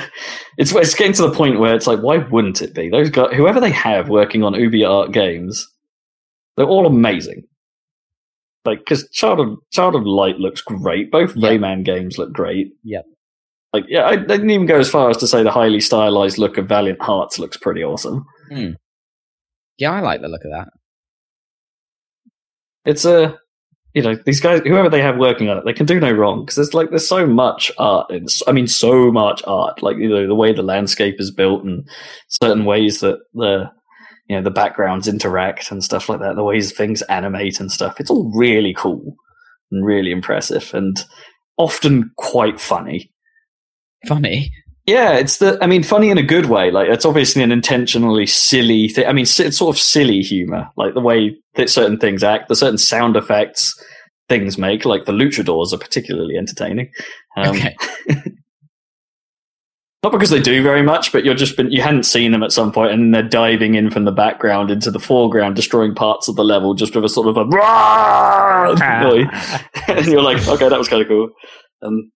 it's 0.59 0.75
it's 0.75 0.95
getting 0.97 1.13
to 1.13 1.23
the 1.23 1.31
point 1.33 1.61
where 1.61 1.73
it's 1.77 1.87
like, 1.87 2.01
why 2.01 2.19
wouldn't 2.19 2.61
it 2.63 2.75
be? 2.75 2.89
Those 2.91 3.11
guys, 3.11 3.33
whoever 3.37 3.61
they 3.61 3.71
have 3.71 4.09
working 4.09 4.43
on 4.43 4.55
UbiArt 4.55 5.13
games, 5.13 5.69
they're 6.57 6.67
all 6.67 6.85
amazing. 6.85 7.45
Like, 8.65 8.81
because 8.81 9.09
Child 9.11 9.39
of 9.41 9.59
Child 9.71 9.95
of 9.95 10.03
Light 10.05 10.39
looks 10.39 10.61
great. 10.63 11.13
Both 11.13 11.37
Yeah. 11.37 11.51
Rayman 11.51 11.85
games 11.85 12.19
look 12.19 12.33
great. 12.33 12.73
Yep. 12.83 13.05
Like, 13.73 13.85
yeah, 13.89 14.05
I 14.07 14.17
didn't 14.17 14.51
even 14.51 14.67
go 14.67 14.81
as 14.81 14.91
far 14.91 15.11
as 15.11 15.17
to 15.19 15.29
say 15.29 15.45
the 15.45 15.53
highly 15.53 15.79
stylized 15.81 16.39
look 16.39 16.59
of 16.59 16.67
Valiant 16.67 17.01
Hearts 17.01 17.39
looks 17.39 17.57
pretty 17.57 17.85
awesome. 17.85 18.27
Hmm. 18.51 18.71
Yeah, 19.79 19.93
I 19.93 20.01
like 20.01 20.21
the 20.23 20.29
look 20.29 20.45
of 20.45 20.51
that. 20.51 20.69
it's 22.85 23.05
a 23.05 23.39
you 23.95 24.03
know 24.03 24.17
these 24.27 24.41
guys 24.41 24.61
whoever 24.65 24.89
they 24.89 25.03
have 25.03 25.17
working 25.17 25.49
on 25.49 25.59
it 25.59 25.65
they 25.65 25.73
can 25.73 25.87
do 25.87 25.99
no 25.99 26.13
wrong 26.13 26.43
because 26.43 26.57
there's 26.57 26.75
like 26.75 26.91
there's 26.91 27.09
so 27.09 27.27
much 27.27 27.71
art 27.79 28.11
i 28.47 28.53
mean 28.53 28.67
so 28.67 29.11
much 29.11 29.43
art 29.47 29.83
like 29.83 29.97
you 29.97 30.09
know 30.09 30.27
the 30.27 30.35
way 30.35 30.53
the 30.53 30.63
landscape 30.63 31.17
is 31.19 31.31
built 31.31 31.65
and 31.65 31.89
certain 32.29 32.65
ways 32.65 33.01
that 33.01 33.19
the 33.35 33.65
you 34.29 34.37
know 34.37 34.43
the 34.43 34.51
backgrounds 34.51 35.09
interact 35.09 35.71
and 35.71 35.83
stuff 35.83 36.09
like 36.09 36.21
that 36.21 36.37
the 36.37 36.45
ways 36.45 36.73
things 36.73 37.03
animate 37.03 37.59
and 37.59 37.73
stuff 37.73 37.99
it's 37.99 38.11
all 38.11 38.31
really 38.35 38.75
cool 38.75 39.17
and 39.73 39.85
really 39.85 40.13
impressive 40.13 40.71
and 40.73 41.05
often 41.59 42.11
quite 42.17 42.61
funny 42.61 43.11
Funny. 44.07 44.51
Yeah, 44.91 45.13
it's 45.13 45.39
the. 45.39 45.57
I 45.63 45.67
mean, 45.67 45.85
funny 45.85 46.11
in 46.11 46.19
a 46.19 46.23
good 46.23 46.47
way. 46.47 46.73
Like 46.73 46.89
it's 46.89 47.05
obviously 47.05 47.43
an 47.43 47.53
intentionally 47.53 48.27
silly 48.27 48.89
thing. 48.89 49.07
I 49.07 49.13
mean, 49.13 49.23
it's 49.23 49.57
sort 49.57 49.75
of 49.75 49.81
silly 49.81 50.21
humor, 50.21 50.69
like 50.77 50.95
the 50.95 51.01
way 51.01 51.37
that 51.55 51.71
certain 51.71 51.99
things 51.99 52.25
act, 52.25 52.49
the 52.49 52.57
certain 52.57 52.79
sound 52.79 53.17
effects 53.17 53.81
things 54.29 54.59
make. 54.59 54.85
Like 54.85 55.05
the 55.05 55.13
luchadors 55.13 55.73
are 55.73 55.79
particularly 55.79 56.37
entertaining. 56.37 56.91
Um, 57.37 57.57
okay. 57.57 57.77
Not 60.03 60.13
because 60.13 60.31
they 60.31 60.41
do 60.41 60.63
very 60.63 60.83
much, 60.83 61.13
but 61.13 61.25
you're 61.25 61.35
just 61.35 61.57
been 61.57 61.71
you 61.71 61.83
hadn't 61.83 62.05
seen 62.05 62.33
them 62.33 62.43
at 62.43 62.51
some 62.51 62.73
point, 62.73 62.91
and 62.91 63.15
they're 63.15 63.23
diving 63.23 63.77
in 63.77 63.91
from 63.91 64.07
the 64.07 64.13
background 64.13 64.73
into 64.73 64.91
the 64.91 64.99
foreground, 64.99 65.55
destroying 65.55 65.95
parts 65.95 66.27
of 66.27 66.35
the 66.35 66.45
level 66.45 66.75
just 66.75 66.97
with 66.97 67.05
a 67.05 67.09
sort 67.09 67.29
of 67.29 67.37
a 67.37 67.45
"Rah!" 67.45 68.75
noise. 69.03 69.27
and 69.89 70.07
you're 70.07 70.23
like, 70.23 70.49
okay, 70.49 70.69
that 70.69 70.79
was 70.79 70.89
kind 70.89 71.03
of 71.03 71.09
cool. 71.09 71.29
Um, 71.83 72.11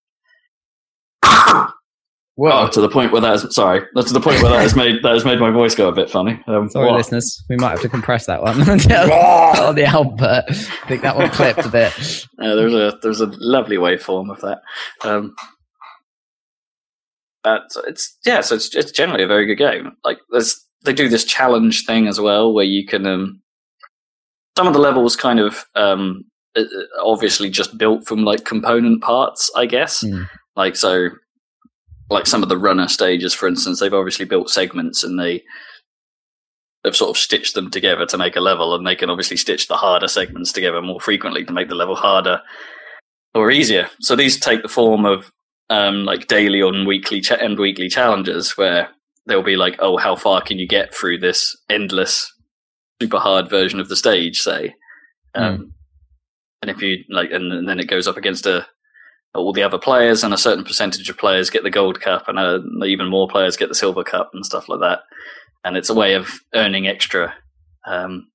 Whoa. 2.37 2.51
Oh, 2.51 2.67
to 2.67 2.81
the 2.81 2.89
point 2.89 3.13
where 3.13 3.21
that 3.21 3.35
is 3.35 3.55
sorry. 3.55 3.85
That's 3.93 4.07
to 4.07 4.13
the 4.13 4.19
point 4.19 4.41
where 4.41 4.51
that 4.51 4.61
has 4.61 4.75
made 4.75 5.01
that 5.03 5.13
has 5.13 5.23
made 5.23 5.39
my 5.39 5.51
voice 5.51 5.73
go 5.73 5.87
a 5.87 5.93
bit 5.93 6.09
funny. 6.09 6.37
Um, 6.47 6.69
Sorry, 6.69 6.87
what? 6.87 6.97
listeners. 6.97 7.41
We 7.49 7.55
might 7.55 7.71
have 7.71 7.81
to 7.81 7.89
compress 7.89 8.25
that 8.25 8.41
one 8.41 8.59
on 8.69 9.75
the 9.75 9.85
output. 9.87 10.43
I 10.49 10.87
think 10.87 11.01
that 11.03 11.15
one 11.15 11.29
clipped 11.29 11.65
a 11.65 11.69
bit. 11.69 11.93
Uh, 12.41 12.55
there's 12.55 12.73
a 12.73 12.97
there's 13.01 13.21
a 13.21 13.27
lovely 13.37 13.77
waveform 13.77 14.31
of 14.31 14.41
that. 14.41 14.59
Um, 15.05 15.33
but 17.41 17.63
it's 17.87 18.17
yeah, 18.25 18.41
so 18.41 18.55
it's 18.55 18.75
it's 18.75 18.91
generally 18.91 19.23
a 19.23 19.27
very 19.27 19.45
good 19.45 19.57
game. 19.57 19.93
Like 20.03 20.17
there's 20.29 20.61
they 20.83 20.93
do 20.93 21.07
this 21.07 21.23
challenge 21.23 21.85
thing 21.85 22.07
as 22.07 22.19
well 22.19 22.53
where 22.53 22.65
you 22.65 22.85
can 22.85 23.05
um, 23.05 23.41
some 24.57 24.67
of 24.67 24.73
the 24.73 24.79
levels 24.79 25.15
kind 25.15 25.39
of 25.39 25.65
um, 25.75 26.23
uh, 26.57 26.63
obviously 27.03 27.49
just 27.49 27.77
built 27.77 28.05
from 28.05 28.23
like 28.25 28.45
component 28.45 29.01
parts, 29.01 29.49
I 29.55 29.65
guess. 29.67 30.01
Hmm. 30.01 30.23
Like 30.55 30.75
so, 30.75 31.09
like 32.09 32.27
some 32.27 32.43
of 32.43 32.49
the 32.49 32.57
runner 32.57 32.87
stages, 32.87 33.33
for 33.33 33.47
instance, 33.47 33.79
they've 33.79 33.93
obviously 33.93 34.25
built 34.25 34.49
segments 34.49 35.03
and 35.03 35.19
they 35.19 35.43
have 36.83 36.95
sort 36.95 37.09
of 37.09 37.17
stitched 37.17 37.55
them 37.55 37.71
together 37.71 38.05
to 38.05 38.17
make 38.17 38.35
a 38.35 38.41
level, 38.41 38.75
and 38.75 38.85
they 38.85 38.95
can 38.95 39.09
obviously 39.09 39.37
stitch 39.37 39.67
the 39.67 39.75
harder 39.75 40.07
segments 40.07 40.51
together 40.51 40.81
more 40.81 40.99
frequently 40.99 41.43
to 41.43 41.53
make 41.53 41.67
the 41.67 41.75
level 41.75 41.95
harder 41.95 42.41
or 43.33 43.49
easier. 43.49 43.89
So 44.01 44.15
these 44.15 44.39
take 44.39 44.61
the 44.61 44.67
form 44.69 45.05
of 45.05 45.31
um, 45.69 46.05
like 46.05 46.27
daily 46.27 46.61
and 46.61 46.85
weekly 46.85 47.21
cha- 47.21 47.35
and 47.35 47.57
weekly 47.57 47.89
challenges 47.89 48.55
where 48.55 48.89
they'll 49.25 49.41
be 49.41 49.55
like, 49.55 49.75
oh, 49.79 49.97
how 49.97 50.15
far 50.15 50.41
can 50.41 50.59
you 50.59 50.67
get 50.67 50.93
through 50.93 51.17
this 51.17 51.55
endless, 51.69 52.31
super 53.01 53.17
hard 53.17 53.49
version 53.49 53.79
of 53.79 53.89
the 53.89 53.95
stage, 53.95 54.41
say? 54.41 54.75
Um, 55.33 55.73
And 56.61 56.69
if 56.69 56.81
you 56.81 57.03
like, 57.09 57.31
and, 57.31 57.51
and 57.51 57.67
then 57.67 57.79
it 57.79 57.89
goes 57.89 58.07
up 58.07 58.17
against 58.17 58.45
a 58.45 58.67
all 59.35 59.53
the 59.53 59.63
other 59.63 59.77
players, 59.77 60.23
and 60.23 60.33
a 60.33 60.37
certain 60.37 60.63
percentage 60.63 61.09
of 61.09 61.17
players 61.17 61.49
get 61.49 61.63
the 61.63 61.69
gold 61.69 62.01
cup, 62.01 62.27
and 62.27 62.39
uh, 62.39 62.59
even 62.85 63.09
more 63.09 63.27
players 63.27 63.57
get 63.57 63.69
the 63.69 63.75
silver 63.75 64.03
cup, 64.03 64.31
and 64.33 64.45
stuff 64.45 64.67
like 64.69 64.79
that. 64.79 64.99
And 65.63 65.77
it's 65.77 65.89
a 65.89 65.95
way 65.95 66.13
of 66.13 66.39
earning 66.53 66.87
extra, 66.87 67.33
um, 67.87 68.27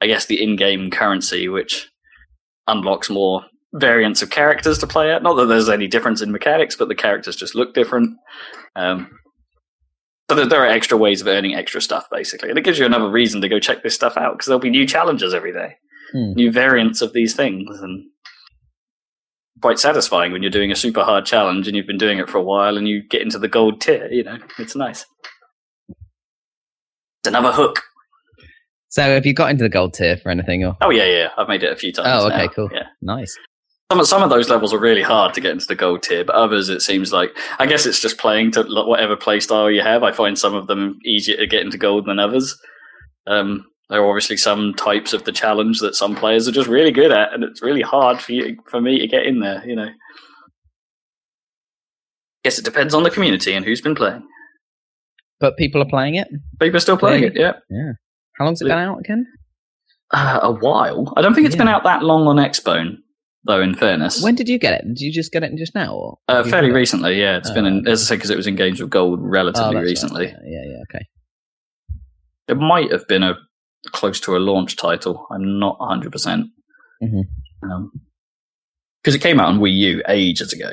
I 0.00 0.06
guess, 0.06 0.26
the 0.26 0.42
in-game 0.42 0.90
currency, 0.90 1.48
which 1.48 1.88
unlocks 2.66 3.10
more 3.10 3.44
variants 3.74 4.22
of 4.22 4.30
characters 4.30 4.78
to 4.78 4.86
play 4.86 5.12
at. 5.12 5.22
Not 5.22 5.34
that 5.34 5.46
there's 5.46 5.68
any 5.68 5.86
difference 5.88 6.22
in 6.22 6.32
mechanics, 6.32 6.76
but 6.76 6.88
the 6.88 6.94
characters 6.94 7.36
just 7.36 7.54
look 7.54 7.74
different. 7.74 8.16
Um, 8.76 9.10
so 10.30 10.36
there, 10.36 10.46
there 10.46 10.62
are 10.62 10.66
extra 10.66 10.96
ways 10.96 11.20
of 11.20 11.26
earning 11.26 11.54
extra 11.54 11.80
stuff, 11.80 12.06
basically, 12.10 12.50
and 12.50 12.58
it 12.58 12.64
gives 12.64 12.78
you 12.78 12.86
another 12.86 13.10
reason 13.10 13.40
to 13.40 13.48
go 13.48 13.58
check 13.58 13.82
this 13.82 13.94
stuff 13.94 14.16
out 14.16 14.34
because 14.34 14.46
there'll 14.46 14.60
be 14.60 14.70
new 14.70 14.86
challenges 14.86 15.34
every 15.34 15.52
day, 15.52 15.76
Hmm. 16.12 16.32
new 16.34 16.50
variants 16.50 17.02
of 17.02 17.12
these 17.12 17.34
things, 17.34 17.80
and 17.80 18.06
quite 19.60 19.78
satisfying 19.78 20.32
when 20.32 20.42
you're 20.42 20.50
doing 20.50 20.70
a 20.70 20.76
super 20.76 21.04
hard 21.04 21.24
challenge 21.24 21.66
and 21.66 21.76
you've 21.76 21.86
been 21.86 21.98
doing 21.98 22.18
it 22.18 22.28
for 22.28 22.38
a 22.38 22.42
while 22.42 22.76
and 22.76 22.88
you 22.88 23.02
get 23.08 23.22
into 23.22 23.38
the 23.38 23.48
gold 23.48 23.80
tier. 23.80 24.08
You 24.10 24.24
know, 24.24 24.38
it's 24.58 24.76
nice. 24.76 25.04
It's 25.88 27.28
another 27.28 27.52
hook. 27.52 27.82
So, 28.90 29.02
have 29.02 29.26
you 29.26 29.34
got 29.34 29.50
into 29.50 29.64
the 29.64 29.68
gold 29.68 29.94
tier 29.94 30.16
for 30.16 30.30
anything? 30.30 30.64
Or 30.64 30.76
Oh 30.80 30.90
yeah, 30.90 31.04
yeah. 31.04 31.28
I've 31.36 31.48
made 31.48 31.62
it 31.62 31.72
a 31.72 31.76
few 31.76 31.92
times. 31.92 32.08
Oh, 32.10 32.26
okay, 32.28 32.46
now. 32.46 32.52
cool. 32.52 32.68
Yeah. 32.72 32.86
nice. 33.02 33.36
Some 33.90 34.00
of, 34.00 34.06
some 34.06 34.22
of 34.22 34.30
those 34.30 34.50
levels 34.50 34.74
are 34.74 34.78
really 34.78 35.02
hard 35.02 35.32
to 35.34 35.40
get 35.40 35.52
into 35.52 35.66
the 35.66 35.74
gold 35.74 36.02
tier, 36.02 36.24
but 36.24 36.34
others 36.34 36.68
it 36.68 36.82
seems 36.82 37.12
like 37.12 37.30
I 37.58 37.66
guess 37.66 37.86
it's 37.86 38.00
just 38.00 38.18
playing 38.18 38.52
to 38.52 38.64
whatever 38.64 39.16
play 39.16 39.40
style 39.40 39.70
you 39.70 39.82
have. 39.82 40.02
I 40.02 40.12
find 40.12 40.38
some 40.38 40.54
of 40.54 40.66
them 40.66 40.98
easier 41.04 41.36
to 41.36 41.46
get 41.46 41.62
into 41.62 41.78
gold 41.78 42.06
than 42.06 42.18
others. 42.18 42.58
Um, 43.26 43.64
there 43.90 44.02
are 44.02 44.08
obviously 44.08 44.36
some 44.36 44.74
types 44.74 45.12
of 45.12 45.24
the 45.24 45.32
challenge 45.32 45.80
that 45.80 45.94
some 45.94 46.14
players 46.14 46.46
are 46.48 46.52
just 46.52 46.68
really 46.68 46.90
good 46.92 47.10
at, 47.12 47.32
and 47.32 47.42
it's 47.44 47.62
really 47.62 47.82
hard 47.82 48.20
for 48.20 48.32
you 48.32 48.56
for 48.66 48.80
me 48.80 48.98
to 48.98 49.06
get 49.06 49.24
in 49.26 49.40
there. 49.40 49.62
You 49.66 49.76
know, 49.76 49.88
guess 52.44 52.58
it 52.58 52.64
depends 52.64 52.94
on 52.94 53.02
the 53.02 53.10
community 53.10 53.52
and 53.52 53.64
who's 53.64 53.80
been 53.80 53.94
playing. 53.94 54.22
But 55.40 55.56
people 55.56 55.80
are 55.82 55.88
playing 55.88 56.16
it. 56.16 56.28
People 56.60 56.76
are 56.76 56.80
still 56.80 56.96
playing 56.98 57.22
Really? 57.22 57.36
it, 57.36 57.40
yeah. 57.40 57.52
Yeah. 57.70 57.92
How 58.36 58.44
long's 58.44 58.60
it 58.60 58.64
been 58.64 58.72
out 58.78 58.98
again? 58.98 59.26
Uh, 60.12 60.40
a 60.42 60.52
while. 60.52 61.12
I 61.16 61.22
don't 61.22 61.34
think 61.34 61.46
it's 61.46 61.56
been 61.56 61.68
out 61.68 61.84
that 61.84 62.02
long 62.02 62.26
on 62.26 62.36
Xbone, 62.36 62.96
though. 63.44 63.60
In 63.60 63.74
fairness, 63.74 64.22
When 64.22 64.34
did 64.34 64.48
you 64.48 64.58
get 64.58 64.80
it? 64.80 64.88
Did 64.88 65.00
you 65.00 65.12
just 65.12 65.30
get 65.32 65.42
it 65.44 65.54
just 65.56 65.74
now? 65.74 65.94
Or 65.94 66.18
uh, 66.28 66.42
fairly 66.44 66.70
recently, 66.70 67.20
yeah. 67.20 67.36
It's 67.36 67.50
been 67.50 67.66
in, 67.66 67.84
Oh, 67.86 67.90
as 67.92 68.02
I 68.02 68.04
said 68.06 68.14
because 68.16 68.30
it 68.30 68.36
was 68.36 68.46
in 68.46 68.56
Games 68.56 68.80
with 68.80 68.90
Gold 68.90 69.20
Oh, 69.20 69.26
relatively 69.26 69.76
right. 69.76 69.84
recently. 69.84 70.26
Yeah, 70.26 70.38
yeah, 70.44 70.62
yeah, 70.66 70.82
okay. 70.90 71.04
It 72.48 72.56
might 72.56 72.90
have 72.90 73.06
been 73.06 73.22
a 73.22 73.34
close 73.86 74.20
to 74.20 74.36
a 74.36 74.38
launch 74.38 74.76
title. 74.76 75.26
I'm 75.30 75.58
not 75.58 75.78
100 75.80 76.12
percent 76.12 76.46
because 79.02 79.14
it 79.14 79.20
came 79.20 79.40
out 79.40 79.48
on 79.48 79.58
Wii 79.58 79.76
U 79.76 80.02
ages 80.08 80.52
ago. 80.52 80.72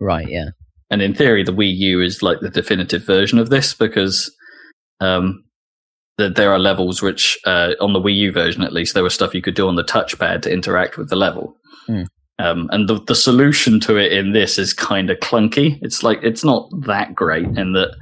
Right, 0.00 0.28
yeah. 0.28 0.50
And 0.90 1.00
in 1.02 1.14
theory, 1.14 1.42
the 1.42 1.52
Wii 1.52 1.74
U 1.74 2.00
is 2.00 2.22
like 2.22 2.40
the 2.40 2.50
definitive 2.50 3.04
version 3.04 3.38
of 3.38 3.50
this 3.50 3.74
because 3.74 4.30
um, 5.00 5.42
the, 6.18 6.28
there 6.28 6.52
are 6.52 6.58
levels 6.58 7.02
which, 7.02 7.38
uh, 7.46 7.72
on 7.80 7.92
the 7.92 8.00
Wii 8.00 8.16
U 8.16 8.32
version 8.32 8.62
at 8.62 8.72
least, 8.72 8.94
there 8.94 9.02
was 9.02 9.14
stuff 9.14 9.34
you 9.34 9.42
could 9.42 9.54
do 9.54 9.68
on 9.68 9.76
the 9.76 9.84
touchpad 9.84 10.42
to 10.42 10.52
interact 10.52 10.98
with 10.98 11.08
the 11.08 11.16
level. 11.16 11.56
Hmm. 11.86 12.02
Um, 12.38 12.68
and 12.72 12.88
the, 12.88 13.00
the 13.02 13.14
solution 13.14 13.80
to 13.80 13.96
it 13.96 14.12
in 14.12 14.32
this 14.32 14.58
is 14.58 14.74
kind 14.74 15.10
of 15.10 15.18
clunky. 15.18 15.78
It's 15.82 16.02
like 16.02 16.18
it's 16.22 16.44
not 16.44 16.68
that 16.86 17.14
great 17.14 17.46
in 17.46 17.72
that 17.72 17.94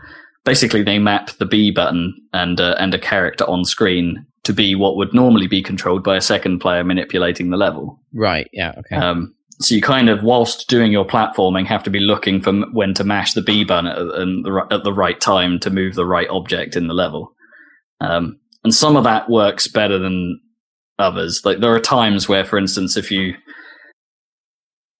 basically 0.44 0.82
they 0.82 0.98
map 0.98 1.31
the 1.39 1.47
B 1.47 1.70
button 1.70 2.14
and 2.32 2.60
uh, 2.60 2.74
and 2.78 2.94
a 2.94 2.98
character 2.98 3.44
on 3.44 3.64
screen 3.64 4.24
to 4.44 4.52
be 4.52 4.74
what 4.74 4.96
would 4.96 5.12
normally 5.12 5.46
be 5.46 5.62
controlled 5.62 6.02
by 6.02 6.16
a 6.16 6.20
second 6.20 6.60
player 6.60 6.82
manipulating 6.84 7.50
the 7.50 7.56
level. 7.56 8.00
Right, 8.14 8.48
yeah, 8.52 8.72
okay. 8.78 8.96
Um, 8.96 9.34
so 9.60 9.74
you 9.74 9.82
kind 9.82 10.08
of, 10.08 10.22
whilst 10.22 10.68
doing 10.68 10.90
your 10.90 11.06
platforming, 11.06 11.66
have 11.66 11.82
to 11.82 11.90
be 11.90 12.00
looking 12.00 12.40
for 12.40 12.50
m- 12.50 12.70
when 12.72 12.94
to 12.94 13.04
mash 13.04 13.34
the 13.34 13.42
B 13.42 13.64
button 13.64 13.86
at, 13.86 13.98
and 13.98 14.44
the, 14.44 14.66
at 14.70 14.84
the 14.84 14.92
right 14.92 15.20
time 15.20 15.60
to 15.60 15.70
move 15.70 15.94
the 15.94 16.06
right 16.06 16.28
object 16.30 16.76
in 16.76 16.86
the 16.86 16.94
level. 16.94 17.34
Um, 18.00 18.40
and 18.64 18.74
some 18.74 18.96
of 18.96 19.04
that 19.04 19.28
works 19.28 19.68
better 19.68 19.98
than 19.98 20.40
others. 20.98 21.42
Like 21.44 21.60
there 21.60 21.74
are 21.74 21.80
times 21.80 22.28
where, 22.28 22.44
for 22.44 22.58
instance, 22.58 22.96
if 22.96 23.10
you 23.10 23.34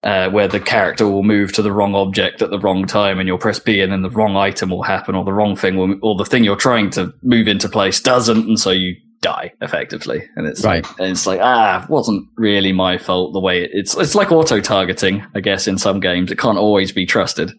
uh, 0.03 0.29
where 0.29 0.47
the 0.47 0.59
character 0.59 1.07
will 1.07 1.23
move 1.23 1.53
to 1.53 1.61
the 1.61 1.71
wrong 1.71 1.93
object 1.93 2.41
at 2.41 2.49
the 2.49 2.59
wrong 2.59 2.85
time, 2.85 3.19
and 3.19 3.27
you'll 3.27 3.37
press 3.37 3.59
B, 3.59 3.81
and 3.81 3.91
then 3.91 4.01
the 4.01 4.09
wrong 4.09 4.35
item 4.35 4.71
will 4.71 4.83
happen, 4.83 5.15
or 5.15 5.23
the 5.23 5.33
wrong 5.33 5.55
thing 5.55 5.77
will, 5.77 5.95
or 6.01 6.15
the 6.15 6.25
thing 6.25 6.43
you're 6.43 6.55
trying 6.55 6.89
to 6.91 7.13
move 7.21 7.47
into 7.47 7.69
place 7.69 7.99
doesn't, 7.99 8.47
and 8.47 8.59
so 8.59 8.71
you 8.71 8.95
die 9.21 9.53
effectively. 9.61 10.27
And 10.35 10.47
it's 10.47 10.63
Right. 10.63 10.83
like, 10.83 10.99
and 10.99 11.09
it's 11.11 11.27
like 11.27 11.39
ah, 11.41 11.83
it 11.83 11.89
wasn't 11.89 12.27
really 12.37 12.71
my 12.71 12.97
fault. 12.97 13.33
The 13.33 13.39
way 13.39 13.63
it, 13.63 13.71
it's 13.73 13.95
it's 13.95 14.15
like 14.15 14.31
auto 14.31 14.59
targeting, 14.61 15.23
I 15.35 15.39
guess, 15.41 15.67
in 15.67 15.77
some 15.77 15.99
games. 15.99 16.31
It 16.31 16.37
can't 16.39 16.57
always 16.57 16.91
be 16.91 17.05
trusted, 17.05 17.51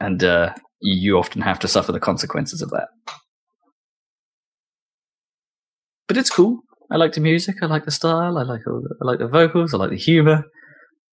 and 0.00 0.22
uh, 0.24 0.54
you, 0.80 1.18
often 1.18 1.42
have 1.42 1.58
to 1.60 1.68
suffer 1.68 1.92
the 1.92 2.00
consequences 2.00 2.62
of 2.62 2.70
that. 2.70 2.88
But 6.08 6.16
it's 6.16 6.30
cool. 6.30 6.60
I 6.90 6.96
like 6.96 7.12
the 7.12 7.20
music. 7.20 7.56
I 7.62 7.66
like 7.66 7.84
the 7.84 7.90
style. 7.90 8.36
I 8.38 8.42
like 8.42 8.66
all 8.66 8.80
the, 8.82 8.94
I 9.00 9.04
like 9.06 9.18
the 9.20 9.28
vocals. 9.28 9.72
I 9.74 9.76
like 9.78 9.90
the 9.90 9.96
humor. 9.96 10.44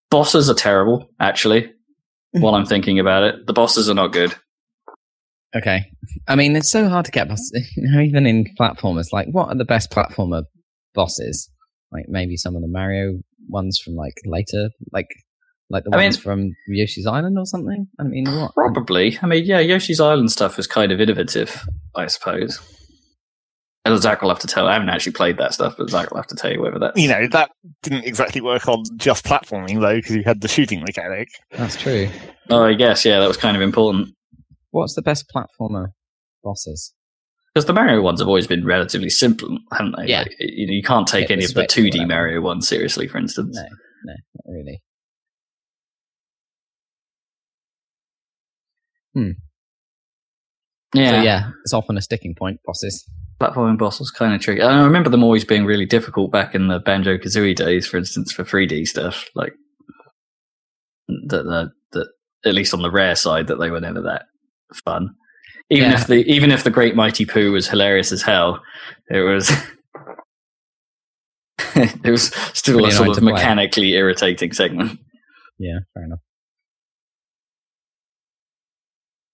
Bosses 0.09 0.49
are 0.49 0.55
terrible, 0.55 1.05
actually. 1.19 1.71
while 2.31 2.55
I'm 2.55 2.65
thinking 2.65 2.99
about 2.99 3.23
it, 3.23 3.45
the 3.45 3.53
bosses 3.53 3.89
are 3.89 3.93
not 3.93 4.11
good. 4.13 4.34
Okay. 5.56 5.86
I 6.28 6.36
mean, 6.36 6.56
it's 6.56 6.72
so 6.72 6.90
hard 6.90 7.06
to 7.06 7.11
get 7.11 7.28
boss 7.30 7.49
you 7.76 7.90
know, 7.90 8.02
even 8.02 8.26
in 8.26 8.45
platformers. 8.60 9.14
Like, 9.14 9.28
what 9.32 9.49
are 9.49 9.56
the 9.56 9.65
best 9.65 9.91
platformer 9.91 10.44
bosses? 10.94 11.49
Like, 11.91 12.06
maybe 12.07 12.36
some 12.38 12.56
of 12.56 12.61
the 12.61 12.68
Mario 12.68 13.19
ones 13.49 13.80
from 13.80 13.95
like 13.95 14.15
later, 14.26 14.69
like 14.91 15.07
like 15.69 15.84
the 15.84 15.95
I 15.98 16.03
ones 16.03 16.18
mean- 16.18 16.24
from 16.24 16.52
Yoshi's 16.68 17.07
Island 17.07 17.38
or 17.38 17.45
something. 17.45 17.88
I 17.99 18.03
mean, 18.03 18.26
what? 18.26 18.53
Probably. 18.53 19.18
I 19.22 19.26
mean, 19.28 19.45
yeah, 19.45 19.60
Yoshi's 19.60 19.99
Island 19.99 20.32
stuff 20.32 20.60
is 20.60 20.68
kind 20.68 20.91
of 20.91 20.99
innovative, 21.02 21.65
I 21.95 22.07
suppose. 22.07 22.60
And 23.86 24.02
Zach 24.02 24.22
will 24.22 24.30
have 24.30 24.40
to 24.40 24.48
tell. 24.48 24.68
I 24.68 24.74
haven't 24.74 24.90
actually 24.90 25.14
played 25.14 25.38
that 25.38 25.53
stuff, 25.53 25.76
but 25.78 25.90
Zach 25.90 26.11
will 26.11 26.18
have 26.18 26.28
to 26.28 26.36
tell 26.36 26.52
you 26.52 26.61
whether 26.61 26.78
that's. 26.78 27.02
You 27.02 27.07
know, 27.07 27.26
that 27.30 27.52
didn't 27.84 28.03
exactly 28.03 28.41
work 28.41 28.68
on 28.68 28.84
just 28.98 29.24
platforming, 29.24 29.80
though, 29.80 29.95
because 29.95 30.14
you 30.14 30.24
had 30.26 30.41
the 30.41 30.49
shooting 30.49 30.82
mechanic. 30.82 31.30
That's 31.52 31.78
true. 31.78 32.10
Oh, 32.49 32.65
I 32.65 32.74
guess 32.74 33.06
yeah, 33.06 33.19
that 33.19 33.28
was 33.30 33.38
kind 33.38 33.56
of 33.56 33.64
important 33.64 34.14
What's 34.81 34.95
the 34.95 35.01
best 35.01 35.31
platformer 35.33 35.87
bosses? 36.43 36.93
because 37.57 37.65
the 37.65 37.73
Mario 37.73 38.03
ones 38.03 38.19
have 38.19 38.27
always 38.27 38.45
been 38.45 38.63
relatively 38.63 39.09
simple, 39.09 39.57
haven't 39.71 39.95
they? 39.97 40.05
Yeah. 40.05 40.19
Like, 40.19 40.35
you, 40.39 40.67
you 40.75 40.83
can't 40.83 41.07
take 41.07 41.31
any 41.31 41.43
the 41.43 41.49
of 41.49 41.55
the 41.55 41.65
two 41.65 41.89
D 41.89 42.01
whatever. 42.01 42.07
Mario 42.07 42.41
ones 42.41 42.67
seriously, 42.67 43.07
for 43.07 43.17
instance. 43.17 43.55
No, 43.55 43.63
no, 43.63 44.13
not 44.13 44.53
really. 44.53 44.83
Hmm. 49.15 49.31
Yeah, 50.93 51.09
So 51.09 51.21
yeah, 51.21 51.49
it's 51.63 51.73
often 51.73 51.97
a 51.97 52.01
sticking 52.01 52.35
point. 52.35 52.59
Bosses. 52.63 53.09
platforming 53.41 53.79
boss 53.79 53.99
was 53.99 54.11
kind 54.11 54.35
of 54.35 54.41
tricky. 54.41 54.61
And 54.61 54.69
I 54.69 54.83
remember 54.83 55.09
them 55.09 55.23
always 55.23 55.43
being 55.43 55.65
really 55.65 55.87
difficult 55.87 56.31
back 56.31 56.53
in 56.53 56.67
the 56.67 56.77
Banjo 56.77 57.17
Kazooie 57.17 57.55
days, 57.55 57.87
for 57.87 57.97
instance, 57.97 58.31
for 58.31 58.43
3D 58.43 58.85
stuff. 58.85 59.25
Like 59.33 59.53
that, 61.07 61.43
that, 61.43 61.71
that 61.93 62.07
at 62.45 62.53
least 62.53 62.75
on 62.75 62.83
the 62.83 62.91
rare 62.91 63.15
side, 63.15 63.47
that 63.47 63.59
they 63.59 63.71
were 63.71 63.81
never 63.81 64.01
that 64.03 64.25
fun. 64.85 65.10
Even 65.69 65.91
Yeah. 65.91 65.99
if 65.99 66.07
the 66.07 66.23
even 66.31 66.52
if 66.52 66.64
the 66.64 66.69
Great 66.72 66.95
Mighty 66.95 67.26
Poo 67.26 67.52
was 67.52 67.68
hilarious 67.68 68.11
as 68.11 68.22
hell, 68.22 68.61
it 69.10 69.19
was 69.19 69.52
it 71.76 72.10
was 72.10 72.34
still 72.57 72.77
Really 72.77 72.89
a 72.89 72.94
sort 72.94 73.10
of 73.10 73.15
to 73.15 73.22
play. 73.22 73.34
mechanically 73.34 73.94
irritating 73.94 74.53
segment. 74.53 74.99
Yeah, 75.60 75.80
fair 75.94 76.03
enough. 76.06 76.19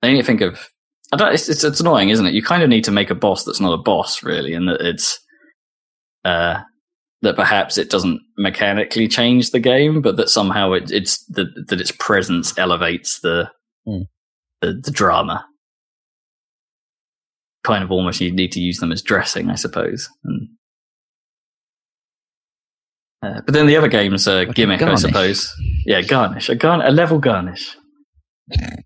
I 0.01 0.11
need 0.11 0.17
to 0.17 0.23
think 0.23 0.41
of. 0.41 0.69
I 1.11 1.17
don't. 1.17 1.33
It's, 1.33 1.47
it's 1.49 1.63
it's 1.63 1.79
annoying, 1.79 2.09
isn't 2.09 2.25
it? 2.25 2.33
You 2.33 2.43
kind 2.43 2.63
of 2.63 2.69
need 2.69 2.83
to 2.85 2.91
make 2.91 3.09
a 3.09 3.15
boss 3.15 3.43
that's 3.43 3.59
not 3.59 3.73
a 3.73 3.77
boss, 3.81 4.23
really, 4.23 4.53
and 4.53 4.67
that 4.67 4.81
it's 4.81 5.19
uh 6.25 6.61
that 7.21 7.35
perhaps 7.37 7.77
it 7.77 7.89
doesn't 7.89 8.19
mechanically 8.37 9.07
change 9.07 9.51
the 9.51 9.59
game, 9.59 10.01
but 10.01 10.17
that 10.17 10.29
somehow 10.29 10.73
it, 10.73 10.91
it's 10.91 11.23
that 11.27 11.47
that 11.67 11.79
its 11.79 11.91
presence 11.91 12.57
elevates 12.57 13.19
the, 13.21 13.49
Hmm. 13.85 14.03
The 14.63 14.73
the 14.73 14.91
drama. 14.91 15.45
Kind 17.63 17.83
of 17.83 17.91
almost 17.91 18.19
you 18.19 18.31
need 18.31 18.51
to 18.53 18.59
use 18.59 18.79
them 18.79 18.91
as 18.91 19.01
dressing, 19.01 19.49
I 19.49 19.55
suppose. 19.55 20.09
And, 20.23 20.49
uh, 23.21 23.41
but 23.45 23.53
then 23.53 23.67
the 23.67 23.77
other 23.77 23.87
games 23.87 24.27
are 24.27 24.45
Like 24.45 24.55
gimmick, 24.55 24.81
I 24.81 24.95
suppose. 24.95 25.53
Yeah, 25.85 26.01
garnish 26.01 26.49
a 26.49 26.55
garn 26.55 26.81
a 26.81 26.91
level 26.91 27.19
garnish. 27.19 27.77
I 28.51 28.83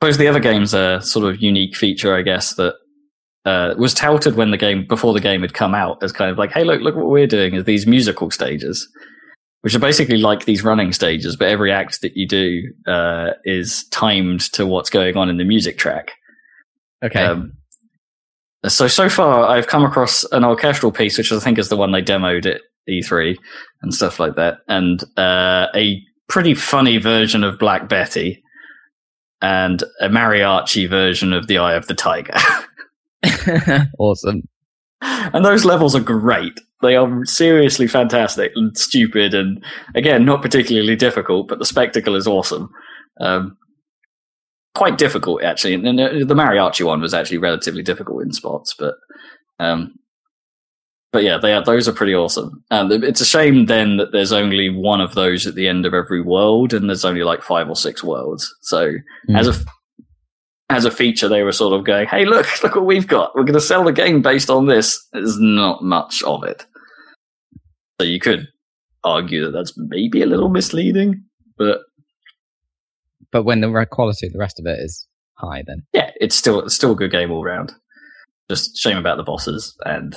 suppose 0.00 0.18
the 0.18 0.28
other 0.28 0.38
game's 0.40 0.74
a 0.74 1.00
sort 1.00 1.26
of 1.26 1.42
unique 1.42 1.76
feature, 1.76 2.14
I 2.14 2.22
guess, 2.22 2.54
that 2.54 2.74
uh, 3.44 3.74
was 3.76 3.94
touted 3.94 4.36
when 4.36 4.52
the 4.52 4.56
game 4.56 4.86
before 4.86 5.12
the 5.12 5.20
game 5.20 5.40
had 5.40 5.54
come 5.54 5.74
out 5.74 6.00
as 6.02 6.12
kind 6.12 6.30
of 6.30 6.38
like, 6.38 6.52
hey, 6.52 6.62
look, 6.62 6.80
look 6.82 6.94
what 6.94 7.08
we're 7.08 7.26
doing 7.26 7.54
is 7.54 7.64
these 7.64 7.84
musical 7.86 8.30
stages, 8.30 8.86
which 9.62 9.74
are 9.74 9.80
basically 9.80 10.18
like 10.18 10.44
these 10.44 10.62
running 10.62 10.92
stages, 10.92 11.36
but 11.36 11.48
every 11.48 11.72
act 11.72 12.00
that 12.02 12.16
you 12.16 12.26
do 12.26 12.62
uh, 12.86 13.30
is 13.44 13.84
timed 13.88 14.40
to 14.52 14.66
what's 14.66 14.90
going 14.90 15.16
on 15.16 15.28
in 15.28 15.36
the 15.36 15.44
music 15.44 15.78
track. 15.78 16.12
Okay. 17.02 17.22
Um, 17.22 17.52
so 18.66 18.88
so 18.88 19.08
far, 19.08 19.48
I've 19.48 19.66
come 19.68 19.84
across 19.84 20.24
an 20.32 20.44
orchestral 20.44 20.92
piece, 20.92 21.16
which 21.16 21.32
I 21.32 21.38
think 21.38 21.58
is 21.58 21.68
the 21.68 21.76
one 21.76 21.92
they 21.92 22.02
demoed 22.02 22.46
at 22.46 22.60
E3 22.88 23.36
and 23.82 23.94
stuff 23.94 24.18
like 24.18 24.34
that, 24.36 24.58
and 24.68 25.02
uh, 25.16 25.66
a 25.74 26.02
pretty 26.28 26.54
funny 26.54 26.98
version 26.98 27.44
of 27.44 27.58
Black 27.58 27.88
Betty, 27.88 28.42
and 29.40 29.82
a 30.00 30.08
mariachi 30.08 30.88
version 30.88 31.32
of 31.32 31.46
The 31.46 31.58
Eye 31.58 31.74
of 31.74 31.86
the 31.86 31.94
Tiger. 31.94 32.34
awesome. 33.98 34.42
and 35.00 35.44
those 35.44 35.64
levels 35.64 35.94
are 35.94 36.00
great. 36.00 36.58
They 36.82 36.94
are 36.96 37.24
seriously 37.24 37.88
fantastic 37.88 38.52
and 38.54 38.76
stupid, 38.78 39.34
and 39.34 39.64
again, 39.94 40.24
not 40.24 40.42
particularly 40.42 40.96
difficult, 40.96 41.48
but 41.48 41.58
the 41.58 41.64
spectacle 41.66 42.14
is 42.14 42.26
awesome. 42.26 42.70
Um, 43.20 43.56
quite 44.74 44.96
difficult, 44.96 45.42
actually. 45.42 45.74
And 45.74 45.98
uh, 46.00 46.24
the 46.24 46.34
mariachi 46.34 46.84
one 46.86 47.00
was 47.00 47.14
actually 47.14 47.38
relatively 47.38 47.82
difficult 47.82 48.22
in 48.22 48.32
spots, 48.32 48.74
but 48.78 48.94
um, 49.58 49.94
but 51.10 51.24
yeah, 51.24 51.38
they 51.38 51.52
are, 51.54 51.64
those 51.64 51.88
are 51.88 51.92
pretty 51.92 52.14
awesome. 52.14 52.62
And 52.70 52.92
it's 53.02 53.20
a 53.20 53.24
shame 53.26 53.66
then 53.66 53.96
that 53.96 54.12
there's 54.12 54.32
only 54.32 54.68
one 54.68 55.00
of 55.00 55.14
those 55.14 55.46
at 55.46 55.54
the 55.54 55.66
end 55.66 55.84
of 55.86 55.94
every 55.94 56.20
world, 56.22 56.72
and 56.74 56.88
there's 56.88 57.04
only 57.04 57.22
like 57.24 57.42
five 57.42 57.68
or 57.68 57.76
six 57.76 58.04
worlds. 58.04 58.54
So 58.62 58.92
Mm. 59.28 59.38
as 59.38 59.48
a 59.48 59.54
as 60.70 60.84
a 60.84 60.90
feature, 60.90 61.28
they 61.28 61.42
were 61.42 61.52
sort 61.52 61.78
of 61.78 61.84
going, 61.84 62.06
"Hey, 62.06 62.24
look, 62.24 62.46
look 62.62 62.74
what 62.74 62.86
we've 62.86 63.06
got. 63.06 63.34
We're 63.34 63.44
going 63.44 63.54
to 63.54 63.60
sell 63.60 63.84
the 63.84 63.92
game 63.92 64.22
based 64.22 64.50
on 64.50 64.66
this." 64.66 65.06
There's 65.12 65.38
not 65.38 65.82
much 65.82 66.22
of 66.22 66.44
it, 66.44 66.66
so 68.00 68.06
you 68.06 68.20
could 68.20 68.46
argue 69.04 69.44
that 69.44 69.52
that's 69.52 69.72
maybe 69.76 70.22
a 70.22 70.26
little 70.26 70.48
misleading, 70.48 71.22
but 71.56 71.80
But 73.30 73.44
when 73.44 73.60
the 73.60 73.86
quality 73.90 74.26
of 74.26 74.32
the 74.32 74.38
rest 74.38 74.58
of 74.58 74.66
it 74.66 74.78
is 74.80 75.06
high, 75.34 75.62
then 75.66 75.82
yeah, 75.92 76.10
it's 76.20 76.34
still 76.34 76.60
it's 76.60 76.74
still 76.74 76.92
a 76.92 76.96
good 76.96 77.10
game 77.12 77.30
all 77.30 77.44
round. 77.44 77.72
Just 78.50 78.76
shame 78.78 78.96
about 78.96 79.16
the 79.18 79.22
bosses, 79.22 79.76
and 79.84 80.16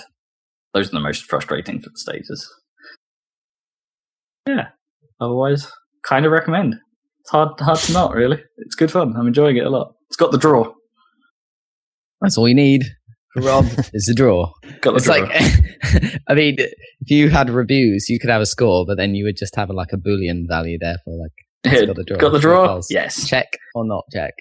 those 0.74 0.88
are 0.88 0.92
the 0.92 1.00
most 1.00 1.26
frustrating 1.26 1.80
for 1.82 1.90
the 1.90 1.98
stages. 1.98 2.50
Yeah. 4.48 4.70
Otherwise, 5.20 5.72
kind 6.04 6.26
of 6.26 6.32
recommend. 6.32 6.76
It's 7.22 7.30
hard 7.30 7.60
hard 7.60 7.80
to 7.80 7.94
not 7.94 8.16
really. 8.16 8.42
It's 8.58 8.76
good 8.76 8.92
fun. 8.92 9.16
I'm 9.16 9.28
enjoying 9.28 9.58
it 9.58 9.66
a 9.66 9.70
lot. 9.70 9.94
It's 10.12 10.18
got 10.18 10.32
the 10.34 10.38
draw. 10.38 10.74
That's 12.20 12.38
all 12.38 12.48
you 12.48 12.54
need. 12.54 12.84
Rob 13.38 13.66
is 13.94 14.06
the 14.08 14.14
draw. 14.14 14.52
Got 14.82 14.92
the 14.92 14.98
It's 14.98 15.06
draw. 15.06 15.16
like, 15.16 16.20
I 16.28 16.34
mean, 16.34 16.58
if 16.60 17.10
you 17.10 17.30
had 17.30 17.50
reviews, 17.50 18.10
you 18.10 18.20
could 18.20 18.30
have 18.30 18.42
a 18.42 18.46
score, 18.46 18.86
but 18.86 18.98
then 18.98 19.16
you 19.16 19.24
would 19.24 19.38
just 19.38 19.56
have 19.56 19.70
a, 19.70 19.74
like 19.74 19.94
a 19.94 19.98
boolean 19.98 20.48
value 20.50 20.78
there 20.80 20.98
for 21.06 21.18
like 21.18 21.86
got 21.88 21.96
the 21.96 22.04
draw. 22.04 22.18
got 22.18 22.32
the 22.34 22.40
draw. 22.40 22.82
Yes, 22.90 23.26
check 23.28 23.48
or 23.74 23.86
not 23.86 24.04
check. 24.12 24.34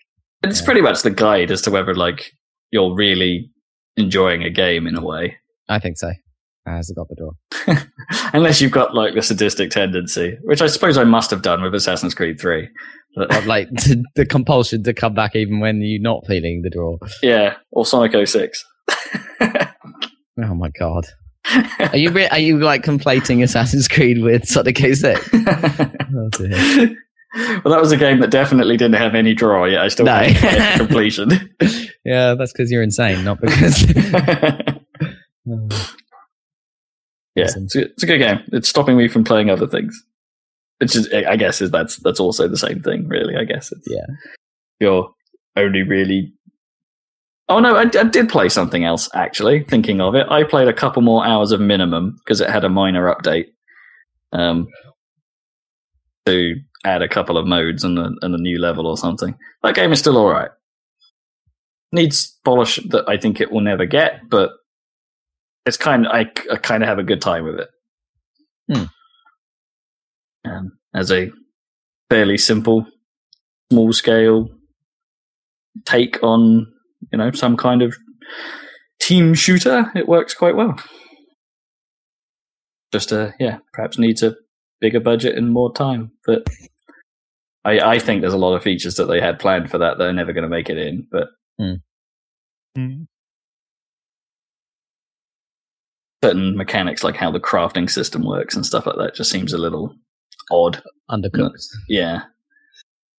it's 0.43 0.59
Yeah. 0.61 0.65
pretty 0.65 0.81
much 0.81 1.03
the 1.03 1.11
guide 1.13 1.51
as 1.53 1.63
to 1.63 1.71
whether 1.71 1.95
like 1.95 2.33
you're 2.73 2.95
really 2.95 3.49
enjoying 3.97 4.43
a 4.43 4.51
game 4.51 4.87
in 4.89 4.97
a 4.97 5.05
way. 5.05 5.37
I 5.69 5.79
think 5.79 5.97
so. 5.99 6.11
Has 6.67 6.91
it 6.91 6.97
got 6.97 7.07
the 7.09 7.15
draw? 7.17 7.77
Unless 8.35 8.61
you've 8.61 8.73
got 8.73 8.95
like 8.95 9.15
the 9.15 9.23
sadistic 9.23 9.71
tendency, 9.71 10.37
which 10.43 10.61
I 10.63 10.67
suppose 10.67 10.99
I 10.99 11.05
must 11.05 11.31
have 11.31 11.43
done 11.43 11.63
with 11.63 11.75
Assassin's 11.75 12.15
Creed 12.15 12.41
3. 12.41 12.69
But, 13.17 13.35
uh, 13.35 13.43
like 13.47 13.69
to, 13.81 14.03
the 14.15 14.25
compulsion 14.25 14.83
to 14.85 14.95
come 14.95 15.15
back 15.15 15.35
even 15.35 15.61
when 15.61 15.81
you're 15.83 16.01
not 16.01 16.27
feeling 16.27 16.63
the 16.63 16.71
draw. 16.71 16.97
yeah, 17.23 17.55
or 17.73 17.85
Sonic 17.85 18.13
06. 18.27 18.65
Oh 20.43 20.55
my 20.55 20.71
god. 20.79 21.07
Are 21.81 21.97
you 21.97 22.11
re- 22.11 22.29
are 22.29 22.39
you 22.39 22.59
like 22.61 22.83
conflating 22.85 23.43
Assassin's 23.43 23.89
Creed 23.89 24.23
with 24.23 24.47
Sonic 24.47 24.79
06? 24.79 25.29
Oh 25.33 26.29
dear. 26.33 26.97
well, 27.65 27.75
that 27.75 27.81
was 27.81 27.93
a 27.93 27.97
game 27.97 28.21
that 28.21 28.31
definitely 28.31 28.77
didn't 28.77 28.95
have 28.97 29.15
any 29.15 29.35
draw 29.35 29.65
Yeah, 29.65 29.83
I 29.83 29.89
still 29.89 30.07
No. 30.07 30.27
completion. 30.77 31.31
Yeah, 32.03 32.35
that's 32.35 32.51
because 32.53 32.71
you're 32.71 32.83
insane, 32.83 33.25
not 33.25 33.41
because. 33.43 33.85
Oh, 35.51 35.69
yeah, 37.35 37.45
it's 37.57 37.75
a, 37.77 37.81
it's 37.83 38.03
a 38.03 38.07
good 38.07 38.19
game. 38.19 38.41
It's 38.53 38.69
stopping 38.71 38.97
me 38.97 39.07
from 39.07 39.23
playing 39.25 39.51
other 39.51 39.67
things. 39.67 40.03
Which 40.81 40.97
is, 40.97 41.13
I 41.13 41.37
guess, 41.37 41.61
is 41.61 41.71
that's 41.71 41.97
that's 41.97 42.21
also 42.21 42.49
the 42.49 42.57
same 42.57 42.81
thing, 42.81 43.07
really. 43.07 43.37
I 43.37 43.45
guess 43.45 43.71
it's 43.71 43.87
Yeah. 43.87 44.07
You're 44.81 45.11
only 45.57 45.83
really. 45.83 46.33
Oh 47.49 47.59
no, 47.59 47.77
I, 47.77 47.83
I 47.83 48.05
did 48.05 48.29
play 48.29 48.49
something 48.49 48.85
else 48.85 49.09
actually. 49.15 49.65
Thinking 49.65 50.01
of 50.01 50.15
it, 50.15 50.27
I 50.31 50.45
played 50.45 50.69
a 50.69 50.73
couple 50.73 51.03
more 51.03 51.27
hours 51.27 51.53
of 51.53 51.61
minimum 51.61 52.17
because 52.25 52.41
it 52.41 52.49
had 52.49 52.65
a 52.65 52.69
minor 52.69 53.13
update. 53.15 53.47
Um, 54.33 54.69
to 56.27 56.55
add 56.85 57.03
a 57.03 57.09
couple 57.09 57.37
of 57.37 57.47
modes 57.47 57.85
and 57.85 57.99
a, 57.99 58.11
and 58.23 58.35
a 58.35 58.41
new 58.41 58.59
level 58.59 58.87
or 58.87 58.97
something. 58.97 59.37
That 59.63 59.75
game 59.75 59.93
is 59.93 59.99
still 59.99 60.17
all 60.17 60.31
right. 60.31 60.51
Needs 61.93 62.39
polish 62.45 62.79
that 62.91 63.09
I 63.09 63.17
think 63.17 63.41
it 63.41 63.51
will 63.51 63.61
never 63.61 63.85
get, 63.85 64.29
but 64.29 64.53
it's 65.67 65.77
kind. 65.77 66.07
I, 66.07 66.31
I 66.51 66.57
kind 66.57 66.83
of 66.83 66.89
have 66.89 66.99
a 66.99 67.05
good 67.05 67.21
time 67.21 67.45
with 67.45 67.61
it. 67.61 67.69
Hmm. 68.73 68.85
Um, 70.45 70.79
as 70.95 71.11
a 71.13 71.31
fairly 72.09 72.39
simple, 72.39 72.87
small 73.71 73.93
scale 73.93 74.49
take 75.85 76.21
on 76.23 76.67
you 77.13 77.19
know 77.19 77.31
some 77.31 77.57
kind 77.57 77.83
of 77.83 77.95
team 79.01 79.35
shooter, 79.35 79.91
it 79.95 80.09
works 80.09 80.35
quite 80.35 80.57
well. 80.57 80.77
Just 82.93 83.13
uh, 83.13 83.31
yeah, 83.39 83.59
perhaps 83.73 83.99
needs 83.99 84.23
a 84.23 84.35
bigger 84.81 85.01
budget 85.01 85.37
and 85.37 85.53
more 85.53 85.73
time, 85.73 86.11
but 86.27 86.47
I, 87.65 87.79
I 87.81 87.99
think 87.99 88.21
there's 88.21 88.33
a 88.33 88.39
lot 88.39 88.57
of 88.57 88.63
features 88.63 88.97
that 88.97 89.05
they 89.07 89.21
had 89.21 89.39
planned 89.39 89.71
for 89.71 89.79
that 89.79 89.99
that 89.99 90.05
are 90.09 90.13
never 90.13 90.33
going 90.33 90.43
to 90.45 90.49
make 90.49 90.71
it 90.71 90.79
in. 90.79 91.07
But 91.11 91.29
Mm. 91.61 93.07
certain 96.25 96.57
mechanics, 96.57 97.05
like 97.05 97.17
how 97.17 97.31
the 97.31 97.41
crafting 97.41 97.91
system 97.91 98.25
works 98.25 98.55
and 98.57 98.65
stuff 98.65 98.87
like 98.87 98.97
that, 98.97 99.15
just 99.15 99.31
seems 99.31 99.53
a 99.53 99.59
little 99.59 99.95
odd. 100.51 100.83
undercooked. 101.11 101.67
Yeah, 101.89 102.23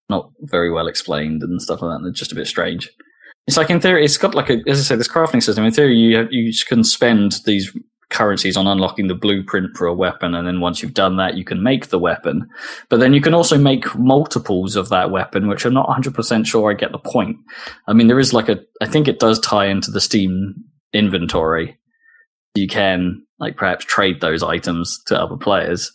not 0.09 0.31
very 0.41 0.71
well 0.71 0.87
explained 0.87 1.41
and 1.43 1.61
stuff 1.61 1.81
like 1.81 1.91
that. 1.91 2.03
And 2.03 2.07
it's 2.07 2.19
just 2.19 2.31
a 2.31 2.35
bit 2.35 2.47
strange. 2.47 2.89
It's 3.47 3.57
like 3.57 3.69
in 3.69 3.81
theory, 3.81 4.05
it's 4.05 4.17
got 4.17 4.35
like 4.35 4.49
a, 4.49 4.61
as 4.67 4.79
I 4.79 4.83
say, 4.83 4.95
this 4.95 5.07
crafting 5.07 5.41
system. 5.41 5.65
In 5.65 5.71
theory, 5.71 5.95
you 5.95 6.17
have, 6.17 6.27
you 6.29 6.53
can 6.67 6.83
spend 6.83 7.37
these 7.45 7.75
currencies 8.09 8.57
on 8.57 8.67
unlocking 8.67 9.07
the 9.07 9.15
blueprint 9.15 9.75
for 9.75 9.87
a 9.87 9.93
weapon, 9.93 10.35
and 10.35 10.45
then 10.45 10.59
once 10.59 10.81
you've 10.83 10.93
done 10.93 11.17
that, 11.17 11.35
you 11.35 11.43
can 11.43 11.63
make 11.63 11.87
the 11.87 11.97
weapon. 11.97 12.47
But 12.89 12.99
then 12.99 13.13
you 13.13 13.21
can 13.21 13.33
also 13.33 13.57
make 13.57 13.95
multiples 13.97 14.75
of 14.75 14.89
that 14.89 15.09
weapon, 15.09 15.47
which 15.47 15.65
I'm 15.65 15.73
not 15.73 15.87
100 15.87 16.13
percent 16.13 16.45
sure 16.45 16.69
I 16.69 16.75
get 16.75 16.91
the 16.91 16.99
point. 16.99 17.37
I 17.87 17.93
mean, 17.93 18.07
there 18.07 18.19
is 18.19 18.33
like 18.33 18.49
a, 18.49 18.59
I 18.81 18.85
think 18.85 19.07
it 19.07 19.19
does 19.19 19.39
tie 19.39 19.65
into 19.65 19.89
the 19.89 20.01
Steam 20.01 20.53
inventory. 20.93 21.77
You 22.53 22.67
can 22.67 23.25
like 23.39 23.57
perhaps 23.57 23.85
trade 23.85 24.21
those 24.21 24.43
items 24.43 24.99
to 25.07 25.19
other 25.19 25.37
players. 25.37 25.91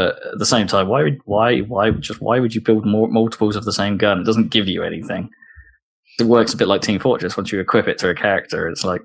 But 0.00 0.16
at 0.32 0.38
the 0.38 0.46
same 0.46 0.66
time, 0.66 0.88
why 0.88 1.02
would 1.02 1.20
why 1.26 1.58
why 1.58 1.90
just 1.90 2.22
why 2.22 2.40
would 2.40 2.54
you 2.54 2.62
build 2.62 2.86
more 2.86 3.06
multiples 3.06 3.54
of 3.54 3.66
the 3.66 3.72
same 3.72 3.98
gun? 3.98 4.20
It 4.20 4.24
doesn't 4.24 4.48
give 4.48 4.66
you 4.66 4.82
anything. 4.82 5.28
It 6.18 6.24
works 6.24 6.54
a 6.54 6.56
bit 6.56 6.68
like 6.68 6.80
Team 6.80 6.98
Fortress. 6.98 7.36
Once 7.36 7.52
you 7.52 7.60
equip 7.60 7.86
it 7.86 7.98
to 7.98 8.08
a 8.08 8.14
character, 8.14 8.66
it's 8.66 8.82
like 8.82 9.02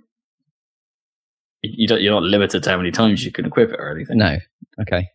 you 1.64 1.86
don't, 1.86 2.02
you're 2.02 2.14
not 2.14 2.24
limited 2.24 2.64
to 2.64 2.70
how 2.70 2.78
many 2.78 2.92
times 2.92 3.26
you 3.26 3.32
can 3.34 3.46
equip 3.46 3.72
it 3.72 3.80
or 3.82 3.94
anything. 3.94 4.18
No. 4.20 4.38
Okay. 4.80 5.10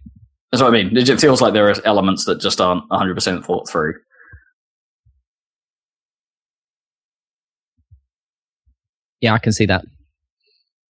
That's 0.52 0.62
what 0.62 0.68
I 0.68 0.82
mean. 0.82 0.94
It 0.94 1.18
feels 1.18 1.40
like 1.40 1.54
there 1.54 1.70
are 1.70 1.74
elements 1.86 2.26
that 2.26 2.42
just 2.42 2.60
aren't 2.60 2.86
100 2.90 3.14
percent 3.14 3.46
thought 3.46 3.66
through. 3.66 3.94
Yeah, 9.22 9.32
I 9.32 9.38
can 9.38 9.54
see 9.54 9.64
that. 9.64 9.86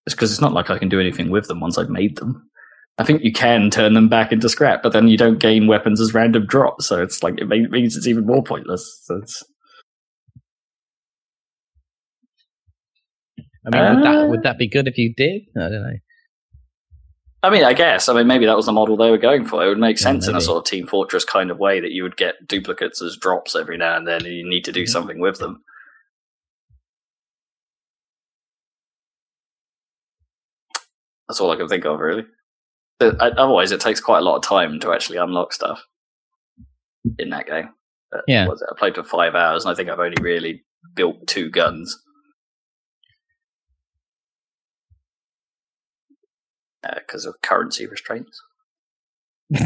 It's 0.07 0.17
because 0.17 0.33
it's 0.33 0.41
not 0.41 0.53
like 0.53 0.69
I 0.69 0.79
can 0.79 0.89
do 0.89 0.99
anything 0.99 1.31
with 1.31 1.47
them 1.47 1.61
once 1.61 1.79
I've 1.79 1.91
made 1.91 2.17
them. 2.17 2.50
I 2.99 3.05
think 3.05 3.23
you 3.23 3.33
can 3.33 3.71
turn 3.71 3.95
them 3.95 4.09
back 4.09 4.31
into 4.31 4.49
scrap, 4.49 4.83
but 4.83 4.93
then 4.93 5.09
you 5.09 5.17
don't 5.17 5.39
gain 5.39 5.67
weapons 5.67 6.01
as 6.01 6.13
random 6.13 6.47
drops, 6.47 6.87
so 6.87 7.03
it's 7.03 7.23
like 7.23 7.39
it 7.41 7.49
means 7.49 7.97
it's 7.97 8.07
even 8.07 8.27
more 8.27 8.43
pointless. 8.43 9.01
So 9.05 9.17
it's 9.17 9.43
I 13.67 13.71
mean, 13.71 13.97
would 13.97 14.07
Uh, 14.07 14.13
that 14.13 14.29
would 14.29 14.43
that 14.43 14.59
be 14.59 14.69
good 14.69 14.87
if 14.89 14.99
you 14.99 15.15
did? 15.17 15.43
I 15.57 15.61
don't 15.61 15.83
know. 15.83 15.97
I 17.43 17.49
mean, 17.49 17.65
I 17.65 17.73
guess. 17.73 18.09
I 18.11 18.15
mean, 18.15 18.27
maybe 18.27 18.45
that 18.45 18.57
was 18.57 18.67
the 18.67 18.73
model 18.73 18.99
they 18.99 19.11
were 19.11 19.17
going 19.17 19.47
for. 19.47 19.65
It 19.65 19.69
would 19.69 19.79
make 19.79 19.97
Yeah, 19.99 20.03
sense 20.05 20.29
in 20.29 20.37
a 20.37 20.43
sort 20.43 20.59
of 20.59 20.71
Team 20.71 20.87
Fortress 20.87 21.25
kind 21.25 21.51
of 21.51 21.59
way 21.59 21.81
that 21.81 21.91
you 21.91 22.03
would 22.03 22.19
get 22.19 22.47
duplicates 22.47 23.01
as 23.01 23.17
drops 23.17 23.57
every 23.57 23.79
now 23.79 23.97
and 23.97 24.07
then, 24.07 24.27
and 24.27 24.35
you 24.35 24.47
need 24.47 24.65
to 24.67 24.73
do 24.73 24.81
Yeah. 24.81 24.87
something 24.87 25.19
with 25.21 25.39
them. 25.39 25.63
That's 31.29 31.41
all 31.41 31.51
I 31.51 31.57
can 31.57 31.69
think 31.69 31.87
of, 31.87 31.99
really. 31.99 32.25
But, 33.01 33.21
uh, 33.21 33.31
Otherwise, 33.37 33.73
it 33.73 33.81
takes 33.81 33.99
quite 33.99 34.19
a 34.19 34.25
lot 34.25 34.37
of 34.37 34.43
time 34.43 34.79
to 34.81 34.93
actually 34.93 35.17
unlock 35.19 35.53
stuff 35.53 35.83
in 37.19 37.31
that 37.31 37.47
game. 37.47 37.71
But 38.13 38.23
Yeah. 38.29 38.47
I 38.49 38.79
played 38.79 38.95
for 38.95 39.03
five 39.03 39.35
hours, 39.35 39.65
and 39.65 39.73
I 39.73 39.75
think 39.75 39.89
I've 39.89 39.99
only 39.99 40.23
really 40.23 40.65
built 40.95 41.27
two 41.27 41.51
guns. 41.51 41.97
Uh, 46.83 46.95
because 46.95 47.27
of 47.27 47.35
currency 47.43 47.87
restraints. 47.87 48.41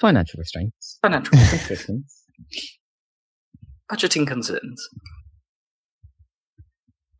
Financial 0.00 0.38
restraints. 0.38 0.98
Financial 1.00 1.30
Restrictions. 1.38 2.22
budgeting 3.90 4.26
concerns. 4.26 4.88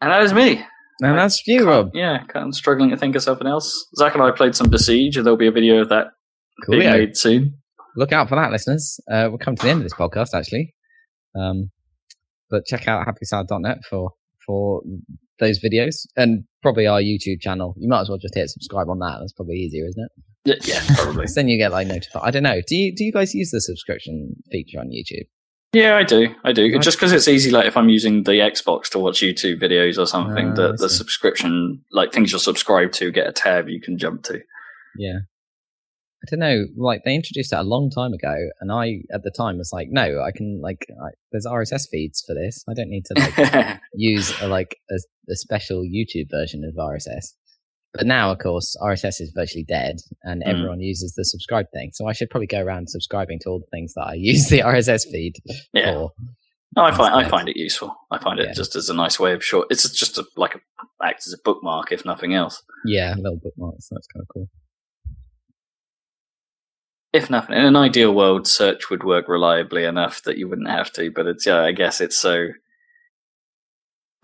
And 0.01 0.11
that 0.11 0.23
is 0.25 0.33
me. 0.33 0.65
And 1.01 1.19
that's 1.19 1.47
you, 1.47 1.67
Rob. 1.67 1.91
Yeah, 1.93 2.25
kind 2.29 2.49
of 2.49 2.55
struggling 2.55 2.91
to 2.91 2.97
think 2.97 3.17
of 3.17 3.23
something 3.23 3.47
else. 3.47 3.87
Zach 3.97 4.15
and 4.15 4.23
I 4.23 4.31
played 4.31 4.55
some 4.55 4.69
Besiege, 4.69 5.17
and 5.17 5.27
there'll 5.27 5.37
be 5.37 5.49
a 5.49 5.53
video 5.53 5.81
of 5.81 5.89
that 5.89 6.09
being 6.69 6.83
Coolio. 6.83 6.99
made 6.99 7.17
soon. 7.17 7.59
Look 7.97 8.13
out 8.13 8.29
for 8.29 8.37
that, 8.37 8.51
listeners. 8.51 9.01
Uh, 9.11 9.27
we'll 9.29 9.39
come 9.39 9.57
to 9.57 9.63
the 9.63 9.71
end 9.71 9.79
of 9.79 9.85
this 9.85 9.95
podcast, 9.95 10.35
actually. 10.35 10.75
Um, 11.37 11.71
but 12.51 12.65
check 12.67 12.87
out 12.87 13.07
happysound.net 13.07 13.79
for 13.89 14.11
for 14.47 14.83
those 15.41 15.59
videos 15.59 16.07
and 16.17 16.45
probably 16.63 16.87
our 16.87 17.01
YouTube 17.01 17.41
channel. 17.41 17.75
You 17.77 17.89
might 17.89 18.03
as 18.03 18.09
well 18.09 18.19
just 18.19 18.35
hit 18.35 18.49
subscribe 18.51 18.89
on 18.89 18.99
that. 19.01 19.19
That's 19.21 19.33
probably 19.33 19.57
easier, 19.57 19.87
isn't 19.87 20.05
it? 20.05 20.13
Yeah, 20.45 20.75
yeah 20.75 20.95
probably. 20.97 21.27
then 21.35 21.49
you 21.49 21.59
get 21.59 21.73
like 21.73 21.87
notified. 21.87 22.23
I 22.23 22.31
don't 22.31 22.43
know. 22.43 22.61
Do 22.67 22.77
you 22.77 22.95
do 22.95 23.05
you 23.05 23.13
guys 23.13 23.35
use 23.35 23.51
the 23.51 23.61
subscription 23.61 24.37
feature 24.51 24.79
on 24.79 24.89
YouTube? 24.89 25.27
Yeah, 25.75 25.97
I 25.97 26.05
do. 26.05 26.35
I 26.45 26.53
do. 26.53 26.73
Right. 26.73 26.83
Just 26.83 26.99
because 26.99 27.13
it's 27.13 27.29
easy, 27.29 27.51
like 27.51 27.67
if 27.67 27.77
I'm 27.77 27.89
using 27.89 28.23
the 28.23 28.33
Xbox 28.33 28.89
to 28.91 28.99
watch 28.99 29.21
YouTube 29.21 29.61
videos 29.61 29.99
or 29.99 30.07
something, 30.07 30.49
ah, 30.49 30.53
I 30.53 30.55
the, 30.55 30.73
the 30.73 30.89
subscription, 30.89 31.83
like 31.93 32.13
things 32.13 32.33
you're 32.33 32.39
subscribed 32.39 32.95
to, 32.95 33.11
get 33.11 33.27
a 33.27 33.33
tab 33.33 33.69
you 33.69 33.81
can 33.81 33.99
jump 33.99 34.23
to. 34.25 34.41
Yeah. 34.97 35.19
I 36.25 36.27
don't 36.31 36.41
know. 36.41 36.65
Like 36.77 37.03
they 37.05 37.15
introduced 37.15 37.51
that 37.51 37.61
a 37.61 37.69
long 37.69 37.91
time 37.91 38.15
ago, 38.15 38.35
and 38.61 38.73
I 38.73 39.03
at 39.13 39.23
the 39.25 39.31
time 39.31 39.59
was 39.59 39.71
like, 39.73 39.89
no, 39.91 40.23
I 40.23 40.31
can 40.35 40.61
like 40.63 40.87
I, 40.91 41.11
there's 41.33 41.45
RSS 41.45 41.89
feeds 41.91 42.23
for 42.27 42.35
this. 42.35 42.65
I 42.67 42.73
don't 42.73 42.89
need 42.89 43.05
to 43.07 43.15
like 43.21 43.81
use 43.95 44.33
a, 44.41 44.49
like 44.49 44.79
a, 44.91 44.95
a 45.31 45.37
special 45.37 45.83
YouTube 45.83 46.31
version 46.31 46.65
of 46.65 46.77
RSS. 46.77 47.35
But 47.95 48.07
now, 48.07 48.33
of 48.33 48.39
course, 48.41 48.77
RSS 48.83 49.21
is 49.21 49.31
virtually 49.35 49.63
dead, 49.65 49.99
and 50.25 50.43
Mm. 50.43 50.49
everyone 50.49 50.81
uses 50.81 51.15
the 51.15 51.25
subscribe 51.25 51.67
thing. 51.73 51.91
So 51.93 52.07
I 52.09 52.13
should 52.13 52.29
probably 52.29 52.49
go 52.49 52.61
around 52.61 52.89
subscribing 52.91 53.39
to 53.41 53.51
all 53.51 53.61
the 53.61 53.67
things 53.71 53.95
that 53.95 54.03
I 54.09 54.15
use 54.19 54.49
the 54.49 54.63
RSS 54.63 55.05
feed 55.11 55.37
yeah. 55.73 55.93
for. 55.93 56.13
No, 56.77 56.83
I 56.83 56.91
find 56.93 57.15
I 57.15 57.29
find 57.29 57.49
it 57.49 57.57
useful. 57.57 57.95
I 58.11 58.19
find 58.19 58.41
it 58.41 58.47
Yeah. 58.49 58.53
just 58.53 58.75
as 58.75 58.89
a 58.91 58.95
nice 58.95 59.21
way 59.21 59.33
of 59.33 59.45
short. 59.45 59.69
It's 59.71 59.89
just 59.89 60.19
a, 60.19 60.25
like 60.37 60.57
a, 60.57 60.61
acts 61.05 61.29
as 61.29 61.33
a 61.35 61.39
bookmark, 61.45 61.93
if 61.93 62.05
nothing 62.05 62.35
else. 62.35 62.61
Yeah, 62.85 63.15
little 63.17 63.39
bookmarks. 63.41 63.89
That's 63.93 64.09
kind 64.09 64.23
of 64.23 64.29
cool. 64.29 64.49
If 67.13 67.31
nothing, 67.31 67.57
in 67.57 67.65
an 67.65 67.77
ideal 67.77 68.13
world, 68.13 68.49
search 68.49 68.91
would 68.91 69.05
work 69.05 69.29
reliably 69.29 69.85
enough 69.85 70.21
that 70.25 70.37
you 70.37 70.49
wouldn't 70.49 70.69
have 70.69 70.93
to. 70.95 71.13
But 71.13 71.27
it's 71.29 71.47
yeah, 71.47 71.61
I 71.63 71.71
guess 71.71 72.01
it's 72.01 72.17
so 72.17 72.49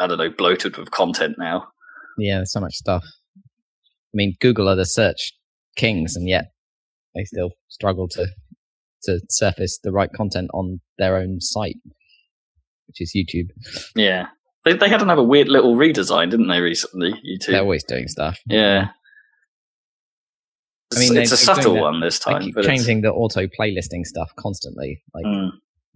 I 0.00 0.08
don't 0.08 0.18
know 0.18 0.30
bloated 0.30 0.76
with 0.76 0.90
content 0.90 1.36
now. 1.38 1.68
Yeah, 2.18 2.38
there's 2.38 2.52
so 2.52 2.58
much 2.60 2.74
stuff. 2.74 3.04
I 4.12 4.14
mean, 4.14 4.34
Google 4.40 4.68
are 4.68 4.76
the 4.76 4.84
search 4.86 5.32
kings, 5.76 6.16
and 6.16 6.28
yet 6.28 6.52
they 7.14 7.24
still 7.24 7.50
struggle 7.68 8.08
to 8.08 8.26
to 9.04 9.20
surface 9.30 9.78
the 9.82 9.92
right 9.92 10.12
content 10.12 10.50
on 10.52 10.80
their 10.98 11.16
own 11.16 11.40
site, 11.40 11.76
which 12.86 13.00
is 13.00 13.14
YouTube. 13.16 13.48
Yeah, 13.96 14.26
they 14.64 14.72
they 14.74 14.88
had 14.88 15.02
another 15.02 15.22
weird 15.22 15.48
little 15.48 15.76
redesign, 15.76 16.30
didn't 16.30 16.48
they? 16.48 16.60
Recently, 16.60 17.12
YouTube. 17.12 17.46
They're 17.52 17.60
always 17.62 17.84
doing 17.84 18.08
stuff. 18.08 18.38
yeah. 18.46 18.88
I 20.94 20.98
mean, 20.98 21.12
It's- 21.12 21.30
it's 21.30 21.42
a 21.42 21.46
they- 21.46 21.54
subtle 21.62 21.80
one 21.80 22.00
this 22.00 22.18
They 22.18 22.32
time. 22.32 22.42
keep 22.42 22.54
but 22.56 22.64
it's- 22.64 22.76
changing 22.78 23.02
the 23.02 23.12
auto 23.12 23.46
playlisting 23.46 24.04
stuff 24.04 24.32
constantly. 24.36 25.00
Like 25.14 25.24
Mm. 25.24 25.50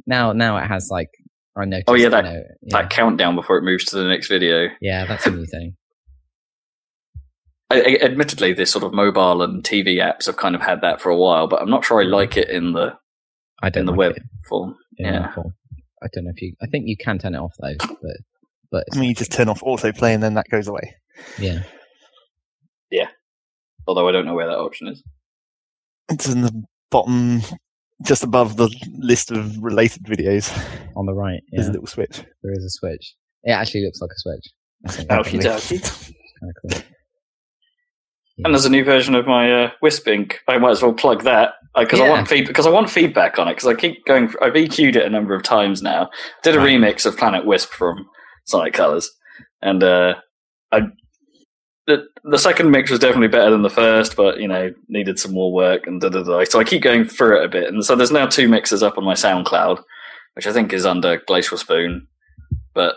now, 0.06 0.32
now 0.32 0.56
it 0.58 0.68
has 0.68 0.88
like 0.90 1.08
I 1.56 1.64
noticed. 1.64 1.88
Oh, 1.88 1.94
yeah, 1.94 2.08
that- 2.10 2.24
know, 2.24 2.42
yeah, 2.62 2.80
that 2.80 2.90
countdown 2.90 3.34
before 3.36 3.58
it 3.58 3.62
moves 3.62 3.84
to 3.86 3.96
the 3.96 4.04
next 4.04 4.28
video. 4.28 4.68
yeah, 4.80 5.04
that's 5.06 5.26
a 5.26 5.30
new 5.30 5.46
thing. 5.46 5.76
I, 7.70 7.80
I, 7.80 8.04
admittedly, 8.04 8.52
this 8.52 8.70
sort 8.70 8.84
of 8.84 8.92
mobile 8.92 9.42
and 9.42 9.62
TV 9.64 9.96
apps 9.96 10.26
have 10.26 10.36
kind 10.36 10.54
of 10.54 10.60
had 10.60 10.80
that 10.82 11.00
for 11.00 11.10
a 11.10 11.16
while, 11.16 11.46
but 11.46 11.62
I'm 11.62 11.70
not 11.70 11.84
sure 11.84 12.00
I 12.00 12.04
mm. 12.04 12.10
like 12.10 12.36
it 12.36 12.50
in 12.50 12.72
the 12.72 12.96
I 13.62 13.70
don't 13.70 13.82
in 13.82 13.86
the 13.86 13.92
like 13.92 13.98
web 13.98 14.16
it. 14.16 14.22
form. 14.48 14.76
in 14.98 15.06
yeah. 15.06 15.32
form. 15.32 15.54
I 16.02 16.06
don't 16.12 16.24
know 16.24 16.32
if 16.34 16.42
you. 16.42 16.54
I 16.62 16.66
think 16.66 16.86
you 16.86 16.96
can 16.96 17.18
turn 17.18 17.34
it 17.34 17.38
off 17.38 17.54
though, 17.58 17.74
but 17.78 18.16
but 18.70 18.84
I 18.92 18.98
mean, 18.98 19.08
you 19.08 19.14
just 19.14 19.32
turn 19.32 19.48
off 19.48 19.62
autoplay 19.62 20.14
and 20.14 20.22
then 20.22 20.34
that 20.34 20.48
goes 20.50 20.68
away. 20.68 20.94
yeah, 21.38 21.62
yeah. 22.90 23.08
Although 23.86 24.08
I 24.08 24.12
don't 24.12 24.26
know 24.26 24.34
where 24.34 24.46
that 24.46 24.58
option 24.58 24.88
is. 24.88 25.02
It's 26.10 26.28
in 26.28 26.42
the 26.42 26.64
bottom, 26.90 27.40
just 28.02 28.22
above 28.22 28.56
the 28.56 28.68
list 28.98 29.30
of 29.30 29.56
related 29.62 30.04
videos. 30.04 30.52
on 30.96 31.06
the 31.06 31.14
right, 31.14 31.40
yeah, 31.50 31.56
There's 31.56 31.68
a 31.68 31.72
little 31.72 31.86
switch. 31.86 32.22
there 32.42 32.52
is 32.52 32.64
a 32.64 32.70
switch. 32.70 33.14
It 33.44 33.52
actually 33.52 33.84
looks 33.84 34.00
like 34.00 34.10
a 34.10 34.18
switch. 34.18 34.46
That's 34.82 34.96
Okie 35.04 35.42
kind 36.40 36.52
of 36.54 36.56
cool. 36.62 36.93
And 38.38 38.52
there's 38.52 38.64
a 38.64 38.70
new 38.70 38.82
version 38.84 39.14
of 39.14 39.26
my 39.26 39.64
uh, 39.64 39.70
Wisp 39.80 40.08
Ink. 40.08 40.40
I 40.48 40.58
might 40.58 40.72
as 40.72 40.82
well 40.82 40.92
plug 40.92 41.22
that 41.22 41.54
because 41.78 42.00
I 42.00 42.08
want 42.08 42.26
feed 42.28 42.46
because 42.48 42.66
I 42.66 42.70
want 42.70 42.90
feedback 42.90 43.38
on 43.38 43.46
it 43.46 43.54
because 43.54 43.68
I 43.68 43.74
keep 43.74 44.04
going. 44.06 44.24
I've 44.42 44.54
EQ'd 44.54 44.96
it 44.96 45.06
a 45.06 45.10
number 45.10 45.34
of 45.34 45.42
times 45.44 45.82
now. 45.82 46.10
Did 46.42 46.56
a 46.56 46.58
Right. 46.58 46.74
remix 46.76 47.06
of 47.06 47.16
Planet 47.16 47.46
Wisp 47.46 47.70
from 47.70 48.06
Sonic 48.44 48.72
Colors, 48.74 49.08
and 49.62 49.84
uh, 49.84 50.14
I 50.72 50.80
the 51.86 52.04
the 52.24 52.38
second 52.38 52.70
mix 52.72 52.90
was 52.90 52.98
definitely 52.98 53.28
better 53.28 53.50
than 53.50 53.62
the 53.62 53.70
first, 53.70 54.16
but 54.16 54.40
you 54.40 54.48
know 54.48 54.72
needed 54.88 55.18
some 55.18 55.32
more 55.32 55.52
work 55.52 55.86
and 55.86 56.00
da 56.00 56.08
da 56.08 56.22
da. 56.24 56.42
So 56.44 56.58
I 56.58 56.64
keep 56.64 56.82
going 56.82 57.04
through 57.04 57.40
it 57.40 57.44
a 57.44 57.48
bit, 57.48 57.68
and 57.72 57.84
so 57.84 57.94
there's 57.94 58.10
now 58.10 58.26
two 58.26 58.48
mixes 58.48 58.82
up 58.82 58.98
on 58.98 59.04
my 59.04 59.14
SoundCloud, 59.14 59.80
which 60.34 60.46
I 60.48 60.52
think 60.52 60.72
is 60.72 60.86
under 60.86 61.20
Glacial 61.26 61.58
Spoon, 61.58 62.08
but 62.74 62.96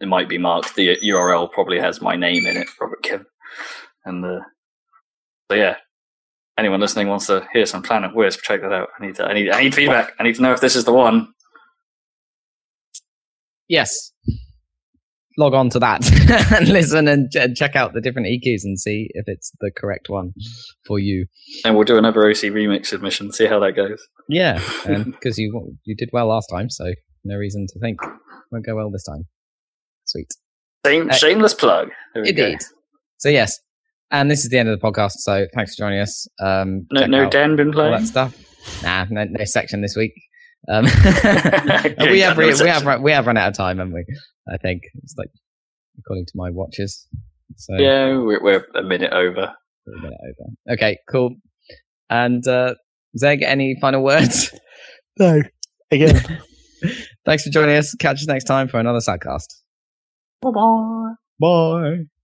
it 0.00 0.08
might 0.08 0.28
be 0.30 0.38
marked. 0.38 0.76
The 0.76 0.96
URL 1.04 1.50
probably 1.52 1.78
has 1.78 2.00
my 2.00 2.16
name 2.16 2.46
in 2.46 2.56
it, 2.56 2.68
Robert 2.80 3.02
Kim, 3.02 3.26
and 4.04 4.24
uh, 4.24 4.40
so 5.50 5.56
yeah. 5.56 5.76
Anyone 6.58 6.80
listening 6.80 7.06
wants 7.08 7.26
to 7.28 7.46
hear 7.52 7.66
some 7.66 7.82
Planet 7.82 8.14
Wisp, 8.16 8.40
check 8.42 8.62
that 8.62 8.72
out. 8.72 8.88
I 8.98 9.06
need 9.06 9.14
to, 9.16 9.24
I 9.24 9.32
need 9.32 9.50
I 9.50 9.62
need 9.62 9.74
feedback. 9.74 10.12
I 10.18 10.24
need 10.24 10.34
to 10.36 10.42
know 10.42 10.52
if 10.52 10.60
this 10.60 10.74
is 10.74 10.84
the 10.84 10.92
one. 10.92 11.28
Yes. 13.68 14.12
Log 15.36 15.54
on 15.54 15.70
to 15.70 15.78
that 15.78 16.04
and 16.56 16.68
listen 16.68 17.06
and 17.06 17.30
ch- 17.30 17.56
check 17.56 17.76
out 17.76 17.92
the 17.94 18.00
different 18.00 18.26
EQs 18.26 18.64
and 18.64 18.76
see 18.78 19.06
if 19.10 19.24
it's 19.28 19.52
the 19.60 19.70
correct 19.76 20.08
one 20.08 20.32
for 20.84 20.98
you. 20.98 21.26
And 21.64 21.76
we'll 21.76 21.84
do 21.84 21.96
another 21.96 22.26
OC 22.28 22.50
remix 22.50 22.86
submission, 22.86 23.30
see 23.30 23.46
how 23.46 23.60
that 23.60 23.76
goes. 23.76 24.02
Yeah, 24.28 24.60
because 25.04 25.38
you 25.38 25.76
you 25.84 25.94
did 25.94 26.10
well 26.12 26.26
last 26.26 26.48
time, 26.48 26.70
so 26.70 26.86
no 27.24 27.36
reason 27.36 27.66
to 27.72 27.78
think 27.78 27.98
it 28.02 28.10
won't 28.50 28.66
go 28.66 28.74
well 28.74 28.90
this 28.90 29.04
time. 29.04 29.26
Sweet. 30.06 30.26
Shame, 30.84 31.08
Uh, 31.08 31.12
shameless 31.14 31.54
plug. 31.54 31.90
There. 32.14 32.24
Indeed. 32.24 32.58
So 33.18 33.28
yes, 33.28 33.60
and 34.10 34.30
this 34.30 34.44
is 34.44 34.50
the 34.50 34.58
end 34.58 34.68
of 34.68 34.78
the 34.78 34.86
podcast. 34.86 35.12
So 35.18 35.46
thanks 35.54 35.74
for 35.74 35.82
joining 35.82 36.00
us. 36.00 36.26
Um, 36.40 36.86
No, 36.90 37.06
no 37.06 37.24
out 37.24 37.30
Dan 37.32 37.56
been 37.56 37.68
all 37.68 37.72
playing. 37.74 37.92
that 37.92 38.06
stuff. 38.06 38.82
Nah, 38.82 39.06
no, 39.10 39.24
no 39.24 39.44
section 39.44 39.80
this 39.82 39.96
week. 39.96 40.12
Um, 40.68 40.84
Yeah, 40.86 41.82
we 42.10 42.20
have 42.20 42.36
no 42.36 42.46
re- 42.46 42.54
we 42.60 42.68
have 42.68 42.84
run, 42.84 43.02
we 43.02 43.12
have 43.12 43.26
run 43.26 43.36
out 43.36 43.48
of 43.48 43.54
time, 43.56 43.78
haven't 43.78 43.94
we? 43.94 44.04
I 44.52 44.56
think 44.58 44.82
it's 45.02 45.14
like 45.16 45.28
according 45.98 46.26
to 46.26 46.32
my 46.34 46.50
watches. 46.50 47.06
So 47.56 47.74
Yeah, 47.78 48.16
we're, 48.18 48.42
we're 48.42 48.64
a 48.74 48.82
minute 48.82 49.12
over. 49.12 49.42
a 49.86 49.90
minute 50.02 50.18
over. 50.28 50.74
Okay, 50.74 50.98
cool. 51.10 51.34
And 52.10 52.46
uh, 52.46 52.74
Zeg, 53.16 53.42
any 53.42 53.76
final 53.80 54.02
words? 54.02 54.52
No. 55.18 55.42
Again. 55.90 56.14
Thanks 57.26 57.42
for 57.42 57.50
joining 57.50 57.74
us. 57.76 57.92
Catch 57.98 58.18
us 58.20 58.26
next 58.28 58.44
time 58.44 58.68
for 58.68 58.78
another 58.78 59.00
sidecast. 59.00 59.46
Bye 60.40 60.50
bye. 60.54 61.14
Bye. 61.40 62.17